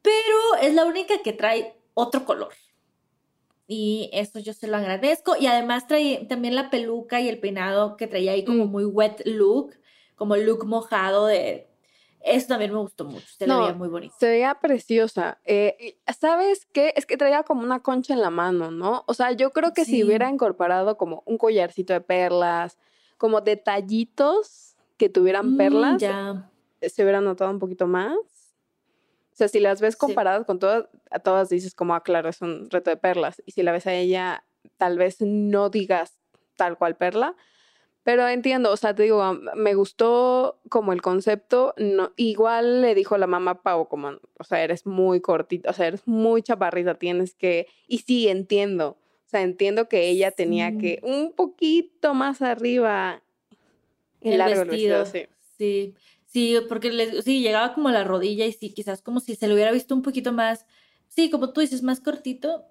pero 0.02 0.56
es 0.60 0.74
la 0.74 0.84
única 0.84 1.22
que 1.22 1.32
trae 1.32 1.78
otro 1.94 2.24
color. 2.26 2.52
Y 3.66 4.10
eso 4.12 4.38
yo 4.40 4.52
se 4.52 4.66
lo 4.66 4.76
agradezco. 4.76 5.36
Y 5.38 5.46
además 5.46 5.86
trae 5.86 6.26
también 6.28 6.54
la 6.54 6.70
peluca 6.70 7.20
y 7.20 7.28
el 7.28 7.40
peinado 7.40 7.96
que 7.96 8.06
traía 8.06 8.32
ahí 8.32 8.44
como 8.44 8.66
Mm. 8.66 8.70
muy 8.70 8.84
wet 8.84 9.22
look, 9.24 9.74
como 10.16 10.36
look 10.36 10.66
mojado 10.66 11.26
de... 11.26 11.68
Eso 12.26 12.46
también 12.48 12.72
me 12.72 12.78
gustó 12.78 13.04
mucho, 13.04 13.26
se 13.38 13.46
No, 13.46 13.58
veía 13.58 13.74
muy 13.74 13.88
bonito. 13.88 14.14
Se 14.18 14.26
veía 14.30 14.54
preciosa. 14.54 15.38
Eh, 15.44 15.98
¿Sabes 16.18 16.66
qué? 16.72 16.94
Es 16.96 17.04
que 17.04 17.18
traía 17.18 17.42
como 17.42 17.62
una 17.62 17.80
concha 17.82 18.14
en 18.14 18.22
la 18.22 18.30
mano, 18.30 18.70
¿no? 18.70 19.04
O 19.06 19.12
sea, 19.12 19.32
yo 19.32 19.50
creo 19.50 19.74
que 19.74 19.84
si 19.84 20.02
hubiera 20.02 20.30
incorporado 20.30 20.96
como 20.96 21.22
un 21.26 21.36
collarcito 21.36 21.92
de 21.92 22.00
perlas, 22.00 22.78
como 23.18 23.42
detallitos 23.42 24.74
que 24.96 25.10
tuvieran 25.10 25.52
Mm, 25.54 25.56
perlas, 25.58 26.00
ya. 26.00 26.50
se 26.80 27.02
hubiera 27.02 27.20
notado 27.20 27.50
un 27.50 27.58
poquito 27.58 27.86
más. 27.86 28.16
O 29.34 29.36
sea, 29.36 29.48
si 29.48 29.58
las 29.60 29.80
ves 29.80 29.94
Sí. 29.94 29.98
comparadas 30.00 30.46
con 30.46 30.58
todas, 30.60 30.86
a 31.10 31.18
todas 31.18 31.48
dices 31.48 31.74
como, 31.74 31.94
ah, 31.94 32.02
claro, 32.04 32.28
es 32.28 32.40
un 32.40 32.70
reto 32.70 32.90
de 32.90 32.96
perlas. 32.96 33.42
Y 33.44 33.50
si 33.52 33.62
la 33.64 33.72
ves 33.72 33.86
a 33.88 33.92
ella, 33.94 34.44
tal 34.76 34.96
vez 34.96 35.20
no 35.20 35.70
digas 35.70 36.16
tal 36.56 36.78
cual 36.78 36.96
perla. 36.96 37.34
Pero 38.04 38.28
entiendo, 38.28 38.70
o 38.70 38.76
sea, 38.76 38.94
te 38.94 39.02
digo, 39.04 39.32
me 39.56 39.74
gustó 39.74 40.60
como 40.68 40.92
el 40.92 41.02
concepto. 41.02 41.74
No, 41.78 42.12
igual 42.16 42.82
le 42.82 42.94
dijo 42.94 43.16
la 43.18 43.26
mamá 43.26 43.62
Pau, 43.62 43.88
como, 43.88 44.12
o 44.38 44.44
sea, 44.44 44.62
eres 44.62 44.86
muy 44.86 45.20
cortita, 45.20 45.70
o 45.70 45.72
sea, 45.72 45.86
eres 45.88 46.06
muy 46.06 46.42
chaparrita, 46.42 46.94
tienes 46.94 47.34
que. 47.34 47.66
Y 47.88 47.98
sí, 47.98 48.28
entiendo. 48.28 48.98
O 49.26 49.28
sea, 49.28 49.40
entiendo 49.42 49.88
que 49.88 50.08
ella 50.10 50.30
tenía 50.30 50.70
Sí. 50.70 50.78
que 50.78 51.00
un 51.02 51.32
poquito 51.32 52.14
más 52.14 52.40
arriba. 52.42 53.22
Y 54.20 54.32
el 54.32 54.38
largo 54.38 54.64
vestido. 54.66 54.96
el 54.98 55.02
vestido, 55.02 55.26
sí. 55.26 55.28
Sí, 55.56 55.94
sí, 56.34 56.56
porque 56.68 56.90
le- 56.92 57.22
sí, 57.22 57.40
llegaba 57.40 57.72
como 57.72 57.88
a 57.88 57.92
la 57.92 58.04
rodilla 58.04 58.44
y 58.44 58.52
sí, 58.52 58.74
quizás 58.74 59.00
como 59.00 59.20
si 59.20 59.34
se 59.36 59.48
le 59.48 59.54
hubiera 59.54 59.72
visto 59.72 59.94
un 59.94 60.02
poquito 60.02 60.32
más, 60.32 60.66
sí, 61.08 61.30
como 61.30 61.52
tú 61.54 61.62
dices, 61.62 61.82
más 61.82 62.00
cortito, 62.00 62.64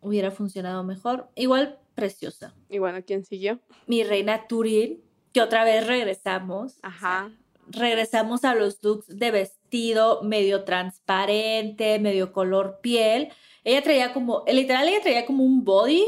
hubiera 0.00 0.30
funcionado 0.30 0.84
mejor. 0.84 1.28
Igual 1.34 1.78
preciosa. 1.96 2.54
Y 2.68 2.78
bueno, 2.78 2.98
¿quién 3.04 3.24
siguió? 3.24 3.58
Mi 3.88 4.04
reina 4.04 4.46
Turin, 4.46 5.02
que 5.32 5.40
otra 5.40 5.64
vez 5.64 5.84
regresamos. 5.86 6.74
o 6.74 6.78
sea, 6.80 6.88
Ajá. 6.90 7.30
regresamos 7.68 8.44
a 8.44 8.54
los 8.54 8.78
looks 8.82 9.06
de 9.08 9.30
vestido 9.32 10.22
medio 10.22 10.62
transparente, 10.64 11.98
medio 11.98 12.32
color 12.32 12.78
piel. 12.82 13.28
Ella 13.64 13.82
traía 13.82 14.12
como, 14.12 14.44
literal, 14.46 14.86
ella 14.88 15.00
traía 15.02 15.26
como 15.26 15.42
un 15.44 15.64
body. 15.64 16.04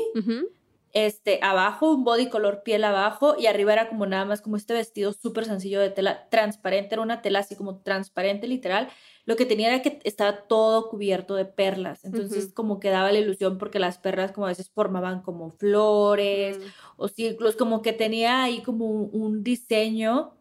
Este, 0.92 1.38
abajo, 1.42 1.92
un 1.92 2.04
body 2.04 2.28
color 2.28 2.62
piel 2.62 2.82
abajo 2.84 3.36
y 3.38 3.46
arriba 3.46 3.74
era 3.74 3.88
como 3.88 4.06
nada 4.06 4.24
más 4.24 4.40
como 4.40 4.56
este 4.56 4.72
vestido 4.72 5.12
súper 5.12 5.44
sencillo 5.44 5.80
de 5.80 5.90
tela 5.90 6.28
transparente, 6.30 6.94
era 6.94 7.02
una 7.02 7.20
tela 7.20 7.40
así 7.40 7.56
como 7.56 7.80
transparente 7.80 8.46
literal. 8.46 8.88
Lo 9.26 9.36
que 9.36 9.44
tenía 9.44 9.68
era 9.68 9.82
que 9.82 10.00
estaba 10.04 10.46
todo 10.46 10.88
cubierto 10.88 11.34
de 11.34 11.44
perlas, 11.44 12.04
entonces 12.04 12.52
como 12.54 12.80
que 12.80 12.88
daba 12.88 13.12
la 13.12 13.18
ilusión 13.18 13.58
porque 13.58 13.78
las 13.78 13.98
perlas 13.98 14.32
como 14.32 14.46
a 14.46 14.50
veces 14.50 14.70
formaban 14.70 15.20
como 15.20 15.50
flores 15.50 16.58
o 16.96 17.08
círculos, 17.08 17.54
como 17.54 17.82
que 17.82 17.92
tenía 17.92 18.42
ahí 18.42 18.62
como 18.62 18.86
un, 18.86 19.10
un 19.12 19.44
diseño 19.44 20.32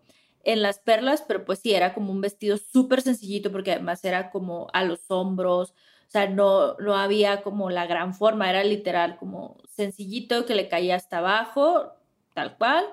en 0.45 0.61
las 0.61 0.79
perlas, 0.79 1.25
pero 1.27 1.43
pues 1.43 1.59
sí, 1.59 1.73
era 1.73 1.93
como 1.93 2.13
un 2.13 2.21
vestido 2.21 2.55
súper 2.55 3.01
sencillito 3.01 3.51
porque 3.51 3.73
además 3.73 4.05
era 4.05 4.29
como 4.29 4.67
a 4.71 4.85
los 4.85 5.01
hombros, 5.09 5.73
o 6.07 6.09
sea, 6.09 6.27
no, 6.29 6.75
no 6.75 6.95
había 6.95 7.41
como 7.41 7.69
la 7.69 7.85
gran 7.85 8.13
forma, 8.13 8.49
era 8.49 8.63
literal 8.63 9.17
como 9.17 9.57
sencillito 9.75 10.45
que 10.45 10.55
le 10.55 10.69
caía 10.69 10.95
hasta 10.95 11.17
abajo, 11.17 11.91
tal 12.34 12.57
cual. 12.57 12.85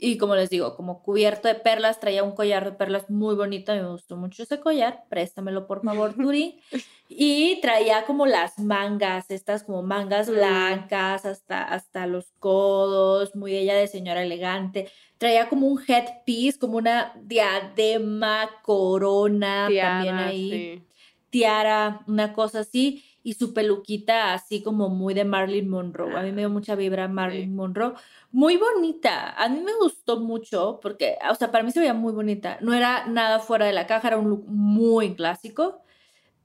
Y 0.00 0.16
como 0.16 0.36
les 0.36 0.48
digo, 0.48 0.76
como 0.76 1.02
cubierto 1.02 1.48
de 1.48 1.56
perlas, 1.56 1.98
traía 1.98 2.22
un 2.22 2.30
collar 2.32 2.64
de 2.64 2.70
perlas 2.70 3.10
muy 3.10 3.34
bonito, 3.34 3.74
me 3.74 3.84
gustó 3.88 4.16
mucho 4.16 4.44
ese 4.44 4.60
collar, 4.60 5.04
préstamelo 5.08 5.66
por 5.66 5.82
favor, 5.82 6.14
Turi. 6.32 6.60
Y 7.08 7.60
traía 7.62 8.04
como 8.06 8.26
las 8.26 8.58
mangas, 8.58 9.30
estas 9.30 9.64
como 9.64 9.82
mangas 9.82 10.28
Mm. 10.28 10.32
blancas 10.34 11.24
hasta, 11.26 11.62
hasta 11.64 12.06
los 12.06 12.30
codos, 12.38 13.34
muy 13.34 13.56
ella 13.56 13.74
de 13.74 13.88
señora 13.88 14.22
elegante. 14.22 14.88
Traía 15.16 15.48
como 15.48 15.66
un 15.66 15.80
headpiece, 15.84 16.58
como 16.60 16.76
una 16.76 17.12
diadema, 17.20 18.50
corona, 18.62 19.68
también 19.80 20.14
ahí 20.16 20.50
sí. 20.50 20.84
Tiara, 21.30 22.00
una 22.06 22.32
cosa 22.32 22.60
así, 22.60 23.04
y 23.22 23.34
su 23.34 23.52
peluquita 23.52 24.32
así 24.32 24.62
como 24.62 24.88
muy 24.88 25.12
de 25.12 25.24
Marilyn 25.24 25.68
Monroe. 25.68 26.16
A 26.16 26.22
mí 26.22 26.32
me 26.32 26.42
dio 26.42 26.50
mucha 26.50 26.74
vibra 26.76 27.08
Marilyn 27.08 27.50
Sí. 27.50 27.54
Monroe. 27.54 27.92
Muy 28.32 28.56
bonita. 28.56 29.30
A 29.32 29.48
mí 29.48 29.60
me 29.60 29.72
gustó 29.80 30.18
mucho 30.20 30.78
porque, 30.80 31.18
o 31.30 31.34
sea, 31.34 31.50
para 31.50 31.62
mí 31.64 31.70
se 31.70 31.80
veía 31.80 31.94
muy 31.94 32.12
bonita. 32.12 32.58
No 32.62 32.72
era 32.72 33.06
nada 33.06 33.38
fuera 33.40 33.66
de 33.66 33.72
la 33.72 33.86
caja, 33.86 34.08
era 34.08 34.16
un 34.18 34.30
look 34.30 34.44
muy 34.46 35.14
clásico, 35.14 35.82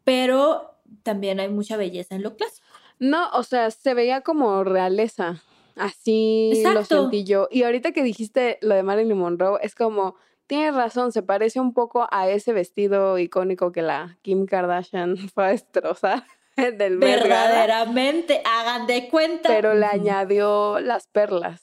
pero 0.04 0.76
también 1.04 1.40
hay 1.40 1.50
mucha 1.50 1.78
belleza 1.78 2.16
en 2.16 2.24
lo 2.24 2.36
clásico. 2.36 2.66
No, 3.00 3.30
o 3.32 3.44
sea, 3.44 3.72
se 3.72 3.94
veía 3.94 4.22
como 4.22 4.64
realeza. 4.64 5.42
Así 5.76 6.52
lo 6.64 6.70
Exacto. 6.72 7.02
sentí 7.04 7.24
yo. 7.24 7.48
Y 7.50 7.64
ahorita 7.64 7.92
que 7.94 8.04
dijiste 8.04 8.60
lo 8.62 8.76
de 8.76 8.84
Marilyn 8.84 9.18
Monroe, 9.18 9.60
es 9.64 9.74
como, 9.76 10.16
tienes 10.48 10.76
razón, 10.76 11.12
se 11.12 11.24
parece 11.24 11.60
un 11.60 11.74
poco 11.74 12.08
a 12.12 12.30
ese 12.30 12.54
vestido 12.54 13.18
icónico 13.18 13.72
que 13.72 13.82
la 13.82 14.18
Kim 14.22 14.46
Kardashian 14.46 15.18
fue 15.34 15.46
a 15.46 15.50
destrozar 15.50 16.26
del 16.58 16.98
Verdaderamente, 16.98 18.42
hagan 18.46 18.88
de 18.88 19.10
cuenta. 19.10 19.50
pero 19.50 19.74
le 19.74 19.86
añadió 19.86 20.80
las 20.80 21.08
perlas. 21.08 21.62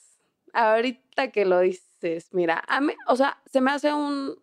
Ahorita 0.53 1.31
que 1.31 1.45
lo 1.45 1.59
dices, 1.59 2.29
mira, 2.33 2.63
a 2.67 2.81
mí, 2.81 2.93
o 3.07 3.15
sea, 3.15 3.41
se 3.45 3.61
me 3.61 3.71
hace 3.71 3.93
un 3.93 4.35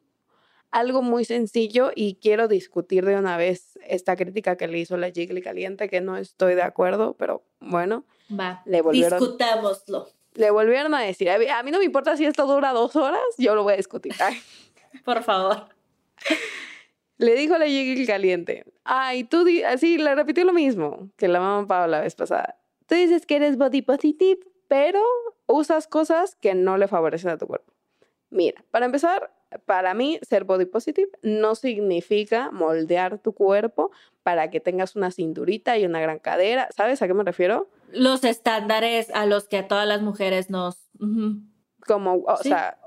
algo 0.70 1.01
muy 1.02 1.24
sencillo 1.24 1.90
y 1.94 2.16
quiero 2.20 2.47
discutir 2.47 3.05
de 3.06 3.16
una 3.16 3.36
vez 3.39 3.78
esta 3.86 4.16
crítica 4.16 4.56
que 4.56 4.69
le 4.69 4.78
hizo 4.78 4.97
la 4.98 5.10
Jiggly 5.10 5.40
Caliente, 5.43 5.89
que 5.89 6.01
no 6.02 6.16
estoy 6.19 6.55
de 6.55 6.62
acuerdo, 6.62 7.15
pero 7.19 7.43
bueno, 7.60 8.05
Va, 8.31 8.62
le 8.66 8.82
volvieron- 8.82 9.19
discutámoslo. 9.19 10.09
Le 10.39 10.52
volvieron 10.52 10.94
a 10.94 11.01
decir, 11.01 11.28
a 11.28 11.62
mí, 11.65 11.70
no 11.73 11.81
me 11.81 11.85
importa 11.85 12.16
si 12.16 12.24
esto 12.24 12.47
dura 12.47 12.70
dos 12.70 12.94
horas, 12.94 13.20
yo 13.39 13.56
lo 13.56 13.65
voy 13.65 13.73
a 13.73 13.77
discutir. 13.77 14.15
Ay. 14.20 14.40
Por 15.05 15.24
favor. 15.24 15.66
Le 17.16 17.35
dijo 17.35 17.59
la 17.59 17.66
Jiggly 17.66 18.06
caliente, 18.06 18.65
ay, 18.85 19.24
tú, 19.24 19.43
di-", 19.43 19.65
así 19.65 19.98
le 19.98 20.15
repitió 20.15 20.44
lo 20.44 20.52
mismo 20.52 21.10
que 21.16 21.27
la 21.27 21.40
mamá 21.40 21.66
Pau 21.66 21.89
la 21.89 22.01
vez 22.01 22.15
pasada. 22.15 22.56
Tú 22.86 22.94
dices 22.94 23.27
que 23.27 23.35
eres 23.35 23.59
body 23.59 23.82
positive, 23.82 24.39
pero 24.69 25.02
usas 25.47 25.89
cosas 25.89 26.36
que 26.36 26.55
no 26.55 26.78
le 26.78 26.86
favorecen 26.86 27.31
a 27.31 27.36
tu 27.36 27.48
cuerpo. 27.48 27.73
Mira, 28.31 28.65
para 28.70 28.86
empezar, 28.86 29.32
para 29.66 29.93
mí 29.93 30.20
ser 30.23 30.44
body 30.44 30.66
positive 30.66 31.10
no 31.23 31.56
significa 31.56 32.52
moldear 32.52 33.19
tu 33.19 33.32
cuerpo 33.32 33.90
para 34.23 34.51
que 34.51 34.60
tengas 34.60 34.94
una 34.94 35.10
cinturita 35.10 35.77
y 35.78 35.85
una 35.85 36.01
gran 36.01 36.20
cadera. 36.20 36.69
¿Sabes 36.77 37.02
a 37.02 37.09
qué 37.09 37.15
me 37.15 37.24
refiero? 37.24 37.69
Los 37.93 38.24
estándares 38.24 39.10
a 39.15 39.27
los 39.27 39.48
que 39.48 39.59
a 39.59 39.69
todas 39.69 39.86
las 39.86 40.02
mujeres 40.02 40.51
nos... 40.51 40.89
Como, 41.86 42.15
o 42.27 42.36
Sí. 42.39 42.48
sea, 42.51 42.78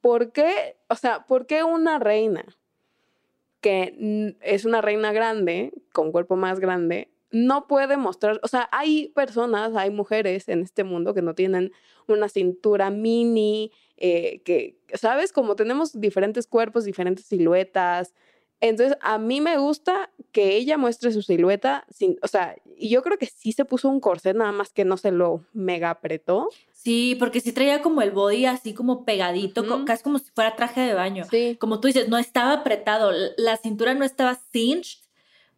¿por 0.00 0.32
qué? 0.32 0.76
O 0.88 0.94
sea, 0.94 1.26
¿por 1.26 1.46
qué 1.46 1.64
una 1.64 1.98
reina 1.98 2.44
que 3.60 4.36
es 4.40 4.64
una 4.64 4.80
reina 4.80 5.12
grande, 5.12 5.72
con 5.92 6.12
cuerpo 6.12 6.36
más 6.36 6.60
grande, 6.60 7.12
no 7.30 7.66
puede 7.68 7.96
mostrar, 7.96 8.40
o 8.42 8.48
sea, 8.48 8.68
hay 8.72 9.08
personas, 9.08 9.76
hay 9.76 9.90
mujeres 9.90 10.48
en 10.48 10.62
este 10.62 10.82
mundo 10.82 11.14
que 11.14 11.22
no 11.22 11.34
tienen 11.34 11.70
una 12.08 12.28
cintura 12.28 12.90
mini, 12.90 13.70
eh, 13.98 14.40
que, 14.44 14.78
¿sabes? 14.94 15.32
Como 15.32 15.56
tenemos 15.56 16.00
diferentes 16.00 16.46
cuerpos, 16.46 16.84
diferentes 16.84 17.26
siluetas. 17.26 18.14
Entonces, 18.60 18.96
a 19.00 19.18
mí 19.18 19.40
me 19.40 19.56
gusta 19.56 20.10
que 20.32 20.56
ella 20.56 20.76
muestre 20.76 21.12
su 21.12 21.22
silueta, 21.22 21.84
sin, 21.90 22.18
o 22.22 22.28
sea, 22.28 22.56
y 22.76 22.90
yo 22.90 23.02
creo 23.02 23.16
que 23.16 23.26
sí 23.26 23.52
se 23.52 23.64
puso 23.64 23.88
un 23.88 24.00
corset, 24.00 24.36
nada 24.36 24.52
más 24.52 24.70
que 24.72 24.84
no 24.84 24.96
se 24.96 25.10
lo 25.10 25.44
mega 25.52 25.90
apretó. 25.90 26.48
Sí, 26.72 27.16
porque 27.18 27.40
sí 27.40 27.52
traía 27.52 27.82
como 27.82 28.02
el 28.02 28.10
body 28.10 28.46
así 28.46 28.74
como 28.74 29.04
pegadito, 29.04 29.84
casi 29.84 30.02
como 30.02 30.18
si 30.18 30.30
fuera 30.34 30.56
traje 30.56 30.80
de 30.82 30.94
baño. 30.94 31.24
Sí. 31.30 31.56
Como 31.58 31.80
tú 31.80 31.88
dices, 31.88 32.08
no 32.08 32.18
estaba 32.18 32.52
apretado, 32.52 33.12
la 33.36 33.56
cintura 33.56 33.94
no 33.94 34.04
estaba 34.04 34.38
cinched, 34.52 35.00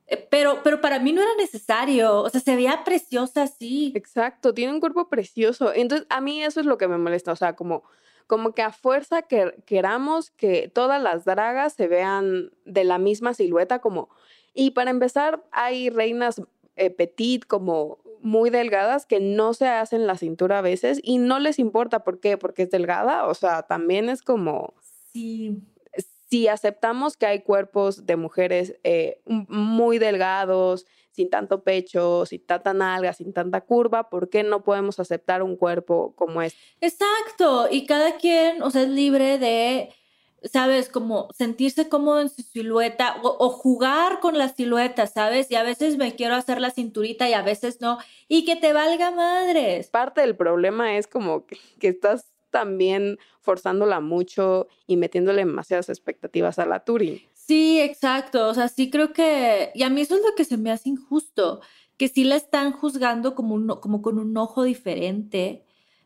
eh, 0.07 0.29
pero, 0.31 0.63
pero 0.63 0.81
para 0.81 0.99
mí 0.99 1.13
no 1.13 1.23
era 1.23 1.35
necesario. 1.37 2.23
O 2.23 2.29
sea, 2.29 2.41
se 2.41 2.55
veía 2.55 2.85
preciosa 2.85 3.45
así. 3.45 3.93
Exacto, 3.95 4.53
tiene 4.53 4.73
un 4.73 4.81
cuerpo 4.81 5.09
precioso. 5.09 5.73
Entonces, 5.75 6.07
a 6.11 6.21
mí 6.21 6.43
eso 6.43 6.61
es 6.61 6.67
lo 6.67 6.77
que 6.77 6.89
me 6.89 6.99
molesta. 6.99 7.33
O 7.33 7.37
sea, 7.37 7.55
como, 7.55 7.83
como 8.33 8.55
que 8.55 8.63
a 8.63 8.73
fuerza 8.73 9.21
que 9.21 9.55
queramos 9.67 10.31
que 10.31 10.67
todas 10.73 11.03
las 11.03 11.27
dragas 11.27 11.75
se 11.75 11.87
vean 11.87 12.51
de 12.65 12.83
la 12.83 12.97
misma 12.97 13.35
silueta, 13.35 13.81
como. 13.81 14.09
Y 14.55 14.71
para 14.71 14.91
empezar, 14.91 15.45
hay 15.53 15.91
reinas 15.91 16.41
eh, 16.77 16.89
petit, 16.89 17.45
como 17.45 17.99
muy 18.23 18.49
delgadas, 18.49 19.05
que 19.05 19.21
no 19.21 19.53
se 19.53 19.69
hacen 19.69 20.07
la 20.07 20.17
cintura 20.17 20.61
a 20.61 20.63
veces 20.63 20.99
y 21.03 21.19
no 21.19 21.41
les 21.41 21.59
importa. 21.59 22.05
¿Por 22.05 22.21
qué? 22.21 22.39
Porque 22.39 22.63
es 22.63 22.71
delgada. 22.71 23.27
O 23.27 23.35
sea, 23.35 23.65
también 23.65 24.09
es 24.09 24.23
como 24.23 24.73
Sí. 25.13 25.59
si 26.31 26.49
aceptamos 26.49 27.19
que 27.19 27.27
hay 27.27 27.41
cuerpos 27.41 28.07
de 28.07 28.17
mujeres 28.17 28.79
eh, 28.83 29.21
muy 29.27 29.99
delgados, 29.99 30.87
sin 31.13 31.31
tanto 31.31 31.63
pecho, 31.63 32.27
sin 32.27 32.45
tanta 32.45 32.75
nalga, 32.75 33.13
sin 33.13 33.33
tanta 33.33 33.61
curva, 33.61 34.09
¿por 34.11 34.31
qué 34.31 34.43
no 34.43 34.65
podemos 34.65 34.99
aceptar 34.99 35.43
un 35.43 35.57
cuerpo 35.57 36.15
como 36.17 36.43
este? 36.43 36.59
Exacto, 36.81 37.69
y 37.71 37.87
cada 37.87 38.17
quien, 38.17 38.63
o 38.63 38.71
sea, 38.71 38.83
es 38.83 38.89
libre 38.89 39.39
de, 39.39 39.91
sabes, 40.45 40.89
como 40.89 41.29
sentirse 41.37 41.89
cómodo 41.89 42.21
en 42.21 42.31
su 42.31 42.43
silueta 42.43 43.17
o, 43.23 43.37
o 43.39 43.51
jugar 43.51 44.21
con 44.21 44.39
la 44.39 44.49
silueta, 44.49 45.07
¿sabes? 45.07 45.51
Y 45.51 45.57
a 45.57 45.63
veces 45.63 45.99
me 45.99 46.15
quiero 46.15 46.35
hacer 46.35 46.61
la 46.61 46.71
cinturita 46.71 47.29
y 47.29 47.35
a 47.35 47.43
veces 47.43 47.81
no, 47.81 47.99
y 48.27 48.45
que 48.45 48.57
te 48.57 48.73
valga 48.73 49.11
madres. 49.11 49.89
Parte 49.89 50.23
del 50.23 50.35
problema 50.35 50.97
es 50.97 51.07
como 51.07 51.47
que, 51.47 51.59
que 51.79 51.89
estás 51.89 52.33
también 52.53 53.19
forzándola 53.41 53.99
mucho 54.01 54.69
y 54.87 54.97
metiéndole 54.97 55.45
demasiadas 55.45 55.89
expectativas 55.89 56.61
a 56.61 56.67
la 56.67 56.85
Turing. 56.85 57.21
Sí, 57.47 57.81
exacto, 57.81 58.49
o 58.49 58.55
sea, 58.55 58.69
sí 58.69 58.89
creo 58.91 59.13
que, 59.13 59.73
y 59.75 59.83
a 59.83 59.91
mí 59.91 60.01
eso 60.01 60.15
es 60.17 60.23
lo 60.23 60.35
que 60.37 60.45
se 60.45 60.57
me 60.57 60.71
hace 60.71 60.89
injusto, 60.91 61.61
que 61.97 62.09
sí 62.09 62.25
la 62.25 62.37
están 62.37 62.73
juzgando 62.73 63.35
como, 63.35 63.55
un, 63.55 63.67
como 63.81 64.01
con 64.01 64.19
un 64.19 64.37
ojo 64.37 64.63
diferente, 64.63 65.65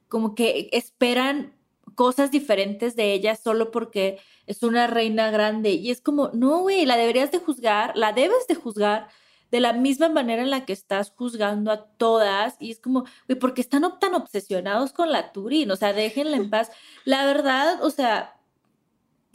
como 0.09 0.35
que 0.35 0.69
esperan 0.73 1.55
cosas 1.95 2.31
diferentes 2.31 2.97
de 2.97 3.13
ella 3.13 3.37
solo 3.37 3.71
porque 3.71 4.19
es 4.47 4.63
una 4.63 4.87
reina 4.87 5.31
grande. 5.31 5.73
Y 5.73 5.91
es 5.91 6.01
como, 6.01 6.31
no, 6.33 6.61
güey, 6.63 6.87
la 6.87 6.97
deberías 6.97 7.31
de 7.33 7.39
juzgar, 7.39 7.97
la 7.97 8.13
debes 8.13 8.47
de 8.49 8.55
juzgar 8.55 9.09
de 9.51 9.61
la 9.61 9.73
misma 9.73 10.09
manera 10.09 10.43
en 10.43 10.51
la 10.51 10.65
que 10.67 10.73
estás 10.73 11.11
juzgando 11.13 11.71
a 11.71 11.87
todas. 11.97 12.57
Y 12.61 12.71
es 12.71 12.81
como, 12.81 13.05
güey, 13.29 13.39
¿por 13.39 13.55
qué 13.55 13.61
están 13.61 13.83
tan 14.01 14.15
obsesionados 14.15 14.93
con 14.93 15.13
la 15.13 15.33
Turing? 15.33 15.71
O 15.71 15.77
sea, 15.77 15.93
déjenla 15.93 16.37
en 16.37 16.51
paz. 16.51 16.71
La 17.05 17.25
verdad, 17.27 17.83
o 17.83 17.91
sea, 17.91 18.36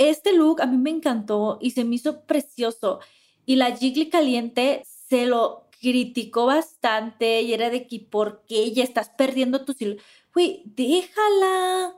este 0.09 0.33
look 0.33 0.61
a 0.61 0.65
mí 0.65 0.77
me 0.77 0.89
encantó 0.89 1.57
y 1.61 1.71
se 1.71 1.83
me 1.83 1.95
hizo 1.95 2.21
precioso. 2.25 2.99
Y 3.45 3.55
la 3.55 3.75
Jiggly 3.75 4.09
caliente 4.09 4.83
se 4.85 5.25
lo 5.25 5.67
criticó 5.81 6.45
bastante 6.45 7.41
y 7.41 7.53
era 7.53 7.69
de 7.69 7.87
que, 7.87 7.99
¿por 7.99 8.43
qué 8.47 8.71
ya 8.71 8.83
estás 8.83 9.09
perdiendo 9.09 9.65
tu 9.65 9.73
silueta? 9.73 10.03
Güey, 10.33 10.63
déjala. 10.65 11.95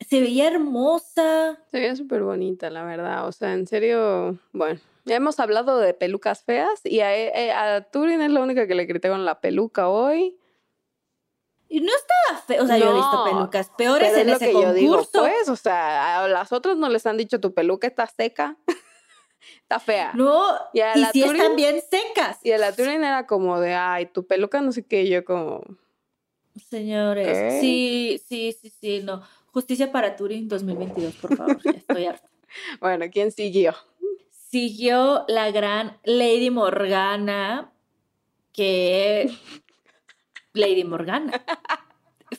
Se 0.00 0.20
veía 0.20 0.48
hermosa. 0.48 1.58
Se 1.70 1.78
veía 1.78 1.94
súper 1.94 2.22
bonita, 2.22 2.68
la 2.68 2.84
verdad. 2.84 3.26
O 3.28 3.32
sea, 3.32 3.54
en 3.54 3.66
serio, 3.66 4.38
bueno, 4.52 4.80
ya 5.04 5.16
hemos 5.16 5.40
hablado 5.40 5.78
de 5.78 5.94
pelucas 5.94 6.42
feas 6.42 6.80
y 6.84 7.00
a, 7.00 7.16
eh, 7.16 7.52
a 7.52 7.82
Turing 7.82 8.20
es 8.20 8.30
la 8.30 8.40
única 8.40 8.66
que 8.66 8.74
le 8.74 8.86
criticaron 8.86 9.24
la 9.24 9.40
peluca 9.40 9.88
hoy. 9.88 10.36
Y 11.72 11.80
no 11.80 11.92
estaba 11.94 12.42
feo. 12.46 12.64
O 12.64 12.66
sea, 12.66 12.76
yo 12.78 12.90
he 12.90 12.94
visto 12.94 13.24
pelucas 13.24 13.70
peores 13.78 14.12
en 14.12 14.18
es 14.20 14.26
lo 14.26 14.32
ese 14.34 14.46
que 14.46 14.52
concurso. 14.52 14.74
yo 14.74 14.80
digo, 14.80 15.08
pues, 15.12 15.48
o 15.48 15.54
sea, 15.56 16.22
a 16.24 16.28
las 16.28 16.52
otras 16.52 16.76
no 16.76 16.88
les 16.88 17.06
han 17.06 17.16
dicho 17.16 17.40
tu 17.40 17.54
peluca 17.54 17.86
está 17.86 18.06
seca, 18.08 18.56
está 19.62 19.78
fea. 19.78 20.10
No, 20.14 20.52
Y 20.74 20.80
a 20.80 20.96
y 20.96 21.00
la 21.00 21.12
sí 21.12 21.22
Turing- 21.22 21.36
están 21.36 21.56
bien 21.56 21.80
secas. 21.88 22.38
Y 22.42 22.50
a 22.52 22.58
la 22.58 22.72
Turing 22.74 23.04
era 23.04 23.26
como 23.26 23.60
de, 23.60 23.74
ay, 23.74 24.06
tu 24.06 24.26
peluca 24.26 24.60
no 24.60 24.72
sé 24.72 24.84
qué, 24.84 25.02
y 25.02 25.10
yo 25.10 25.24
como, 25.24 25.62
Señores, 26.68 27.28
¿Qué? 27.28 27.58
sí, 27.60 28.20
sí, 28.28 28.56
sí, 28.60 28.72
sí, 28.80 29.00
no. 29.04 29.22
Justicia 29.52 29.90
para 29.92 30.16
Turing 30.16 30.48
2022, 30.48 31.14
por 31.14 31.36
favor, 31.36 31.62
ya 31.62 31.70
estoy 31.76 32.06
harta. 32.06 32.28
bueno, 32.80 33.06
¿quién 33.12 33.30
siguió? 33.30 33.74
Siguió 34.30 35.24
la 35.28 35.52
gran 35.52 35.98
Lady 36.02 36.50
Morgana, 36.50 37.72
que 38.52 39.30
Lady 40.52 40.84
Morgana. 40.84 41.44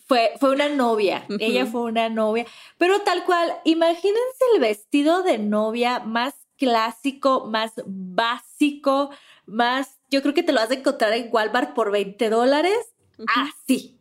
Fue, 0.08 0.32
fue 0.40 0.52
una 0.52 0.70
novia, 0.70 1.26
ella 1.40 1.66
fue 1.66 1.82
una 1.82 2.08
novia, 2.08 2.46
pero 2.78 3.02
tal 3.02 3.26
cual, 3.26 3.54
imagínense 3.66 4.46
el 4.54 4.62
vestido 4.62 5.22
de 5.22 5.38
novia 5.38 6.00
más 6.00 6.34
clásico, 6.58 7.48
más 7.48 7.74
básico, 7.86 9.10
más, 9.46 10.00
yo 10.10 10.22
creo 10.22 10.34
que 10.34 10.44
te 10.44 10.54
lo 10.54 10.62
vas 10.62 10.72
a 10.72 10.76
encontrar 10.76 11.12
en 11.14 11.28
Walmart 11.30 11.74
por 11.74 11.92
20 11.92 12.30
dólares, 12.30 12.94
así. 13.28 14.00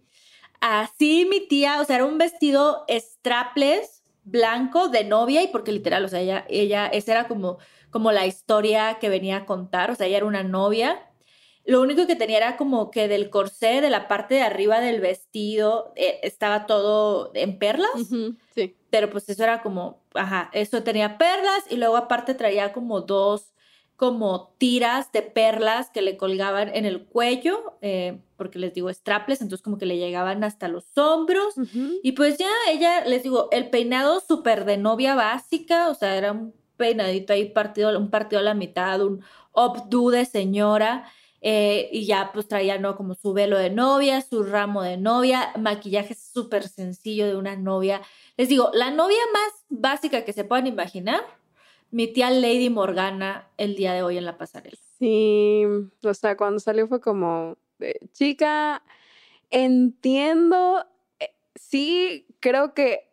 Así 0.60 1.26
mi 1.28 1.40
tía, 1.40 1.80
o 1.80 1.84
sea, 1.84 1.96
era 1.96 2.04
un 2.04 2.18
vestido 2.18 2.84
strapless, 2.88 4.04
blanco, 4.22 4.88
de 4.88 5.04
novia, 5.04 5.42
y 5.42 5.48
porque 5.48 5.72
literal, 5.72 6.04
o 6.04 6.08
sea, 6.08 6.20
ella, 6.20 6.44
ella, 6.48 6.86
esa 6.86 7.12
era 7.12 7.28
como, 7.28 7.58
como 7.90 8.12
la 8.12 8.26
historia 8.26 8.98
que 9.00 9.08
venía 9.08 9.38
a 9.38 9.46
contar, 9.46 9.90
o 9.90 9.94
sea, 9.94 10.06
ella 10.06 10.18
era 10.18 10.26
una 10.26 10.42
novia. 10.44 11.09
Lo 11.70 11.80
único 11.82 12.08
que 12.08 12.16
tenía 12.16 12.38
era 12.38 12.56
como 12.56 12.90
que 12.90 13.06
del 13.06 13.30
corsé, 13.30 13.80
de 13.80 13.90
la 13.90 14.08
parte 14.08 14.34
de 14.34 14.42
arriba 14.42 14.80
del 14.80 15.00
vestido, 15.00 15.92
eh, 15.94 16.18
estaba 16.24 16.66
todo 16.66 17.30
en 17.34 17.60
perlas, 17.60 17.90
Sí. 18.54 18.74
pero 18.90 19.08
pues 19.08 19.28
eso 19.28 19.44
era 19.44 19.62
como, 19.62 20.02
ajá, 20.14 20.50
eso 20.52 20.82
tenía 20.82 21.16
perlas 21.16 21.62
y 21.70 21.76
luego 21.76 21.96
aparte 21.96 22.34
traía 22.34 22.72
como 22.72 23.02
dos 23.02 23.52
como 23.94 24.54
tiras 24.58 25.12
de 25.12 25.22
perlas 25.22 25.90
que 25.90 26.02
le 26.02 26.16
colgaban 26.16 26.74
en 26.74 26.86
el 26.86 27.04
cuello, 27.04 27.76
eh, 27.82 28.18
porque 28.36 28.58
les 28.58 28.72
digo 28.74 28.90
strapless, 28.92 29.40
entonces 29.40 29.62
como 29.62 29.78
que 29.78 29.86
le 29.86 29.98
llegaban 29.98 30.42
hasta 30.42 30.66
los 30.68 30.86
hombros. 30.96 31.54
Y 32.02 32.12
pues 32.12 32.36
ya 32.38 32.48
ella, 32.70 33.04
les 33.04 33.22
digo, 33.22 33.48
el 33.52 33.68
peinado 33.70 34.20
súper 34.26 34.64
de 34.64 34.76
novia 34.76 35.14
básica, 35.14 35.88
o 35.90 35.94
sea, 35.94 36.16
era 36.16 36.32
un 36.32 36.52
peinadito 36.78 37.32
ahí 37.34 37.44
partido, 37.50 37.96
un 37.96 38.08
partido 38.10 38.40
a 38.40 38.42
la 38.42 38.54
mitad, 38.54 39.02
un 39.04 39.22
updo 39.54 40.10
de 40.10 40.24
señora. 40.24 41.04
Eh, 41.40 41.88
y 41.92 42.06
ya 42.06 42.30
pues 42.32 42.48
traía, 42.48 42.78
¿no? 42.78 42.96
Como 42.96 43.14
su 43.14 43.32
velo 43.32 43.58
de 43.58 43.70
novia, 43.70 44.20
su 44.20 44.42
ramo 44.42 44.82
de 44.82 44.96
novia, 44.96 45.52
maquillaje 45.58 46.14
súper 46.14 46.68
sencillo 46.68 47.26
de 47.26 47.36
una 47.36 47.56
novia. 47.56 48.02
Les 48.36 48.48
digo, 48.48 48.70
la 48.74 48.90
novia 48.90 49.20
más 49.32 49.64
básica 49.68 50.24
que 50.24 50.32
se 50.32 50.44
puedan 50.44 50.66
imaginar, 50.66 51.22
mi 51.90 52.06
tía 52.06 52.30
Lady 52.30 52.70
Morgana 52.70 53.48
el 53.56 53.74
día 53.74 53.92
de 53.92 54.02
hoy 54.02 54.18
en 54.18 54.24
la 54.24 54.38
pasarela. 54.38 54.78
Sí, 54.98 55.64
o 56.02 56.14
sea, 56.14 56.36
cuando 56.36 56.60
salió 56.60 56.86
fue 56.86 57.00
como, 57.00 57.56
chica, 58.12 58.82
entiendo, 59.50 60.84
eh, 61.18 61.34
sí 61.54 62.26
creo 62.40 62.74
que 62.74 63.08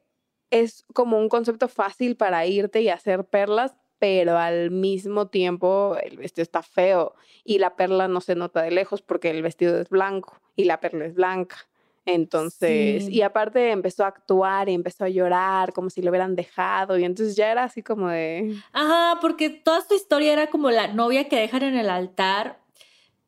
es 0.52 0.86
como 0.94 1.18
un 1.18 1.30
concepto 1.30 1.68
fácil 1.68 2.16
para 2.16 2.46
irte 2.46 2.82
y 2.82 2.90
hacer 2.90 3.26
perlas, 3.26 3.76
pero 4.00 4.38
al 4.38 4.72
mismo 4.72 5.28
tiempo 5.28 5.98
el 6.02 6.18
vestido 6.18 6.44
está 6.44 6.62
feo 6.64 7.16
y 7.44 7.60
la 7.60 7.76
perla 7.76 8.08
no 8.08 8.22
se 8.22 8.36
nota 8.36 8.62
de 8.62 8.72
lejos 8.72 9.02
porque 9.02 9.30
el 9.30 9.42
vestido 9.42 9.80
es 9.80 9.90
blanco 9.90 10.38
y 10.56 10.66
la 10.66 10.80
perla 10.80 11.06
es 11.06 11.16
blanca. 11.16 11.58
Entonces, 12.06 13.06
Sí. 13.06 13.12
y 13.16 13.22
aparte 13.22 13.72
empezó 13.72 14.06
a 14.06 14.08
actuar 14.08 14.70
y 14.70 14.74
empezó 14.74 15.04
a 15.04 15.10
llorar 15.10 15.74
como 15.74 15.90
si 15.90 16.02
lo 16.02 16.10
hubieran 16.10 16.36
dejado. 16.36 16.98
Y 16.98 17.04
entonces 17.04 17.36
ya 17.36 17.52
era 17.52 17.66
así 17.66 17.84
como 17.84 18.08
de. 18.08 18.56
Ajá, 18.72 19.20
porque 19.20 19.50
toda 19.50 19.82
su 19.82 19.94
historia 19.94 20.32
era 20.34 20.48
como 20.48 20.72
la 20.72 20.88
novia 20.88 21.28
que 21.28 21.36
dejan 21.38 21.64
en 21.64 21.76
el 21.78 21.90
altar, 21.90 22.60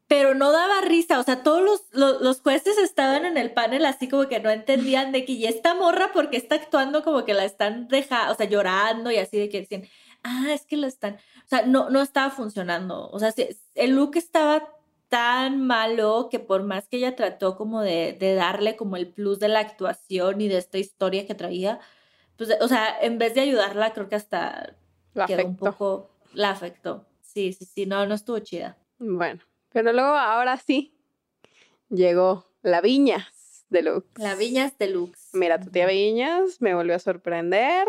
pero 0.08 0.34
no 0.34 0.52
daba 0.54 0.80
risa. 0.82 1.20
O 1.20 1.24
sea, 1.24 1.44
todos 1.44 1.62
los, 1.62 1.84
los, 1.92 2.22
los 2.22 2.40
jueces 2.42 2.78
estaban 2.78 3.26
en 3.26 3.38
el 3.38 3.52
panel 3.52 3.86
así 3.86 4.08
como 4.08 4.30
que 4.30 4.40
no 4.40 4.50
entendían 4.50 5.12
de 5.12 5.26
que, 5.26 5.34
y 5.34 5.46
esta 5.46 5.74
morra, 5.76 6.12
porque 6.14 6.38
está 6.38 6.56
actuando 6.56 7.04
como 7.04 7.26
que 7.26 7.34
la 7.34 7.44
están 7.44 7.90
dejando, 7.90 8.32
o 8.32 8.36
sea, 8.36 8.48
llorando 8.48 9.12
y 9.12 9.18
así 9.18 9.38
de 9.38 9.50
que 9.50 9.60
decían, 9.60 9.84
ah, 10.24 10.48
es 10.54 10.66
que 10.66 10.78
la 10.78 10.88
están. 10.88 11.16
O 11.16 11.48
sea, 11.48 11.66
no, 11.66 11.90
no 11.90 12.02
estaba 12.02 12.30
funcionando. 12.32 13.10
O 13.10 13.20
sea, 13.20 13.34
el 13.76 13.92
look 13.96 14.16
estaba 14.16 14.68
tan 15.10 15.66
malo 15.66 16.28
que 16.30 16.40
por 16.40 16.64
más 16.64 16.88
que 16.88 16.98
ella 16.98 17.16
trató 17.16 17.58
como 17.58 17.82
de, 17.82 18.14
de 18.20 18.36
darle 18.36 18.76
como 18.76 18.96
el 18.96 19.08
plus 19.12 19.40
de 19.40 19.48
la 19.48 19.60
actuación 19.60 20.40
y 20.42 20.48
de 20.48 20.58
esta 20.58 20.78
historia 20.78 21.26
que 21.26 21.34
traía, 21.36 21.80
pues, 22.38 22.50
o 22.62 22.68
sea, 22.68 22.96
en 23.02 23.18
vez 23.18 23.34
de 23.34 23.42
ayudarla, 23.42 23.92
creo 23.94 24.08
que 24.08 24.16
hasta 24.16 24.76
La 25.14 25.26
quedó 25.26 25.46
un 25.46 25.54
afectó. 25.56 25.66
poco, 25.72 26.10
la 26.34 26.52
afectó. 26.52 27.06
Sí, 27.22 27.54
sí, 27.54 27.66
sí, 27.66 27.86
no, 27.86 28.06
no 28.06 28.14
estuvo 28.16 28.40
chida. 28.40 28.78
Bueno, 29.00 29.42
pero 29.72 29.94
luego 29.94 30.10
ahora 30.10 30.58
sí 30.58 30.96
llegó 31.90 32.46
la 32.62 32.82
Viñas 32.82 33.66
de 33.70 33.82
Lux. 33.84 34.06
La 34.18 34.36
Viñas 34.36 34.78
Deluxe. 34.78 35.30
Mira, 35.34 35.60
tu 35.60 35.70
tía 35.72 35.88
Viñas 35.88 36.62
me 36.62 36.74
volvió 36.76 36.96
a 36.96 37.00
sorprender. 37.00 37.88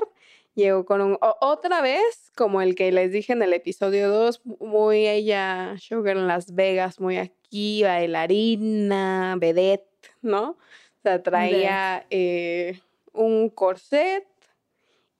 Llegó 0.54 0.84
con 0.84 1.00
un. 1.00 1.14
o- 1.20 1.36
otra 1.40 1.80
vez, 1.80 2.32
como 2.36 2.60
el 2.60 2.74
que 2.74 2.90
les 2.92 3.12
dije 3.12 3.32
en 3.32 3.42
el 3.42 3.52
episodio 3.52 4.10
2, 4.10 4.42
muy 4.44 5.06
ella, 5.06 5.76
Sugar 5.78 6.16
en 6.16 6.26
Las 6.26 6.54
Vegas, 6.54 7.00
muy 7.00 7.16
aquí, 7.18 7.82
bailarina, 7.82 9.36
vedette, 9.38 9.86
¿no? 10.22 10.50
O 10.50 11.02
sea, 11.02 11.22
traía 11.22 12.06
eh, 12.10 12.80
un 13.12 13.48
corset 13.48 14.26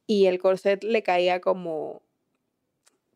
y 0.06 0.26
el 0.26 0.38
corset 0.40 0.82
le 0.84 1.02
caía 1.02 1.40
como. 1.40 2.02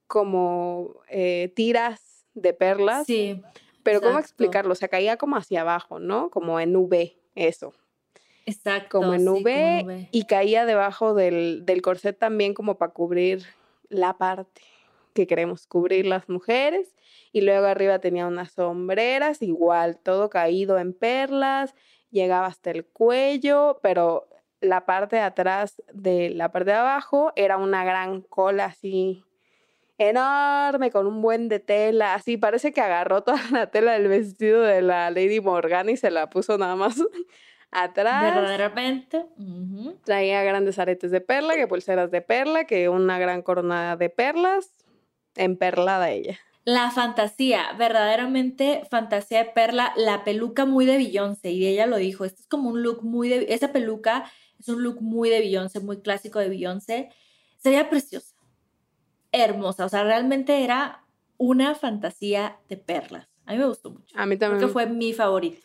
como 0.06 1.00
eh, 1.08 1.52
tiras 1.56 2.26
de 2.34 2.52
perlas. 2.52 3.06
Sí, 3.06 3.42
Pero 3.82 4.00
¿cómo 4.00 4.18
explicarlo? 4.18 4.72
O 4.72 4.76
sea, 4.76 4.88
caía 4.88 5.16
como 5.16 5.36
hacia 5.36 5.60
abajo, 5.62 5.98
¿no? 5.98 6.30
Como 6.30 6.58
en 6.60 6.74
V, 6.76 7.16
eso 7.34 7.74
exacto. 8.46 9.00
como 9.00 9.14
en 9.14 9.20
sí, 9.20 9.28
V, 9.28 9.78
como 9.80 9.90
en 9.90 9.98
V. 9.98 10.08
y 10.12 10.24
caía 10.24 10.66
debajo 10.66 11.14
del, 11.14 11.64
del 11.64 11.82
corset 11.82 12.18
también 12.18 12.54
como 12.54 12.76
para 12.76 12.92
cubrir 12.92 13.44
la 13.88 14.16
parte 14.18 14.62
que 15.14 15.26
queremos 15.26 15.66
cubrir 15.66 16.04
las 16.04 16.28
mujeres. 16.28 16.94
Y 17.32 17.40
luego 17.40 17.66
arriba 17.66 18.00
tenía 18.00 18.26
unas 18.26 18.52
sombreras, 18.52 19.40
igual, 19.42 19.98
todo 19.98 20.28
caído 20.28 20.78
en 20.78 20.92
perlas, 20.92 21.74
llegaba 22.10 22.46
hasta 22.46 22.70
el 22.70 22.84
cuello, 22.84 23.80
pero 23.82 24.28
la 24.60 24.86
parte 24.86 25.16
de 25.16 25.22
atrás 25.22 25.82
de 25.92 26.30
la 26.30 26.50
parte 26.52 26.70
de 26.70 26.76
abajo 26.76 27.32
era 27.36 27.56
una 27.56 27.84
gran 27.84 28.22
cola 28.22 28.66
así 28.66 29.24
enorme, 29.98 30.90
con 30.90 31.06
un 31.06 31.22
buen 31.22 31.48
de 31.48 31.60
tela, 31.60 32.14
así 32.14 32.36
parece 32.36 32.72
que 32.72 32.80
agarró 32.80 33.22
toda 33.22 33.40
la 33.50 33.70
tela 33.70 33.92
del 33.92 34.08
vestido 34.08 34.62
de 34.62 34.82
la 34.82 35.10
Lady 35.10 35.40
Morgana 35.40 35.90
y 35.90 35.96
se 35.96 36.10
la 36.10 36.30
puso 36.30 36.58
nada 36.58 36.76
más 36.76 37.00
atrás. 37.74 38.34
Verdaderamente. 38.34 39.26
Traía 40.04 40.42
grandes 40.42 40.78
aretes 40.78 41.10
de 41.10 41.20
perla, 41.20 41.56
que 41.56 41.66
pulseras 41.66 42.10
de 42.10 42.22
perla, 42.22 42.64
que 42.64 42.88
una 42.88 43.18
gran 43.18 43.42
corona 43.42 43.96
de 43.96 44.08
perlas. 44.08 44.70
Emperlada 45.36 46.10
ella. 46.10 46.38
La 46.64 46.90
fantasía, 46.90 47.72
verdaderamente 47.76 48.84
fantasía 48.88 49.44
de 49.44 49.50
perla, 49.50 49.92
la 49.96 50.24
peluca 50.24 50.64
muy 50.64 50.86
de 50.86 50.96
Beyoncé, 50.96 51.50
y 51.50 51.66
ella 51.66 51.86
lo 51.86 51.98
dijo, 51.98 52.24
esto 52.24 52.40
es 52.40 52.46
como 52.46 52.70
un 52.70 52.82
look 52.82 53.02
muy 53.02 53.28
de, 53.28 53.46
esa 53.50 53.70
peluca 53.70 54.30
es 54.58 54.68
un 54.70 54.82
look 54.82 55.02
muy 55.02 55.28
de 55.28 55.40
Beyoncé, 55.40 55.80
muy 55.80 56.00
clásico 56.00 56.38
de 56.38 56.48
Beyoncé, 56.48 57.10
se 57.58 57.68
veía 57.68 57.90
preciosa, 57.90 58.34
hermosa, 59.30 59.84
o 59.84 59.88
sea, 59.90 60.04
realmente 60.04 60.64
era 60.64 61.04
una 61.36 61.74
fantasía 61.74 62.56
de 62.70 62.78
perlas. 62.78 63.28
A 63.44 63.52
mí 63.52 63.58
me 63.58 63.66
gustó 63.66 63.90
mucho. 63.90 64.18
A 64.18 64.24
mí 64.24 64.38
Creo 64.38 64.48
también. 64.50 64.66
que 64.66 64.72
fue 64.72 64.86
mi 64.86 65.12
favorito. 65.12 65.60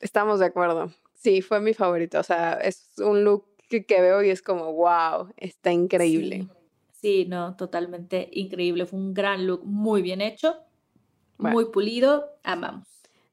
Estamos 0.00 0.40
de 0.40 0.46
acuerdo. 0.46 0.90
Sí, 1.22 1.42
fue 1.42 1.60
mi 1.60 1.74
favorito. 1.74 2.18
O 2.18 2.22
sea, 2.22 2.54
es 2.54 2.90
un 2.98 3.24
look 3.24 3.46
que, 3.68 3.84
que 3.84 4.00
veo 4.00 4.22
y 4.22 4.30
es 4.30 4.42
como, 4.42 4.72
wow, 4.72 5.32
está 5.36 5.70
increíble. 5.72 6.42
Sí. 6.42 6.48
Sí, 7.00 7.24
no, 7.26 7.56
totalmente 7.56 8.28
increíble. 8.32 8.84
Fue 8.84 8.98
un 8.98 9.14
gran 9.14 9.46
look, 9.46 9.62
muy 9.64 10.02
bien 10.02 10.20
hecho, 10.20 10.56
Bueno. 11.38 11.54
muy 11.54 11.64
pulido, 11.70 12.26
amamos. 12.42 12.86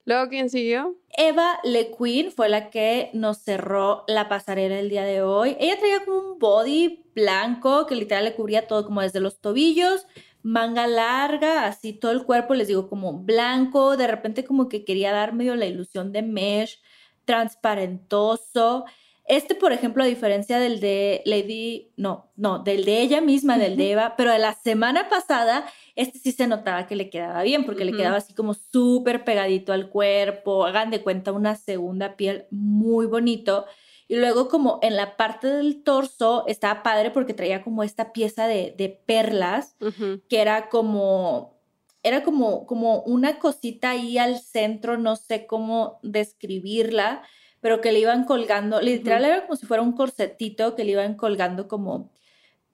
Luego, 0.05 0.29
¿quién 0.29 0.49
siguió? 0.49 0.95
Eva 1.17 1.59
Le 1.65 1.91
Queen 1.91 2.31
fue 2.31 2.47
la 2.47 2.69
que 2.69 3.09
nos 3.13 3.39
cerró 3.39 4.05
la 4.07 4.29
pasarela 4.29 4.79
el 4.79 4.87
día 4.89 5.03
de 5.03 5.21
hoy. 5.21 5.57
Ella 5.59 5.77
traía 5.77 6.05
como 6.05 6.17
un 6.19 6.39
body 6.39 7.03
blanco 7.13 7.85
que 7.87 7.95
literal 7.95 8.23
le 8.23 8.35
cubría 8.35 8.67
todo 8.67 8.85
como 8.85 9.01
desde 9.01 9.19
los 9.19 9.41
tobillos, 9.41 10.07
manga 10.43 10.87
larga, 10.87 11.65
así 11.65 11.91
todo 11.91 12.13
el 12.13 12.23
cuerpo, 12.23 12.53
les 12.53 12.69
digo, 12.69 12.87
como 12.87 13.19
blanco, 13.19 13.97
de 13.97 14.07
repente 14.07 14.45
como 14.45 14.69
que 14.69 14.85
quería 14.85 15.11
dar 15.11 15.33
medio 15.33 15.57
la 15.57 15.65
ilusión 15.65 16.13
de 16.13 16.21
mesh, 16.21 16.79
transparentoso. 17.27 18.85
Este, 19.27 19.55
por 19.55 19.73
ejemplo, 19.73 20.03
a 20.03 20.07
diferencia 20.07 20.57
del 20.57 20.79
de 20.79 21.21
Lady, 21.25 21.91
no, 21.97 22.31
no, 22.37 22.59
del 22.59 22.85
de 22.85 23.01
ella 23.01 23.19
misma, 23.19 23.57
del 23.57 23.75
de 23.75 23.91
Eva, 23.91 24.15
pero 24.17 24.31
de 24.31 24.39
la 24.39 24.53
semana 24.53 25.09
pasada, 25.09 25.65
este 25.95 26.17
sí 26.17 26.31
se 26.31 26.47
notaba 26.47 26.87
que 26.87 26.95
le 26.95 27.09
quedaba 27.09 27.43
bien, 27.43 27.65
porque 27.65 27.83
le 27.83 27.91
quedaba 27.91 28.17
así 28.17 28.33
como 28.33 28.53
súper 28.53 29.25
pegadito 29.25 29.73
al 29.73 29.89
cuerpo, 29.89 30.65
hagan 30.65 30.91
de 30.91 31.03
cuenta 31.03 31.33
una 31.33 31.55
segunda 31.55 32.15
piel 32.15 32.45
muy 32.51 33.05
bonito. 33.05 33.65
Y 34.07 34.15
luego 34.15 34.47
como 34.47 34.79
en 34.81 34.95
la 34.95 35.17
parte 35.17 35.47
del 35.47 35.83
torso 35.83 36.45
estaba 36.47 36.81
padre 36.81 37.11
porque 37.11 37.33
traía 37.33 37.61
como 37.61 37.83
esta 37.83 38.13
pieza 38.13 38.47
de, 38.47 38.73
de 38.77 38.87
perlas 38.87 39.75
que 40.29 40.39
era 40.39 40.69
como, 40.69 41.56
era 42.07 42.23
como, 42.23 42.65
como 42.65 43.01
una 43.01 43.39
cosita 43.39 43.91
ahí 43.91 44.17
al 44.17 44.39
centro, 44.39 44.97
no 44.97 45.15
sé 45.15 45.45
cómo 45.45 45.99
describirla, 46.03 47.23
pero 47.59 47.81
que 47.81 47.91
le 47.91 47.99
iban 47.99 48.23
colgando, 48.23 48.81
literal 48.81 49.25
era 49.25 49.41
como 49.41 49.57
si 49.57 49.65
fuera 49.65 49.83
un 49.83 49.93
corsetito 49.93 50.75
que 50.75 50.85
le 50.85 50.91
iban 50.91 51.15
colgando 51.15 51.67
como 51.67 52.11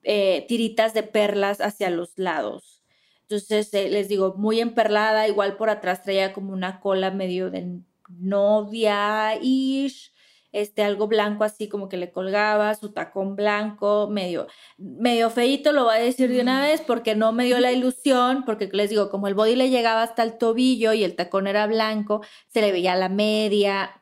eh, 0.04 0.44
tiritas 0.48 0.94
de 0.94 1.02
perlas 1.02 1.60
hacia 1.60 1.90
los 1.90 2.16
lados. 2.16 2.82
Entonces, 3.22 3.72
eh, 3.74 3.88
les 3.88 4.08
digo, 4.08 4.34
muy 4.36 4.60
emperlada, 4.60 5.26
igual 5.26 5.56
por 5.56 5.70
atrás 5.70 6.02
traía 6.02 6.32
como 6.32 6.52
una 6.52 6.78
cola 6.78 7.10
medio 7.10 7.50
de 7.50 7.80
novia-ish, 8.08 10.12
este, 10.54 10.84
algo 10.84 11.08
blanco 11.08 11.42
así 11.42 11.68
como 11.68 11.88
que 11.88 11.96
le 11.96 12.12
colgaba, 12.12 12.74
su 12.76 12.92
tacón 12.92 13.34
blanco, 13.34 14.08
medio, 14.08 14.46
medio 14.78 15.28
feito, 15.28 15.72
lo 15.72 15.84
voy 15.84 15.96
a 15.96 15.98
decir 15.98 16.30
de 16.30 16.40
una 16.40 16.62
vez, 16.62 16.80
porque 16.80 17.16
no 17.16 17.32
me 17.32 17.44
dio 17.44 17.58
la 17.58 17.72
ilusión, 17.72 18.44
porque 18.46 18.70
les 18.72 18.88
digo, 18.88 19.10
como 19.10 19.26
el 19.26 19.34
body 19.34 19.56
le 19.56 19.68
llegaba 19.68 20.04
hasta 20.04 20.22
el 20.22 20.38
tobillo 20.38 20.92
y 20.92 21.02
el 21.02 21.16
tacón 21.16 21.48
era 21.48 21.66
blanco, 21.66 22.22
se 22.46 22.60
le 22.60 22.70
veía 22.70 22.94
la 22.94 23.08
media, 23.08 24.00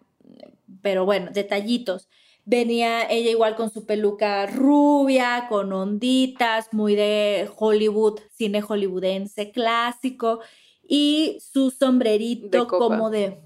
pero 0.82 1.06
bueno, 1.06 1.30
detallitos. 1.32 2.10
Venía 2.44 3.08
ella 3.08 3.30
igual 3.30 3.56
con 3.56 3.70
su 3.70 3.86
peluca 3.86 4.44
rubia, 4.46 5.46
con 5.48 5.72
onditas, 5.72 6.68
muy 6.72 6.94
de 6.96 7.48
Hollywood, 7.56 8.20
cine 8.30 8.60
hollywoodense 8.60 9.52
clásico, 9.52 10.40
y 10.86 11.38
su 11.40 11.70
sombrerito 11.70 12.64
De 12.64 12.66
como 12.66 13.08
de, 13.08 13.38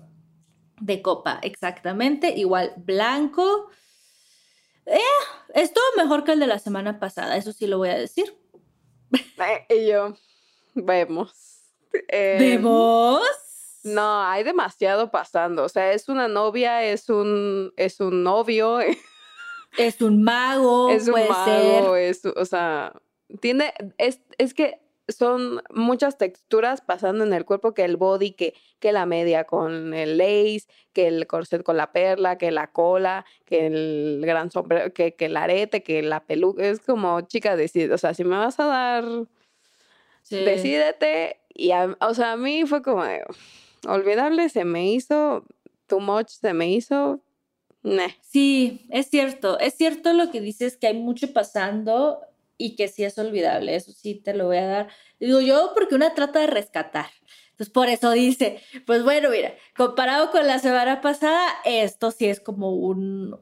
de 0.80 1.02
copa, 1.02 1.38
exactamente, 1.42 2.34
igual 2.36 2.74
blanco. 2.76 3.68
Eh, 4.86 4.98
estuvo 5.54 5.84
mejor 5.96 6.24
que 6.24 6.32
el 6.32 6.40
de 6.40 6.46
la 6.46 6.58
semana 6.58 6.98
pasada, 6.98 7.36
eso 7.36 7.52
sí 7.52 7.66
lo 7.66 7.78
voy 7.78 7.88
a 7.88 7.98
decir. 7.98 8.36
Eh, 9.12 9.66
y 9.68 9.88
yo, 9.88 10.14
vemos. 10.74 11.62
Eh, 12.08 12.36
¿Vemos? 12.38 13.22
No, 13.84 14.22
hay 14.22 14.42
demasiado 14.42 15.10
pasando. 15.10 15.64
O 15.64 15.68
sea, 15.68 15.92
es 15.92 16.08
una 16.08 16.26
novia, 16.28 16.82
es 16.82 17.08
un, 17.08 17.72
es 17.76 18.00
un 18.00 18.22
novio, 18.22 18.80
Es 19.76 20.00
un 20.00 20.22
mago, 20.22 20.90
es 20.90 21.06
un 21.06 21.12
puede 21.12 21.28
mago, 21.28 21.94
ser. 21.94 22.02
es, 22.02 22.24
o 22.24 22.44
sea, 22.44 22.92
tiene, 23.40 23.74
es, 23.98 24.20
es 24.38 24.54
que 24.54 24.80
son 25.08 25.62
muchas 25.70 26.18
texturas 26.18 26.80
pasando 26.80 27.24
en 27.24 27.32
el 27.32 27.44
cuerpo, 27.44 27.74
que 27.74 27.84
el 27.84 27.96
body, 27.96 28.32
que, 28.32 28.54
que 28.80 28.92
la 28.92 29.06
media 29.06 29.44
con 29.44 29.94
el 29.94 30.18
lace, 30.18 30.66
que 30.92 31.06
el 31.06 31.26
corset 31.26 31.62
con 31.62 31.76
la 31.76 31.92
perla, 31.92 32.38
que 32.38 32.50
la 32.50 32.66
cola, 32.72 33.24
que 33.44 33.66
el 33.66 34.20
gran 34.24 34.50
sombrero, 34.50 34.92
que, 34.92 35.14
que 35.14 35.26
el 35.26 35.36
arete, 35.36 35.82
que 35.82 36.02
la 36.02 36.24
peluca, 36.24 36.66
es 36.66 36.80
como, 36.80 37.20
chica, 37.22 37.56
decide, 37.56 37.94
o 37.94 37.98
sea, 37.98 38.14
si 38.14 38.24
me 38.24 38.36
vas 38.36 38.58
a 38.58 38.66
dar, 38.66 39.04
Sí. 40.22 40.42
decídete, 40.44 41.38
y 41.54 41.70
a- 41.70 41.96
o 42.00 42.14
sea, 42.14 42.32
a 42.32 42.36
mí 42.36 42.64
fue 42.66 42.82
como, 42.82 43.04
olvidable, 43.86 44.48
se 44.48 44.64
me 44.64 44.90
hizo, 44.90 45.44
too 45.86 46.00
much, 46.00 46.28
se 46.28 46.52
me 46.52 46.68
hizo, 46.68 47.20
meh. 47.82 48.16
Sí, 48.22 48.86
es 48.90 49.08
cierto, 49.08 49.58
es 49.60 49.74
cierto 49.74 50.12
lo 50.12 50.32
que 50.32 50.40
dices 50.40 50.76
que 50.76 50.88
hay 50.88 50.94
mucho 50.98 51.32
pasando 51.32 52.20
y 52.58 52.76
que 52.76 52.88
sí 52.88 53.04
es 53.04 53.18
olvidable, 53.18 53.74
eso 53.74 53.92
sí 53.92 54.14
te 54.14 54.34
lo 54.34 54.46
voy 54.46 54.58
a 54.58 54.66
dar. 54.66 54.88
Digo 55.20 55.40
yo 55.40 55.72
porque 55.74 55.94
una 55.94 56.14
trata 56.14 56.40
de 56.40 56.46
rescatar. 56.46 57.06
Entonces, 57.50 57.72
por 57.72 57.88
eso 57.88 58.10
dice, 58.10 58.60
pues 58.86 59.02
bueno, 59.02 59.30
mira, 59.30 59.54
comparado 59.76 60.30
con 60.30 60.46
la 60.46 60.58
semana 60.58 61.00
pasada, 61.00 61.48
esto 61.64 62.10
sí 62.10 62.26
es 62.26 62.38
como 62.38 62.74
un, 62.74 63.34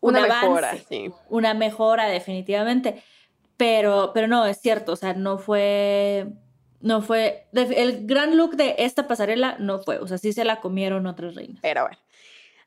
un 0.00 0.16
Una 0.16 0.24
avance, 0.24 0.48
mejora, 0.48 0.76
sí. 0.88 1.10
una 1.28 1.54
mejora 1.54 2.06
definitivamente. 2.06 3.02
Pero, 3.56 4.10
pero 4.12 4.26
no, 4.26 4.46
es 4.46 4.60
cierto, 4.60 4.92
o 4.92 4.96
sea, 4.96 5.14
no 5.14 5.38
fue, 5.38 6.26
no 6.80 7.02
fue, 7.02 7.46
el 7.52 8.06
gran 8.06 8.36
look 8.36 8.56
de 8.56 8.74
esta 8.78 9.06
pasarela 9.06 9.56
no 9.60 9.80
fue, 9.80 9.98
o 9.98 10.08
sea, 10.08 10.18
sí 10.18 10.32
se 10.32 10.44
la 10.44 10.60
comieron 10.60 11.06
otras 11.06 11.36
reinas. 11.36 11.60
Pero 11.62 11.82
bueno. 11.82 11.98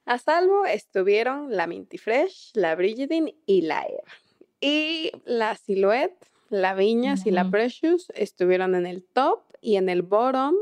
A 0.06 0.20
salvo 0.20 0.66
estuvieron 0.66 1.48
la 1.50 1.66
Minty 1.66 1.98
Fresh, 1.98 2.52
la 2.54 2.76
Brigidine 2.76 3.36
y 3.46 3.64
la 3.64 3.82
Eva. 3.82 4.04
Y 4.66 5.12
la 5.26 5.56
Silhouette, 5.56 6.18
la 6.50 6.74
Viñas 6.74 7.26
y 7.28 7.32
la. 7.32 7.50
Precious 7.52 8.08
estuvieron 8.16 8.74
en 8.74 8.86
el 8.88 9.04
top 9.04 9.42
y 9.62 9.76
en 9.76 9.90
el 9.90 10.02
bottom, 10.02 10.56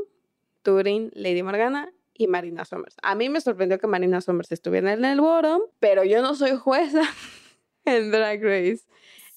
Turin, 0.62 1.10
Lady 1.14 1.42
Morgana 1.42 1.90
y 2.12 2.26
Marina 2.26 2.64
Summers. 2.66 2.96
A 3.02 3.14
mí 3.14 3.28
me 3.30 3.40
sorprendió 3.40 3.78
que 3.78 3.86
Marina 3.86 4.20
Summers 4.20 4.52
estuviera 4.52 4.92
en 4.92 5.04
el 5.04 5.20
bottom, 5.20 5.62
pero 5.80 6.04
yo 6.04 6.20
no 6.20 6.34
soy 6.34 6.56
jueza 6.56 7.02
en 7.86 8.10
Drag 8.10 8.42
Race. 8.42 8.82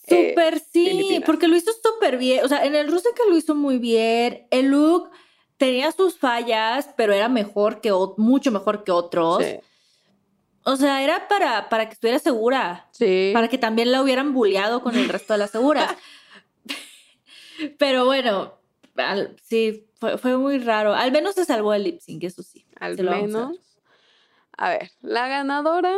Eh, 0.08 0.30
Súper 0.32 0.60
sí, 0.60 0.90
Filipinas. 0.90 1.24
porque 1.26 1.48
lo 1.48 1.56
hizo 1.56 1.72
súper 1.72 2.18
bien. 2.18 2.44
O 2.44 2.48
sea, 2.50 2.66
en 2.66 2.76
el 2.76 2.92
Rusia 2.92 3.12
que 3.16 3.30
lo 3.30 3.38
hizo 3.38 3.56
muy 3.56 3.78
bien. 3.78 4.48
El 4.52 4.68
look 4.68 5.10
tenía 5.58 5.92
sus 5.92 6.18
fallas, 6.18 6.90
pero 6.98 7.14
era 7.14 7.30
mejor 7.30 7.80
que 7.82 7.92
mucho 8.18 8.52
mejor 8.52 8.84
que 8.84 8.92
otros. 8.92 9.44
sí. 9.44 9.60
O 10.70 10.76
sea, 10.76 11.02
era 11.02 11.30
para, 11.30 11.70
para 11.70 11.88
que 11.88 11.94
estuviera 11.94 12.20
segura. 12.20 12.88
Sí. 12.92 13.32
Para 13.34 13.48
que 13.48 13.58
también 13.58 13.90
la 13.90 14.02
hubieran 14.02 14.34
bulleado 14.34 14.82
con 14.82 14.96
el 14.98 15.08
resto 15.08 15.32
de 15.34 15.40
las 15.40 15.52
seguras. 15.52 15.96
pero 17.80 18.04
bueno, 18.06 18.54
al- 18.98 19.36
sí, 19.42 19.88
fue, 20.00 20.18
fue 20.18 20.38
muy 20.38 20.60
raro. 20.60 20.94
Al 20.94 21.12
menos 21.14 21.36
se 21.36 21.46
salvó 21.46 21.74
el 21.74 21.84
lip 21.84 22.02
sync, 22.02 22.24
eso 22.26 22.44
sí. 22.44 22.66
Al 22.80 23.00
a 23.00 23.12
menos. 23.12 23.58
A 24.58 24.70
ver, 24.72 24.92
la 25.02 25.30
ganadora 25.30 25.96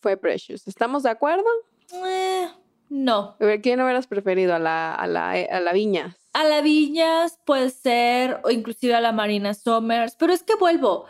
fue 0.00 0.16
Precious. 0.16 0.66
¿Estamos 0.66 1.02
de 1.02 1.10
acuerdo? 1.10 1.44
Eh, 2.06 2.48
no. 2.88 3.36
A 3.38 3.44
ver, 3.44 3.60
¿quién 3.60 3.82
hubieras 3.82 4.06
preferido? 4.06 4.54
¿A 4.54 4.58
la, 4.58 4.94
a 4.94 5.06
la, 5.06 5.32
a 5.32 5.60
la 5.60 5.72
Viña? 5.72 6.16
A 6.32 6.44
la 6.44 6.62
Viñas 6.62 7.38
puede 7.44 7.68
ser, 7.68 8.40
o 8.44 8.50
inclusive 8.50 8.94
a 8.94 9.00
la 9.00 9.12
Marina 9.12 9.52
Summers, 9.52 10.16
pero 10.16 10.32
es 10.32 10.42
que 10.42 10.54
vuelvo. 10.54 11.04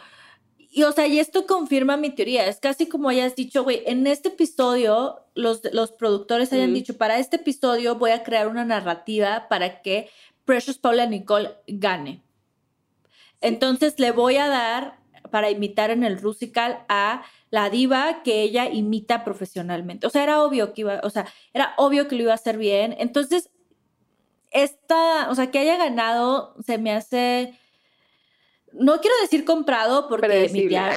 Y 0.73 0.85
o 0.85 0.93
sea, 0.93 1.07
y 1.09 1.19
esto 1.19 1.47
confirma 1.47 1.97
mi 1.97 2.11
teoría. 2.11 2.47
Es 2.47 2.61
casi 2.61 2.87
como 2.89 3.09
hayas 3.09 3.35
dicho, 3.35 3.65
güey, 3.65 3.83
en 3.87 4.07
este 4.07 4.29
episodio 4.29 5.27
los, 5.35 5.63
los 5.73 5.91
productores 5.91 6.53
hayan 6.53 6.71
Mm. 6.71 6.75
dicho, 6.75 6.97
para 6.97 7.19
este 7.19 7.37
episodio 7.37 7.97
voy 7.97 8.13
a 8.13 8.23
crear 8.23 8.47
una 8.47 8.65
narrativa 8.65 9.47
para 9.49 9.83
que 9.83 10.09
Precious 10.45 10.79
Paula 10.79 11.07
Nicole 11.07 11.51
gane. 11.67 12.23
Entonces 13.41 13.99
le 13.99 14.13
voy 14.13 14.37
a 14.37 14.47
dar 14.49 14.99
para 15.31 15.51
imitar 15.51 15.91
en 15.91 16.05
el 16.05 16.21
Rusical 16.21 16.85
a 16.89 17.23
la 17.51 17.69
diva 17.69 18.23
que 18.23 18.43
ella 18.43 18.69
imita 18.69 19.25
profesionalmente. 19.25 20.07
O 20.07 20.11
sea, 20.11 20.23
era 20.23 20.43
obvio 20.43 20.73
que 20.73 20.83
iba, 20.83 21.01
o 21.03 21.11
sea, 21.11 21.27
era 21.53 21.75
obvio 21.79 22.07
que 22.07 22.15
lo 22.17 22.23
iba 22.23 22.33
a 22.33 22.37
hacer 22.37 22.59
bien. 22.59 22.95
Entonces, 22.99 23.51
esta, 24.51 25.29
o 25.31 25.35
sea, 25.35 25.51
que 25.51 25.59
haya 25.59 25.77
ganado 25.77 26.55
se 26.65 26.79
me 26.79 26.93
hace, 26.93 27.59
no 28.73 29.01
quiero 29.01 29.15
decir 29.23 29.45
comprado 29.45 30.09
porque 30.09 30.27
mi 30.27 30.33
Predecible. 30.33 30.69
tía- 30.69 30.97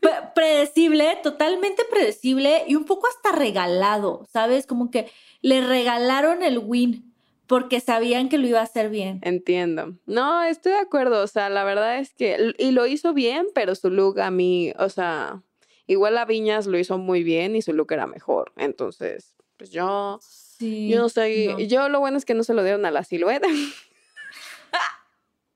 Pre- 0.00 0.12
predecible, 0.34 1.18
totalmente 1.22 1.82
predecible 1.90 2.64
y 2.68 2.74
un 2.74 2.84
poco 2.84 3.06
hasta 3.06 3.32
regalado, 3.36 4.26
¿sabes? 4.30 4.66
Como 4.66 4.90
que 4.90 5.10
le 5.40 5.66
regalaron 5.66 6.42
el 6.42 6.58
win 6.58 7.10
porque 7.46 7.80
sabían 7.80 8.28
que 8.28 8.36
lo 8.38 8.46
iba 8.46 8.60
a 8.60 8.64
hacer 8.64 8.90
bien. 8.90 9.20
Entiendo. 9.22 9.94
No, 10.06 10.42
estoy 10.42 10.72
de 10.72 10.78
acuerdo. 10.78 11.22
O 11.22 11.26
sea, 11.26 11.48
la 11.48 11.64
verdad 11.64 11.98
es 11.98 12.12
que. 12.14 12.52
Y 12.58 12.72
lo 12.72 12.86
hizo 12.86 13.14
bien, 13.14 13.46
pero 13.54 13.74
su 13.74 13.88
look 13.90 14.20
a 14.20 14.30
mí. 14.30 14.72
O 14.78 14.88
sea, 14.90 15.42
igual 15.86 16.14
la 16.16 16.24
Viñas 16.26 16.66
lo 16.66 16.78
hizo 16.78 16.98
muy 16.98 17.22
bien 17.22 17.56
y 17.56 17.62
su 17.62 17.72
look 17.72 17.92
era 17.92 18.06
mejor. 18.06 18.52
Entonces, 18.56 19.34
pues 19.56 19.70
yo. 19.70 20.18
Sí. 20.22 20.88
Yo 20.90 20.98
no 20.98 21.08
soy. 21.08 21.48
no. 21.48 21.60
Yo 21.60 21.88
lo 21.88 22.00
bueno 22.00 22.16
es 22.18 22.24
que 22.26 22.34
no 22.34 22.44
se 22.44 22.52
lo 22.54 22.62
dieron 22.62 22.84
a 22.86 22.90
la 22.90 23.04
silueta. 23.04 23.48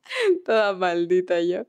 Toda 0.45 0.73
maldita 0.75 1.41
yo. 1.41 1.65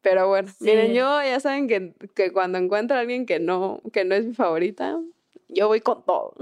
Pero 0.00 0.28
bueno, 0.28 0.50
miren, 0.60 0.88
Sí. 0.88 0.94
yo 0.94 1.22
ya 1.22 1.38
saben 1.40 1.68
que, 1.68 1.92
que 2.14 2.32
cuando 2.32 2.58
encuentro 2.58 2.96
a 2.96 3.00
alguien 3.00 3.24
que 3.24 3.38
no, 3.38 3.80
que 3.92 4.04
no 4.04 4.14
es 4.16 4.24
mi 4.24 4.34
favorita, 4.34 4.98
yo 5.48 5.68
voy 5.68 5.80
con 5.80 6.04
todo. 6.04 6.34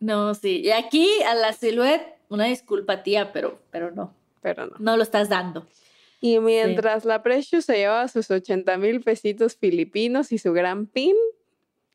No, 0.00 0.34
sí. 0.34 0.60
Y 0.64 0.70
aquí 0.70 1.08
a 1.22 1.34
la 1.34 1.52
silueta, 1.52 2.04
una 2.28 2.46
disculpa, 2.46 3.02
tía, 3.02 3.32
pero, 3.32 3.58
pero 3.70 3.90
no, 3.92 4.12
Pero 4.42 4.66
no. 4.66 4.76
no 4.78 4.96
lo 4.96 5.02
estás 5.02 5.28
dando. 5.28 5.66
Y 6.20 6.40
mientras 6.40 7.04
la 7.04 7.22
Precious 7.22 7.64
se 7.64 7.76
llevaba 7.76 8.08
sus 8.08 8.28
80 8.28 8.76
mil 8.76 9.00
pesitos 9.02 9.56
filipinos 9.56 10.32
y 10.32 10.38
su 10.38 10.52
gran 10.52 10.86
pin, 10.86 11.14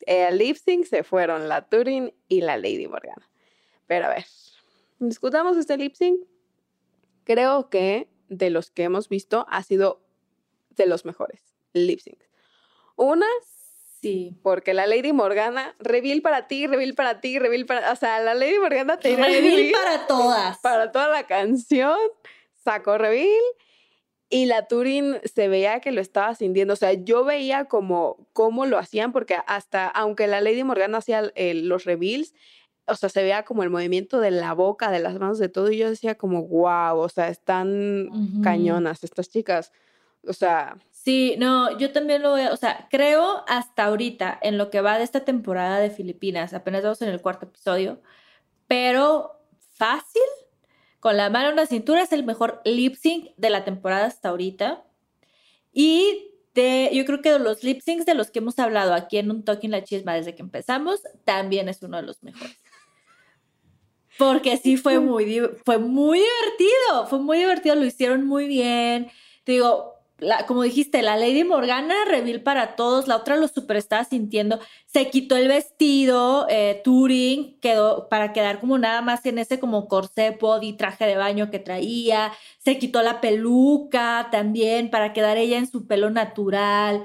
el 0.06 0.38
lip 0.38 0.56
sync 0.56 0.86
se 0.86 1.04
fueron 1.04 1.50
la 1.50 1.68
Turin 1.68 2.14
y 2.30 2.40
la 2.40 2.56
Lady 2.58 2.88
Morgana. 2.88 3.28
Pero 3.88 4.06
a 4.06 4.10
ver, 4.10 4.26
discutamos 5.00 5.58
este 5.58 5.76
lip 5.78 5.94
sync. 5.96 6.22
Creo 7.24 7.70
que 7.70 8.08
de 8.30 8.50
los 8.50 8.72
que 8.72 8.84
hemos 8.84 9.10
visto 9.10 9.46
ha 9.50 9.64
sido 9.64 10.02
de 10.72 10.86
los 10.88 11.06
mejores 11.06 11.42
lip 11.74 12.00
syncs. 12.00 12.26
Una, 12.96 13.26
Sí. 14.02 14.36
porque 14.44 14.74
la 14.74 14.86
Lady 14.86 15.14
Morgana, 15.14 15.76
reveal 15.80 16.22
para 16.22 16.48
ti, 16.48 16.68
reveal 16.68 16.94
para 16.94 17.22
ti, 17.22 17.40
reveal 17.40 17.66
para... 17.66 17.92
O 17.92 17.96
sea, 17.96 18.20
la 18.20 18.34
Lady 18.34 18.60
Morgana 18.60 18.98
te 19.00 19.16
Reveal 19.16 19.72
para 19.72 20.08
todas. 20.08 20.58
para 20.60 20.92
toda 20.92 21.08
la 21.08 21.26
canción, 21.26 21.98
sacó 22.56 22.98
reveal 22.98 23.30
y 24.30 24.46
la 24.46 24.68
Turin 24.68 25.20
se 25.24 25.48
veía 25.48 25.80
que 25.80 25.92
lo 25.94 26.02
estaba 26.02 26.36
sintiendo. 26.36 26.74
O 26.74 26.78
sea, 26.78 26.92
yo 26.94 27.24
veía 27.24 27.66
como 27.66 28.28
cómo 28.34 28.66
lo 28.66 28.78
hacían, 28.78 29.14
porque 29.14 29.38
hasta, 29.48 29.88
aunque 29.88 30.28
la 30.28 30.42
Lady 30.42 30.64
Morgana 30.66 30.98
hacía 30.98 31.32
el- 31.36 31.70
los 31.70 31.86
reveals, 31.86 32.34
o 32.86 32.96
sea, 32.96 33.10
se 33.10 33.22
veía 33.22 33.44
como 33.44 33.64
el 33.64 33.70
movimiento 33.70 34.20
de 34.20 34.32
la 34.32 34.54
boca, 34.54 34.92
de 34.92 35.00
las 35.00 35.20
manos, 35.20 35.40
de 35.40 35.50
todo, 35.50 35.72
y 35.72 35.78
yo 35.78 35.90
decía 35.90 36.16
como, 36.16 36.48
wow, 36.48 36.98
o 36.98 37.10
sea, 37.10 37.30
están 37.30 38.42
cañonas 38.42 39.04
estas 39.04 39.30
chicas. 39.30 39.72
O 40.26 40.34
sea, 40.34 40.78
Sí, 41.04 41.36
no, 41.38 41.78
yo 41.78 41.92
también 41.92 42.22
lo 42.22 42.34
veo, 42.34 42.54
o 42.54 42.56
sea, 42.56 42.88
creo 42.90 43.44
hasta 43.50 43.84
ahorita, 43.84 44.40
en 44.42 44.58
lo 44.58 44.70
que 44.70 44.80
va 44.80 44.98
de 44.98 45.04
esta 45.04 45.26
temporada 45.26 45.80
de 45.80 45.90
Filipinas, 45.90 46.54
apenas 46.54 46.82
vamos 46.82 47.02
en 47.02 47.10
el 47.10 47.22
cuarto 47.22 47.46
episodio, 47.46 48.02
pero 48.68 49.42
fácil, 49.76 50.22
con 51.02 51.18
la 51.18 51.30
mano 51.30 51.50
en 51.50 51.58
la 51.58 51.66
cintura, 51.66 52.04
es 52.04 52.14
el 52.14 52.24
mejor 52.24 52.62
lip 52.64 52.96
sync 52.96 53.32
de 53.36 53.50
la 53.50 53.66
temporada 53.66 54.06
hasta 54.06 54.30
ahorita. 54.30 54.86
Y 55.74 56.32
de, 56.56 56.90
yo 56.94 57.04
creo 57.04 57.22
que 57.22 57.34
de 57.34 57.40
los 57.40 57.66
lip 57.66 57.82
syncs 57.82 58.06
de 58.06 58.16
los 58.16 58.32
que 58.32 58.40
hemos 58.40 58.58
hablado 58.58 58.94
aquí 58.94 59.18
en 59.18 59.30
un 59.30 59.44
Talking 59.44 59.72
la 59.72 59.84
Chisma 59.84 60.14
desde 60.14 60.36
que 60.36 60.42
empezamos, 60.42 61.02
también 61.26 61.68
es 61.68 61.84
uno 61.84 61.98
de 61.98 62.04
los 62.04 62.24
mejores. 62.24 62.63
Porque 64.18 64.58
sí 64.58 64.78
fue 64.78 65.00
muy, 65.00 65.42
fue 65.66 65.78
muy 65.80 66.20
divertido, 66.20 67.08
fue 67.10 67.20
muy 67.20 67.40
divertido, 67.40 67.76
lo 67.76 67.86
hicieron 67.86 68.26
muy 68.28 68.48
bien. 68.48 69.10
Te 69.44 69.54
digo, 69.54 69.94
la- 70.20 70.46
como 70.46 70.62
dijiste, 70.64 71.02
la 71.02 71.18
Lady 71.18 71.44
Morgana, 71.44 71.96
reveal 72.08 72.42
para 72.42 72.76
todos, 72.76 73.08
la 73.08 73.18
otra 73.18 73.36
lo 73.38 73.48
super 73.48 73.76
estaba 73.78 74.04
sintiendo, 74.06 74.60
se 74.86 75.10
quitó 75.10 75.36
el 75.36 75.48
vestido, 75.48 76.46
eh, 76.50 76.82
Turing, 76.84 77.60
quedó 77.60 78.08
para 78.08 78.32
quedar 78.34 78.60
como 78.60 78.78
nada 78.78 79.02
más 79.02 79.26
en 79.26 79.40
ese 79.40 79.60
como 79.60 79.88
corsé, 79.88 80.38
body, 80.40 80.74
traje 80.78 81.06
de 81.06 81.18
baño 81.18 81.50
que 81.50 81.60
traía, 81.60 82.32
se 82.60 82.78
quitó 82.78 83.02
la 83.02 83.20
peluca 83.20 84.30
también 84.32 84.90
para 84.90 85.12
quedar 85.14 85.38
ella 85.38 85.58
en 85.58 85.68
su 85.68 85.88
pelo 85.88 86.10
natural, 86.12 87.04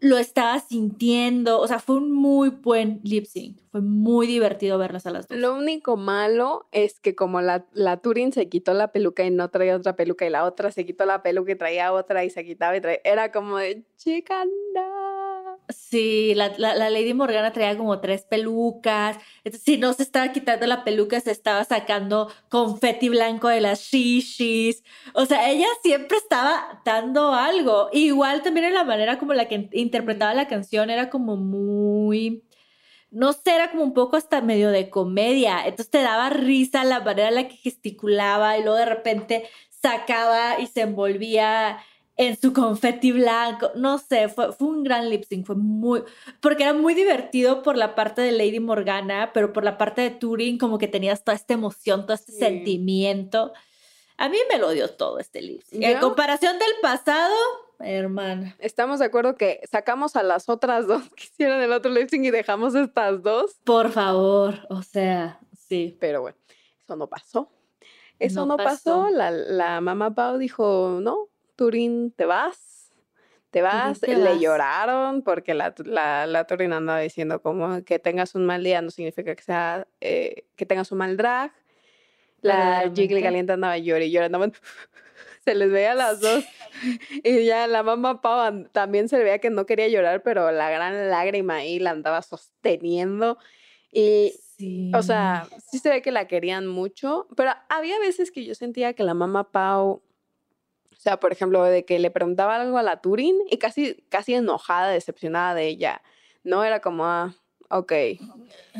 lo 0.00 0.18
estaba 0.18 0.58
sintiendo, 0.60 1.60
o 1.60 1.68
sea, 1.68 1.78
fue 1.78 1.96
un 1.96 2.12
muy 2.12 2.50
buen 2.50 3.00
lip 3.04 3.26
sync, 3.26 3.60
fue 3.70 3.80
muy 3.80 4.26
divertido 4.26 4.78
verlas 4.78 5.06
a 5.06 5.10
las 5.10 5.28
dos. 5.28 5.38
lo 5.38 5.54
único 5.54 5.96
malo 5.96 6.68
es 6.72 7.00
que 7.00 7.14
como 7.14 7.40
la, 7.40 7.66
la 7.72 7.98
Turin 7.98 8.32
se 8.32 8.48
quitó 8.48 8.74
la 8.74 8.92
peluca 8.92 9.24
y 9.24 9.30
no 9.30 9.50
traía 9.50 9.76
otra 9.76 9.96
peluca 9.96 10.26
y 10.26 10.30
la 10.30 10.44
otra 10.44 10.72
se 10.72 10.84
quitó 10.84 11.06
la 11.06 11.22
peluca 11.22 11.52
y 11.52 11.56
traía 11.56 11.92
otra 11.92 12.24
y 12.24 12.30
se 12.30 12.44
quitaba 12.44 12.76
y 12.76 12.80
traía, 12.80 13.00
era 13.04 13.30
como 13.32 13.58
de, 13.58 13.84
chica, 13.96 14.44
no. 14.74 15.17
Sí, 15.68 16.32
la, 16.34 16.54
la- 16.56 16.74
la 16.74 16.88
Lady 16.88 17.12
Morgana 17.12 17.52
traía 17.52 17.76
como 17.76 18.00
tres 18.00 18.22
pelucas. 18.22 19.18
Si 19.62 19.76
no 19.76 19.92
se 19.92 20.02
estaba 20.02 20.32
quitando 20.32 20.66
la 20.66 20.82
peluca, 20.82 21.20
se 21.20 21.30
estaba 21.30 21.62
sacando 21.64 22.32
confeti 22.48 23.10
blanco 23.10 23.48
de 23.48 23.60
las 23.60 23.80
shishis. 23.82 24.82
O 25.12 25.26
sea, 25.26 25.50
ella 25.50 25.66
siempre 25.82 26.16
estaba 26.16 26.80
dando 26.86 27.34
algo. 27.34 27.90
Igual 27.92 28.42
también 28.42 28.66
en 28.66 28.74
la 28.74 28.84
manera 28.84 29.18
como 29.18 29.34
la 29.34 29.46
que 29.46 29.68
interpretaba 29.72 30.32
la 30.32 30.48
canción 30.48 30.88
era 30.88 31.10
como 31.10 31.36
muy. 31.36 32.44
No 33.10 33.32
sé, 33.32 33.54
era 33.54 33.70
como 33.70 33.84
un 33.84 33.94
poco 33.94 34.16
hasta 34.16 34.40
medio 34.42 34.70
de 34.70 34.90
comedia. 34.90 35.60
Entonces 35.64 35.90
te 35.90 36.02
daba 36.02 36.30
risa 36.30 36.84
la 36.84 37.00
manera 37.00 37.28
en 37.28 37.34
la 37.36 37.48
que 37.48 37.56
gesticulaba 37.56 38.58
y 38.58 38.62
luego 38.62 38.76
de 38.78 38.84
repente 38.86 39.48
sacaba 39.82 40.60
y 40.60 40.66
se 40.66 40.82
envolvía 40.82 41.78
en 42.18 42.38
su 42.38 42.52
confeti 42.52 43.12
blanco. 43.12 43.70
No 43.76 43.96
sé, 43.98 44.28
fue, 44.28 44.52
fue 44.52 44.68
un 44.68 44.84
gran 44.84 45.08
lip 45.08 45.24
sync, 45.24 45.46
fue 45.46 45.56
muy. 45.56 46.02
Porque 46.40 46.64
era 46.64 46.74
muy 46.74 46.92
divertido 46.94 47.62
por 47.62 47.76
la 47.78 47.94
parte 47.94 48.20
de 48.20 48.32
Lady 48.32 48.60
Morgana, 48.60 49.30
pero 49.32 49.52
por 49.54 49.64
la 49.64 49.78
parte 49.78 50.02
de 50.02 50.10
Turing, 50.10 50.58
como 50.58 50.76
que 50.78 50.88
tenías 50.88 51.24
toda 51.24 51.34
esta 51.36 51.54
emoción, 51.54 52.02
todo 52.02 52.12
este 52.14 52.32
Sí. 52.32 52.38
sentimiento. 52.38 53.52
A 54.18 54.28
mí 54.28 54.36
me 54.50 54.58
lo 54.58 54.70
dio 54.72 54.90
todo 54.90 55.18
este 55.20 55.40
lip 55.40 55.62
sync. 55.62 55.82
En 55.82 56.00
comparación 56.00 56.58
del 56.58 56.72
pasado, 56.82 57.34
hermana. 57.78 58.56
Estamos 58.58 58.98
de 58.98 59.04
acuerdo 59.06 59.36
que 59.36 59.60
sacamos 59.70 60.16
a 60.16 60.24
las 60.24 60.48
otras 60.48 60.88
dos 60.88 61.02
que 61.16 61.24
hicieron 61.24 61.60
el 61.62 61.70
otro 61.72 61.90
lip 61.92 62.08
sync 62.10 62.24
y 62.24 62.30
dejamos 62.32 62.74
estas 62.74 63.22
dos. 63.22 63.54
Por 63.64 63.90
favor, 63.92 64.66
o 64.70 64.82
sea, 64.82 65.38
sí. 65.68 65.96
Pero 66.00 66.20
bueno, 66.22 66.36
eso 66.82 66.96
no 66.96 67.06
pasó. 67.08 67.52
Eso 68.18 68.40
No 68.40 68.46
no, 68.46 68.56
pasó. 68.56 69.02
pasó. 69.04 69.10
La, 69.10 69.30
la 69.30 69.80
mamá 69.80 70.12
Pau 70.16 70.36
dijo, 70.38 70.98
no, 71.00 71.28
Turín, 71.58 72.12
te 72.12 72.24
vas. 72.24 72.92
Te 73.50 73.62
vas. 73.62 73.98
te 73.98 74.14
Le 74.14 74.22
vas. 74.22 74.40
lloraron 74.40 75.22
porque 75.22 75.54
la, 75.54 75.74
la, 75.84 76.26
la 76.28 76.46
Turín 76.46 76.72
andaba 76.72 77.00
diciendo 77.00 77.42
como 77.42 77.82
que 77.84 77.98
tengas 77.98 78.36
un 78.36 78.46
mal 78.46 78.62
día 78.62 78.80
no 78.80 78.90
significa 78.90 79.34
que 79.34 79.42
sea 79.42 79.88
eh, 80.00 80.44
que 80.54 80.64
tengas 80.66 80.92
un 80.92 80.98
mal 80.98 81.16
drag. 81.16 81.52
La 82.42 82.88
Jiggly. 82.94 83.20
Caliente 83.22 83.52
andaba 83.54 83.76
llorando 83.78 84.06
y 84.06 84.10
llorando. 84.12 84.52
Se 85.44 85.54
les 85.56 85.70
veía 85.72 85.92
a 85.92 85.94
las 85.96 86.20
dos. 86.20 86.44
Y 87.24 87.44
ya 87.44 87.66
la 87.66 87.82
mamá 87.82 88.20
Pau 88.20 88.68
también 88.70 89.08
se 89.08 89.18
le 89.18 89.24
veía 89.24 89.40
que 89.40 89.50
no 89.50 89.66
quería 89.66 89.88
llorar, 89.88 90.22
pero 90.22 90.52
la 90.52 90.70
gran 90.70 91.10
lágrima 91.10 91.56
ahí 91.56 91.80
la 91.80 91.90
andaba 91.90 92.22
sosteniendo. 92.22 93.36
Y 93.90 94.32
Sí. 94.58 94.90
o 94.94 95.02
sea, 95.02 95.46
sí 95.70 95.78
se 95.78 95.88
ve 95.88 96.02
que 96.02 96.10
la 96.10 96.26
querían 96.26 96.66
mucho, 96.66 97.28
pero 97.36 97.52
había 97.68 97.96
veces 98.00 98.32
que 98.32 98.44
yo 98.44 98.54
sentía 98.56 98.92
que 98.92 99.04
la 99.04 99.14
mamá 99.14 99.50
Pau, 99.52 100.02
o 100.98 101.00
sea, 101.00 101.20
por 101.20 101.30
ejemplo, 101.30 101.62
de 101.62 101.84
que 101.84 102.00
le 102.00 102.10
preguntaba 102.10 102.56
algo 102.56 102.76
a 102.76 102.82
la 102.82 103.00
Turín 103.00 103.36
y 103.48 103.58
casi, 103.58 104.02
casi 104.08 104.34
enojada, 104.34 104.88
decepcionada 104.88 105.54
de 105.54 105.68
ella. 105.68 106.02
No 106.42 106.64
era 106.64 106.80
como, 106.80 107.04
ah, 107.04 107.36
ok. 107.70 107.92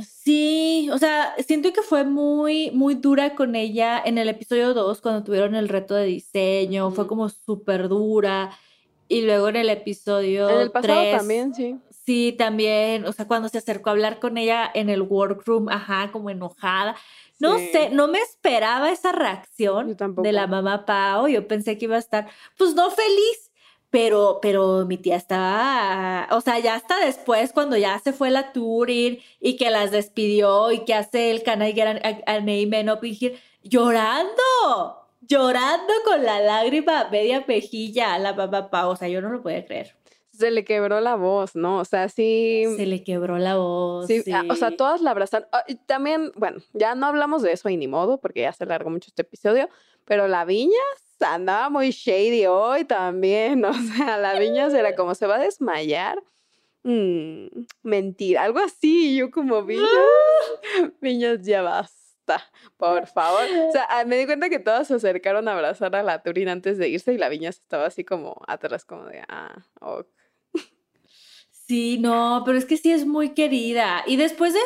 Sí, 0.05 0.90
o 0.93 0.99
sea, 0.99 1.32
siento 1.47 1.73
que 1.73 1.82
fue 1.82 2.03
muy, 2.03 2.73
muy 2.73 2.97
dura 2.97 3.36
con 3.36 3.55
ella 3.55 4.03
en 4.05 4.19
el 4.19 4.28
episodio 4.28 4.74
2 4.74 5.01
cuando 5.01 5.23
tuvieron 5.23 5.55
el 5.55 5.69
reto 5.69 5.95
de 5.95 6.07
diseño, 6.07 6.90
fue 6.90 7.07
como 7.07 7.28
súper 7.28 7.89
dura. 7.89 8.51
Y 9.07 9.23
luego 9.23 9.49
en 9.49 9.57
el 9.57 9.70
episodio 9.70 10.51
En 10.51 10.59
el 10.59 10.70
pasado 10.73 11.01
3, 11.01 11.16
también, 11.19 11.55
sí. 11.55 11.77
Sí, 12.05 12.35
también, 12.36 13.05
o 13.05 13.12
sea, 13.12 13.28
cuando 13.28 13.49
se 13.49 13.59
acercó 13.59 13.90
a 13.90 13.93
hablar 13.93 14.19
con 14.19 14.39
ella 14.39 14.69
en 14.74 14.89
el 14.89 15.03
workroom, 15.03 15.69
ajá, 15.69 16.11
como 16.11 16.31
enojada. 16.31 16.97
No 17.40 17.56
Sí. 17.59 17.69
sé, 17.73 17.90
no 17.90 18.09
me 18.09 18.19
esperaba 18.19 18.90
esa 18.90 19.12
reacción 19.12 19.97
de 20.23 20.32
la 20.32 20.47
mamá 20.47 20.85
Pau. 20.86 21.28
Yo 21.28 21.47
pensé 21.47 21.78
que 21.78 21.85
iba 21.85 21.97
a 21.97 22.01
estar, 22.01 22.28
pues 22.56 22.74
no 22.74 22.90
feliz, 22.90 23.52
pero, 23.90 24.39
pero 24.43 24.85
mi 24.86 24.98
tía 24.98 25.16
estaba, 25.16 26.28
o 26.32 26.40
sea, 26.40 26.59
ya 26.59 26.74
hasta 26.74 26.98
después, 26.98 27.52
cuando 27.52 27.77
ya 27.77 27.98
se 28.01 28.12
fue 28.12 28.31
la 28.31 28.52
Turing 28.52 29.19
y 29.40 29.56
que 29.56 29.70
las 29.70 29.90
despidió 29.93 30.73
y 30.73 30.85
que 30.85 30.94
hace 30.94 31.31
el 31.31 31.43
Can 31.43 31.62
I 31.62 31.73
Get 31.73 31.86
an- 31.86 32.01
a, 32.27 32.39
here? 32.40 33.39
llorando, 33.62 34.43
llorando 35.20 35.93
con 36.05 36.24
la 36.24 36.40
lágrima 36.40 37.09
media 37.10 37.44
mejilla 37.47 38.15
a 38.15 38.19
la 38.19 38.32
mamá 38.35 38.70
Pau. 38.70 38.90
O 38.90 38.97
sea, 38.97 39.09
yo 39.09 39.20
no 39.20 39.31
lo 39.31 39.43
podía 39.43 39.65
creer. 39.65 39.97
Se 40.39 40.52
le 40.52 40.65
quebró 40.65 41.01
la 41.01 41.16
voz, 41.16 41.56
¿no? 41.56 41.81
O 41.81 41.85
sea, 41.85 42.09
sí. 42.09 42.65
Se 42.77 42.86
le 42.86 43.02
quebró 43.02 43.39
la 43.39 43.56
voz. 43.56 44.06
Sí, 44.06 44.23
o 44.48 44.55
sea, 44.55 44.77
todas 44.77 45.01
la 45.01 45.10
abrazan. 45.10 45.47
Ah, 45.51 45.65
y 45.66 45.74
también, 45.74 46.31
bueno, 46.36 46.60
ya 46.74 46.94
no 46.94 47.06
hablamos 47.06 47.43
de 47.43 47.51
eso 47.51 47.69
y 47.69 47.77
ni 47.77 47.89
modo, 47.89 48.20
porque 48.20 48.43
ya 48.43 48.52
se 48.52 48.65
largó 48.65 48.89
mucho 48.89 49.09
este 49.09 49.23
episodio, 49.23 49.69
pero 50.05 50.28
la 50.28 50.44
Viñas 50.44 50.77
andaba 51.20 51.70
muy 51.70 51.90
shady 51.90 52.47
hoy 52.47 52.85
también. 52.85 53.65
O 53.69 53.74
sea, 53.74 54.16
la 54.19 54.39
Viñas 54.39 54.73
era 54.74 54.94
como 54.94 55.16
se 55.16 55.27
va 55.27 55.36
a 55.36 55.40
desmayar. 55.40 56.23
Mm, 56.85 57.48
mentira, 57.82 58.44
algo 58.44 58.60
así. 58.60 59.15
y 59.15 59.16
Yo 59.19 59.32
como 59.32 59.65
Viñas, 59.65 59.89
Viñas, 61.01 61.43
ya 61.43 61.62
basta, 61.62 62.40
por 62.77 63.09
favor. 63.09 63.43
O 63.69 63.73
sea, 63.73 63.89
ah, 63.90 64.05
me 64.05 64.16
di 64.16 64.27
cuenta 64.27 64.48
que 64.48 64.60
todas 64.60 64.86
se 64.86 64.94
acercaron 64.94 65.48
a 65.48 65.55
abrazar 65.55 65.97
a 65.97 66.05
la 66.05 66.23
Turín 66.23 66.48
antes 66.48 66.78
de 66.78 66.89
irse 66.89 67.12
y 67.12 67.19
la 67.19 67.28
Viñas 67.28 67.56
estaba 67.56 67.86
así 67.86 68.05
como 68.05 68.40
atrás, 68.47 68.85
como 68.85 69.05
de, 69.06 69.24
ah, 69.28 69.65
ok. 69.81 70.06
Sí, 71.69 71.99
no, 71.99 72.43
pero 72.47 72.57
es 72.57 72.65
que 72.65 72.78
sí 72.78 72.90
es 72.90 73.07
muy 73.07 73.35
querida. 73.35 74.03
Y 74.07 74.16
después 74.16 74.55
de, 74.55 74.61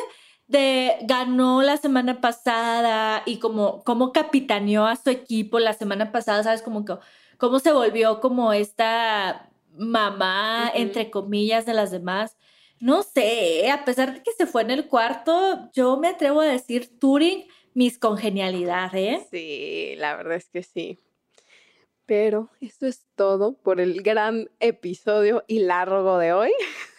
de 0.46 0.96
ganó 1.02 1.60
la 1.60 1.76
semana 1.76 2.20
pasada 2.20 3.24
y 3.26 3.38
como, 3.38 3.82
como 3.82 4.12
capitaneó 4.12 4.86
a 4.86 4.94
su 4.94 5.10
equipo 5.10 5.58
la 5.58 5.72
semana 5.72 6.12
pasada, 6.12 6.44
¿sabes? 6.44 6.62
Como 6.62 6.84
que, 6.84 6.94
cómo 7.38 7.58
se 7.58 7.72
volvió 7.72 8.20
como 8.20 8.52
esta 8.52 9.50
mamá, 9.76 10.70
entre 10.74 11.10
comillas, 11.10 11.66
de 11.66 11.74
las 11.74 11.90
demás. 11.90 12.36
No 12.78 13.02
sé, 13.02 13.68
a 13.70 13.84
pesar 13.84 14.14
de 14.14 14.22
que 14.22 14.32
se 14.32 14.46
fue 14.46 14.62
en 14.62 14.70
el 14.70 14.86
cuarto, 14.86 15.70
yo 15.72 15.96
me 15.96 16.08
atrevo 16.08 16.40
a 16.40 16.46
decir 16.46 16.98
Turing, 17.00 17.46
mis 17.74 17.98
congenialidad, 17.98 18.94
¿eh? 18.94 19.26
Sí, 19.30 19.94
la 19.96 20.16
verdad 20.16 20.36
es 20.36 20.48
que 20.50 20.62
sí. 20.62 20.98
Pero 22.06 22.50
eso 22.60 22.86
es 22.86 23.06
todo 23.16 23.54
por 23.54 23.80
el 23.80 24.02
gran 24.02 24.50
episodio 24.60 25.44
y 25.48 25.60
largo 25.60 26.18
de 26.18 26.32
hoy. 26.32 26.52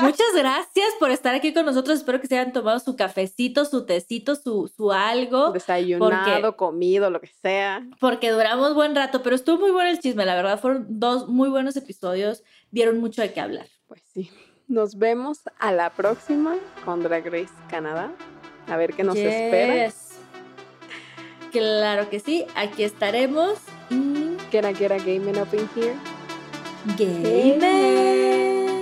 Muchas 0.00 0.34
gracias 0.34 0.88
por 0.98 1.10
estar 1.10 1.34
aquí 1.34 1.52
con 1.52 1.66
nosotros. 1.66 1.98
Espero 1.98 2.20
que 2.20 2.26
se 2.26 2.38
hayan 2.38 2.52
tomado 2.52 2.78
su 2.78 2.96
cafecito, 2.96 3.64
su 3.64 3.84
tecito, 3.84 4.34
su, 4.36 4.70
su 4.74 4.92
algo. 4.92 5.52
Desayunado, 5.52 6.56
comido, 6.56 7.10
lo 7.10 7.20
que 7.20 7.28
sea. 7.28 7.86
porque 8.00 8.30
duramos 8.30 8.74
buen 8.74 8.94
rato, 8.94 9.22
pero 9.22 9.36
estuvo 9.36 9.58
muy 9.58 9.70
bueno 9.70 9.90
el 9.90 9.98
chisme, 10.00 10.24
la 10.24 10.34
verdad, 10.34 10.58
fueron 10.60 10.86
dos 10.88 11.28
muy 11.28 11.48
buenos 11.48 11.76
episodios, 11.76 12.42
dieron 12.70 12.98
mucho 13.00 13.22
de 13.22 13.32
qué 13.32 13.40
hablar. 13.40 13.66
Pues 13.86 14.02
sí. 14.12 14.30
Nos 14.68 14.96
vemos 14.98 15.40
a 15.58 15.72
la 15.72 15.90
próxima 15.90 16.56
con 16.84 17.02
Drag 17.02 17.26
Race 17.26 17.52
Canadá. 17.68 18.10
A 18.68 18.76
ver 18.76 18.94
qué 18.94 19.04
nos 19.04 19.16
espera. 19.16 19.92
Claro 21.50 22.08
que 22.08 22.20
sí, 22.20 22.46
aquí 22.54 22.84
estaremos. 22.84 23.58
Y 23.90 24.22
Quiera, 24.50 24.72
quiera, 24.72 24.98
gaming 24.98 25.38
up 25.38 25.48
in 25.54 25.68
here. 25.74 25.96
Gamer. 26.98 28.81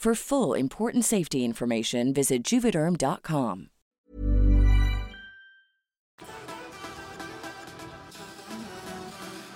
For 0.00 0.14
full 0.14 0.54
important 0.54 1.04
safety 1.04 1.44
information, 1.44 2.14
visit 2.14 2.42
juvederm.com. 2.42 3.66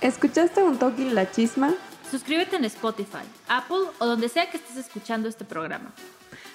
¿Escuchaste 0.03 0.63
un 0.63 0.79
toque 0.79 1.11
la 1.11 1.31
chisma? 1.31 1.73
Suscríbete 2.11 2.57
en 2.57 2.67
Spotify, 2.67 3.25
Apple 3.49 3.89
o 3.99 4.05
donde 4.05 4.29
sea 4.29 4.51
que 4.51 4.59
estés 4.59 4.77
escuchando 4.77 5.31
este 5.31 5.47
programa. 5.47 5.95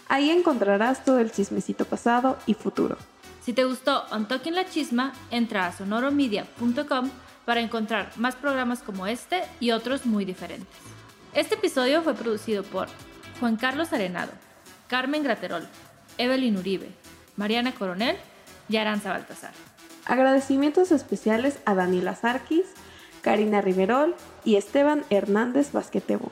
Ahí 0.08 0.30
encontrarás 0.30 1.04
todo 1.04 1.18
el 1.18 1.32
chismecito 1.32 1.86
pasado 1.86 2.38
y 2.46 2.54
futuro. 2.54 2.96
Si 3.42 3.54
te 3.54 3.64
gustó 3.64 4.04
On 4.12 4.28
Talking 4.28 4.54
La 4.54 4.70
Chisma, 4.70 5.14
entra 5.32 5.66
a 5.66 5.72
sonoromedia.com 5.76 7.10
para 7.44 7.60
encontrar 7.60 8.12
más 8.18 8.36
programas 8.36 8.84
como 8.84 9.08
este 9.08 9.42
y 9.60 9.72
otros 9.72 10.06
muy 10.06 10.26
diferentes. 10.26 10.78
Este 11.34 11.56
episodio 11.56 12.04
fue 12.04 12.14
producido 12.14 12.62
por 12.62 12.88
Juan 13.40 13.56
Carlos 13.56 13.94
Arenado, 13.94 14.32
Carmen 14.88 15.24
Graterol, 15.24 15.66
Evelyn 16.18 16.58
Uribe, 16.58 16.90
Mariana 17.38 17.74
Coronel 17.74 18.18
y 18.68 18.78
Aranza 18.78 19.12
Baltasar. 19.12 19.52
Agradecimientos 20.06 20.92
especiales 20.92 21.60
a 21.66 21.74
Daniela 21.74 22.16
Sarkis, 22.16 22.66
Karina 23.22 23.62
Riverol 23.62 24.16
y 24.44 24.56
Esteban 24.56 25.04
Hernández 25.10 25.72
Basquetebo. 25.72 26.32